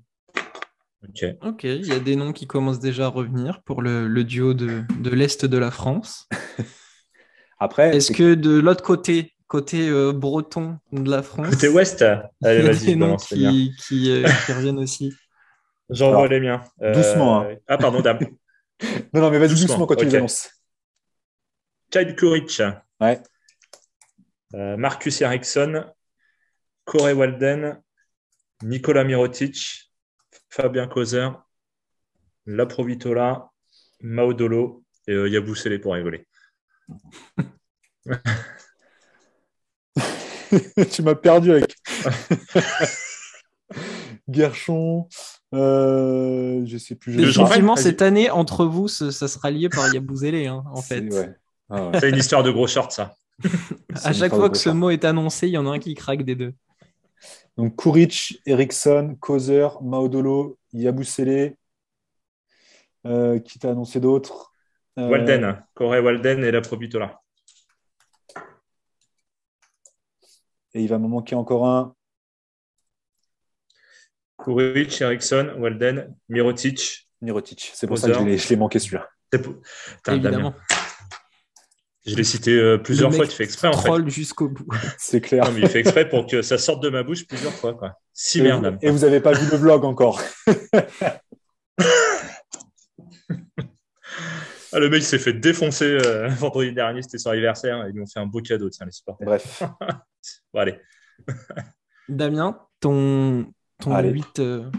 Ok. 1.07 1.25
Ok, 1.43 1.65
il 1.65 1.87
y 1.87 1.93
a 1.93 2.01
des 2.01 2.17
noms 2.17 2.33
qui 2.33 2.47
commencent 2.47 2.81
déjà 2.81 3.05
à 3.05 3.09
revenir 3.09 3.63
pour 3.63 3.83
le, 3.83 4.09
le 4.09 4.25
duo 4.25 4.55
de, 4.55 4.83
de 4.99 5.11
l'Est 5.11 5.45
de 5.45 5.59
la 5.59 5.71
France. 5.71 6.27
Après, 7.61 7.95
Est-ce 7.97 8.13
que 8.13 8.35
de 8.35 8.59
l'autre 8.59 8.83
côté, 8.83 9.36
côté 9.49 9.89
euh, 9.89 10.13
breton 10.13 10.79
de 10.93 11.11
la 11.11 11.23
France, 11.23 11.51
Côté 11.51 11.69
ouest, 11.69 12.03
allez, 12.03 12.61
il 12.61 12.65
y 12.67 12.69
a 12.69 12.73
vas-y, 12.73 12.79
des 12.87 12.93
je 12.93 12.97
noms 12.97 13.07
balance 13.07 13.31
les 13.31 13.39
miens. 13.39 13.51
qui, 13.53 13.75
qui, 13.87 14.11
euh, 14.11 14.29
qui 14.47 14.53
reviennent 14.53 14.79
aussi 14.79 15.15
J'envoie 15.89 16.27
les 16.29 16.41
miens. 16.41 16.63
Euh, 16.83 16.93
doucement, 16.95 17.43
hein. 17.43 17.57
Ah, 17.69 17.79
pardon, 17.79 18.01
dame. 18.01 18.19
non, 19.13 19.21
non, 19.21 19.31
mais 19.31 19.39
vas-y 19.39 19.51
Doucement, 19.51 19.67
doucement, 19.67 19.87
quand 19.87 19.95
tu 19.97 20.05
ok. 20.05 20.11
les 20.11 20.17
annonces. 20.17 20.51
Kyle 21.91 22.17
Kuric, 22.17 22.61
Ouais. 23.01 23.23
euh, 24.55 24.77
Marcus 24.77 25.21
Ericsson, 25.21 25.85
Corey 26.85 27.13
Walden, 27.13 27.81
Nicolas 28.63 29.05
Mirotic, 29.05 29.93
Fabien 30.51 30.89
Causer, 30.89 31.29
Laprovitola, 32.47 33.51
Maudolo 34.03 34.85
et 35.07 35.13
euh, 35.13 35.29
Yabusele 35.29 35.81
pour 35.81 35.95
rigoler. 35.95 36.27
tu 40.91 41.03
m'as 41.03 41.15
perdu 41.15 41.53
avec 41.53 41.75
Gershon. 44.29 45.09
Euh, 45.55 46.63
je 46.67 46.77
sais 46.77 46.95
plus. 46.95 47.17
Définitivement, 47.17 47.77
cette 47.77 48.03
année, 48.03 48.31
entre 48.31 48.65
vous, 48.67 48.89
ce- 48.89 49.11
ça 49.11 49.29
sera 49.29 49.51
lié 49.51 49.69
par 49.69 49.93
Yabouzélé, 49.93 50.47
hein, 50.47 50.65
en 50.73 50.81
C'est- 50.83 51.01
fait. 51.09 51.15
ouais. 51.15 51.35
Ah 51.71 51.89
ouais. 51.89 52.01
C'est 52.01 52.11
une 52.11 52.17
histoire 52.17 52.43
de 52.43 52.51
gros 52.51 52.67
shorts, 52.67 52.93
ça. 52.93 53.15
À 54.05 54.13
chaque 54.13 54.35
fois 54.35 54.51
que 54.51 54.57
ce 54.59 54.71
mot 54.71 54.91
est 54.91 55.05
annoncé, 55.05 55.47
il 55.49 55.53
y 55.53 55.59
en 55.59 55.67
a 55.67 55.71
un 55.71 55.79
qui 55.79 55.95
craque 55.95 56.23
des 56.23 56.35
deux. 56.35 56.55
Donc 57.57 57.77
Kuric, 57.77 58.41
Eriksson, 58.47 59.17
Causer, 59.21 59.69
Maudolo, 59.83 60.59
Yabusele. 60.73 61.55
Euh, 63.07 63.39
qui 63.39 63.61
t'a 63.61 63.71
annoncé 63.71 64.01
d'autres 64.01 64.53
Euh, 64.99 65.09
Walden, 65.09 65.63
Corey 65.75 66.01
Walden 66.01 66.43
et 66.43 66.51
Laprovitola. 66.51 67.21
Et 70.77 70.83
il 70.83 70.89
va 70.89 70.99
me 70.99 71.09
manquer 71.09 71.35
encore 71.35 71.67
un. 71.67 71.95
Kuric, 74.39 75.01
Ericsson, 75.01 75.55
Walden, 75.59 76.15
Mirotic. 76.29 77.09
Mirotic. 77.23 77.71
C'est 77.75 77.87
pour 77.87 77.97
ça 77.97 78.09
que 78.09 78.15
je 78.37 78.49
l'ai- 78.51 78.57
manqué 78.57 78.79
celui-là. 78.79 79.09
Évidemment. 80.07 80.51
Damien. 80.51 80.55
Je 82.07 82.15
l'ai 82.15 82.25
cité 82.25 82.53
euh, 82.53 82.77
plusieurs 82.77 83.09
Le 83.09 83.17
fois, 83.17 83.25
mec 83.25 83.31
tu 83.31 83.37
fais 83.39 83.45
exprès 83.45 83.69
en 83.69 83.73
fait. 83.73 83.85
Troll 83.85 84.11
jusqu'au 84.11 84.51
bout. 84.51 84.67
C'est 84.99 85.23
clair. 85.23 85.45
Non, 85.47 85.53
mais 85.53 85.61
il 85.63 85.69
fait 85.69 85.81
exprès 85.81 86.07
pour 86.09 86.27
que 86.27 86.43
ça 86.43 86.59
sorte 86.59 86.83
de 86.83 86.91
ma 86.91 87.03
bouche 87.03 87.27
plusieurs 87.27 87.55
fois. 87.55 87.73
Quoi. 87.73 87.95
Si 88.13 88.41
Et 88.41 88.43
merde. 88.43 88.75
vous, 88.81 88.87
et 88.87 88.91
vous 88.91 89.05
avez 89.05 89.21
pas 89.21 89.33
vu 89.33 89.51
le 89.51 89.57
vlog 89.57 89.83
encore. 89.87 90.21
Ah, 94.73 94.79
le 94.79 94.91
mec 94.91 95.03
s'est 95.03 95.19
fait 95.19 95.33
défoncer 95.33 95.99
euh, 96.05 96.29
vendredi 96.39 96.73
dernier, 96.73 97.03
c'était 97.03 97.19
son 97.19 97.31
anniversaire, 97.31 97.85
et 97.85 97.91
ils 97.91 97.95
lui 97.95 98.03
ont 98.03 98.07
fait 98.07 98.21
un 98.21 98.27
beau 98.27 98.41
cadeau, 98.41 98.69
tiens, 98.71 98.87
les 98.87 98.93
supporters. 98.93 99.27
Bref. 99.27 99.63
Bon, 100.53 100.59
allez. 100.59 100.81
Damien, 102.09 102.59
ton, 102.81 103.47
ton 103.81 103.93
Allez. 103.95 104.11
8. 104.11 104.39
euh, 104.41 104.71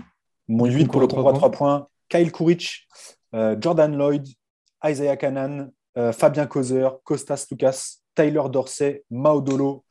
Mon 0.49 0.67
Du 0.67 0.75
8 0.75 0.87
concours 0.87 0.91
pour 0.91 1.01
le 1.01 1.07
concours 1.07 1.29
à 1.29 1.33
3 1.33 1.51
points. 1.51 1.87
Kyle 2.09 2.31
Kuric, 2.33 2.87
euh, 3.33 3.55
Jordan 3.59 3.95
Lloyd, 3.95 4.27
Isaiah 4.85 5.15
Canan, 5.17 5.71
euh, 5.97 6.11
Fabien 6.11 6.47
Causer, 6.47 6.89
Costas 7.03 7.47
Lucas, 7.49 7.97
Tyler 8.15 8.43
Dorsey, 8.49 9.03
Maudolo 9.09 9.85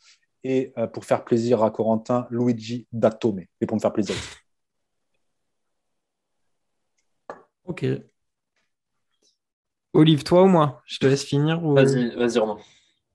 et 0.45 0.73
euh, 0.79 0.87
pour 0.87 1.05
faire 1.05 1.25
plaisir 1.25 1.63
à 1.63 1.71
Corentin, 1.71 2.27
Luigi 2.31 2.87
Datome. 2.93 3.41
Et 3.61 3.67
pour 3.67 3.77
me 3.77 3.81
faire 3.81 3.93
plaisir. 3.93 4.15
Ok. 7.65 7.85
Olive, 9.97 10.25
toi 10.25 10.43
ou 10.45 10.49
moi? 10.49 10.83
Je 10.87 10.99
te 10.99 11.07
laisse 11.07 11.25
finir 11.25 11.65
ou... 11.65 11.75
Vas-y, 11.75 12.15
vas-y, 12.17 12.39
Romain. 12.39 12.59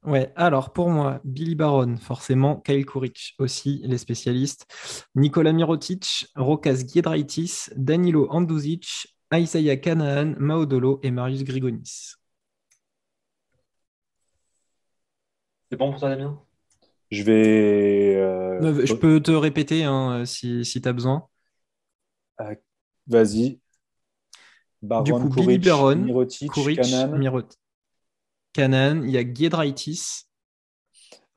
Ouais, 0.03 0.33
alors 0.35 0.73
pour 0.73 0.89
moi, 0.89 1.21
Billy 1.23 1.53
Baron, 1.53 1.95
forcément, 1.97 2.59
Kyle 2.59 2.85
Kuric 2.85 3.35
aussi, 3.37 3.81
les 3.83 3.99
spécialistes, 3.99 4.65
Nikola 5.15 5.53
Mirotic, 5.53 6.25
Rokas 6.35 6.83
Giedraitis, 6.91 7.69
Danilo 7.75 8.27
Anduzic, 8.31 9.07
Isaiah 9.31 9.77
Canaan, 9.77 10.33
Maodolo 10.39 10.99
et 11.03 11.11
Marius 11.11 11.43
Grigonis. 11.43 12.15
C'est 15.69 15.77
bon 15.77 15.91
pour 15.91 15.99
toi, 15.99 16.09
Damien? 16.09 16.39
Je 17.11 17.23
vais. 17.23 18.15
euh, 18.17 18.59
Euh, 18.61 18.85
Je 18.85 18.93
peux 18.93 19.21
te 19.21 19.31
répéter 19.31 19.83
hein, 19.83 20.25
si, 20.25 20.65
si 20.65 20.81
tu 20.81 20.87
as 20.87 20.93
besoin. 20.93 21.27
Vas-y. 23.07 23.60
Baron, 24.81 25.03
Du 25.03 25.13
coup, 25.13 25.29
Billy 25.29 25.59
Baron, 25.59 25.95
Mirotic, 25.97 26.51
Kuric, 26.51 26.81
Canan, 26.81 27.17
Mirot. 27.17 27.47
Il 28.57 29.09
y 29.09 29.17
a 29.17 29.23
Giedraitis, 29.33 30.25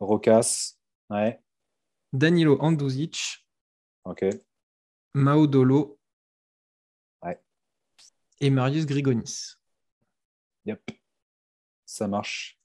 Rokas. 0.00 0.76
Ouais, 1.10 1.40
Danilo 2.12 2.56
Anduzic, 2.60 3.46
ok. 4.04 4.24
Maodolo 5.14 5.98
Ouais. 7.22 7.40
et 8.40 8.50
Marius 8.50 8.86
Grigonis. 8.86 9.54
Yep. 10.64 10.82
Ça 11.84 12.08
marche. 12.08 12.58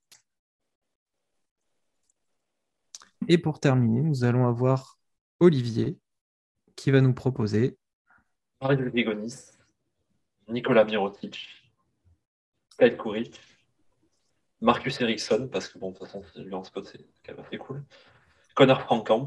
Et 3.28 3.38
pour 3.38 3.60
terminer, 3.60 4.02
nous 4.02 4.24
allons 4.24 4.48
avoir 4.48 4.98
Olivier 5.40 6.00
qui 6.76 6.90
va 6.90 7.02
nous 7.02 7.14
proposer 7.14 7.78
Marius 8.62 8.90
Grigonis, 8.92 9.36
Nicolas 10.50 10.84
Mirotic, 10.86 11.48
Kyle 12.78 12.98
Kuric, 12.98 13.40
Marcus 14.62 15.00
Ericsson, 15.02 15.48
parce 15.52 15.68
que 15.68 15.78
bon, 15.80 15.92
de 15.92 15.98
toute 15.98 16.08
façon, 16.08 16.24
lui 16.38 16.54
en 16.54 16.64
spot, 16.64 16.86
c'est 16.86 17.06
quand 17.26 17.36
même 17.36 17.46
assez 17.46 17.58
cool. 17.58 17.84
Connor 18.56 18.82
Frankamp, 18.82 19.26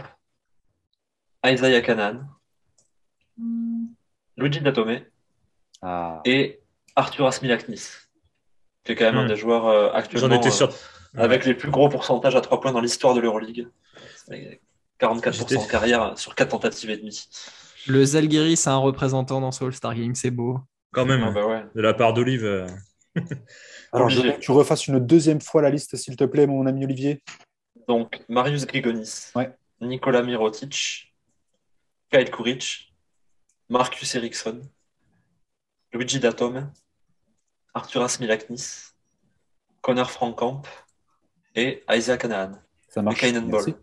Isaiah 1.45 1.81
Canan, 1.83 2.27
Luigi 4.37 4.61
Datome 4.61 5.01
Ah. 5.81 6.21
et 6.25 6.61
Arthur 6.97 7.27
Asmilaknis, 7.27 7.83
qui 8.85 8.93
est 8.93 8.95
quand 8.95 9.05
même 9.07 9.17
un 9.17 9.25
Hmm. 9.25 9.29
des 9.29 9.37
joueurs 9.37 9.67
euh, 9.67 9.91
actuellement 9.93 10.37
étais 10.37 10.51
sûr. 10.51 10.69
euh, 10.69 10.73
avec 11.23 11.45
les 11.45 11.55
plus 11.55 11.71
gros 11.71 11.89
pourcentages 11.89 12.37
à 12.37 12.41
3 12.41 12.61
points 12.61 12.73
dans 12.73 12.81
l'histoire 12.81 13.15
de 13.15 13.21
l'Euroleague. 13.21 13.69
C'est 14.17 14.61
44% 14.99 15.57
en 15.59 15.67
carrière 15.67 16.17
sur 16.19 16.35
4 16.35 16.51
tentatives 16.51 16.91
et 16.91 16.97
demie. 16.97 17.29
le 17.89 18.05
Zalgiris 18.05 18.67
a 18.69 18.73
un 18.73 18.77
représentant 18.77 19.41
dans 19.41 19.51
ce 19.51 19.65
All-Star 19.65 19.95
Game, 19.95 20.15
c'est 20.15 20.31
beau. 20.31 20.61
Quand 20.93 21.07
même, 21.07 21.23
Ah 21.25 21.31
bah 21.31 21.47
ouais. 21.47 21.65
de 21.75 21.81
la 21.81 21.95
part 21.95 22.13
d'Olive. 22.15 22.45
euh, 22.45 22.67
Alors, 23.93 24.09
je 24.09 24.21
veux 24.23 24.33
que 24.33 24.39
tu 24.39 24.51
refasses 24.53 24.87
une 24.87 24.99
deuxième 25.01 25.41
fois 25.41 25.63
la 25.63 25.71
liste, 25.71 25.97
s'il 25.97 26.17
te 26.17 26.25
plaît, 26.25 26.47
mon 26.47 26.67
ami 26.67 26.85
Olivier. 26.85 27.23
Donc, 27.89 28.23
Marius 28.29 28.67
Grigonis, 28.67 29.33
Ouais. 29.35 29.55
Nicolas 29.81 30.23
Mirotic, 30.23 31.15
Kyle 32.11 32.31
Kuric, 32.31 32.95
Marcus 33.69 34.15
Ericsson, 34.15 34.61
Luigi 35.93 36.21
Datome, 36.21 36.71
Arthur 37.75 38.03
Asmilaknis, 38.03 38.93
Connor 39.81 40.11
Frankamp 40.11 40.63
et 41.55 41.83
Isaac 41.91 42.21
Canaan. 42.23 42.53
Ça 42.89 43.03
marche. 43.03 43.23
Merci. 43.23 43.75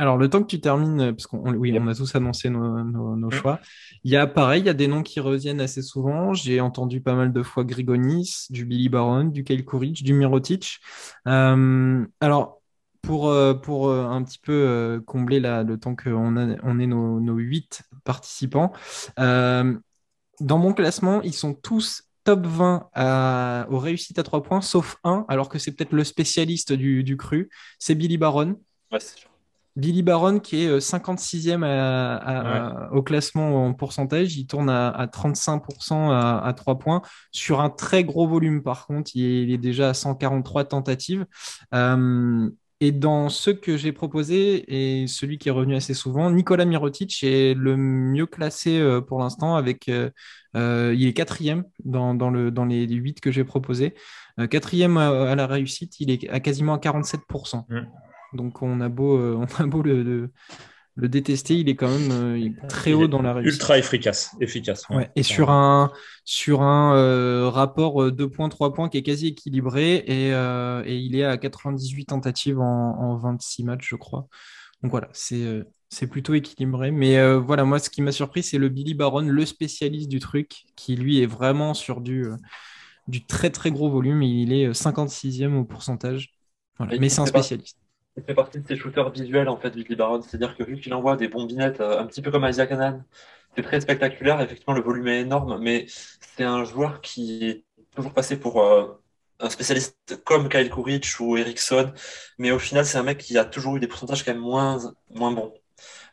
Alors, 0.00 0.16
le 0.16 0.30
temps 0.30 0.40
que 0.42 0.46
tu 0.46 0.60
termines, 0.62 1.12
parce 1.12 1.26
qu'on 1.26 1.52
oui, 1.54 1.76
on 1.78 1.86
a 1.86 1.94
tous 1.94 2.14
annoncé 2.14 2.48
nos, 2.48 2.82
nos- 2.84 3.16
nos 3.16 3.30
choix. 3.30 3.60
Il 4.02 4.10
y 4.10 4.16
a 4.16 4.26
pareil, 4.26 4.62
il 4.62 4.66
y 4.66 4.70
a 4.70 4.72
des 4.72 4.88
noms 4.88 5.02
qui 5.02 5.20
reviennent 5.20 5.60
assez 5.60 5.82
souvent. 5.82 6.32
J'ai 6.32 6.62
entendu 6.62 7.02
pas 7.02 7.14
mal 7.14 7.34
de 7.34 7.42
fois 7.42 7.64
Grigonis, 7.64 8.46
du 8.48 8.64
Billy 8.64 8.88
Baron, 8.88 9.24
du 9.24 9.44
Kyle 9.44 9.62
Kuric, 9.62 10.02
du 10.02 10.14
Mirotic. 10.14 10.78
Euh, 11.28 12.06
alors, 12.20 12.62
pour, 13.02 13.28
euh, 13.28 13.52
pour 13.52 13.88
euh, 13.88 14.06
un 14.06 14.22
petit 14.22 14.38
peu 14.38 15.02
combler 15.06 15.38
la- 15.38 15.64
le 15.64 15.78
temps 15.78 15.94
qu'on 15.94 16.36
a, 16.38 16.56
on 16.62 16.78
est 16.78 16.86
nos, 16.86 17.20
nos 17.20 17.36
huit 17.36 17.82
participants, 18.04 18.72
euh, 19.18 19.74
dans 20.40 20.58
mon 20.58 20.72
classement, 20.72 21.22
ils 21.22 21.34
sont 21.34 21.54
tous 21.54 22.04
top 22.24 22.46
20 22.46 22.88
à- 22.94 23.66
aux 23.70 23.78
réussites 23.78 24.18
à 24.18 24.22
3 24.22 24.42
points, 24.42 24.62
sauf 24.62 24.96
un, 25.04 25.26
alors 25.28 25.50
que 25.50 25.58
c'est 25.58 25.72
peut-être 25.72 25.92
le 25.92 26.04
spécialiste 26.04 26.72
du, 26.72 27.04
du 27.04 27.18
cru, 27.18 27.50
c'est 27.78 27.94
Billy 27.94 28.16
Baron. 28.18 28.56
Ouais, 28.92 29.00
c'est 29.00 29.18
sûr. 29.18 29.29
Billy 29.76 30.02
Baron 30.02 30.38
qui 30.40 30.64
est 30.64 30.68
euh, 30.68 30.80
56e 30.80 31.62
à- 31.64 32.16
à- 32.16 32.88
à- 32.88 32.92
au 32.92 33.02
classement 33.02 33.66
en 33.66 33.72
pourcentage, 33.74 34.36
il 34.36 34.46
tourne 34.46 34.68
à, 34.70 34.88
à 34.88 35.06
35% 35.06 36.10
à, 36.10 36.38
à 36.38 36.52
3 36.52 36.78
points 36.78 37.02
sur 37.32 37.60
un 37.60 37.70
très 37.70 38.04
gros 38.04 38.26
volume 38.26 38.62
par 38.62 38.86
contre, 38.86 39.12
il 39.14 39.24
est, 39.24 39.42
il 39.44 39.52
est 39.52 39.58
déjà 39.58 39.90
à 39.90 39.94
143 39.94 40.64
tentatives. 40.64 41.24
Euh, 41.74 42.50
et 42.82 42.92
dans 42.92 43.28
ceux 43.28 43.52
que 43.52 43.76
j'ai 43.76 43.92
proposés 43.92 44.64
et 45.02 45.06
celui 45.06 45.36
qui 45.36 45.48
est 45.48 45.52
revenu 45.52 45.74
assez 45.76 45.92
souvent, 45.92 46.30
Nicolas 46.30 46.64
Mirotic 46.64 47.22
est 47.22 47.52
le 47.54 47.76
mieux 47.76 48.24
classé 48.24 48.78
euh, 48.80 49.02
pour 49.02 49.18
l'instant 49.20 49.54
avec 49.54 49.88
euh, 49.90 50.08
euh, 50.56 50.94
il 50.96 51.06
est 51.06 51.12
quatrième 51.12 51.64
dans, 51.84 52.14
dans, 52.14 52.30
le, 52.30 52.50
dans 52.50 52.64
les 52.64 52.86
huit 52.88 53.20
que 53.20 53.30
j'ai 53.30 53.44
proposés. 53.44 53.94
Euh, 54.38 54.46
quatrième 54.46 54.96
à, 54.96 55.34
la 55.34 55.46
réussite, 55.46 56.00
il 56.00 56.10
est 56.10 56.26
à 56.30 56.40
quasiment 56.40 56.72
à 56.74 56.78
47%. 56.78 57.64
Mm. 57.68 57.80
Donc 58.32 58.62
on 58.62 58.80
a 58.80 58.88
beau, 58.88 59.18
euh, 59.18 59.34
on 59.60 59.62
a 59.62 59.66
beau 59.66 59.82
le, 59.82 60.02
le, 60.02 60.30
le 60.96 61.08
détester, 61.08 61.56
il 61.58 61.68
est 61.68 61.76
quand 61.76 61.88
même 61.90 62.10
euh, 62.10 62.38
il 62.38 62.46
est 62.48 62.66
très 62.68 62.90
Il 62.90 62.94
haut 62.94 63.08
dans 63.08 63.22
la 63.22 63.32
réussite. 63.34 63.60
Ultra 63.60 63.78
efficace. 63.78 64.36
efficace 64.40 64.88
Ouais, 64.90 65.10
et 65.16 65.22
sur 65.22 65.50
un, 65.50 65.92
sur 66.24 66.62
un 66.62 66.94
euh, 66.96 67.48
rapport 67.48 68.02
euh, 68.02 68.10
2 68.12 68.28
points, 68.28 68.48
3 68.48 68.74
points 68.74 68.88
qui 68.88 68.98
est 68.98 69.02
quasi 69.02 69.28
équilibré 69.28 70.04
et, 70.06 70.32
euh, 70.34 70.82
et 70.84 70.98
il 70.98 71.16
est 71.16 71.24
à 71.24 71.38
98 71.38 72.06
tentatives 72.06 72.58
en, 72.60 72.64
en 72.98 73.16
26 73.16 73.64
matchs, 73.64 73.88
je 73.88 73.96
crois. 73.96 74.26
Donc 74.82 74.90
voilà, 74.90 75.08
c'est 75.12 75.42
euh, 75.42 75.64
c'est 75.90 76.06
plutôt 76.06 76.34
équilibré. 76.34 76.90
Mais 76.90 77.18
euh, 77.18 77.38
voilà, 77.38 77.64
moi, 77.64 77.78
ce 77.78 77.90
qui 77.90 78.02
m'a 78.02 78.12
surpris, 78.12 78.42
c'est 78.42 78.58
le 78.58 78.68
Billy 78.68 78.94
Baron, 78.94 79.20
le 79.22 79.46
spécialiste 79.46 80.08
du 80.08 80.20
truc, 80.20 80.64
qui 80.76 80.96
lui 80.96 81.20
est 81.20 81.26
vraiment 81.26 81.74
sur 81.74 82.00
du, 82.00 82.24
euh, 82.26 82.36
du 83.08 83.26
très 83.26 83.50
très 83.50 83.70
gros 83.72 83.90
volume. 83.90 84.22
Il 84.22 84.52
est 84.52 84.66
euh, 84.68 84.74
56e 84.74 85.54
au 85.54 85.64
pourcentage. 85.64 86.34
Voilà. 86.78 86.96
Mais 86.98 87.08
c'est 87.08 87.20
un 87.20 87.26
spécialiste. 87.26 87.78
Il 88.16 88.22
fait 88.24 88.34
partie 88.34 88.60
de 88.60 88.66
ces 88.66 88.76
shooters 88.76 89.10
visuels, 89.10 89.48
en 89.48 89.56
fait, 89.56 89.70
Billy 89.70 89.96
Baron. 89.96 90.20
C'est-à-dire 90.22 90.56
que 90.56 90.62
vu 90.64 90.80
qu'il 90.80 90.92
envoie 90.94 91.16
des 91.16 91.28
bombinettes, 91.28 91.80
euh, 91.80 92.00
un 92.00 92.06
petit 92.06 92.22
peu 92.22 92.30
comme 92.30 92.44
Isaac 92.44 92.68
Canaan, 92.68 93.02
c'est 93.56 93.62
très 93.62 93.80
spectaculaire. 93.80 94.40
Effectivement, 94.40 94.74
le 94.74 94.82
volume 94.82 95.08
est 95.08 95.20
énorme, 95.22 95.58
mais 95.60 95.86
c'est 95.88 96.44
un 96.44 96.64
joueur 96.64 97.00
qui 97.00 97.44
est 97.44 97.64
toujours 97.94 98.12
passé 98.14 98.38
pour 98.38 98.62
euh, 98.62 99.00
un 99.40 99.50
spécialiste 99.50 99.96
comme 100.24 100.48
Kyle 100.48 100.70
Kuric 100.70 101.06
ou 101.20 101.36
Ericsson. 101.36 101.92
Mais 102.38 102.50
au 102.52 102.58
final, 102.58 102.84
c'est 102.86 102.98
un 102.98 103.02
mec 103.04 103.18
qui 103.18 103.38
a 103.38 103.44
toujours 103.44 103.76
eu 103.76 103.80
des 103.80 103.88
pourcentages 103.88 104.24
quand 104.24 104.32
même 104.32 104.42
moins 104.42 104.94
bons. 105.32 105.52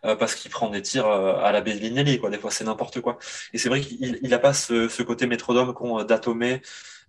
Euh, 0.06 0.16
parce 0.16 0.36
qu'il 0.36 0.52
prend 0.52 0.70
des 0.70 0.82
tirs 0.82 1.08
euh, 1.08 1.36
à 1.38 1.52
la 1.52 1.62
Bellinelli, 1.62 2.20
quoi. 2.20 2.30
Des 2.30 2.38
fois, 2.38 2.52
c'est 2.52 2.64
n'importe 2.64 3.02
quoi. 3.02 3.18
Et 3.54 3.58
c'est 3.58 3.70
vrai 3.70 3.82
qu'il 3.82 4.20
il 4.22 4.34
a 4.34 4.40
pas 4.40 4.54
ce, 4.54 5.02
côté 5.04 5.28
métronome 5.28 5.74
qu'ont 5.74 6.00
euh, 6.00 6.04
Datome, 6.04 6.60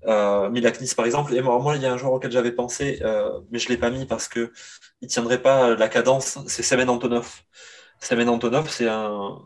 euh, 0.07 0.49
Milaknis, 0.51 0.95
par 0.97 1.07
exemple. 1.07 1.35
Et 1.35 1.43
moi, 1.43 1.77
il 1.77 1.83
y 1.83 1.87
a 1.87 1.93
un 1.93 1.97
joueur 1.97 2.13
auquel 2.13 2.31
j'avais 2.33 2.53
pensé, 2.53 3.01
mais 3.51 3.59
je 3.59 3.69
l'ai 3.69 3.77
pas 3.77 3.91
mis 3.91 4.07
parce 4.07 4.29
que 4.29 4.53
il 5.01 5.09
tiendrait 5.09 5.43
pas 5.43 5.75
la 5.77 5.89
cadence. 5.89 6.39
C'est 6.47 6.63
Semen 6.63 6.89
Antonov. 6.89 7.43
Semen 8.01 8.29
Antonov, 8.29 8.71
c'est 8.71 8.89
un 8.89 9.39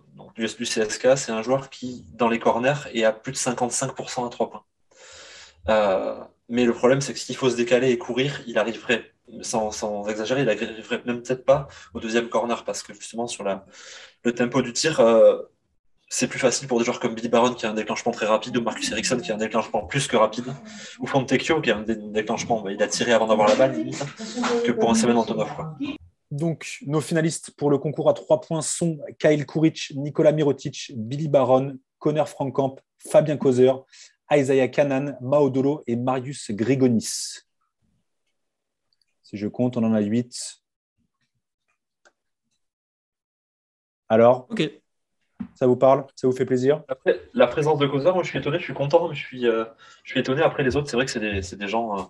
joueur 1.43 1.71
qui, 1.71 2.05
dans 2.15 2.29
les 2.29 2.39
corners, 2.39 2.75
est 2.93 3.05
à 3.05 3.13
plus 3.13 3.33
de 3.33 3.39
55% 3.39 4.27
à 4.27 4.31
3 4.31 4.51
points. 4.51 4.65
Mais 6.49 6.65
le 6.65 6.73
problème, 6.75 7.01
c'est 7.01 7.15
que 7.15 7.19
s'il 7.19 7.37
faut 7.37 7.49
se 7.51 7.57
décaler 7.57 7.91
et 7.91 7.99
courir, 7.99 8.43
il 8.47 8.59
arriverait, 8.59 9.12
sans, 9.43 10.07
exagérer, 10.09 10.43
il 10.43 10.49
arriverait 10.49 11.03
même 11.07 11.23
peut-être 11.23 11.45
pas 11.45 11.69
au 11.95 12.01
deuxième 12.01 12.29
corner 12.29 12.65
parce 12.65 12.83
que 12.83 12.93
justement, 12.95 13.27
sur 13.27 13.45
le 13.45 14.35
tempo 14.35 14.63
du 14.63 14.73
tir, 14.73 15.01
euh, 15.01 15.43
c'est 16.09 16.27
plus 16.27 16.39
facile 16.39 16.69
pour 16.69 16.79
des 16.79 16.85
joueurs 16.85 17.01
comme 17.01 17.15
Billy 17.15 17.29
Baron 17.29 17.55
qui 17.55 17.65
a 17.65 17.71
un 17.71 17.75
déclenchement 17.75 18.13
très 18.13 18.27
rapide 18.27 18.57
ou 18.59 18.61
Marcus 18.63 18.91
Ericsson 18.93 19.19
qui 19.19 19.33
a 19.33 19.35
un 19.35 19.39
déclenchement 19.39 19.87
plus 19.87 20.07
que 20.07 20.17
rapide 20.17 20.45
ou 21.01 21.07
Fontecchio 21.07 21.61
qui 21.63 21.71
a 21.71 21.79
un 21.79 21.83
dé- 21.83 21.97
déclenchement, 21.97 22.61
bah, 22.61 22.71
il 22.71 22.83
a 22.83 22.89
tiré 22.89 23.13
avant 23.13 23.27
d'avoir 23.27 23.49
la 23.49 23.55
balle, 23.55 23.77
limite, 23.77 24.05
que 24.65 24.73
pour 24.73 24.91
un 24.91 24.95
Semen 24.95 25.17
Antonov. 25.17 25.51
Donc, 26.31 26.79
nos 26.87 27.01
finalistes 27.01 27.53
pour 27.57 27.71
le 27.71 27.79
concours 27.79 28.09
à 28.09 28.15
trois 28.15 28.41
points 28.41 28.63
sont 28.63 28.99
Kyle 29.19 29.47
Kuric, 29.47 29.93
Nicolas 29.97 30.33
Mirotic, 30.33 30.93
Billy 30.97 31.29
Baron, 31.29 31.79
Connor 31.99 32.29
Frankamp, 32.29 32.77
Fabien 33.11 33.37
Causer, 33.37 33.73
Isaiah 34.31 34.69
Canan, 34.69 35.17
Maodolo 35.21 35.83
et 35.87 35.97
Marius 35.97 36.51
Grigonis. 36.51 37.41
Si 39.33 39.39
je 39.39 39.49
compte, 39.49 39.79
on 39.79 39.85
en 39.85 39.95
a 39.95 40.01
8. 40.01 40.61
Alors, 44.11 44.47
Ok. 44.51 44.71
ça 45.55 45.67
vous 45.67 45.77
parle? 45.77 46.05
Ça 46.17 46.27
vous 46.27 46.35
fait 46.35 46.45
plaisir? 46.45 46.83
Après, 46.87 47.19
la 47.33 47.47
présence 47.47 47.79
de 47.79 47.87
Causer, 47.87 48.13
moi 48.13 48.23
je 48.23 48.29
suis 48.29 48.39
étonné, 48.39 48.59
je 48.59 48.65
suis 48.65 48.75
content, 48.75 49.09
mais 49.09 49.15
je 49.15 49.25
suis, 49.25 49.47
euh, 49.47 49.65
je 50.05 50.11
suis 50.11 50.21
étonné. 50.21 50.43
Après 50.43 50.63
les 50.63 50.77
autres, 50.77 50.91
c'est 50.91 50.97
vrai 50.97 51.07
que 51.07 51.11
c'est 51.11 51.21
des, 51.21 51.41
c'est 51.41 51.57
des 51.57 51.67
gens 51.67 51.99
euh, 51.99 52.03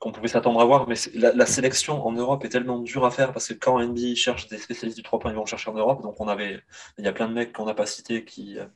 qu'on 0.00 0.10
pouvait 0.10 0.26
s'attendre 0.26 0.60
à 0.60 0.64
voir, 0.64 0.88
mais 0.88 0.96
la 1.14 1.46
sélection 1.46 2.04
en 2.04 2.10
Europe 2.10 2.44
est 2.44 2.48
tellement 2.48 2.80
dure 2.80 3.04
à 3.04 3.12
faire 3.12 3.32
parce 3.32 3.46
que 3.46 3.54
quand 3.54 3.78
NBA 3.80 4.16
cherche 4.16 4.48
des 4.48 4.58
spécialistes 4.58 4.98
du 4.98 5.04
3 5.04 5.20
points, 5.20 5.30
ils 5.30 5.36
vont 5.36 5.46
chercher 5.46 5.70
en 5.70 5.74
Europe. 5.74 6.02
Donc 6.02 6.20
on 6.20 6.26
avait, 6.26 6.60
il 6.98 7.04
y 7.04 7.08
a 7.08 7.12
plein 7.12 7.28
de 7.28 7.32
mecs 7.34 7.52
qu'on 7.52 7.66
n'a 7.66 7.74
pas 7.74 7.86
cités 7.86 8.24
qui, 8.24 8.58
euh, 8.58 8.66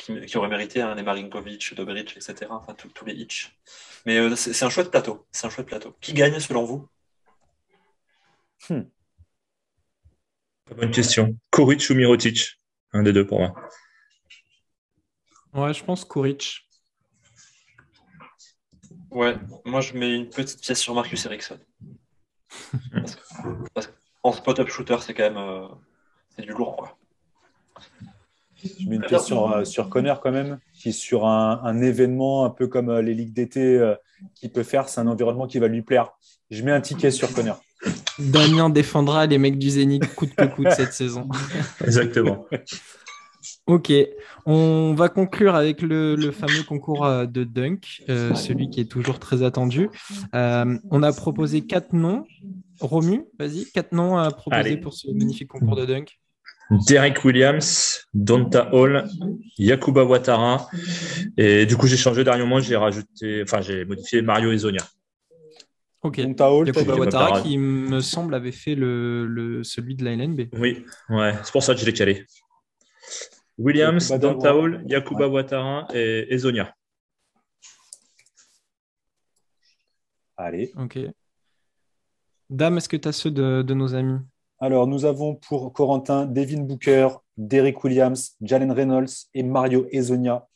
qui, 0.00 0.20
qui 0.26 0.36
auraient 0.38 0.48
mérité, 0.48 0.80
hein, 0.82 0.94
les 0.94 1.02
Marinkovic, 1.02 1.74
Dobric, 1.74 2.16
etc. 2.16 2.46
Enfin, 2.50 2.74
tous- 2.74 3.04
les 3.04 3.14
hitch. 3.14 3.56
Mais 4.06 4.16
euh, 4.18 4.34
c'est 4.34 4.52
c'est 4.52 4.64
un 4.64 4.70
chouette 4.70 4.90
plateau. 4.90 5.26
C'est 5.30 5.46
un 5.46 5.50
chouette 5.50 5.66
plateau. 5.66 5.96
Qui 6.00 6.12
gagne 6.14 6.38
selon 6.40 6.64
vous? 6.64 6.88
Bonne 10.76 10.90
question. 10.92 11.36
Koric 11.50 11.88
ou 11.90 11.94
Mirotic? 11.94 12.60
Un 12.92 13.02
des 13.02 13.12
deux 13.12 13.26
pour 13.26 13.40
moi. 13.40 13.54
Ouais, 15.52 15.74
je 15.74 15.84
pense 15.84 16.04
Kuric. 16.04 16.66
Ouais, 19.10 19.36
moi 19.64 19.80
je 19.80 19.94
mets 19.94 20.14
une 20.14 20.28
petite 20.30 20.60
pièce 20.60 20.78
sur 20.80 20.94
Marcus 20.94 21.24
Ericsson. 21.26 21.58
Parce 22.92 23.16
que, 23.16 23.22
parce 23.74 23.86
que 23.88 23.92
en 24.22 24.32
spot-up 24.32 24.68
shooter, 24.68 24.98
c'est 25.00 25.14
quand 25.14 25.24
même 25.24 25.36
euh, 25.36 25.66
c'est 26.36 26.42
du 26.42 26.52
lourd 26.52 26.76
quoi. 26.76 26.96
Je 28.64 28.88
mets 28.88 28.96
une 28.96 29.02
pièce 29.02 29.24
sur, 29.24 29.50
euh, 29.52 29.64
sur 29.64 29.88
Connor 29.88 30.20
quand 30.20 30.32
même, 30.32 30.58
qui 30.74 30.90
est 30.90 30.92
sur 30.92 31.26
un, 31.26 31.60
un 31.62 31.80
événement 31.80 32.44
un 32.44 32.50
peu 32.50 32.66
comme 32.66 32.88
euh, 32.90 33.02
les 33.02 33.14
ligues 33.14 33.32
d'été 33.32 33.78
euh, 33.78 33.94
qu'il 34.34 34.50
peut 34.50 34.62
faire. 34.62 34.88
C'est 34.88 35.00
un 35.00 35.06
environnement 35.06 35.46
qui 35.46 35.58
va 35.58 35.68
lui 35.68 35.82
plaire. 35.82 36.12
Je 36.50 36.62
mets 36.62 36.72
un 36.72 36.80
ticket 36.80 37.10
sur 37.10 37.32
Connor. 37.32 37.60
Damien 38.18 38.68
défendra 38.68 39.26
les 39.26 39.38
mecs 39.38 39.58
du 39.58 39.70
Zénith 39.70 40.14
coûte 40.14 40.34
que 40.34 40.44
coûte 40.44 40.70
cette 40.76 40.92
saison. 40.92 41.28
Exactement. 41.82 42.46
Ok, 43.66 43.92
on 44.46 44.94
va 44.94 45.08
conclure 45.08 45.54
avec 45.54 45.80
le, 45.80 46.16
le 46.16 46.30
fameux 46.32 46.62
concours 46.64 47.04
euh, 47.04 47.26
de 47.26 47.44
dunk, 47.44 48.02
euh, 48.08 48.34
celui 48.34 48.68
qui 48.68 48.80
est 48.80 48.90
toujours 48.90 49.18
très 49.18 49.42
attendu. 49.42 49.88
Euh, 50.34 50.76
on 50.90 51.02
a 51.02 51.12
proposé 51.12 51.62
quatre 51.62 51.92
noms. 51.92 52.24
Romu, 52.80 53.26
vas-y, 53.38 53.66
quatre 53.66 53.92
noms 53.92 54.18
à 54.18 54.30
proposer 54.30 54.60
Allez. 54.60 54.76
pour 54.76 54.94
ce 54.94 55.10
magnifique 55.10 55.48
concours 55.48 55.76
de 55.76 55.84
dunk. 55.84 56.19
Derek 56.70 57.24
Williams, 57.24 58.06
Donta 58.14 58.70
Hall, 58.72 59.04
Yakuba 59.58 60.04
Ouattara. 60.04 60.68
Et 61.36 61.66
du 61.66 61.76
coup, 61.76 61.86
j'ai 61.88 61.96
changé 61.96 62.22
dernièrement, 62.22 62.60
j'ai 62.60 62.76
rajouté, 62.76 63.42
enfin, 63.42 63.60
j'ai 63.60 63.84
modifié 63.84 64.22
Mario 64.22 64.52
Ezonia. 64.52 64.82
Ok. 66.02 66.18
Monta 66.18 66.50
Hall, 66.50 66.66
Yakuba 66.68 66.94
Ouattara 66.96 67.42
qui 67.42 67.58
me 67.58 68.00
semble 68.00 68.34
avait 68.34 68.52
fait 68.52 68.74
le, 68.76 69.26
le- 69.26 69.64
celui 69.64 69.96
de 69.96 70.04
la 70.04 70.12
LNB. 70.12 70.48
Oui, 70.52 70.84
ouais, 71.08 71.34
c'est 71.42 71.52
pour 71.52 71.62
ça 71.62 71.74
que 71.74 71.80
je 71.80 71.86
l'ai 71.86 71.92
calé. 71.92 72.24
Williams, 73.58 74.08
Donta. 74.18 74.54
Hall, 74.56 74.84
Yakuba 74.86 75.28
Ouattara 75.28 75.88
et 75.92 76.32
Ezonia. 76.32 76.72
Allez. 80.36 80.72
Ok. 80.78 80.98
Dame, 82.48 82.78
est-ce 82.78 82.88
que 82.88 82.96
tu 82.96 83.08
as 83.08 83.12
ceux 83.12 83.30
de, 83.30 83.62
de 83.62 83.74
nos 83.74 83.94
amis? 83.94 84.18
Alors, 84.62 84.86
nous 84.86 85.06
avons 85.06 85.36
pour 85.36 85.72
Corentin 85.72 86.26
Devin 86.26 86.60
Booker, 86.60 87.08
Derek 87.38 87.82
Williams, 87.82 88.36
Jalen 88.42 88.72
Reynolds 88.72 89.08
et 89.32 89.42
Mario 89.42 89.86
Ezonia. 89.90 90.46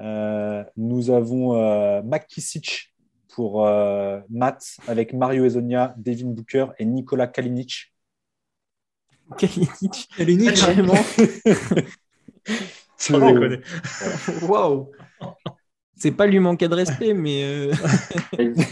Euh, 0.00 0.64
nous 0.78 1.10
avons 1.10 1.54
euh, 1.54 2.00
McKissick 2.00 2.94
pour 3.28 3.66
euh, 3.66 4.20
Matt 4.30 4.78
avec 4.88 5.12
Mario 5.12 5.44
Ezonia, 5.44 5.94
Devin 5.98 6.28
Booker 6.28 6.68
et 6.78 6.86
Nicolas 6.86 7.26
Kalinic. 7.26 7.92
Kalinic. 9.36 10.08
Kalinic, 10.16 10.56
vraiment 10.56 10.94
Sans 12.96 13.18
déconner. 13.18 13.60
Waouh 14.48 14.90
C'est 15.94 16.12
pas 16.12 16.26
lui 16.26 16.38
manquer 16.38 16.68
de 16.68 16.74
respect, 16.74 17.12
mais 17.12 17.44
euh, 17.44 17.72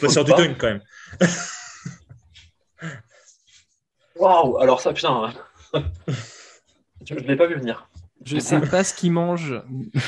Pas 0.01 0.09
sur 0.09 0.25
du 0.25 0.33
dunk 0.33 0.57
quand 0.59 0.69
même. 0.69 0.83
Waouh, 4.23 4.59
alors 4.59 4.81
ça, 4.81 4.93
putain. 4.93 5.33
je 7.05 7.15
ne 7.15 7.21
l'ai 7.21 7.37
pas 7.37 7.47
vu 7.47 7.57
venir. 7.57 7.89
je 8.25 8.39
sais 8.39 8.61
pas 8.61 8.85
ce 8.85 8.95
qu'il 8.95 9.13
mange 9.13 9.61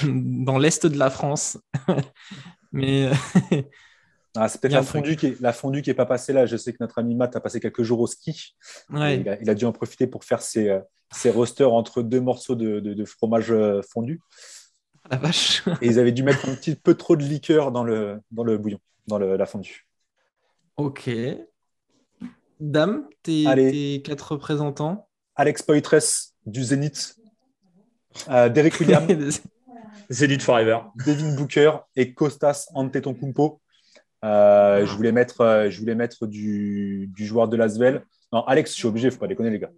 dans 0.05 0.59
l'est 0.59 0.87
de 0.87 0.99
la 0.99 1.11
France. 1.11 1.59
mais 2.73 3.07
euh, 3.53 3.63
Ah, 4.37 4.49
c'est 4.49 4.61
peut-être 4.61 4.73
la 4.73 4.83
fondue, 4.83 5.17
qui 5.17 5.27
est, 5.29 5.41
la 5.41 5.53
fondue 5.53 5.83
qui 5.83 5.91
est 5.91 5.95
pas 5.95 6.07
passée 6.07 6.33
là. 6.33 6.47
Je 6.47 6.57
sais 6.57 6.73
que 6.73 6.79
notre 6.81 6.99
ami 6.99 7.15
Matt 7.15 7.35
a 7.37 7.41
passé 7.41 7.61
quelques 7.61 7.83
jours 7.83 8.01
au 8.01 8.07
ski. 8.07 8.57
ouais. 8.91 9.21
Il, 9.21 9.29
a, 9.29 9.41
il 9.41 9.51
a 9.51 9.55
dû 9.55 9.65
en 9.65 9.73
profiter 9.73 10.07
pour 10.07 10.25
faire 10.25 10.43
ses, 10.43 10.69
euh, 10.69 10.81
ses 11.13 11.31
rosters 11.31 11.73
entre 11.73 12.03
deux 12.03 12.21
morceaux 12.21 12.55
de, 12.57 12.81
de- 12.81 12.95
de 12.95 13.05
fromage 13.05 13.51
euh, 13.53 13.81
fondu. 13.93 14.21
la 15.11 15.17
vache. 15.17 15.63
Et 15.83 15.87
ils 15.87 15.99
avaient 15.99 16.13
dû 16.13 16.23
mettre 16.23 16.49
un 16.49 16.55
petit 16.55 16.75
peu 16.77 16.95
trop 16.95 17.17
de 17.17 17.23
liqueur 17.25 17.73
dans 17.73 17.85
le, 17.85 18.21
dans 18.33 18.45
le 18.45 18.59
bouillon, 18.59 18.79
dans 19.07 19.19
le- 19.19 19.37
la 19.37 19.47
fondue. 19.47 19.87
Ok. 20.77 21.09
Dame, 22.61 23.07
tes, 23.23 23.47
Allez. 23.47 23.71
tes 23.71 24.03
quatre 24.03 24.33
représentants. 24.33 25.09
Alex 25.37 25.63
Poitres 25.63 26.33
du 26.47 26.63
Zénith, 26.63 27.17
euh, 28.29 28.49
Derek 28.49 28.79
Williams, 28.79 29.43
Zenith 30.11 30.43
Forever. 30.43 30.79
Devin 31.05 31.35
Booker 31.35 31.73
et 31.97 32.15
Kostas 32.15 32.67
Antetokounmpo. 32.75 33.61
Euh, 34.25 34.87
je 34.87 34.95
voulais 34.95 35.13
mettre, 35.13 35.41
euh, 35.43 35.71
je 35.71 35.79
voulais 35.81 35.95
mettre 35.95 36.27
du, 36.27 37.11
du 37.15 37.27
joueur 37.27 37.49
de 37.49 37.57
Lasvel. 37.57 38.05
Non, 38.33 38.43
Alex, 38.45 38.71
je 38.71 38.77
suis 38.77 38.87
obligé, 38.87 39.11
faut 39.11 39.19
pas 39.19 39.27
déconner 39.27 39.51
les 39.51 39.59
gars. 39.59 39.71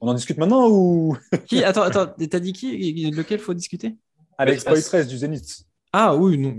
On 0.00 0.08
en 0.08 0.14
discute 0.14 0.36
maintenant 0.36 0.68
ou? 0.68 1.16
Qui? 1.46 1.62
Attends, 1.64 1.82
attends, 1.82 2.06
t'as 2.06 2.40
dit 2.40 2.52
qui? 2.52 3.10
Lequel 3.12 3.38
faut 3.38 3.54
discuter? 3.54 3.96
Alex 4.36 4.64
Kostas. 4.64 4.90
Poitres 4.90 5.08
du 5.08 5.16
Zénith 5.16 5.64
Ah 5.92 6.14
oui, 6.16 6.36
non, 6.38 6.54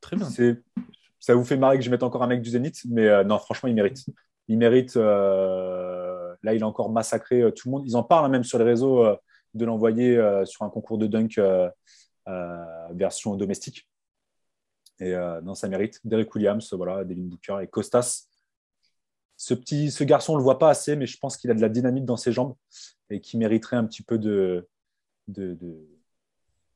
très 0.00 0.16
bien. 0.16 0.28
Ça 1.20 1.34
vous 1.34 1.44
fait 1.44 1.56
marrer 1.56 1.78
que 1.78 1.84
je 1.84 1.90
mette 1.90 2.02
encore 2.02 2.22
un 2.22 2.26
mec 2.26 2.42
du 2.42 2.50
Zénith, 2.50 2.82
mais 2.88 3.06
euh, 3.06 3.24
non, 3.24 3.38
franchement, 3.38 3.68
il 3.68 3.74
mérite. 3.74 4.04
Il 4.48 4.58
mérite. 4.58 4.96
euh, 4.96 6.34
là, 6.42 6.54
il 6.54 6.62
a 6.62 6.66
encore 6.66 6.90
massacré 6.90 7.42
euh, 7.42 7.50
tout 7.50 7.68
le 7.68 7.72
monde. 7.72 7.86
Ils 7.86 7.96
en 7.96 8.02
parlent 8.02 8.24
hein, 8.24 8.30
même 8.30 8.44
sur 8.44 8.58
les 8.58 8.64
réseaux 8.64 9.04
euh, 9.04 9.16
de 9.54 9.64
l'envoyer 9.64 10.14
sur 10.44 10.64
un 10.64 10.70
concours 10.70 10.98
de 10.98 11.06
dunk 11.06 11.40
version 12.90 13.34
domestique. 13.34 13.88
Et 15.00 15.14
non, 15.42 15.54
ça 15.54 15.68
mérite. 15.68 16.00
Derek 16.04 16.32
Williams, 16.34 16.74
voilà, 16.74 17.02
Devin 17.02 17.22
Booker 17.22 17.56
et 17.62 17.66
Costas. 17.66 18.28
Ce 19.36 19.54
petit, 19.54 19.90
ce 19.90 20.04
garçon, 20.04 20.34
on 20.34 20.36
le 20.36 20.42
voit 20.42 20.58
pas 20.58 20.68
assez, 20.68 20.96
mais 20.96 21.06
je 21.06 21.16
pense 21.16 21.38
qu'il 21.38 21.50
a 21.50 21.54
de 21.54 21.62
la 21.62 21.70
dynamite 21.70 22.04
dans 22.04 22.18
ses 22.18 22.30
jambes 22.30 22.54
et 23.08 23.20
qui 23.22 23.38
mériterait 23.38 23.76
un 23.76 23.86
petit 23.86 24.02
peu 24.02 24.18
de 24.18 24.68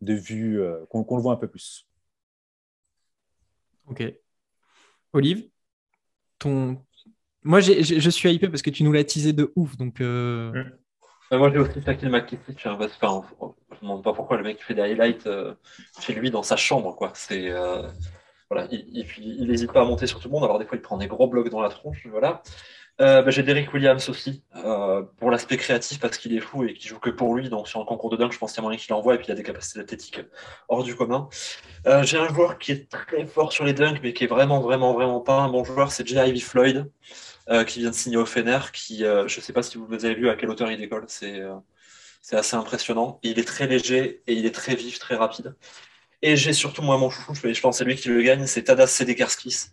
vue, 0.00 0.62
qu'on 0.88 1.16
le 1.16 1.22
voit 1.22 1.34
un 1.34 1.36
peu 1.36 1.48
plus. 1.48 1.86
Ok. 3.86 4.02
Olive, 5.12 5.50
ton. 6.38 6.82
Moi, 7.44 7.60
je 7.60 8.10
suis 8.10 8.32
hypé 8.32 8.48
parce 8.48 8.62
que 8.62 8.70
tu 8.70 8.84
nous 8.84 8.92
l'as 8.92 9.04
teasé 9.04 9.32
de 9.32 9.52
ouf. 9.56 9.76
Donc, 9.76 10.00
euh, 10.00 10.52
Euh, 11.32 11.38
moi, 11.38 11.50
j'ai 11.50 11.58
aussi 11.58 11.80
McKissick. 12.08 12.62
parce 12.62 12.92
que, 12.92 13.06
enfin, 13.06 13.26
je 13.70 13.76
ne 13.76 13.80
demande 13.80 14.04
pas 14.04 14.12
pourquoi 14.12 14.36
le 14.36 14.42
mec 14.42 14.62
fait 14.62 14.74
des 14.74 14.82
highlights 14.82 15.26
euh, 15.26 15.54
chez 16.00 16.12
lui 16.14 16.30
dans 16.30 16.42
sa 16.42 16.56
chambre. 16.56 16.94
Quoi. 16.94 17.10
C'est, 17.14 17.50
euh, 17.50 17.82
voilà, 18.50 18.68
il 18.70 19.46
n'hésite 19.46 19.72
pas 19.72 19.80
à 19.80 19.84
monter 19.84 20.06
sur 20.06 20.20
tout 20.20 20.28
le 20.28 20.32
monde. 20.32 20.44
Alors, 20.44 20.58
des 20.58 20.66
fois, 20.66 20.76
il 20.76 20.82
prend 20.82 20.98
des 20.98 21.06
gros 21.06 21.26
blocs 21.26 21.48
dans 21.48 21.62
la 21.62 21.70
tronche. 21.70 22.06
Voilà. 22.10 22.42
Euh, 23.02 23.20
bah, 23.22 23.32
j'ai 23.32 23.42
Derek 23.42 23.72
Williams 23.74 24.08
aussi, 24.08 24.44
euh, 24.64 25.02
pour 25.18 25.32
l'aspect 25.32 25.56
créatif, 25.56 25.98
parce 25.98 26.18
qu'il 26.18 26.36
est 26.36 26.40
fou 26.40 26.62
et 26.64 26.72
qu'il 26.74 26.88
joue 26.88 27.00
que 27.00 27.10
pour 27.10 27.34
lui. 27.34 27.48
Donc, 27.48 27.66
sur 27.66 27.80
un 27.80 27.84
concours 27.84 28.10
de 28.10 28.16
dunk, 28.16 28.32
je 28.32 28.38
pense 28.38 28.52
qu'il 28.52 28.58
y 28.58 28.60
a 28.60 28.62
moyen 28.62 28.78
qu'il 28.78 28.94
envoie. 28.94 29.16
Et 29.16 29.18
puis, 29.18 29.26
il 29.28 29.32
a 29.32 29.34
des 29.34 29.42
capacités 29.42 29.80
athlétiques 29.80 30.20
hors 30.68 30.84
du 30.84 30.94
commun. 30.94 31.28
Euh, 31.86 32.04
j'ai 32.04 32.18
un 32.18 32.28
joueur 32.28 32.58
qui 32.58 32.70
est 32.72 32.88
très 32.88 33.26
fort 33.26 33.52
sur 33.52 33.64
les 33.64 33.72
dunks, 33.72 33.98
mais 34.04 34.12
qui 34.12 34.22
est 34.24 34.28
vraiment, 34.28 34.60
vraiment, 34.60 34.94
vraiment 34.94 35.20
pas 35.20 35.40
un 35.40 35.48
bon 35.48 35.64
joueur. 35.64 35.90
C'est 35.90 36.06
J. 36.06 36.14
Ivy 36.14 36.40
Floyd. 36.40 36.90
qui 37.66 37.80
vient 37.80 37.90
de 37.90 37.94
signer 37.94 38.16
au 38.18 38.24
Fener, 38.24 38.60
qui, 38.72 38.98
je 39.00 39.22
ne 39.22 39.28
sais 39.28 39.52
pas 39.52 39.64
si 39.64 39.76
vous 39.76 39.92
avez 39.92 40.14
vu 40.14 40.28
à 40.28 40.36
quelle 40.36 40.48
hauteur 40.48 40.70
il 40.70 40.78
décolle, 40.78 41.06
c'est 41.08 41.42
assez 42.32 42.56
impressionnant. 42.56 43.18
Il 43.24 43.38
est 43.40 43.44
très 43.44 43.66
léger 43.66 44.22
et 44.28 44.34
il 44.34 44.46
est 44.46 44.54
très 44.54 44.76
vif, 44.76 45.00
très 45.00 45.16
rapide. 45.16 45.56
Et 46.22 46.36
j'ai 46.36 46.52
surtout, 46.52 46.82
moi, 46.82 46.96
mon 46.98 47.10
chouchou, 47.10 47.34
je 47.34 47.60
pense 47.60 47.78
c'est 47.78 47.84
lui 47.84 47.96
qui 47.96 48.08
le 48.08 48.22
gagne, 48.22 48.46
c'est 48.46 48.62
Tadas 48.62 48.86
Sedekarskis, 48.86 49.72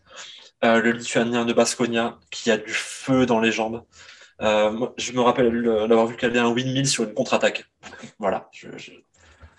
euh, 0.63 0.81
le 0.81 0.91
lituanien 0.91 1.45
de 1.45 1.53
Basconia, 1.53 2.19
qui 2.31 2.51
a 2.51 2.57
du 2.57 2.71
feu 2.73 3.25
dans 3.25 3.39
les 3.39 3.51
jambes. 3.51 3.83
Euh, 4.41 4.71
moi, 4.71 4.93
je 4.97 5.11
me 5.13 5.21
rappelle 5.21 5.49
l'avoir 5.61 6.07
vu 6.07 6.15
caler 6.17 6.39
un 6.39 6.49
windmill 6.49 6.87
sur 6.87 7.03
une 7.05 7.13
contre-attaque. 7.13 7.65
Voilà, 8.19 8.49
je- 8.53 8.77
je- 8.77 8.91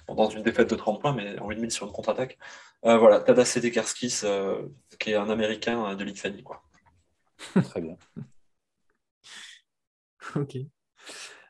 dans 0.09 0.29
une 0.31 0.43
défaite 0.43 0.71
de 0.71 0.77
30 0.77 1.01
points, 1.01 1.15
mais 1.15 1.39
un 1.39 1.43
windmill 1.45 1.71
sur 1.71 1.87
une 1.87 1.93
contre-attaque. 1.93 2.39
Euh, 2.87 2.99
voilà, 2.99 3.21
Tadas 3.21 3.45
Sedekarskis, 3.47 4.21
euh, 4.25 4.63
qui 4.99 5.13
est 5.13 5.17
un 5.17 5.31
Américain 5.31 5.93
euh, 5.93 5.95
de 5.97 6.05
Lituanie, 6.05 6.43
quoi. 6.43 6.63
Très 7.65 7.81
bien. 7.83 7.97
ok. 10.37 10.57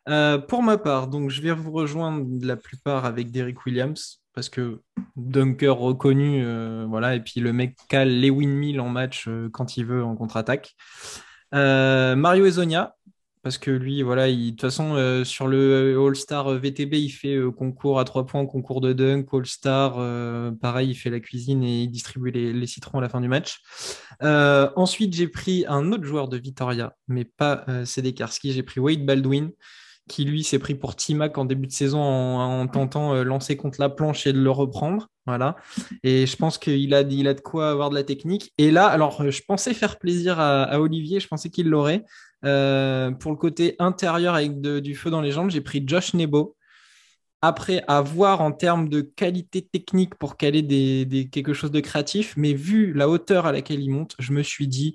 Euh, 0.09 0.39
pour 0.39 0.62
ma 0.62 0.78
part, 0.78 1.09
donc 1.09 1.31
je 1.31 1.43
vais 1.43 1.52
vous 1.52 1.72
rejoindre 1.72 2.27
la 2.44 2.56
plupart 2.56 3.05
avec 3.05 3.31
Derrick 3.31 3.64
Williams 3.66 4.20
parce 4.35 4.48
que 4.48 4.81
dunker 5.16 5.77
reconnu, 5.77 6.43
euh, 6.44 6.86
voilà, 6.89 7.15
et 7.15 7.20
puis 7.20 7.40
le 7.40 7.52
mec 7.52 7.77
cale 7.89 8.09
les 8.09 8.31
windmills 8.31 8.81
en 8.81 8.89
match 8.89 9.27
euh, 9.28 9.48
quand 9.52 9.77
il 9.77 9.85
veut 9.86 10.05
en 10.05 10.16
contre-attaque. 10.16 10.74
Mario 11.52 12.47
Ezonia, 12.47 12.94
parce 13.43 13.59
que 13.59 13.70
lui, 13.73 14.02
voilà, 14.02 14.28
il, 14.28 14.47
de 14.47 14.51
toute 14.51 14.61
façon, 14.61 15.24
sur 15.24 15.48
le 15.48 15.98
All-Star 16.01 16.48
VTB, 16.51 16.94
il 16.94 17.09
fait 17.09 17.39
concours 17.57 17.98
à 17.98 18.05
trois 18.05 18.24
points, 18.24 18.47
concours 18.47 18.81
de 18.81 18.93
dunk, 18.93 19.27
All-Star, 19.32 19.94
pareil, 20.61 20.90
il 20.90 20.94
fait 20.94 21.11
la 21.11 21.19
cuisine 21.19 21.65
et 21.65 21.82
il 21.82 21.89
distribue 21.90 22.31
les, 22.31 22.66
citrons 22.69 22.98
à 22.98 23.01
la 23.01 23.09
fin 23.09 23.20
du 23.20 23.27
match. 23.27 23.59
ensuite, 24.20 25.12
j'ai 25.15 25.27
pris 25.27 25.65
un 25.66 25.90
autre 25.90 26.05
joueur 26.05 26.28
de 26.28 26.36
Vitoria, 26.36 26.94
mais 27.09 27.24
pas 27.24 27.65
CD 27.85 28.15
Karski, 28.15 28.52
j'ai 28.52 28.62
pris 28.62 28.78
Wade 28.78 29.05
Baldwin 29.05 29.51
qui 30.09 30.24
lui 30.24 30.43
s'est 30.43 30.59
pris 30.59 30.74
pour 30.74 30.97
T-Mac 30.97 31.39
en 31.39 31.44
début 31.44 31.66
de 31.66 31.72
saison 31.72 32.01
en, 32.01 32.66
tentant 32.66 33.14
euh, 33.14 33.22
lancer 33.22 33.56
contre 33.56 33.81
la 33.81 33.89
planche 33.89 34.27
et 34.27 34.32
de 34.32 34.40
le 34.40 34.51
reprendre. 34.51 35.09
Voilà. 35.27 35.56
Et 36.02 36.27
je 36.27 36.36
pense 36.36 36.59
qu'il 36.59 36.93
a, 36.94 37.02
il 37.02 37.28
a 37.28 37.35
de 37.35 37.40
quoi 37.40 37.70
avoir 37.70 37.90
de 37.90 37.94
la 37.94 38.02
technique. 38.02 38.52
Et 38.59 38.70
là, 38.70 38.86
alors, 38.86 39.20
euh, 39.20 39.31
je 39.31 39.43
pensais 39.47 39.72
faire 39.74 39.98
plaisir 39.98 40.40
à, 40.40 40.81
Olivier, 40.81 41.20
je 41.20 41.28
pensais 41.28 41.51
qu'il 41.51 41.68
l'aurait. 41.68 42.05
Euh, 42.44 43.12
pour 43.12 43.31
le 43.31 43.36
côté 43.36 43.77
intérieur 43.78 44.35
avec 44.35 44.60
du 44.60 44.94
feu 44.94 45.10
dans 45.10 45.20
les 45.20 45.31
jambes, 45.31 45.51
j'ai 45.51 45.60
pris 45.60 45.82
Josh 45.86 46.14
Nebo. 46.14 46.56
Après, 47.43 47.85
à 47.89 48.02
voir 48.02 48.43
en 48.43 48.52
termes 48.52 48.89
de 48.89 49.01
qualité 49.01 49.62
technique 49.62 50.14
pour 50.16 50.36
caler 50.36 50.66
quelque 51.31 51.55
chose 51.55 51.70
de 51.70 51.81
créatif, 51.81 52.35
mais 52.36 52.52
vu 52.52 52.93
la 52.93 53.09
hauteur 53.09 53.47
à 53.47 53.52
laquelle 53.52 53.81
il 53.81 53.90
monte, 53.90 54.14
je 54.18 54.32
me 54.32 54.43
suis 54.43 54.68
dit, 54.68 54.94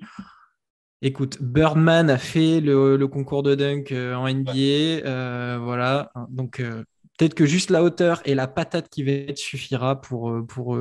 Écoute, 1.02 1.42
Birdman 1.42 2.10
a 2.10 2.18
fait 2.18 2.62
le, 2.62 3.06
concours 3.08 3.44
de 3.44 3.56
dunk 3.56 3.92
euh, 3.92 4.16
en 4.16 4.28
NBA. 4.28 5.06
Euh, 5.06 5.60
voilà. 5.62 6.12
Donc, 6.30 6.60
euh, 6.60 6.84
peut-être 7.18 7.34
que 7.34 7.46
juste 7.46 7.70
la 7.70 7.84
hauteur 7.84 8.22
et 8.26 8.34
la 8.34 8.48
patate 8.48 8.90
qui 8.90 9.04
va 9.04 9.12
être 9.12 9.38
suffira 9.38 10.02
pour, 10.02 10.34
pour 10.48 10.78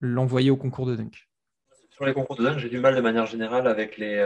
l'envoyer 0.00 0.50
au 0.50 0.56
concours 0.56 0.86
de 0.86 0.96
dunk. 0.96 1.28
Sur 1.90 2.06
les 2.06 2.14
concours 2.14 2.36
de 2.36 2.44
dunk, 2.44 2.58
j'ai 2.58 2.68
du 2.68 2.78
mal 2.78 2.94
de 2.94 3.00
manière 3.00 3.26
générale 3.26 3.66
avec 3.66 3.98
les, 3.98 4.16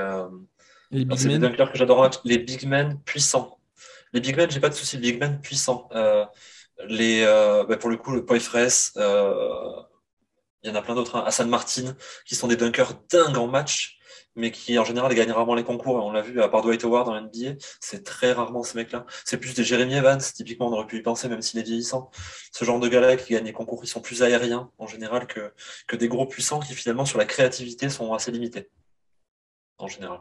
les 0.90 1.04
big 1.04 1.26
men. 1.26 1.40
dunkers 1.40 1.72
que 1.72 1.78
j'adore, 1.78 2.10
les 2.24 2.38
big 2.38 2.66
men 2.66 3.00
puissants. 3.04 3.58
Les 4.12 4.20
big 4.20 4.36
men, 4.36 4.50
j'ai 4.50 4.60
pas 4.60 4.68
de 4.68 4.74
souci, 4.74 4.96
les 4.96 5.12
big 5.12 5.20
men 5.20 5.40
puissants. 5.40 5.88
les, 6.86 7.24
bah, 7.68 7.76
pour 7.78 7.90
le 7.90 7.96
coup, 7.96 8.12
le 8.12 8.24
Poifres, 8.24 8.56
il 10.64 10.68
y 10.68 10.70
en 10.70 10.74
a 10.76 10.82
plein 10.82 10.94
d'autres. 10.94 11.16
Hein. 11.16 11.24
Hassan 11.26 11.48
Martin, 11.48 11.96
qui 12.24 12.36
sont 12.36 12.46
des 12.46 12.56
dunkers 12.56 12.94
dingues 13.10 13.38
en 13.38 13.48
match 13.48 13.98
mais 14.36 14.50
qui 14.50 14.78
en 14.78 14.84
général 14.84 15.14
gagnent 15.14 15.32
rarement 15.32 15.54
les 15.54 15.64
concours. 15.64 15.96
On 15.96 16.12
l'a 16.12 16.22
vu, 16.22 16.40
à 16.40 16.48
part 16.48 16.62
Dwight 16.62 16.84
Howard 16.84 17.06
dans 17.06 17.20
NBA, 17.20 17.56
c'est 17.80 18.04
très 18.04 18.32
rarement 18.32 18.62
ce 18.62 18.76
mec-là. 18.76 19.06
C'est 19.24 19.38
plus 19.38 19.54
des 19.54 19.64
Jeremy 19.64 19.94
Evans, 19.94 20.20
typiquement, 20.20 20.68
on 20.68 20.72
aurait 20.72 20.86
pu 20.86 20.98
y 20.98 21.02
penser, 21.02 21.28
même 21.28 21.42
s'il 21.42 21.60
est 21.60 21.64
vieillissant. 21.64 22.10
Ce 22.52 22.64
genre 22.64 22.80
de 22.80 22.88
gars-là 22.88 23.16
qui 23.16 23.32
gagnent 23.32 23.44
les 23.44 23.52
concours, 23.52 23.80
ils 23.84 23.88
sont 23.88 24.00
plus 24.00 24.22
aériens 24.22 24.70
en 24.78 24.86
général 24.86 25.26
que, 25.26 25.52
que 25.86 25.96
des 25.96 26.08
gros 26.08 26.26
puissants 26.26 26.60
qui 26.60 26.74
finalement 26.74 27.04
sur 27.04 27.18
la 27.18 27.24
créativité 27.24 27.88
sont 27.88 28.12
assez 28.12 28.30
limités. 28.30 28.70
En 29.78 29.88
général. 29.88 30.20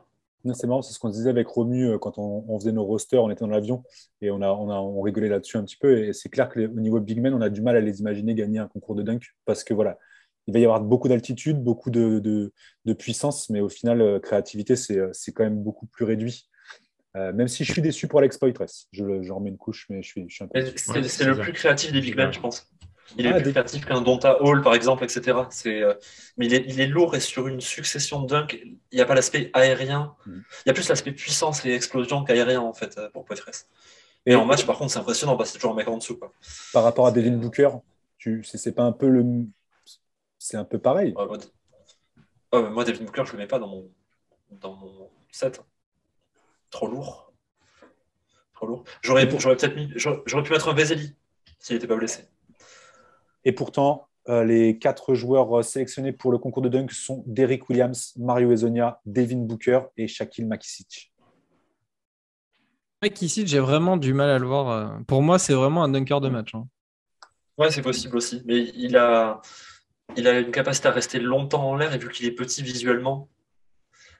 C'est 0.55 0.65
marrant, 0.65 0.81
c'est 0.81 0.93
ce 0.93 0.99
qu'on 0.99 1.09
disait 1.09 1.29
avec 1.29 1.47
Romu 1.47 1.88
euh, 1.88 1.99
quand 1.99 2.17
on, 2.17 2.57
faisait 2.59 2.71
nos 2.71 2.83
rosters, 2.83 3.23
on 3.23 3.29
était 3.29 3.41
dans 3.41 3.51
l'avion 3.51 3.83
et 4.21 4.31
on, 4.31 4.41
a, 4.41 4.49
on, 4.49 4.71
a, 4.71 4.75
on 4.75 5.01
rigolait 5.01 5.29
là-dessus 5.29 5.57
un 5.57 5.63
petit 5.63 5.77
peu. 5.77 5.99
Et 5.99 6.13
c'est 6.13 6.29
clair 6.29 6.49
qu'au 6.49 6.67
niveau 6.67 6.99
big 6.99 7.21
men, 7.21 7.33
on 7.33 7.41
a 7.41 7.49
du 7.49 7.61
mal 7.61 7.77
à 7.77 7.79
les 7.79 7.99
imaginer 7.99 8.33
gagner 8.33 8.57
un 8.57 8.67
concours 8.67 8.95
de 8.95 9.03
dunk 9.03 9.35
parce 9.45 9.63
que 9.63 9.75
voilà, 9.75 9.99
il 10.47 10.53
va 10.53 10.59
y 10.59 10.63
avoir 10.63 10.81
beaucoup 10.81 11.07
d'altitude, 11.07 11.61
beaucoup 11.61 11.89
de, 11.89 12.51
puissance, 12.97 13.49
mais 13.49 13.61
au 13.61 13.69
final, 13.69 14.01
euh, 14.01 14.19
créativité, 14.19 14.73
euh, 14.91 15.09
c'est 15.13 15.31
quand 15.31 15.43
même 15.43 15.61
beaucoup 15.61 15.85
plus 15.85 16.05
réduit. 16.05 16.47
Euh, 17.18 17.34
même 17.34 17.49
si 17.49 17.65
je 17.65 17.73
suis 17.73 17.81
déçu 17.81 18.07
pour 18.07 18.19
Alex 18.19 18.38
Poitres. 18.38 18.63
Je, 18.93 19.22
je 19.22 19.34
remets 19.34 19.49
une 19.49 19.57
couche, 19.57 19.85
mais 19.89 20.01
je 20.01 20.07
suis, 20.07 20.26
je 20.30 20.34
suis 20.34 20.43
un 20.45 20.47
peu. 20.47 20.65
C'est 20.76 21.26
le 21.26 21.38
plus 21.38 21.51
créatif 21.51 21.91
des 21.91 21.99
big 21.99 22.15
men, 22.15 22.31
je 22.31 22.39
pense. 22.39 22.69
Il 23.18 23.26
est 23.26 23.34
ah, 23.34 23.41
plus 23.41 23.51
créatif 23.51 23.85
qu'un 23.85 23.99
Donta 23.99 24.41
Hall, 24.41 24.61
par 24.61 24.73
exemple, 24.73 25.03
etc. 25.03 25.38
mais 26.38 26.45
il 26.45 26.53
est, 26.53 26.63
il 26.69 26.80
est, 26.80 26.88
lourd 26.88 27.13
et 27.13 27.19
sur 27.19 27.49
une 27.49 27.59
succession 27.59 28.22
de 28.22 28.27
dunks, 28.27 28.57
il 28.63 28.95
n'y 28.95 29.01
a 29.01 29.05
pas 29.05 29.15
l'aspect 29.15 29.49
aérien. 29.51 30.15
Mm. 30.26 30.31
Il 30.31 30.68
y 30.68 30.69
a 30.69 30.73
plus 30.73 30.88
l'aspect 30.88 31.11
puissance 31.11 31.65
et 31.65 31.73
explosion 31.73 32.23
qu'aérien, 32.23 32.61
en 32.61 32.73
fait, 32.73 32.97
pour 33.11 33.26
Poitres. 33.26 33.49
Et, 34.26 34.35
en 34.35 34.45
match, 34.45 34.65
par 34.65 34.77
contre, 34.77 34.93
c'est 34.93 34.99
impressionnant 34.99 35.35
parce 35.35 35.49
que 35.49 35.53
c'est 35.53 35.59
toujours 35.59 35.73
un 35.73 35.77
mec 35.77 35.89
en 35.89 35.97
dessous. 35.97 36.18
Quoi. 36.18 36.31
Par 36.72 36.84
rapport 36.84 37.07
à 37.07 37.11
Devin 37.11 37.31
Booker, 37.31 37.69
c'est 38.43 38.73
pas 38.73 38.84
un 38.84 38.93
peu 38.93 39.09
le, 39.09 39.26
c'est 40.41 40.57
un 40.57 40.65
peu 40.65 40.80
pareil. 40.80 41.13
moi, 41.13 42.84
Devin 42.84 43.05
Booker, 43.05 43.23
je 43.27 43.34
le 43.34 43.38
mets 43.38 43.47
pas 43.47 43.59
dans 43.59 43.68
mon, 43.68 43.91
dans 44.49 44.76
mon 44.76 45.07
set. 45.31 45.63
Trop 46.72 46.88
lourd. 46.88 47.31
Trop 48.55 48.65
lourd. 48.65 48.84
J'aurais, 49.03 49.30
peut-être 49.30 49.76
mis, 49.76 49.91
j'aurais 49.95 50.43
pu 50.43 50.51
mettre 50.51 50.68
un 50.68 50.73
Vesely 50.73 51.15
s'il 51.59 51.76
n'était 51.76 51.88
pas 51.88 51.95
blessé. 51.95 52.23
Et 53.45 53.51
pourtant, 53.51 54.07
euh, 54.30 54.43
les 54.43 54.80
quatre 54.80 55.13
joueurs 55.13 55.59
euh, 55.59 55.61
sélectionnés 55.61 56.11
pour 56.11 56.31
le 56.31 56.39
concours 56.39 56.63
de 56.63 56.69
dunk 56.69 56.91
sont 56.91 57.23
Derrick 57.27 57.69
Williams, 57.69 58.13
Mario 58.18 58.51
Ezonia, 58.51 58.99
Devin 59.05 59.43
Booker 59.45 59.81
et 59.95 60.07
Shaquille 60.07 60.45
Makisic. 60.45 61.13
Makisic, 63.03 63.47
j'ai 63.47 63.59
vraiment 63.59 63.95
du 63.95 64.15
mal 64.15 64.31
à 64.31 64.39
le 64.39 64.47
voir. 64.47 64.69
Euh, 64.69 64.99
pour 65.07 65.22
moi, 65.22 65.38
c'est 65.38 65.53
vraiment 65.53 65.84
un 65.84 65.89
dunker 65.89 66.19
de 66.19 66.30
match. 66.30 66.55
Hein. 66.55 66.68
Ouais, 67.59 67.69
c'est 67.69 67.84
possible 67.84 68.18
aussi. 68.18 68.41
Mais 68.45 68.72
il 68.76 68.97
a, 68.97 69.39
il 70.17 70.27
a 70.27 70.39
une 70.39 70.51
capacité 70.51 70.88
à 70.88 70.91
rester 70.91 71.19
longtemps 71.19 71.69
en 71.69 71.75
l'air 71.75 71.93
et 71.93 71.97
vu 71.97 72.09
qu'il 72.09 72.25
est 72.25 72.31
petit 72.31 72.63
visuellement, 72.63 73.29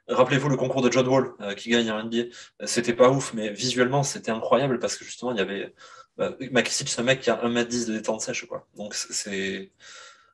Rappelez-vous 0.08 0.50
le 0.50 0.58
concours 0.58 0.82
de 0.82 0.92
John 0.92 1.08
Wall 1.08 1.32
euh, 1.42 1.54
qui 1.54 1.70
gagne 1.70 1.90
un 1.90 2.04
NBA. 2.04 2.24
C'était 2.66 2.94
pas 2.94 3.10
ouf, 3.10 3.34
mais 3.34 3.52
visuellement 3.52 4.04
c'était 4.04 4.32
incroyable 4.32 4.80
parce 4.80 4.98
que 4.98 5.06
justement 5.06 5.32
il 5.32 5.38
y 5.38 5.42
avait 5.42 5.74
bah, 6.18 6.36
c'est 6.66 7.00
un 7.00 7.04
mec 7.04 7.22
qui 7.22 7.30
a 7.30 7.38
1m10 7.38 7.88
de 7.88 7.94
détente 7.94 8.22
sèche 8.22 8.46
quoi. 8.46 8.68
Donc 8.76 8.94
c'est 8.94 9.72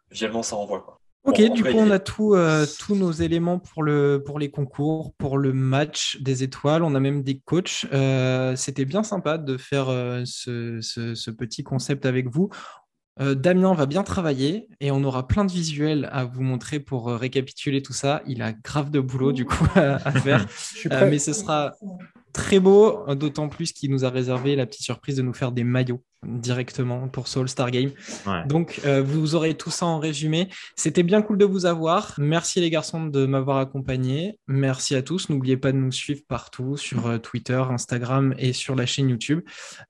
visuellement 0.09 0.43
ça 0.43 0.55
envoie 0.55 0.81
quoi. 0.81 0.99
Ok, 1.23 1.41
du 1.51 1.61
coup, 1.61 1.71
on 1.73 1.91
a 1.91 1.99
tout, 1.99 2.35
euh, 2.35 2.65
tous 2.79 2.95
nos 2.95 3.11
éléments 3.11 3.59
pour, 3.59 3.83
le, 3.83 4.23
pour 4.25 4.39
les 4.39 4.49
concours, 4.49 5.13
pour 5.17 5.37
le 5.37 5.51
match 5.51 6.17
des 6.21 6.41
étoiles. 6.41 6.83
On 6.83 6.95
a 6.95 7.01
même 7.01 7.21
des 7.21 7.39
coachs. 7.39 7.85
Euh, 7.91 8.55
c'était 8.55 8.85
bien 8.85 9.03
sympa 9.03 9.37
de 9.37 9.57
faire 9.57 9.87
ce, 10.23 10.79
ce, 10.81 11.31
petit 11.31 11.63
concept 11.63 12.05
avec 12.05 12.29
vous. 12.29 12.49
Euh, 13.19 13.33
Damien 13.33 13.73
va 13.73 13.85
bien 13.85 14.03
travailler 14.03 14.67
et 14.79 14.91
on 14.91 15.03
aura 15.03 15.27
plein 15.27 15.45
de 15.45 15.51
visuels 15.51 16.07
à 16.11 16.25
vous 16.25 16.43
montrer 16.43 16.79
pour 16.79 17.09
euh, 17.09 17.17
récapituler 17.17 17.81
tout 17.81 17.93
ça. 17.93 18.21
Il 18.27 18.41
a 18.41 18.53
grave 18.53 18.91
de 18.91 18.99
boulot 18.99 19.31
du 19.31 19.45
coup 19.45 19.65
à, 19.75 20.11
faire, 20.11 20.45
euh, 20.91 21.09
mais 21.09 21.17
ce 21.19 21.33
sera 21.33 21.73
très 22.33 22.59
beau, 22.59 23.03
d'autant 23.15 23.49
plus 23.49 23.71
qu'il 23.71 23.91
nous 23.91 24.05
a 24.05 24.09
réservé 24.09 24.55
la 24.55 24.65
petite 24.65 24.83
surprise 24.83 25.15
de 25.15 25.21
nous 25.21 25.33
faire 25.33 25.51
des 25.51 25.63
maillots 25.63 26.01
directement 26.23 27.07
pour 27.07 27.27
Soul 27.27 27.47
Star 27.47 27.71
Game. 27.71 27.91
Donc, 28.47 28.81
euh, 28.85 29.01
vous 29.01 29.35
aurez 29.35 29.55
tout 29.55 29.69
ça 29.69 29.85
en 29.85 29.99
résumé. 29.99 30.49
C'était 30.75 31.03
bien 31.03 31.21
cool 31.21 31.37
de 31.37 31.45
vous 31.45 31.65
avoir. 31.65 32.15
Merci 32.17 32.59
les 32.59 32.69
garçons 32.69 33.05
de 33.05 33.25
m'avoir 33.25 33.57
accompagné. 33.57 34.39
Merci 34.47 34.95
à 34.95 35.01
tous. 35.01 35.29
N'oubliez 35.29 35.57
pas 35.57 35.71
de 35.71 35.77
nous 35.77 35.91
suivre 35.91 36.21
partout 36.27 36.77
sur 36.77 37.07
euh, 37.07 37.17
Twitter, 37.17 37.61
Instagram 37.69 38.33
et 38.37 38.53
sur 38.53 38.75
la 38.75 38.85
chaîne 38.85 39.09
YouTube. 39.09 39.41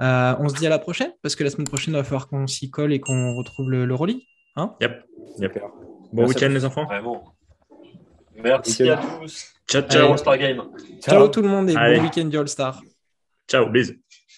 Euh, 0.01 0.35
on 0.39 0.49
se 0.49 0.55
dit 0.55 0.68
à 0.68 0.69
la 0.69 0.80
prochaine 0.80 1.11
parce 1.22 1.35
que 1.35 1.43
la 1.43 1.49
semaine 1.49 1.68
prochaine, 1.68 1.93
il 1.93 1.97
va 1.97 2.03
falloir 2.03 2.27
qu'on 2.27 2.47
s'y 2.47 2.69
colle 2.69 2.93
et 2.93 2.99
qu'on 2.99 3.35
retrouve 3.35 3.69
le, 3.69 3.85
le 3.85 3.95
Hein? 4.55 4.76
Yep. 4.81 5.03
Bon 6.14 6.26
week-end 6.27 6.49
les 6.49 6.65
enfants. 6.65 6.88
Merci 8.35 8.89
à 8.89 8.97
tous. 8.97 9.53
Ciao, 9.69 9.81
ciao. 9.81 10.11
All 10.11 10.18
Star 10.18 10.38
Game. 10.38 10.64
Ciao. 11.02 11.27
tout 11.27 11.41
le 11.41 11.49
monde 11.49 11.69
et 11.69 11.73
bon 11.73 12.03
week-end 12.03 12.26
du 12.26 12.38
All 12.38 12.48
Star. 12.48 12.81
Ciao, 13.49 13.69
bisous. 13.69 13.95